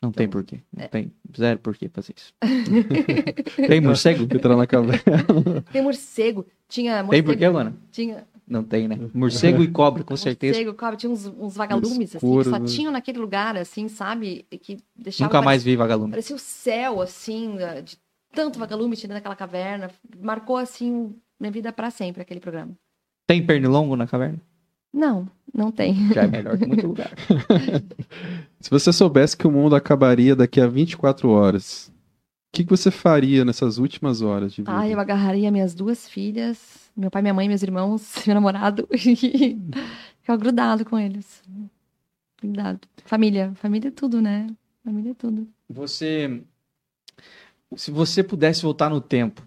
Não 0.00 0.10
tem 0.12 0.24
Então, 0.26 0.40
porquê. 0.40 0.60
Não 0.74 0.84
é. 0.84 0.88
tem 0.88 1.12
zero 1.36 1.58
porquê 1.58 1.88
fazer 1.88 2.14
isso. 2.16 2.32
tem 3.68 3.80
morcego? 3.80 4.22
Entrar 4.22 4.56
na 4.56 4.66
caverna. 4.66 5.02
Tem 5.72 5.82
morcego, 5.82 6.46
tinha 6.68 6.94
Tem 6.94 7.02
morcego, 7.04 7.26
porquê, 7.28 7.48
Luana? 7.48 7.76
Tinha 7.90 8.26
Não 8.48 8.64
tem, 8.64 8.88
né? 8.88 8.98
Morcego 9.12 9.62
e 9.62 9.68
cobra, 9.68 10.02
com 10.02 10.16
certeza. 10.16 10.54
morcego, 10.56 10.76
cobra, 10.76 10.96
tinha 10.96 11.10
uns, 11.10 11.26
uns 11.26 11.54
vagalumes, 11.54 12.16
assim, 12.16 12.16
Escuros, 12.16 12.46
que 12.46 12.50
só 12.50 12.58
né? 12.58 12.66
tinham 12.66 12.92
naquele 12.92 13.18
lugar, 13.18 13.56
assim, 13.56 13.88
sabe? 13.88 14.46
Que 14.62 14.78
deixava 14.96 15.28
Nunca 15.28 15.42
mais 15.42 15.62
vi 15.62 15.76
vagalume. 15.76 16.10
Parecia 16.10 16.34
o 16.34 16.38
céu, 16.38 17.02
assim, 17.02 17.58
de 17.84 17.98
tanto 18.34 18.58
vagalume 18.58 18.96
tinha 18.96 19.12
naquela 19.12 19.36
caverna. 19.36 19.90
Marcou, 20.20 20.56
assim, 20.56 21.14
minha 21.38 21.52
vida 21.52 21.72
para 21.72 21.90
sempre, 21.90 22.22
aquele 22.22 22.40
programa. 22.40 22.72
Tem 23.26 23.44
pernilongo 23.44 23.96
na 23.96 24.06
caverna? 24.06 24.40
Não, 24.92 25.28
não 25.54 25.70
tem. 25.70 26.12
Já 26.14 26.22
é 26.22 26.26
melhor 26.26 26.56
que 26.56 26.66
muito 26.66 26.86
lugar. 26.86 27.10
Se 28.60 28.70
você 28.70 28.92
soubesse 28.92 29.36
que 29.36 29.46
o 29.46 29.50
mundo 29.50 29.76
acabaria 29.76 30.34
daqui 30.34 30.60
a 30.60 30.66
24 30.66 31.28
horas, 31.28 31.92
o 32.48 32.56
que, 32.56 32.64
que 32.64 32.70
você 32.70 32.90
faria 32.90 33.44
nessas 33.44 33.76
últimas 33.78 34.22
horas 34.22 34.52
de 34.52 34.62
vida? 34.62 34.76
Ah, 34.76 34.88
eu 34.88 34.98
agarraria 34.98 35.50
minhas 35.50 35.74
duas 35.74 36.08
filhas, 36.08 36.87
meu 36.98 37.12
pai, 37.12 37.22
minha 37.22 37.32
mãe, 37.32 37.48
meus 37.48 37.62
irmãos, 37.62 38.12
meu 38.26 38.34
namorado, 38.34 38.88
e 38.92 39.56
ficava 40.20 40.36
grudado 40.36 40.84
com 40.84 40.98
eles. 40.98 41.42
Grudado. 42.42 42.80
Família, 43.04 43.54
família 43.54 43.88
é 43.88 43.92
tudo, 43.92 44.20
né? 44.20 44.48
Família 44.84 45.12
é 45.12 45.14
tudo. 45.14 45.48
Você. 45.68 46.42
Se 47.76 47.90
você 47.90 48.24
pudesse 48.24 48.62
voltar 48.62 48.90
no 48.90 49.00
tempo, 49.00 49.46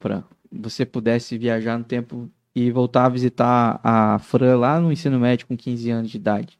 Fran, 0.00 0.22
você 0.50 0.84
pudesse 0.84 1.38
viajar 1.38 1.78
no 1.78 1.84
tempo 1.84 2.30
e 2.54 2.70
voltar 2.70 3.06
a 3.06 3.08
visitar 3.08 3.80
a 3.82 4.18
Fran 4.18 4.58
lá 4.58 4.78
no 4.78 4.92
ensino 4.92 5.18
médio 5.18 5.46
com 5.46 5.56
15 5.56 5.90
anos 5.90 6.10
de 6.10 6.16
idade. 6.18 6.58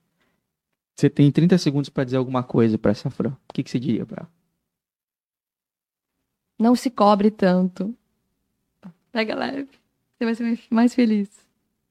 Você 0.97 1.11
tem 1.11 1.31
30 1.31 1.59
segundos 1.59 1.91
pra 1.91 2.05
dizer 2.05 2.17
alguma 2.17 2.43
coisa 2.43 2.79
pra 2.79 2.93
essa 2.93 3.11
Fran. 3.11 3.31
O 3.31 3.53
que, 3.53 3.63
que 3.63 3.71
você 3.71 3.79
diria 3.79 4.07
pra 4.07 4.23
ela? 4.23 4.31
Não 6.59 6.75
se 6.75 6.91
cobre 6.91 7.31
tanto. 7.31 7.95
Pega 9.11 9.35
leve. 9.35 9.82
Você 10.23 10.25
vai 10.25 10.35
ser 10.37 10.59
mais- 10.71 10.95
feliz. 10.95 11.29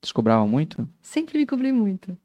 Você 0.01 0.13
cobrava 0.13 0.47
muito? 0.47 0.87
Sempre 1.01 1.37
me 1.37 1.45
cobri 1.45 1.73
muito. 1.73 2.17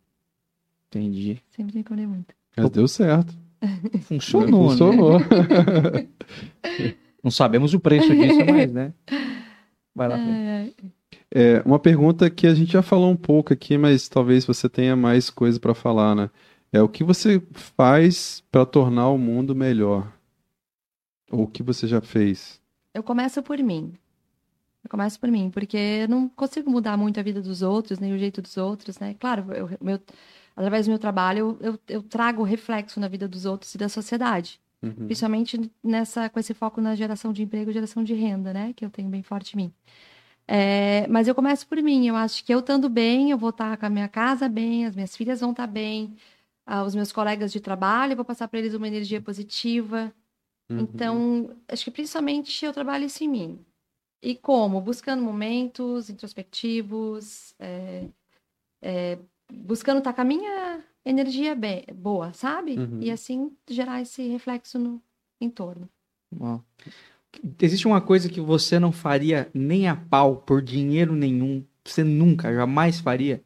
Entendi. 0.86 1.42
Sempre 1.50 1.78
me 1.78 1.82
cobri 1.84 2.06
muito. 2.06 2.32
Mas 2.56 2.70
deu 2.70 2.86
certo. 2.86 3.34
Funcionou, 4.06 4.62
né? 4.62 4.68
Funcionou. 4.68 5.18
Não 7.24 7.30
sabemos 7.32 7.74
o 7.74 7.80
preço 7.80 8.14
disso, 8.14 8.38
mas, 8.48 8.72
né? 8.72 8.94
Vai 9.92 10.08
lá. 10.08 10.16
É, 11.28 11.60
uma 11.66 11.80
pergunta 11.80 12.30
que 12.30 12.46
a 12.46 12.54
gente 12.54 12.72
já 12.72 12.82
falou 12.82 13.10
um 13.10 13.16
pouco 13.16 13.52
aqui, 13.52 13.76
mas 13.76 14.08
talvez 14.08 14.44
você 14.44 14.68
tenha 14.68 14.94
mais 14.94 15.28
coisa 15.28 15.58
para 15.58 15.74
falar, 15.74 16.14
né? 16.14 16.30
É 16.72 16.80
o 16.80 16.88
que 16.88 17.02
você 17.02 17.42
faz 17.52 18.44
para 18.52 18.64
tornar 18.64 19.08
o 19.08 19.18
mundo 19.18 19.56
melhor? 19.56 20.12
Ou 21.32 21.42
o 21.42 21.46
que 21.48 21.64
você 21.64 21.88
já 21.88 22.00
fez? 22.00 22.60
Eu 22.94 23.02
começo 23.02 23.42
por 23.42 23.58
mim. 23.58 23.92
Eu 24.86 24.88
começo 24.88 25.18
por 25.18 25.28
mim, 25.28 25.50
porque 25.50 25.76
eu 25.76 26.08
não 26.08 26.28
consigo 26.28 26.70
mudar 26.70 26.96
muito 26.96 27.18
a 27.18 27.22
vida 27.22 27.42
dos 27.42 27.60
outros, 27.60 27.98
nem 27.98 28.14
o 28.14 28.18
jeito 28.18 28.40
dos 28.40 28.56
outros, 28.56 29.00
né? 29.00 29.16
Claro, 29.18 29.52
eu, 29.52 29.68
meu, 29.80 30.00
através 30.54 30.86
do 30.86 30.90
meu 30.90 30.98
trabalho, 30.98 31.58
eu, 31.60 31.72
eu, 31.72 31.80
eu 31.88 32.02
trago 32.04 32.44
reflexo 32.44 33.00
na 33.00 33.08
vida 33.08 33.26
dos 33.26 33.44
outros 33.44 33.74
e 33.74 33.78
da 33.78 33.88
sociedade. 33.88 34.60
Uhum. 34.80 35.06
Principalmente 35.06 35.72
nessa, 35.82 36.28
com 36.28 36.38
esse 36.38 36.54
foco 36.54 36.80
na 36.80 36.94
geração 36.94 37.32
de 37.32 37.42
emprego 37.42 37.68
e 37.68 37.74
geração 37.74 38.04
de 38.04 38.14
renda, 38.14 38.52
né? 38.52 38.72
Que 38.74 38.84
eu 38.84 38.90
tenho 38.90 39.08
bem 39.08 39.24
forte 39.24 39.54
em 39.54 39.56
mim. 39.56 39.72
É, 40.46 41.04
mas 41.08 41.26
eu 41.26 41.34
começo 41.34 41.66
por 41.66 41.82
mim. 41.82 42.06
Eu 42.06 42.14
acho 42.14 42.44
que 42.44 42.54
eu 42.54 42.60
estando 42.60 42.88
bem, 42.88 43.32
eu 43.32 43.38
vou 43.38 43.50
estar 43.50 43.76
com 43.76 43.86
a 43.86 43.90
minha 43.90 44.06
casa 44.06 44.48
bem, 44.48 44.86
as 44.86 44.94
minhas 44.94 45.16
filhas 45.16 45.40
vão 45.40 45.50
estar 45.50 45.66
bem, 45.66 46.14
ah, 46.64 46.84
os 46.84 46.94
meus 46.94 47.10
colegas 47.10 47.52
de 47.52 47.58
trabalho, 47.58 48.12
eu 48.12 48.16
vou 48.16 48.24
passar 48.24 48.46
para 48.46 48.60
eles 48.60 48.72
uma 48.72 48.86
energia 48.86 49.20
positiva. 49.20 50.12
Uhum. 50.70 50.78
Então, 50.78 51.50
acho 51.68 51.82
que 51.82 51.90
principalmente 51.90 52.64
eu 52.64 52.72
trabalho 52.72 53.06
isso 53.06 53.24
em 53.24 53.28
mim. 53.28 53.66
E 54.22 54.34
como? 54.34 54.80
Buscando 54.80 55.22
momentos 55.22 56.10
introspectivos, 56.10 57.54
é, 57.58 58.08
é, 58.82 59.18
buscando 59.52 59.98
estar 59.98 60.12
com 60.12 60.20
a 60.20 60.24
minha 60.24 60.82
energia 61.04 61.54
bem, 61.54 61.84
boa, 61.94 62.32
sabe? 62.32 62.78
Uhum. 62.78 63.00
E 63.00 63.10
assim 63.10 63.52
gerar 63.68 64.00
esse 64.00 64.26
reflexo 64.28 64.78
no 64.78 65.00
entorno. 65.40 65.88
Ó. 66.40 66.60
Existe 67.60 67.86
uma 67.86 68.00
coisa 68.00 68.28
que 68.28 68.40
você 68.40 68.78
não 68.78 68.90
faria 68.90 69.50
nem 69.52 69.88
a 69.88 69.94
pau 69.94 70.36
por 70.36 70.62
dinheiro 70.62 71.14
nenhum. 71.14 71.64
Você 71.84 72.02
nunca, 72.02 72.52
jamais 72.52 72.98
faria? 72.98 73.42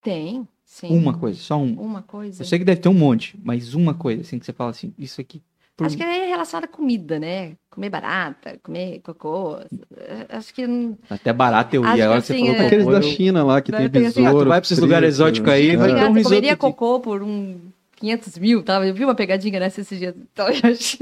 Tem, 0.00 0.48
sim. 0.64 0.96
Uma 0.96 1.16
coisa, 1.16 1.38
só 1.38 1.60
uma. 1.60 1.80
Uma 1.80 2.02
coisa. 2.02 2.42
Eu 2.42 2.46
sei 2.46 2.58
que 2.58 2.64
deve 2.64 2.80
ter 2.80 2.88
um 2.88 2.94
monte, 2.94 3.38
mas 3.42 3.74
uma 3.74 3.94
coisa, 3.94 4.22
assim, 4.22 4.38
que 4.38 4.46
você 4.46 4.52
fala 4.52 4.70
assim, 4.70 4.94
isso 4.98 5.20
aqui. 5.20 5.42
Por- 5.76 5.86
Acho 5.86 5.96
que 5.96 6.02
é 6.02 6.26
relacionado 6.26 6.64
à 6.64 6.68
comida, 6.68 7.18
né? 7.18 7.52
Comer 7.70 7.88
barata, 7.90 8.58
comer 8.62 9.00
cocô. 9.00 9.56
eh, 9.96 10.26
Acho 10.28 10.52
que. 10.54 10.66
não- 10.66 10.96
Até 11.08 11.32
barato 11.32 11.74
eu 11.76 11.82
Acho 11.84 11.90
ia. 11.92 11.96
que 11.96 12.02
Agora 12.02 12.20
você 12.20 12.32
assim, 12.34 12.46
falou 12.46 12.60
é- 12.62 12.66
Aqueles 12.66 12.86
da 12.86 12.92
eu- 12.92 13.02
China 13.02 13.44
lá 13.44 13.60
que 13.62 13.72
tem 13.72 13.86
assim, 13.86 13.96
ah, 13.96 14.00
besouro. 14.30 14.48
vai 14.50 14.60
pra 14.60 14.66
esses 14.66 14.78
lugares 14.78 15.08
exóticos 15.14 15.50
aí, 15.52 15.68
né? 15.68 15.76
vai 15.76 15.88
ter 15.94 16.04
um 16.04 16.12
risoto 16.12 16.24
comeria 16.34 16.50
de- 16.52 16.56
cocô 16.56 17.00
por 17.00 17.22
um 17.22 17.58
500 17.96 18.38
mil, 18.38 18.62
tá? 18.62 18.84
Eu 18.86 18.94
vi 18.94 19.04
uma 19.04 19.14
pegadinha 19.14 19.58
nessa 19.60 19.80
esses 19.80 19.98
dias. 19.98 20.14
Então, 20.32 20.48
eu 20.48 20.60
acho... 20.70 20.98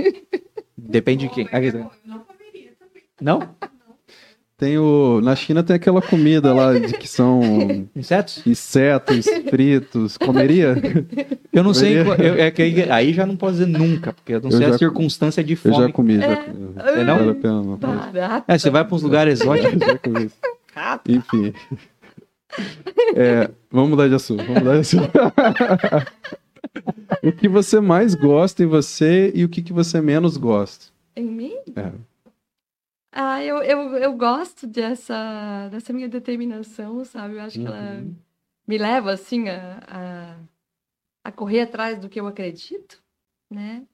Depende 0.76 1.28
de 1.28 1.34
quem. 1.34 1.48
Aqui, 1.52 1.72
tá. 1.72 1.90
Não? 3.20 3.40
Tem 4.60 4.76
o... 4.76 5.22
Na 5.22 5.34
China 5.34 5.62
tem 5.62 5.74
aquela 5.74 6.02
comida 6.02 6.52
lá 6.52 6.78
de 6.78 6.92
que 6.92 7.08
são 7.08 7.40
Insetos? 7.96 8.46
insetos 8.46 9.24
fritos. 9.48 10.18
Comeria? 10.18 10.76
Eu 11.50 11.64
não 11.64 11.72
sei. 11.72 12.04
Comeria. 12.04 12.16
qual- 12.16 12.28
eu- 12.28 12.34
é 12.44 12.50
que 12.50 12.60
aí, 12.60 12.90
aí 12.90 13.12
já 13.14 13.24
não 13.24 13.36
posso 13.36 13.54
dizer 13.54 13.66
nunca, 13.66 14.12
porque 14.12 14.34
eu 14.34 14.40
não 14.42 14.50
Eu 14.50 14.58
sei 14.58 14.66
a 14.66 14.70
já- 14.72 14.78
circunstância 14.78 15.42
de 15.42 15.54
Eu 15.54 15.56
fome. 15.56 15.76
já 15.76 15.90
comi, 15.90 16.18
já 16.18 16.26
É. 16.26 16.36
comi. 16.36 16.58
Não 16.76 17.04
não? 17.06 17.16
vale 17.18 17.30
a 17.30 17.34
pena 17.34 17.62
não. 17.62 17.76
Barata. 17.78 18.44
É, 18.52 18.58
você 18.58 18.68
vai 18.68 18.84
pra 18.84 18.94
uns 18.94 19.02
lugares 19.02 19.40
exóticos. 19.40 19.78
Já 19.80 19.98
comi. 19.98 20.30
Enfim. 21.08 21.54
É, 23.16 23.48
vamos 23.70 23.88
mudar 23.90 24.08
de 24.08 24.14
assunto. 24.14 24.44
Vamos 24.44 24.62
mudar 24.62 24.74
de 24.74 24.80
assunto. 24.80 25.10
o 27.24 27.32
que 27.32 27.48
você 27.48 27.80
mais 27.80 28.14
gosta 28.14 28.62
em 28.62 28.66
você 28.66 29.32
e 29.34 29.42
o 29.44 29.48
que, 29.48 29.62
que 29.62 29.72
você 29.72 30.02
menos 30.02 30.36
gosta? 30.36 30.86
Em 31.16 31.24
mim? 31.24 31.54
É. 31.74 31.92
Ah, 33.12 33.42
eu, 33.42 33.62
eu, 33.62 33.96
eu 33.96 34.16
gosto 34.16 34.66
dessa, 34.66 35.68
dessa 35.70 35.92
minha 35.92 36.08
determinação, 36.08 37.04
sabe? 37.04 37.34
Eu 37.34 37.40
acho 37.40 37.58
que 37.58 37.66
ela 37.66 38.00
Uhum. 38.00 38.16
me 38.66 38.78
leva, 38.78 39.12
assim, 39.12 39.48
a, 39.48 39.80
a, 39.88 40.40
a 41.24 41.32
correr 41.32 41.62
atrás 41.62 41.98
do 41.98 42.08
que 42.08 42.20
eu 42.20 42.26
acredito, 42.26 43.02
né? 43.50 43.86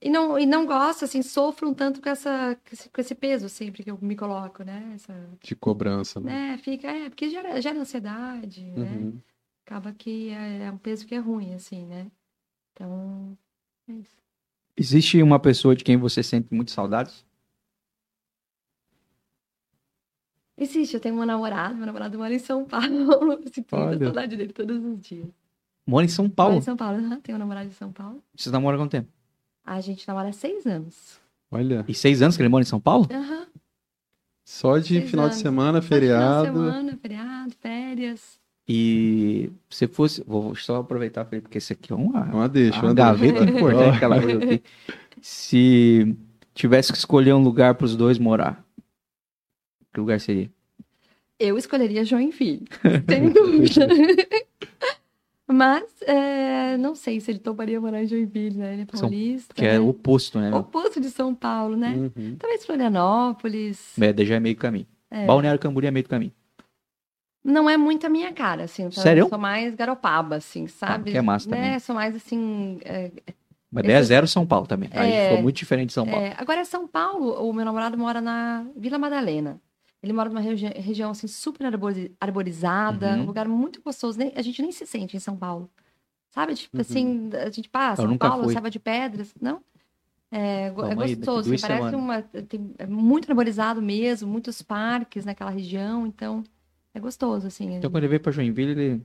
E 0.00 0.10
não, 0.10 0.38
e 0.38 0.44
não 0.44 0.66
gosto, 0.66 1.06
assim, 1.06 1.22
sofro 1.22 1.66
um 1.66 1.72
tanto 1.72 2.02
com, 2.02 2.10
essa, 2.10 2.60
com, 2.92 3.00
esse, 3.00 3.14
peso 3.14 3.48
sempre 3.48 3.82
que 3.82 3.90
eu 3.90 3.98
me 4.02 4.14
coloco, 4.14 4.62
né? 4.62 4.92
Essa, 4.94 5.14
De 5.42 5.56
cobrança, 5.56 6.20
né? 6.20 6.50
né? 6.50 6.58
Fica, 6.58 6.88
é, 6.90 7.08
porque 7.08 7.30
gera, 7.30 7.58
gera 7.62 7.78
ansiedade, 7.78 8.62
né? 8.62 8.76
Uhum. 8.76 9.22
Acaba 9.66 9.94
que 9.94 10.28
é, 10.28 10.64
é 10.64 10.70
um 10.70 10.76
peso 10.76 11.06
que 11.06 11.14
é 11.14 11.18
ruim, 11.18 11.54
assim, 11.54 11.86
né? 11.86 12.10
Então, 12.72 13.38
é 13.88 13.92
isso. 13.94 14.22
Existe 14.76 15.22
uma 15.22 15.40
pessoa 15.40 15.74
de 15.74 15.82
quem 15.82 15.96
você 15.96 16.22
sente 16.22 16.52
muito 16.52 16.70
saudades? 16.70 17.24
Existe, 20.56 20.94
eu 20.94 21.00
tenho 21.00 21.16
um 21.16 21.24
namorado, 21.24 21.74
meu 21.76 21.86
namorado 21.86 22.16
mora 22.16 22.32
em 22.32 22.38
São 22.38 22.64
Paulo. 22.64 22.86
Eu 23.44 23.52
sinto 23.52 23.74
muita 23.76 23.90
Olha. 23.90 24.04
saudade 24.04 24.36
dele 24.36 24.52
todos 24.52 24.84
os 24.84 25.00
dias. 25.00 25.26
Mora 25.86 26.04
em 26.04 26.08
São 26.08 26.24
Mora 26.26 26.34
Paulo. 26.36 26.56
em 26.58 26.60
São 26.62 26.76
Paulo, 26.76 26.98
aham, 26.98 27.20
tenho 27.20 27.36
um 27.36 27.38
namorado 27.40 27.68
em 27.68 27.72
São 27.72 27.90
Paulo. 27.92 28.22
Vocês 28.36 28.52
namoram 28.52 28.76
há 28.76 28.80
quanto 28.82 28.92
tempo? 28.92 29.08
A 29.64 29.80
gente 29.80 30.06
namora 30.06 30.28
há 30.28 30.32
seis 30.32 30.64
anos. 30.66 31.18
Olha, 31.50 31.84
E 31.88 31.94
seis 31.94 32.22
anos 32.22 32.36
que 32.36 32.42
ele 32.42 32.48
mora 32.48 32.62
em 32.62 32.66
São 32.66 32.80
Paulo? 32.80 33.08
Aham. 33.10 33.46
só 34.44 34.78
de 34.78 34.88
Seis 34.98 35.10
final 35.10 35.26
de 35.26 35.32
anos. 35.32 35.42
semana, 35.42 35.80
Só 35.80 35.80
de 35.80 35.86
final 35.86 36.00
de 36.00 36.06
feriado. 36.06 36.46
semana, 36.46 36.96
feriado, 37.02 37.52
férias. 37.60 38.38
E 38.68 39.50
se 39.68 39.86
fosse. 39.88 40.22
Vou 40.26 40.54
só 40.54 40.76
aproveitar, 40.76 41.24
Felipe, 41.26 41.46
porque 41.48 41.58
esse 41.58 41.72
aqui 41.74 41.92
é 41.92 41.96
uma, 41.96 42.22
Uma 42.24 42.48
deixa, 42.48 42.78
uma 42.78 42.88
uma 42.88 42.94
gaveta 42.94 43.44
deixa. 43.44 43.58
importante. 43.58 44.62
Se 45.20 46.16
tivesse 46.54 46.92
que 46.92 46.98
escolher 46.98 47.34
um 47.34 47.42
lugar 47.42 47.74
para 47.74 47.84
os 47.86 47.96
dois 47.96 48.18
morar, 48.18 48.64
que 49.94 50.00
lugar 50.00 50.20
seria? 50.20 50.50
Eu 51.38 51.56
escolheria 51.56 52.04
Joinville, 52.04 52.64
sem 53.08 53.30
dúvida. 53.30 53.88
Mas 55.46 55.84
é, 56.02 56.76
não 56.78 56.94
sei 56.94 57.20
se 57.20 57.30
ele 57.30 57.38
toparia 57.38 57.80
morar 57.80 58.02
em 58.02 58.06
Joinville, 58.06 58.56
né? 58.56 58.72
Ele 58.74 58.82
é 58.82 58.86
São- 58.96 59.00
paulista. 59.08 59.54
Que 59.54 59.64
é 59.66 59.72
né? 59.74 59.80
o 59.80 59.88
oposto, 59.88 60.40
né? 60.40 60.48
meu? 60.50 60.58
oposto 60.60 61.00
de 61.00 61.10
São 61.10 61.34
Paulo, 61.34 61.76
né? 61.76 61.94
Uhum. 62.16 62.36
Talvez 62.38 62.64
Florianópolis. 62.64 63.94
É, 63.98 64.24
já 64.24 64.36
é 64.36 64.40
meio 64.40 64.56
caminho. 64.56 64.86
É. 65.10 65.26
Balneário 65.26 65.60
Camboriú 65.60 65.88
é 65.88 65.90
meio 65.90 66.08
caminho. 66.08 66.32
Não 67.44 67.68
é 67.68 67.76
muito 67.76 68.06
a 68.06 68.08
minha 68.08 68.32
cara, 68.32 68.64
assim. 68.64 68.84
tá? 68.88 69.02
Sério? 69.02 69.24
Eu 69.24 69.28
sou 69.28 69.38
mais 69.38 69.74
garopaba, 69.74 70.36
assim, 70.36 70.66
sabe? 70.66 71.10
que 71.12 71.18
é 71.18 71.22
massa 71.22 71.48
né? 71.50 71.56
também. 71.56 71.78
Sou 71.78 71.94
mais, 71.94 72.16
assim... 72.16 72.78
é, 72.84 73.10
Mas 73.70 73.84
daí 73.84 73.92
é 73.92 73.98
Esse- 73.98 74.08
zero 74.08 74.26
São 74.26 74.46
Paulo 74.46 74.66
também. 74.66 74.88
Aí 74.94 75.12
É. 75.12 75.28
ficou 75.28 75.42
muito 75.42 75.56
diferente 75.56 75.88
de 75.88 75.92
São 75.92 76.06
Paulo. 76.06 76.24
é, 76.24 76.34
agora, 76.38 76.64
São 76.64 76.88
Paulo, 76.88 77.32
o 77.46 77.52
meu 77.52 77.66
namorado 77.66 77.98
mora 77.98 78.20
na 78.22 78.64
Vila 78.74 78.98
Madalena. 78.98 79.60
Ele 80.04 80.12
mora 80.12 80.28
numa 80.28 80.40
regi- 80.42 80.66
região, 80.66 81.10
assim, 81.12 81.26
super 81.26 81.64
arbori- 81.64 82.14
arborizada, 82.20 83.14
Uhum. 83.14 83.22
um 83.22 83.24
lugar 83.24 83.48
muito 83.48 83.80
gostoso. 83.80 84.18
Nem, 84.18 84.32
a 84.36 84.42
gente 84.42 84.60
nem 84.60 84.70
se 84.70 84.86
sente 84.86 85.16
em 85.16 85.20
São 85.20 85.34
Paulo. 85.34 85.70
Sabe? 86.30 86.54
Tipo 86.54 86.76
Uhum. 86.76 86.80
assim, 86.82 87.30
a 87.32 87.48
gente 87.48 87.70
passa, 87.70 88.02
São 88.02 88.18
Paulo. 88.18 88.50
Saiba 88.52 88.68
de 88.70 88.78
Pedras, 88.78 89.34
não? 89.40 89.62
É, 90.30 90.66
é 90.66 90.68
aí, 90.68 90.94
gostoso, 90.94 91.52
assim, 91.54 91.62
parece 91.66 91.90
semanas. 91.90 91.94
uma... 91.94 92.22
Tem, 92.42 92.74
é 92.76 92.86
muito 92.86 93.30
arborizado 93.30 93.80
mesmo, 93.80 94.28
muitos 94.30 94.60
parques 94.60 95.24
naquela 95.24 95.50
região, 95.50 96.06
então 96.06 96.44
é 96.92 97.00
gostoso, 97.00 97.46
assim. 97.46 97.72
Então 97.76 97.90
quando 97.90 98.02
ele 98.02 98.08
veio 98.08 98.20
pra 98.20 98.30
Joinville, 98.32 98.72
ele 98.72 99.02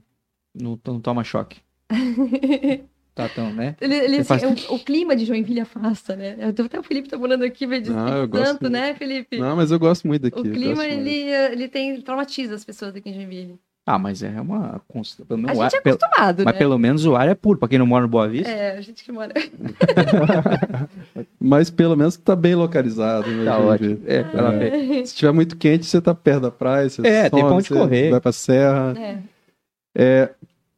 não, 0.54 0.78
não 0.84 1.00
toma 1.00 1.24
choque. 1.24 1.62
Tá 3.28 3.34
tão, 3.34 3.52
né? 3.52 3.74
Ele, 3.80 3.94
ele, 3.94 4.14
assim, 4.16 4.24
faz- 4.24 4.42
o, 4.42 4.74
o 4.74 4.78
clima 4.78 5.14
de 5.16 5.24
Joinville 5.24 5.60
afasta, 5.60 6.16
né? 6.16 6.36
Até 6.48 6.78
o 6.78 6.82
Felipe 6.82 7.08
tá 7.08 7.18
morando 7.18 7.44
aqui, 7.44 7.66
vai 7.66 7.80
dizer 7.80 7.94
Não, 7.94 8.18
eu 8.18 8.28
gosto 8.28 8.44
tanto, 8.58 8.70
né, 8.70 8.94
Felipe? 8.94 9.38
Não, 9.38 9.56
mas 9.56 9.70
eu 9.70 9.78
gosto 9.78 10.06
muito 10.06 10.22
daqui. 10.22 10.38
o 10.40 10.42
clima, 10.42 10.84
ele, 10.86 11.10
ele 11.52 11.68
tem, 11.68 12.00
traumatiza 12.00 12.54
as 12.54 12.64
pessoas 12.64 12.94
aqui 12.96 13.10
em 13.10 13.14
Joinville. 13.14 13.58
Ah, 13.86 13.98
mas 13.98 14.22
é 14.22 14.40
uma 14.40 14.80
consta. 14.86 15.24
Pelo 15.24 15.40
A 15.40 15.42
menos 15.42 15.58
o 15.58 15.62
gente 15.64 15.74
ar- 15.74 15.80
é 15.84 15.88
acostumado, 15.90 16.44
Mas 16.44 16.54
né? 16.54 16.58
pelo 16.58 16.78
menos 16.78 17.04
o 17.06 17.16
ar 17.16 17.28
é 17.28 17.34
puro. 17.34 17.58
Pra 17.58 17.66
quem 17.66 17.78
não 17.78 17.86
mora 17.86 18.02
no 18.02 18.08
Boa 18.08 18.28
Vista. 18.28 18.48
É, 18.48 18.76
a 18.76 18.80
gente 18.80 19.02
que 19.02 19.10
mora... 19.10 19.32
Mas 21.40 21.70
pelo 21.70 21.96
menos 21.96 22.16
tá 22.16 22.36
bem 22.36 22.54
localizado. 22.54 23.28
Né, 23.30 23.44
Tá 23.44 23.58
ótimo. 23.58 24.00
É, 24.06 24.22
vê. 24.22 25.06
Se 25.06 25.14
tiver 25.16 25.32
muito 25.32 25.56
quente, 25.56 25.86
você 25.86 26.00
tá 26.00 26.14
perto 26.14 26.42
da 26.42 26.50
praia. 26.50 26.88
Você 26.88 27.00
É, 27.06 27.30
tem 27.30 27.40
some, 27.40 27.42
pra 27.42 27.54
onde 27.56 27.68
você 27.68 27.74
correr. 27.74 28.10
Vai 28.10 28.20
pra 28.20 28.32
serra. 28.32 28.94
É. 29.94 30.30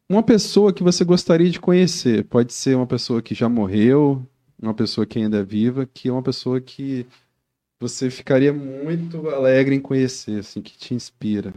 Uma 0.09 0.21
pessoa 0.21 0.73
que 0.73 0.83
você 0.83 1.03
gostaria 1.05 1.49
de 1.49 1.59
conhecer. 1.59 2.25
Pode 2.25 2.53
ser 2.53 2.75
uma 2.75 2.87
pessoa 2.87 3.21
que 3.21 3.33
já 3.33 3.47
morreu, 3.47 4.25
uma 4.61 4.73
pessoa 4.73 5.05
que 5.05 5.19
ainda 5.19 5.39
é 5.39 5.43
viva, 5.43 5.85
que 5.85 6.09
é 6.09 6.11
uma 6.11 6.23
pessoa 6.23 6.59
que 6.59 7.07
você 7.79 8.09
ficaria 8.09 8.53
muito 8.53 9.27
alegre 9.29 9.75
em 9.75 9.79
conhecer, 9.81 10.39
assim, 10.39 10.61
que 10.61 10.77
te 10.77 10.93
inspira. 10.93 11.53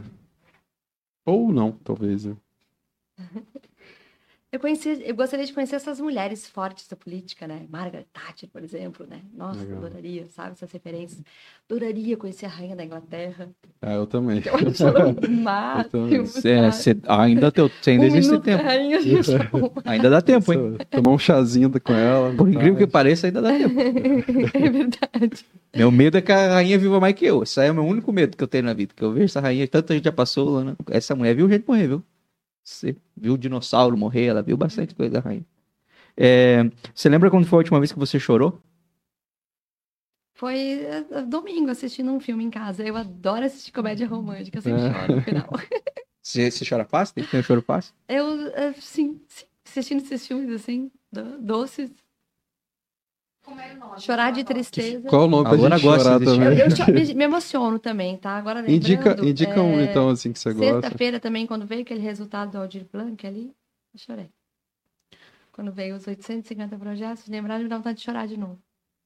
Ou 1.25 1.51
não, 1.51 1.71
talvez. 1.71 2.25
Eu, 4.49 4.61
conheci, 4.61 5.03
eu 5.05 5.13
gostaria 5.13 5.45
de 5.45 5.51
conhecer 5.51 5.75
essas 5.75 5.99
mulheres 5.99 6.47
fortes 6.47 6.87
da 6.87 6.95
política, 6.95 7.45
né? 7.45 7.65
Margaret 7.69 8.05
Thatcher, 8.13 8.47
por 8.49 8.63
exemplo, 8.63 9.05
né? 9.05 9.19
Nossa, 9.35 9.59
Legal. 9.59 9.79
adoraria, 9.79 10.25
sabe? 10.27 10.51
Essas 10.53 10.71
referências. 10.71 11.21
Adoraria 11.69 12.15
conhecer 12.15 12.45
a 12.45 12.49
rainha 12.49 12.73
da 12.73 12.85
Inglaterra. 12.85 13.49
Ah, 13.81 13.95
eu 13.95 14.07
também. 14.07 14.41
Eu 14.45 14.55
acho 14.55 14.87
ela 14.87 15.09
o 15.27 15.29
máximo, 15.29 15.89
também. 16.07 16.25
Cê- 16.71 16.97
ainda, 17.05 17.51
teu, 17.51 17.69
ainda 17.87 18.03
Um 18.05 18.07
existe 18.07 18.39
tempo. 18.39 18.63
rainha, 18.63 18.99
Ainda 19.83 20.09
dá 20.09 20.21
tempo, 20.21 20.53
hein? 20.53 20.77
Tomar 20.91 21.11
um 21.11 21.19
chazinho 21.19 21.69
com 21.81 21.93
ela. 21.93 22.33
Por 22.33 22.47
incrível 22.47 22.77
que 22.77 22.85
tá? 22.85 22.91
pareça, 22.93 23.27
ainda 23.27 23.41
dá 23.41 23.51
tempo. 23.51 23.77
É 24.53 24.69
verdade. 24.69 25.45
Meu 25.75 25.91
medo 25.91 26.17
é 26.17 26.21
que 26.21 26.31
a 26.31 26.53
rainha 26.53 26.79
viva 26.79 27.01
mais 27.01 27.13
que 27.15 27.25
eu. 27.25 27.43
Esse 27.43 27.59
é 27.59 27.69
o 27.69 27.75
meu 27.75 27.85
único 27.85 28.13
medo 28.13 28.37
que 28.37 28.43
eu 28.43 28.47
tenho 28.47 28.63
na 28.63 28.73
vida. 28.73 28.93
Que 28.95 29.03
eu 29.03 29.11
vejo 29.11 29.25
essa 29.25 29.41
rainha, 29.41 29.67
tanta 29.67 29.93
gente 29.93 30.05
já 30.05 30.11
passou. 30.13 30.63
né? 30.63 30.73
Essa 30.89 31.13
mulher 31.15 31.35
viu 31.35 31.49
gente 31.49 31.65
morrer, 31.67 31.87
viu? 31.87 32.03
Você 32.67 32.97
viu 33.15 33.35
o 33.35 33.37
dinossauro 33.37 33.97
morrer, 33.97 34.25
ela 34.25 34.41
viu 34.41 34.57
bastante 34.57 34.93
coisa 34.93 35.13
da 35.13 35.19
rainha. 35.21 35.45
É, 36.17 36.63
você 36.93 37.07
lembra 37.07 37.31
quando 37.31 37.47
foi 37.47 37.55
a 37.57 37.61
última 37.61 37.79
vez 37.79 37.93
que 37.93 37.97
você 37.97 38.19
chorou? 38.19 38.61
Foi 40.33 40.57
é, 40.83 40.97
é, 41.11 41.21
domingo 41.21 41.71
assistindo 41.71 42.11
um 42.11 42.19
filme 42.19 42.43
em 42.43 42.49
casa. 42.49 42.83
Eu 42.85 42.97
adoro 42.97 43.45
assistir 43.45 43.71
comédia 43.71 44.05
romântica, 44.05 44.57
eu 44.57 44.61
sempre 44.61 44.81
É. 44.81 44.91
choro 44.93 45.15
no 45.15 45.21
final. 45.21 45.49
Você, 46.21 46.51
você 46.51 46.65
chora 46.67 46.83
fácil? 46.83 47.15
Tem, 47.15 47.39
um 47.39 47.43
choro 47.43 47.61
fácil? 47.61 47.93
Eu, 48.09 48.47
é, 48.49 48.73
sim, 48.73 49.21
sim, 49.29 49.45
assistindo 49.65 50.01
esses 50.03 50.27
filmes 50.27 50.51
assim, 50.51 50.91
do- 51.09 51.39
doces. 51.39 51.89
Chorar 53.99 54.31
de 54.31 54.43
tristeza. 54.43 55.07
Qual 55.09 55.23
o 55.25 55.27
nome 55.27 55.45
A 55.45 55.49
pra 55.49 55.57
Luana 55.57 55.77
gente 55.77 55.87
gosta 55.87 56.03
chorar 56.03 56.21
Eu, 56.21 56.25
também? 56.25 56.59
eu 56.59 56.75
cho- 56.75 56.91
me, 56.91 57.13
me 57.13 57.23
emociono 57.23 57.79
também, 57.79 58.17
tá? 58.17 58.31
Agora 58.37 58.59
lembrando, 58.61 58.75
Indica, 58.75 59.25
indica 59.25 59.61
um, 59.61 59.79
é, 59.79 59.83
então, 59.85 60.09
assim, 60.09 60.31
que 60.33 60.39
você 60.39 60.53
gosta. 60.53 60.81
Sexta-feira 60.81 61.19
também, 61.19 61.47
quando 61.47 61.65
veio 61.65 61.81
aquele 61.81 61.99
resultado 62.01 62.51
do 62.51 62.57
Aldir 62.59 62.85
Blanc 62.91 63.25
ali, 63.25 63.51
eu 63.93 63.99
chorei. 63.99 64.29
Quando 65.51 65.71
veio 65.71 65.95
os 65.95 66.05
850 66.05 66.77
projetos, 66.77 67.27
lembraram 67.27 67.63
me 67.63 67.69
dá 67.69 67.77
vontade 67.77 67.97
de 67.97 68.03
chorar 68.03 68.27
de 68.27 68.37
novo. 68.37 68.59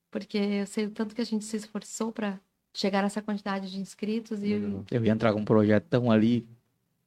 Porque 0.09 0.37
eu 0.37 0.67
sei 0.67 0.85
o 0.87 0.91
tanto 0.91 1.15
que 1.15 1.21
a 1.21 1.25
gente 1.25 1.45
se 1.45 1.55
esforçou 1.55 2.11
para 2.11 2.37
chegar 2.73 3.01
nessa 3.01 3.21
quantidade 3.21 3.71
de 3.71 3.79
inscritos 3.79 4.41
e... 4.43 4.51
Eu 4.91 5.05
ia 5.05 5.11
entrar 5.11 5.31
com 5.33 5.39
um 5.39 5.45
projetão 5.45 6.11
ali. 6.11 6.45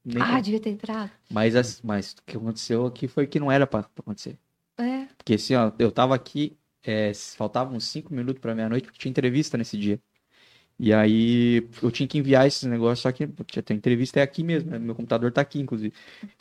nem- 0.04 0.22
Ah, 0.22 0.40
devia 0.40 0.60
ter 0.60 0.70
entrado. 0.70 1.10
mas, 1.30 1.54
as- 1.54 1.82
mas 1.82 2.12
o 2.12 2.16
que 2.24 2.36
aconteceu 2.36 2.86
aqui 2.86 3.06
foi 3.06 3.26
que 3.26 3.38
não 3.38 3.52
era 3.52 3.66
pra, 3.66 3.82
pra 3.82 3.90
acontecer. 4.00 4.38
É, 4.78 5.06
Porque 5.18 5.34
assim, 5.34 5.54
ó, 5.54 5.70
eu 5.78 5.92
tava 5.92 6.14
aqui, 6.14 6.56
é, 6.84 7.12
faltavam 7.14 7.78
5 7.80 8.12
minutos 8.14 8.40
pra 8.40 8.54
meia-noite, 8.54 8.84
porque 8.86 8.98
tinha 8.98 9.10
entrevista 9.10 9.56
nesse 9.56 9.76
dia. 9.78 9.98
E 10.78 10.92
aí 10.92 11.68
eu 11.82 11.90
tinha 11.90 12.06
que 12.06 12.18
enviar 12.18 12.46
esses 12.46 12.64
negócios, 12.64 13.00
só 13.00 13.12
que 13.12 13.28
tinha 13.46 13.62
tem 13.62 13.76
entrevista 13.76 14.18
é 14.18 14.22
aqui 14.22 14.42
mesmo, 14.42 14.70
né? 14.70 14.78
meu 14.78 14.94
computador 14.94 15.30
tá 15.30 15.40
aqui, 15.40 15.60
inclusive. 15.60 15.94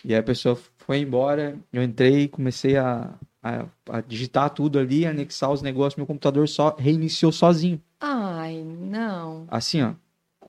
E 0.04 0.14
aí 0.14 0.20
a 0.20 0.24
pessoa 0.24 0.58
foi 0.78 1.00
embora, 1.00 1.58
eu 1.72 1.84
entrei, 1.84 2.28
comecei 2.28 2.76
a, 2.76 3.14
a, 3.44 3.66
a 3.90 4.02
digitar 4.02 4.50
tudo 4.50 4.80
ali, 4.80 5.06
anexar 5.06 5.52
os 5.52 5.62
negócios, 5.62 5.98
meu 5.98 6.08
computador 6.08 6.48
só 6.48 6.76
reiniciou 6.78 7.32
sozinho. 7.32 7.80
Ai, 8.00 8.64
não. 8.64 9.46
Assim, 9.50 9.84
ó, 9.84 9.94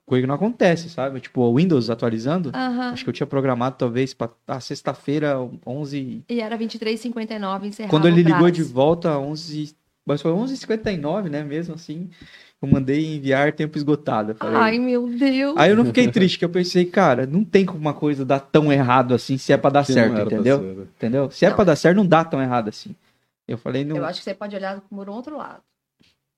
coisa 0.07 0.23
que 0.23 0.27
não 0.27 0.35
acontece, 0.35 0.89
sabe? 0.89 1.21
Tipo, 1.21 1.43
o 1.43 1.57
Windows 1.57 1.91
atualizando, 1.91 2.51
Aham. 2.55 2.91
acho 2.93 3.05
que 3.05 3.11
eu 3.11 3.15
tinha 3.15 3.27
programado 3.27 3.77
talvez 3.77 4.15
pra 4.15 4.31
ah, 4.47 4.61
sexta-feira, 4.61 5.37
11 5.67 6.25
E 6.29 6.41
era 6.41 6.57
23h59, 6.57 7.67
encerrava 7.67 7.91
quando 7.91 8.09
ele 8.09 8.23
ligou 8.23 8.51
de 8.51 8.63
volta, 8.63 9.19
11, 9.19 9.77
mas 10.07 10.21
foi 10.23 10.33
11h59, 10.33 11.29
né? 11.31 11.43
Mesmo 11.43 11.75
assim, 11.75 12.11
eu 12.61 12.69
mandei 12.69 13.17
enviar 13.17 13.53
tempo 13.53 13.77
esgotado. 13.77 14.33
eu 14.33 14.35
falei. 14.37 14.57
Ai, 14.57 14.79
meu 14.79 15.09
Deus. 15.09 15.55
Aí 15.57 15.71
eu 15.71 15.77
não 15.77 15.85
fiquei 15.87 16.11
triste, 16.11 16.39
que 16.39 16.45
eu 16.45 16.49
pensei, 16.49 16.85
cara, 16.85 17.27
não 17.27 17.45
tem 17.45 17.65
como 17.65 17.81
uma 17.81 17.95
coisa 17.95 18.25
dar 18.25 18.41
tão 18.41 18.73
errado 18.73 19.15
assim 19.15 19.37
se 19.39 19.53
é 19.53 19.57
pra 19.57 19.71
dar 19.71 19.85
Que 19.85 19.93
certo, 19.93 20.21
entendeu? 20.21 20.59
ser, 20.59 20.65
né? 20.77 20.87
Entendeu? 20.97 21.31
Se 21.31 21.45
é 21.45 21.49
Não. 21.49 21.57
pra 21.57 21.65
dar 21.65 21.77
certo, 21.77 21.97
não 21.97 22.07
dá 22.07 22.25
tão 22.25 22.41
errado 22.43 22.69
assim. 22.69 22.95
Eu 23.47 23.59
falei, 23.59 23.85
não. 23.85 23.97
Eu 23.97 24.05
acho 24.07 24.21
que 24.21 24.25
você 24.25 24.35
pode 24.35 24.57
olhar 24.57 24.81
por 24.81 25.09
um 25.09 25.13
outro 25.13 25.37
lado. 25.37 25.61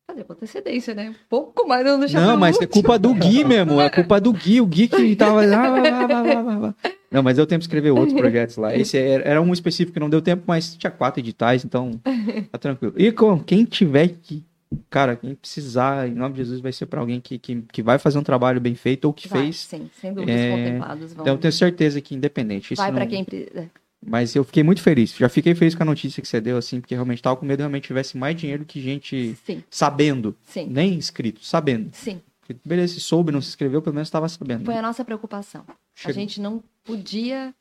Fazer 0.09 0.23
com 0.25 0.33
antecedência, 0.35 0.95
né? 0.95 1.11
Um 1.11 1.15
pouco 1.29 1.67
mais 1.67 1.85
não 1.85 1.99
deixar 1.99 2.21
Não, 2.21 2.37
mas 2.37 2.61
é 2.61 2.67
culpa 2.67 2.97
do 2.97 3.13
Gui 3.13 3.45
mesmo, 3.45 3.81
é 3.81 3.91
culpa 3.91 4.21
do 4.21 4.33
Gui, 4.33 4.61
o 4.61 4.67
Gui 4.67 4.87
que 4.87 5.17
tava 5.17 5.45
lá, 5.45 5.69
lá, 5.69 5.79
lá, 5.81 6.07
lá, 6.07 6.23
lá, 6.23 6.41
lá, 6.43 6.59
lá. 6.59 6.75
Não, 7.11 7.23
mas 7.23 7.39
eu 7.39 7.47
tenho 7.47 7.59
que 7.59 7.65
escrever 7.65 7.91
outros 7.91 8.13
projetos 8.19 8.57
lá. 8.57 8.77
Esse 8.77 8.99
era 8.99 9.23
era 9.25 9.43
um 9.43 9.53
específico 9.53 9.95
que 9.95 10.01
não 10.01 10.11
deu 10.11 10.21
tempo, 10.23 10.43
mas 10.47 10.77
tinha 10.77 10.91
quatro 10.91 11.21
editais, 11.21 11.65
então 11.65 11.93
tá 12.51 12.59
tranquilo. 12.59 12.95
E 12.97 13.11
com 13.13 13.39
quem 13.43 13.65
tiver 13.65 14.09
que 14.23 14.45
cara, 14.91 15.15
quem 15.15 15.35
precisar, 15.35 16.09
em 16.09 16.13
nome 16.15 16.35
de 16.35 16.39
Jesus, 16.39 16.61
vai 16.61 16.73
ser 16.73 16.87
para 16.87 17.01
alguém 17.01 17.21
que, 17.21 17.39
que, 17.39 17.63
que 17.73 17.83
vai 17.83 17.99
fazer 17.99 18.19
um 18.19 18.23
trabalho 18.23 18.61
bem 18.61 18.75
feito 18.75 19.05
ou 19.05 19.13
que 19.13 19.29
Vai, 19.29 19.45
fez. 19.45 19.59
Sim, 19.61 19.89
sem 20.01 20.13
dúvida, 20.13 20.33
É, 20.33 20.51
os 20.51 20.57
contemplados 20.59 21.13
vão. 21.15 21.23
Então 21.23 21.35
eu 21.35 21.39
tenho 21.39 21.53
certeza 21.53 22.01
que 22.01 22.15
independente. 22.15 22.75
Vai 22.75 22.91
não- 22.91 22.97
para 22.97 23.07
quem. 23.07 23.25
pre- 23.25 23.49
é, 23.55 23.67
Mas 24.05 24.35
eu 24.35 24.43
fiquei 24.45 24.63
muito 24.65 24.83
feliz. 24.83 25.15
Já 25.17 25.29
fiquei 25.29 25.55
feliz 25.55 25.75
com 25.75 25.83
a 25.85 25.87
notícia 25.87 26.21
que 26.21 26.27
você 26.29 26.41
deu, 26.41 26.57
assim, 26.57 26.81
porque 26.81 26.95
realmente 26.95 27.23
tava 27.23 27.37
com 27.37 27.47
medo 27.47 27.59
que 27.59 27.63
realmente 27.63 27.85
tivesse 27.87 28.17
mais 28.19 28.37
dinheiro 28.37 28.65
que 28.65 28.81
gente 28.81 29.37
Sim, 29.47 29.63
sabendo. 29.71 30.37
sim, 30.45 30.67
Nem 30.69 30.95
inscrito, 30.95 31.45
sabendo. 31.45 31.89
sim. 31.93 32.21
Porque, 32.47 32.61
Beleza, 32.65 32.95
se 32.95 33.01
soube, 33.01 33.33
não 33.33 33.41
se 33.41 33.49
inscreveu, 33.49 33.83
pelo 33.83 33.95
menos 33.95 34.07
estava 34.09 34.29
sabendo. 34.29 34.65
Foi 34.65 34.77
a 34.77 34.83
nossa 34.83 35.05
preocupação. 35.05 35.65
A 35.69 35.73
Chegou. 35.95 36.15
gente 36.15 36.41
não 36.41 36.63
podia 36.85 37.53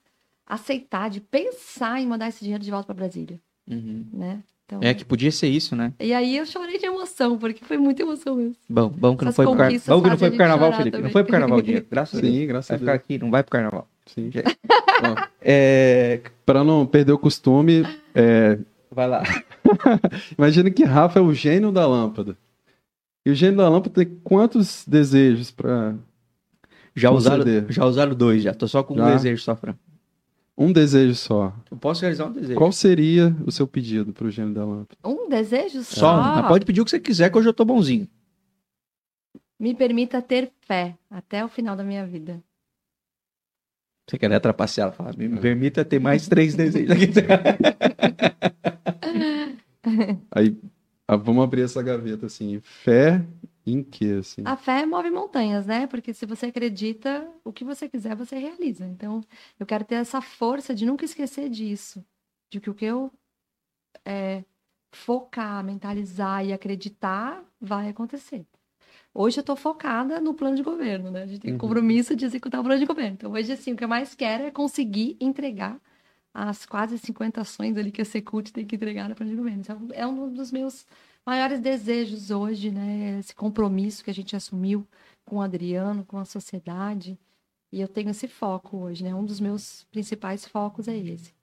aceitar 0.46 1.10
de 1.10 1.20
pensar 1.20 2.00
em 2.00 2.06
mandar 2.06 2.28
esse 2.28 2.42
dinheiro 2.44 2.64
de 2.64 2.70
volta 2.70 2.86
para 2.88 2.94
Brasília, 2.96 3.40
Uhum. 3.68 4.06
né? 4.14 4.40
Então, 4.68 4.80
É 4.82 4.94
que 4.96 5.06
podia 5.06 5.32
ser 5.32 5.48
isso, 5.48 5.76
né? 5.76 5.94
E 6.00 6.12
aí 6.14 6.38
eu 6.38 6.46
chorei 6.46 6.78
de 6.80 6.86
emoção, 6.86 7.38
porque 7.38 7.64
foi 7.64 7.78
muita 7.78 8.02
emoção 8.02 8.36
mesmo. 8.36 8.56
Bom, 8.70 8.90
bom 8.90 9.16
que 9.16 9.24
não 9.24 9.30
Essas 9.30 9.36
foi 9.36 9.46
pro, 9.46 9.56
car... 9.58 9.72
bom 9.72 10.02
que 10.04 10.10
não 10.10 10.18
foi 10.18 10.28
a 10.28 10.32
pro 10.32 10.38
carnaval, 10.40 10.74
Felipe. 10.74 10.92
Não 10.92 11.00
também. 11.00 11.12
foi 11.12 11.24
pro 11.24 11.32
carnaval 11.32 11.58
o 11.60 11.62
dinheiro. 11.62 11.86
Graças 11.90 12.18
a 12.18 12.22
Deus. 12.22 12.34
Sim, 12.34 12.48
graças 12.48 12.68
Vai 12.70 12.76
a 12.76 12.80
ficar 12.80 12.92
Deus. 12.94 13.04
aqui, 13.04 13.18
não 13.20 13.32
vai 13.32 13.44
pro 13.44 13.52
carnaval. 13.52 13.88
Sim. 14.08 14.30
É... 15.42 16.22
Para 16.46 16.64
não 16.64 16.86
perder 16.86 17.12
o 17.12 17.18
costume, 17.20 17.86
é, 18.14 18.58
Vai 18.92 19.08
lá. 19.08 19.24
imagina 20.38 20.72
que 20.72 20.84
Rafa 20.84 21.20
é 21.20 21.22
o 21.22 21.34
gênio 21.34 21.72
da 21.72 21.86
lâmpada. 21.88 22.38
E 23.26 23.32
o 23.32 23.36
gênio 23.36 23.58
da 23.58 23.68
lâmpada 23.68 23.96
tem 23.96 24.06
quantos 24.24 24.86
desejos 24.88 25.50
para 25.52 25.96
Já 26.96 27.10
usaram, 27.12 27.44
Conceder. 27.44 27.72
já 27.72 27.86
usaram 27.86 28.16
dois, 28.16 28.44
já. 28.44 28.54
Tô 28.54 28.68
só 28.68 28.84
com 28.84 28.94
um 28.94 28.98
Já? 28.98 29.16
desejo, 29.16 29.42
só, 29.42 29.56
Fran. 29.56 29.76
um 30.58 30.72
desejo 30.72 31.16
só? 31.16 31.54
Eu 31.72 31.78
posso 31.78 32.02
realizar 32.02 32.26
um 32.28 32.32
desejo. 32.32 32.56
Qual 32.58 32.72
seria 32.72 33.36
o 33.46 33.52
seu 33.52 33.68
pedido 33.68 34.14
para 34.14 34.28
o 34.28 34.32
gênio 34.32 34.54
da 34.54 34.64
lâmpada? 34.64 34.96
Um 35.04 35.28
desejo 35.28 35.84
só. 35.84 35.96
Só 36.00 36.16
um. 36.16 36.22
Mas 36.36 36.48
pode 36.48 36.66
pedir 36.66 36.82
o 36.82 36.86
que 36.86 36.92
você 36.92 37.00
quiser, 37.00 37.30
que 37.32 37.38
hoje 37.38 37.50
eu 37.50 37.54
tô 37.54 37.66
bonzinho. 37.66 38.08
Me 39.60 39.74
permita 39.74 40.22
ter 40.22 40.52
fé 40.62 40.96
até 41.10 41.44
o 41.44 41.50
final 41.50 41.76
da 41.76 41.84
minha 41.84 42.06
vida. 42.06 42.42
Você 44.08 44.20
quer 44.20 44.40
trapacear? 44.40 44.92
Fala, 44.92 45.14
me 45.18 45.28
permita 45.40 45.84
ter 45.84 45.98
mais 46.00 46.28
três 46.28 46.54
desejos. 46.54 46.96
Aí 50.32 50.56
ah, 51.08 51.16
vamos 51.16 51.44
abrir 51.44 51.62
essa 51.64 51.82
gaveta 51.84 52.26
assim, 52.26 52.60
fé 52.62 53.26
em 53.66 53.84
quê 53.84 54.18
assim? 54.20 54.42
A 54.46 54.56
fé 54.56 54.86
move 54.86 55.10
montanhas, 55.10 55.66
né? 55.66 55.88
Porque 55.88 56.14
se 56.14 56.26
você 56.26 56.48
acredita, 56.48 57.28
o 57.44 57.52
que 57.52 57.64
você 57.64 57.90
quiser, 57.90 58.16
você 58.16 58.38
realiza. 58.38 58.86
Então, 58.86 59.22
eu 59.60 59.66
quero 59.66 59.84
ter 59.84 59.96
essa 59.96 60.22
força 60.22 60.74
de 60.76 60.86
nunca 60.86 61.04
esquecer 61.06 61.50
disso. 61.50 62.06
De 62.50 62.60
que 62.60 62.70
o 62.70 62.74
que 62.74 62.86
eu 62.86 63.12
é, 64.06 64.44
focar, 64.92 65.64
mentalizar 65.64 66.46
e 66.46 66.54
acreditar 66.54 67.44
vai 67.60 67.90
acontecer. 67.90 68.46
Hoje 69.14 69.40
eu 69.40 69.44
tô 69.44 69.56
focada 69.56 70.20
no 70.22 70.34
plano 70.34 70.56
de 70.58 70.64
governo, 70.64 71.12
né? 71.12 71.24
A 71.24 71.28
gente 71.28 71.42
tem 71.42 71.52
Uhum. 71.54 71.58
compromisso 71.58 72.16
de 72.16 72.26
executar 72.26 72.62
o 72.62 72.64
plano 72.64 72.80
de 72.80 72.86
governo. 72.86 73.14
Então, 73.14 73.32
hoje, 73.32 73.52
assim, 73.54 73.74
o 73.74 73.76
que 73.78 73.84
eu 73.84 73.88
mais 73.90 74.14
quero 74.16 74.44
é 74.44 74.52
conseguir 74.52 75.18
entregar 75.20 75.80
as 76.36 76.66
quase 76.66 76.98
50 76.98 77.40
ações 77.40 77.78
ali 77.78 77.92
que 77.94 78.02
a 78.02 78.06
Secult 78.06 78.52
tem 78.52 78.66
que 78.66 78.76
entregar 78.76 79.08
de 79.08 79.36
governo. 79.36 79.62
Então, 79.62 79.88
é 79.94 80.06
um 80.06 80.32
dos 80.34 80.52
meus 80.52 80.86
maiores 81.26 81.62
desejos 81.62 82.30
hoje, 82.30 82.72
né? 82.72 83.20
Esse 83.20 83.34
compromisso 83.34 84.04
que 84.04 84.10
a 84.10 84.14
gente 84.14 84.36
assumiu 84.36 84.86
com 85.24 85.38
o 85.38 85.42
Adriano, 85.42 86.04
com 86.04 86.18
a 86.18 86.26
sociedade. 86.26 87.18
E 87.72 87.80
eu 87.80 87.88
tenho 87.88 88.10
esse 88.10 88.28
foco 88.28 88.78
hoje, 88.78 89.02
né? 89.02 89.16
Um 89.16 89.24
dos 89.24 89.40
meus 89.40 89.86
principais 89.86 90.46
focos 90.46 90.90
é 90.90 90.98
esse. 90.98 91.34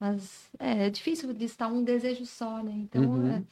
Mas 0.00 0.50
é, 0.58 0.86
é 0.86 0.90
difícil 0.90 1.30
listar 1.32 1.70
um 1.70 1.84
desejo 1.84 2.24
só, 2.24 2.62
né? 2.62 2.72
Então, 2.72 3.02
Uhum. 3.02 3.26
é, 3.36 3.42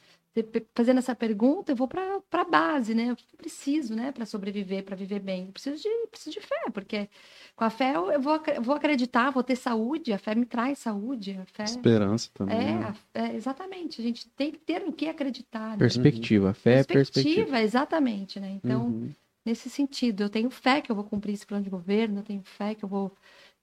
fazendo 0.73 0.99
essa 0.99 1.13
pergunta, 1.13 1.71
eu 1.71 1.75
vou 1.75 1.87
para 1.87 2.21
a 2.31 2.43
base, 2.45 2.93
né? 2.95 3.11
O 3.11 3.15
que 3.15 3.25
eu 3.33 3.37
preciso, 3.37 3.95
né? 3.95 4.11
Para 4.11 4.25
sobreviver, 4.25 4.83
para 4.83 4.95
viver 4.95 5.19
bem? 5.19 5.47
Eu 5.47 5.51
preciso 5.51 5.81
de, 5.81 6.07
preciso 6.07 6.39
de 6.39 6.45
fé, 6.45 6.69
porque 6.73 7.09
com 7.55 7.63
a 7.65 7.69
fé 7.69 7.95
eu, 7.95 8.11
eu 8.11 8.21
vou, 8.21 8.41
eu 8.55 8.61
vou 8.61 8.75
acreditar, 8.75 9.29
vou 9.31 9.43
ter 9.43 9.55
saúde, 9.55 10.13
a 10.13 10.17
fé 10.17 10.33
me 10.33 10.45
traz 10.45 10.79
saúde, 10.79 11.37
a 11.41 11.45
fé... 11.45 11.65
Esperança 11.65 12.29
também. 12.33 12.57
É, 12.57 12.63
né? 12.73 12.95
a- 13.13 13.19
é, 13.21 13.35
exatamente. 13.35 13.99
A 13.99 14.03
gente 14.03 14.29
tem 14.29 14.51
que 14.51 14.59
ter 14.59 14.85
no 14.85 14.93
que 14.93 15.07
acreditar. 15.07 15.71
Né? 15.71 15.77
Perspectiva. 15.77 16.53
Fé 16.53 16.79
é 16.79 16.83
perspectiva. 16.83 17.59
exatamente, 17.61 18.39
né? 18.39 18.59
Então, 18.63 18.87
Uhum. 18.87 19.09
nesse 19.45 19.69
sentido, 19.69 20.23
eu 20.23 20.29
tenho 20.29 20.49
fé 20.49 20.81
que 20.81 20.91
eu 20.91 20.95
vou 20.95 21.03
cumprir 21.03 21.33
esse 21.33 21.45
plano 21.45 21.63
de 21.63 21.69
governo, 21.69 22.19
eu 22.19 22.23
tenho 22.23 22.41
fé 22.43 22.73
que 22.73 22.85
eu 22.85 22.89
vou 22.89 23.15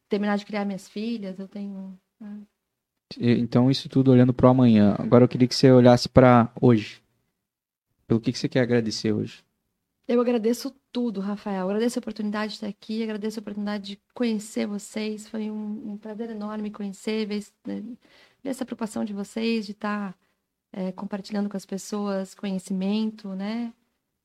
terminar 0.09 0.37
de 0.37 0.45
criar 0.47 0.65
minhas 0.65 0.89
filhas, 0.89 1.39
eu 1.39 1.49
tenho. 1.49 1.99
E- 2.21 2.58
Então, 3.17 3.71
isso 3.71 3.89
tudo 3.89 4.11
olhando 4.11 4.35
pro 4.35 4.49
amanhã. 4.49 4.95
Agora 4.99 5.25
eu 5.25 5.29
queria 5.29 5.49
que 5.49 5.55
você 5.55 5.71
olhasse 5.73 6.09
pra 6.09 6.53
hoje. 6.61 7.03
Pelo 8.07 8.21
que, 8.21 8.33
que 8.33 8.39
você 8.39 8.49
quer 8.49 8.61
agradecer 8.61 9.13
hoje? 9.13 9.43
Eu 10.07 10.21
agradeço 10.21 10.75
tudo, 10.91 11.21
Rafael. 11.21 11.67
Agradeço 11.67 11.99
a 11.99 12.01
oportunidade 12.01 12.53
de 12.53 12.57
estar 12.57 12.67
aqui, 12.67 13.03
agradeço 13.03 13.39
a 13.39 13.43
oportunidade 13.43 13.85
de 13.85 14.01
conhecer 14.15 14.67
vocês. 14.67 15.29
Foi 15.29 15.51
um, 15.51 15.93
um 15.93 15.99
prazer 15.99 16.31
enorme 16.31 16.71
conhecer, 16.71 17.27
ver, 17.27 17.45
né, 17.67 17.83
ver 18.43 18.51
essa 18.51 18.65
preocupação 18.65 19.05
de 19.05 19.13
vocês, 19.13 19.67
de 19.67 19.73
estar 19.73 20.17
é, 20.73 20.93
compartilhando 20.93 21.49
com 21.49 21.57
as 21.57 21.67
pessoas 21.67 22.35
conhecimento, 22.35 23.29
né? 23.35 23.73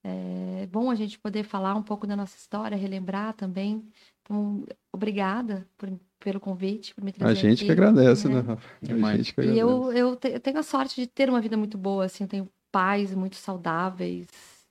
É 0.05 0.68
bom 0.68 0.91
a 0.91 0.95
gente 0.95 1.18
poder 1.18 1.43
falar 1.43 1.76
um 1.76 1.84
pouco 1.84 2.05
da 2.05 2.15
nossa 2.15 2.38
história, 2.38 2.76
relembrar 2.77 3.34
também. 3.34 3.85
Então, 4.22 4.65
obrigada 4.91 5.68
por- 5.77 5.91
pelo 6.23 6.39
convite, 6.39 6.95
por 6.95 7.03
me 7.03 7.11
trazer 7.11 7.27
A 7.27 7.33
gente 7.33 7.63
aqui, 7.63 7.65
que 7.65 7.71
agradece, 7.71 8.29
né? 8.29 8.35
né, 8.35 8.39
Rafa? 8.41 8.69
A 8.87 8.87
Demais. 8.87 9.17
gente 9.17 9.33
que 9.33 9.41
E 9.41 9.41
agradece. 9.41 9.59
eu, 9.59 9.91
eu, 9.93 10.15
te- 10.15 10.29
eu 10.29 10.39
tenho 10.39 10.57
a 10.59 10.63
sorte 10.63 11.01
de 11.01 11.07
ter 11.07 11.29
uma 11.29 11.41
vida 11.41 11.57
muito 11.57 11.77
boa, 11.77 12.05
assim, 12.05 12.23
eu 12.23 12.27
tenho 12.29 12.49
pais 12.71 13.13
muito 13.13 13.35
saudáveis, 13.35 14.27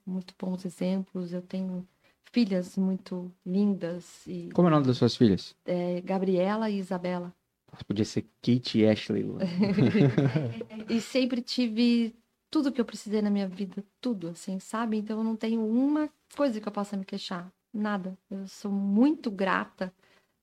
muito 0.06 0.34
bons 0.38 0.64
exemplos, 0.64 1.32
eu 1.32 1.42
tenho 1.42 1.86
filhas 2.32 2.76
muito 2.76 3.30
lindas, 3.44 4.26
e 4.26 4.48
Como 4.54 4.68
é 4.68 4.70
o 4.70 4.74
nome 4.74 4.86
das 4.86 4.96
suas 4.96 5.14
filhas? 5.16 5.54
é, 5.66 6.00
Gabriela 6.00 6.70
e 6.70 6.78
Isabela. 6.78 7.34
Podia 7.86 8.04
ser 8.04 8.22
Kate 8.42 8.78
e 8.78 8.86
Ashley. 8.88 9.24
E 10.88 11.00
sempre 11.00 11.40
tive 11.42 12.14
tudo 12.50 12.72
que 12.72 12.80
eu 12.80 12.84
precisei 12.84 13.22
na 13.22 13.30
minha 13.30 13.48
vida, 13.48 13.84
tudo, 14.00 14.28
assim, 14.28 14.58
sabe? 14.58 14.96
Então 14.98 15.18
eu 15.18 15.24
não 15.24 15.36
tenho 15.36 15.64
uma 15.66 16.10
coisa 16.36 16.60
que 16.60 16.68
eu 16.68 16.72
possa 16.72 16.96
me 16.96 17.04
queixar, 17.04 17.50
nada. 17.72 18.16
Eu 18.30 18.46
sou 18.46 18.70
muito 18.70 19.30
grata 19.30 19.92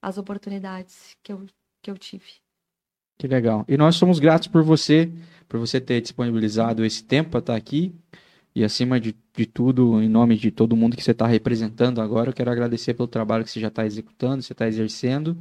às 0.01 0.17
oportunidades 0.17 1.15
que 1.23 1.31
eu, 1.31 1.45
que 1.81 1.91
eu 1.91 1.97
tive. 1.97 2.39
Que 3.17 3.27
legal. 3.27 3.65
E 3.67 3.75
nós 3.77 3.95
somos 3.97 4.17
gratos 4.19 4.47
por 4.47 4.63
você, 4.63 5.11
por 5.47 5.59
você 5.59 5.81
ter 5.81 5.99
disponibilizado 6.01 6.85
esse 6.85 7.03
tempo 7.03 7.31
para 7.31 7.39
estar 7.39 7.55
aqui. 7.55 7.93
E 8.55 8.63
acima 8.63 8.99
de, 8.99 9.15
de 9.35 9.45
tudo, 9.45 10.01
em 10.01 10.09
nome 10.09 10.37
de 10.37 10.51
todo 10.51 10.75
mundo 10.75 10.95
que 10.95 11.03
você 11.03 11.11
está 11.11 11.27
representando 11.27 12.01
agora, 12.01 12.29
eu 12.29 12.33
quero 12.33 12.49
agradecer 12.49 12.93
pelo 12.93 13.07
trabalho 13.07 13.43
que 13.43 13.51
você 13.51 13.59
já 13.59 13.67
está 13.67 13.85
executando, 13.85 14.41
você 14.41 14.53
está 14.53 14.67
exercendo. 14.67 15.37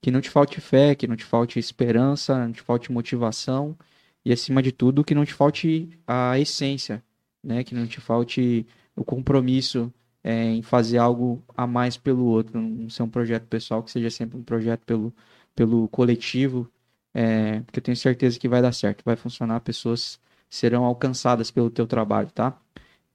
Que 0.00 0.10
não 0.10 0.20
te 0.20 0.30
falte 0.30 0.60
fé, 0.60 0.94
que 0.94 1.06
não 1.06 1.16
te 1.16 1.24
falte 1.24 1.58
esperança, 1.58 2.38
não 2.38 2.52
te 2.52 2.60
falte 2.60 2.92
motivação. 2.92 3.76
E 4.24 4.32
acima 4.32 4.62
de 4.62 4.70
tudo, 4.70 5.04
que 5.04 5.14
não 5.14 5.24
te 5.24 5.32
falte 5.32 5.88
a 6.06 6.38
essência, 6.38 7.02
né? 7.42 7.64
Que 7.64 7.74
não 7.74 7.86
te 7.86 8.00
falte 8.00 8.66
o 8.94 9.04
compromisso 9.04 9.92
é, 10.26 10.42
em 10.42 10.60
fazer 10.60 10.98
algo 10.98 11.40
a 11.56 11.68
mais 11.68 11.96
pelo 11.96 12.24
outro. 12.24 12.60
Não 12.60 12.90
ser 12.90 13.04
um 13.04 13.08
projeto 13.08 13.46
pessoal, 13.46 13.80
que 13.80 13.92
seja 13.92 14.10
sempre 14.10 14.36
um 14.36 14.42
projeto 14.42 14.84
pelo, 14.84 15.14
pelo 15.54 15.88
coletivo, 15.88 16.68
é, 17.14 17.60
porque 17.60 17.78
eu 17.78 17.82
tenho 17.82 17.96
certeza 17.96 18.36
que 18.36 18.48
vai 18.48 18.60
dar 18.60 18.72
certo, 18.72 19.04
vai 19.04 19.14
funcionar, 19.14 19.60
pessoas 19.60 20.18
serão 20.50 20.84
alcançadas 20.84 21.52
pelo 21.52 21.70
teu 21.70 21.86
trabalho, 21.86 22.28
tá? 22.32 22.58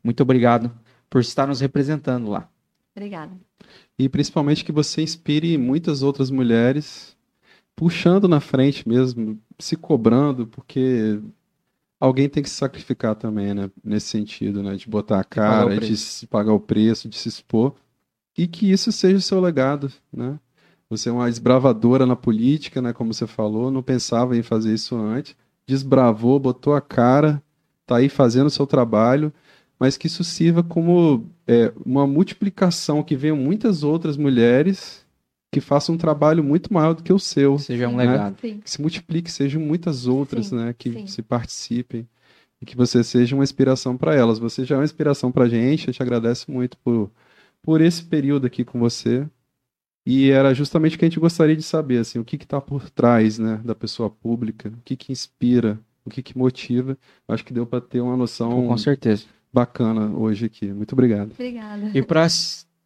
Muito 0.02 0.24
obrigado 0.24 0.72
por 1.10 1.20
estar 1.20 1.46
nos 1.46 1.60
representando 1.60 2.30
lá. 2.30 2.50
Obrigada. 2.96 3.34
E 4.00 4.08
principalmente 4.08 4.64
que 4.64 4.72
você 4.72 5.02
inspire 5.02 5.58
muitas 5.58 6.04
outras 6.04 6.32
mulheres, 6.32 7.18
puxando 7.76 8.26
na 8.26 8.40
frente 8.40 8.88
mesmo, 8.88 9.38
se 9.60 9.76
cobrando, 9.76 10.48
porque 10.48 11.20
alguém 12.02 12.28
tem 12.28 12.42
que 12.42 12.50
se 12.50 12.56
sacrificar 12.56 13.16
também, 13.16 13.54
né? 13.54 13.70
Nesse 13.84 14.08
sentido, 14.08 14.64
né? 14.64 14.76
De 14.76 14.90
botar 14.90 15.20
a 15.20 15.24
cara, 15.24 15.80
de 15.80 15.96
se 15.96 16.26
pagar 16.26 16.52
o 16.52 16.60
preço, 16.60 17.08
de 17.08 17.16
se 17.16 17.30
expor. 17.30 17.76
E 18.36 18.48
que 18.48 18.72
isso 18.72 18.92
seja 18.92 19.18
o 19.18 19.22
seu 19.22 19.40
legado, 19.40 19.92
né? 20.12 20.40
Você 20.90 21.10
é 21.10 21.12
uma 21.12 21.30
desbravadora 21.30 22.06
na 22.06 22.16
política, 22.16 22.82
né? 22.82 22.92
Como 22.92 23.14
você 23.14 23.28
falou, 23.28 23.70
não 23.70 23.84
pensava 23.84 24.36
em 24.36 24.42
fazer 24.42 24.74
isso 24.74 24.96
antes. 24.98 25.36
Desbravou, 25.66 26.40
botou 26.40 26.74
a 26.74 26.82
cara, 26.82 27.42
tá 27.86 27.98
aí 27.98 28.10
fazendo 28.10 28.48
o 28.48 28.52
seu 28.52 28.66
trabalho, 28.66 29.32
mas 29.80 29.96
que 29.96 30.08
isso 30.08 30.24
sirva 30.24 30.64
como 30.64 31.30
é, 31.48 31.72
uma 31.86 32.08
multiplicação, 32.08 33.04
que 33.04 33.16
venham 33.16 33.38
muitas 33.38 33.84
outras 33.84 34.18
mulheres 34.18 35.06
que 35.52 35.60
façam 35.60 35.96
um 35.96 35.98
trabalho 35.98 36.44
muito 36.44 36.74
maior 36.74 36.94
do 36.94 37.04
que 37.04 37.12
o 37.12 37.20
seu. 37.20 37.60
Seja 37.60 37.88
um 37.88 37.92
Sim. 37.92 37.98
legado. 37.98 38.38
Sim. 38.40 38.60
Que 38.60 38.70
se 38.70 38.82
multiplique, 38.82 39.32
sejam 39.32 39.62
muitas 39.62 40.08
outras, 40.08 40.48
Sim, 40.48 40.56
né? 40.56 40.76
Que 40.78 40.92
sim. 40.92 41.08
se 41.08 41.22
participem. 41.22 42.08
E 42.62 42.66
que 42.66 42.78
você 42.78 43.04
seja 43.04 43.36
uma 43.36 43.44
inspiração 43.44 43.98
para 43.98 44.16
elas. 44.16 44.40
Você 44.40 44.64
já 44.64 44.76
é 44.76 44.78
uma 44.78 44.84
inspiração 44.84 45.32
para 45.32 45.46
a 45.46 45.50
gente. 45.50 45.88
Eu 45.88 45.94
te 45.94 46.02
agradeço 46.02 46.52
muito 46.52 46.78
por, 46.78 47.12
por 47.62 47.82
esse 47.82 48.04
período 48.04 48.46
aqui 48.46 48.64
com 48.64 48.80
você. 48.80 49.28
E 50.06 50.30
era 50.30 50.54
justamente 50.54 50.96
o 50.96 51.00
que 51.00 51.06
a 51.06 51.08
gente 51.08 51.20
gostaria 51.20 51.56
de 51.56 51.64
saber, 51.64 52.00
assim, 52.00 52.18
o 52.18 52.26
que 52.26 52.36
está 52.36 52.60
por 52.60 52.90
trás, 52.90 53.38
né, 53.38 53.62
da 53.64 53.76
pessoa 53.76 54.10
pública, 54.10 54.70
o 54.70 54.82
que 54.84 54.96
que 54.96 55.12
inspira 55.12 55.80
o 56.06 56.10
que, 56.10 56.22
que 56.22 56.38
motiva. 56.38 56.98
Acho 57.28 57.46
que 57.46 57.54
deu 57.54 57.66
para 57.66 57.82
ter 57.82 58.02
uma 58.02 58.18
noção 58.18 58.68
Com 58.68 58.78
certeza. 58.78 59.26
bacana 59.52 60.16
hoje 60.16 60.46
aqui. 60.46 60.68
Muito 60.72 60.94
obrigado. 60.94 61.32
Obrigada. 61.32 61.92
E 61.94 62.02
para 62.02 62.28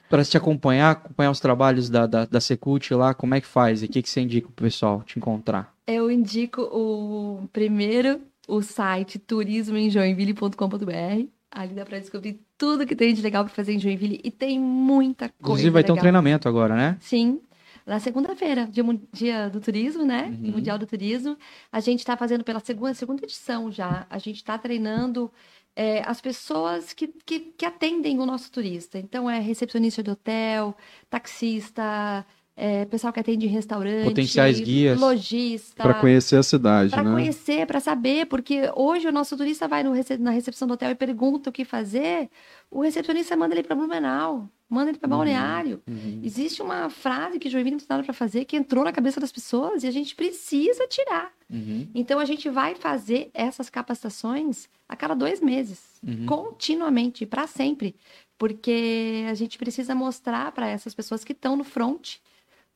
para 0.09 0.23
te 0.23 0.37
acompanhar, 0.37 0.91
acompanhar 0.91 1.31
os 1.31 1.39
trabalhos 1.39 1.89
da, 1.89 2.05
da, 2.05 2.25
da 2.25 2.41
Secult 2.41 2.93
lá, 2.93 3.13
como 3.13 3.35
é 3.35 3.41
que 3.41 3.47
faz? 3.47 3.81
E 3.81 3.85
o 3.85 3.89
que, 3.89 4.01
que 4.01 4.09
você 4.09 4.21
indica 4.21 4.47
pro 4.47 4.65
pessoal 4.65 5.03
te 5.03 5.17
encontrar? 5.17 5.73
Eu 5.87 6.09
indico 6.09 6.61
o 6.61 7.47
primeiro, 7.51 8.21
o 8.47 8.61
site 8.61 9.19
turismoemjoinville.com.br. 9.19 11.27
Ali 11.51 11.73
dá 11.73 11.85
para 11.85 11.99
descobrir 11.99 12.41
tudo 12.57 12.85
que 12.85 12.95
tem 12.95 13.13
de 13.13 13.21
legal 13.21 13.45
para 13.45 13.53
fazer 13.53 13.73
em 13.73 13.79
Joinville 13.79 14.19
e 14.23 14.31
tem 14.31 14.59
muita 14.59 15.29
coisa. 15.29 15.41
Inclusive 15.41 15.69
vai 15.69 15.83
ter 15.83 15.91
um 15.91 15.95
legal. 15.95 16.03
treinamento 16.03 16.49
agora, 16.49 16.75
né? 16.75 16.97
Sim. 16.99 17.39
Na 17.85 17.99
segunda-feira, 17.99 18.65
dia, 18.65 18.83
dia 19.13 19.47
do 19.47 19.61
turismo, 19.61 20.03
né? 20.03 20.25
Uhum. 20.25 20.53
Mundial 20.53 20.77
do 20.77 20.87
Turismo. 20.87 21.37
A 21.71 21.79
gente 21.79 21.99
está 21.99 22.17
fazendo 22.17 22.43
pela 22.43 22.59
segunda, 22.59 22.95
segunda 22.95 23.23
edição 23.23 23.71
já. 23.71 24.07
A 24.09 24.17
gente 24.17 24.37
está 24.37 24.57
treinando 24.57 25.31
é, 25.75 26.01
as 26.07 26.21
pessoas 26.21 26.93
que, 26.93 27.07
que, 27.07 27.39
que 27.39 27.65
atendem 27.65 28.19
o 28.19 28.25
nosso 28.25 28.51
turista. 28.51 28.97
Então, 28.97 29.29
é 29.29 29.39
recepcionista 29.39 30.01
de 30.01 30.11
hotel, 30.11 30.75
taxista, 31.09 32.25
é, 32.57 32.85
pessoal 32.85 33.11
que 33.11 33.19
atende 33.19 33.45
restaurante. 33.47 34.05
Potenciais 34.05 34.59
guias. 34.59 34.99
Lojista. 34.99 35.83
Para 35.83 35.93
conhecer 35.95 36.37
a 36.37 36.43
cidade, 36.43 36.89
Para 36.91 37.03
né? 37.03 37.11
conhecer, 37.11 37.65
para 37.67 37.79
saber, 37.79 38.25
porque 38.27 38.71
hoje 38.75 39.07
o 39.07 39.11
nosso 39.11 39.35
turista 39.35 39.67
vai 39.67 39.83
rece- 39.91 40.17
na 40.17 40.31
recepção 40.31 40.67
do 40.67 40.73
hotel 40.73 40.91
e 40.91 40.95
pergunta 40.95 41.49
o 41.49 41.53
que 41.53 41.65
fazer, 41.65 42.29
o 42.71 42.81
recepcionista 42.81 43.35
manda 43.35 43.53
ele 43.55 43.63
para 43.63 43.75
Blumenau, 43.75 44.49
manda 44.69 44.89
ele 44.89 44.97
para 44.97 45.07
Balneário. 45.09 45.81
Existe 46.23 46.61
uma 46.61 46.89
frase 46.89 47.37
que 47.39 47.49
Joinville 47.49 47.71
não 47.75 47.79
tem 47.79 47.87
nada 47.89 48.03
para 48.03 48.13
fazer 48.13 48.45
que 48.45 48.55
entrou 48.55 48.83
na 48.83 48.91
cabeça 48.91 49.19
das 49.19 49.31
pessoas 49.31 49.83
e 49.83 49.87
a 49.87 49.91
gente 49.91 50.15
precisa 50.15 50.87
tirar. 50.87 51.31
Uhum. 51.49 51.87
Então 51.93 52.19
a 52.19 52.25
gente 52.25 52.49
vai 52.49 52.73
fazer 52.73 53.29
essas 53.33 53.69
capacitações 53.69 54.67
a 54.87 54.95
cada 54.95 55.13
dois 55.13 55.41
meses, 55.41 55.99
Uhum. 56.05 56.25
continuamente, 56.25 57.25
para 57.25 57.47
sempre, 57.47 57.95
porque 58.37 59.25
a 59.29 59.33
gente 59.33 59.57
precisa 59.57 59.93
mostrar 59.95 60.51
para 60.51 60.67
essas 60.67 60.93
pessoas 60.93 61.23
que 61.23 61.31
estão 61.31 61.55
no 61.55 61.63
front 61.63 62.15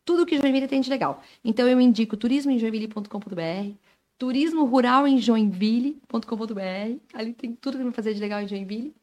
tudo 0.09 0.25
que 0.25 0.39
Joinville 0.39 0.67
tem 0.67 0.81
de 0.81 0.89
legal. 0.89 1.21
Então 1.45 1.67
eu 1.67 1.79
indico 1.79 2.17
turismoemjoinville.com.br, 2.17 3.75
turismo 4.17 4.65
rural 4.65 5.07
em 5.07 5.19
joinville.com.br, 5.19 6.97
ali 7.13 7.33
tem 7.33 7.53
tudo 7.53 7.77
que 7.77 7.83
vai 7.83 7.93
fazer 7.93 8.15
de 8.15 8.19
legal 8.19 8.41
em 8.41 8.47
Joinville. 8.47 8.95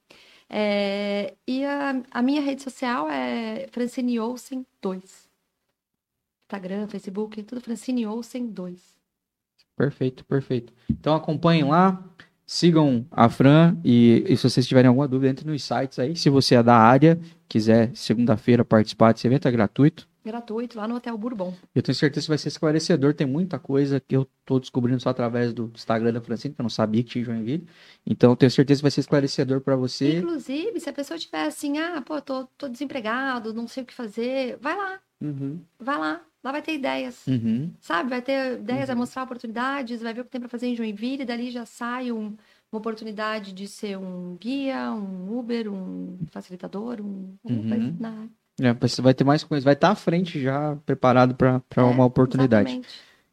É, 0.51 1.33
e 1.47 1.65
a, 1.65 2.03
a 2.11 2.21
minha 2.23 2.41
rede 2.41 2.61
social 2.61 3.09
é 3.09 3.69
Francine 3.71 4.19
Olsen 4.19 4.67
2. 4.83 5.29
Instagram, 6.51 6.89
Facebook, 6.89 7.41
tudo 7.45 7.61
Francine 7.61 8.05
Olsen 8.05 8.49
2. 8.49 8.99
Perfeito, 9.77 10.25
perfeito. 10.25 10.73
Então 10.91 11.15
acompanhem 11.15 11.63
lá, 11.63 12.03
sigam 12.45 13.07
a 13.13 13.29
Fran 13.29 13.77
e, 13.85 14.25
e 14.27 14.37
se 14.37 14.51
vocês 14.51 14.67
tiverem 14.67 14.89
alguma 14.89 15.07
dúvida, 15.07 15.31
entre 15.31 15.47
nos 15.47 15.63
sites 15.63 16.01
aí. 16.01 16.17
Se 16.17 16.29
você 16.29 16.57
é 16.57 16.65
da 16.65 16.77
área, 16.77 17.17
quiser 17.49 17.95
segunda-feira 17.95 18.65
participar 18.65 19.13
desse 19.13 19.29
evento, 19.29 19.47
é 19.47 19.53
gratuito. 19.53 20.09
Gratuito 20.27 20.77
lá 20.77 20.87
no 20.89 20.97
Hotel 20.97 21.17
Bourbon. 21.17 21.55
Eu 21.75 21.83
tenho 21.83 21.95
certeza 21.95 22.25
que 22.27 22.29
vai 22.31 22.39
ser 22.39 22.49
esclarecedor. 22.49 23.15
Tem 23.15 23.27
muita 23.27 23.59
coisa 23.59 24.01
que 24.01 24.17
eu 24.17 24.27
tô 24.45 24.59
descobrindo 24.61 25.01
só 25.01 25.11
através 25.11 25.53
do 25.53 25.71
Instagram 25.75 26.13
da 26.13 26.21
Francine, 26.21 26.55
que 26.55 26.61
eu 26.61 26.65
não 26.65 26.71
sabia 26.71 27.03
que 27.03 27.11
tinha 27.11 27.25
Joinville. 27.25 27.67
Então, 28.07 28.35
tenho 28.37 28.51
certeza 28.51 28.81
que 28.81 28.83
vai 28.83 28.91
ser 28.91 29.01
esclarecedor 29.01 29.61
para 29.61 29.77
você. 29.77 30.19
Inclusive, 30.19 30.81
se 30.81 30.91
a 30.91 30.93
pessoa 30.93 31.19
tiver 31.19 31.47
assim, 31.47 31.79
ah, 31.79 32.03
pô, 32.03 32.21
tô, 32.21 32.45
tô 32.59 32.69
desempregado, 32.69 33.55
não 33.55 33.67
sei 33.69 33.83
o 33.83 33.87
que 33.87 33.95
fazer, 33.95 34.59
vai 34.61 34.77
lá, 34.77 35.01
Uhum, 35.21 35.61
vai 35.79 35.99
lá. 35.99 36.21
Lá 36.45 36.53
vai 36.53 36.63
ter 36.63 36.75
ideias. 36.75 37.27
uhum. 37.27 37.73
Sabe? 37.81 38.09
Vai 38.11 38.23
ter 38.23 38.59
ideias, 38.61 38.87
vai 38.87 38.95
mostrar 38.97 39.25
oportunidades, 39.25 40.01
vai 40.01 40.15
ver 40.15 40.21
o 40.21 40.25
que 40.25 40.31
tem 40.31 40.41
para 40.41 40.49
fazer 40.51 40.69
em 40.69 40.77
Joinville, 40.77 41.23
e 41.23 41.27
dali 41.27 41.51
já 41.51 41.65
sai 41.67 42.13
um- 42.13 42.37
uma 42.71 42.79
oportunidade 42.79 43.53
de 43.53 43.67
ser 43.67 43.97
um 43.99 44.37
guia, 44.39 44.93
um 44.93 45.37
Uber, 45.39 45.73
um 45.73 46.19
facilitador, 46.31 47.01
um. 47.01 47.35
Uhum. 47.45 47.97
na- 47.99 48.29
É, 48.61 48.73
você 48.73 49.03
vai 49.03 49.13
ter 49.13 49.25
mais 49.25 49.45
coisa, 49.45 49.65
vai 49.65 49.75
estar 49.75 49.91
à 49.91 49.95
frente 49.95 50.41
já 50.41 50.77
preparado 50.87 51.35
para 51.35 51.63
É, 51.77 51.83
uma 51.83 52.05
oportunidade. 52.05 52.71
exatamente. 52.71 52.89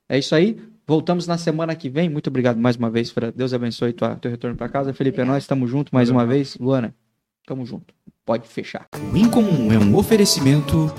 É 0.10 0.18
isso 0.18 0.36
aí. 0.36 0.62
Voltamos 0.86 1.26
na 1.28 1.38
semana 1.38 1.74
que 1.76 1.90
vem. 1.90 2.10
Muito 2.10 2.28
obrigado 2.28 2.58
mais 2.58 2.76
uma 2.76 2.90
vez, 2.90 3.10
Fran. 3.10 3.32
Deus 3.34 3.54
abençoe 3.54 3.94
tua, 3.94 4.16
teu 4.18 4.30
retorno 4.30 4.58
para 4.58 4.68
casa. 4.68 4.94
Felipe, 4.94 5.16
é 5.18 5.22
Obrigada. 5.22 5.36
nós, 5.38 5.48
tamo 5.48 5.66
junto 5.66 5.95
mais 5.95 6.10
uma 6.10 6.26
vez. 6.26 6.58
Luana, 6.58 6.94
tamo 7.45 7.66
junto. 7.66 7.94
Pode 8.26 8.48
fechar. 8.48 8.86
O 9.12 9.18
Incomum 9.18 9.74
é 9.74 9.78
um 9.78 9.98
oferecimento 9.98 10.90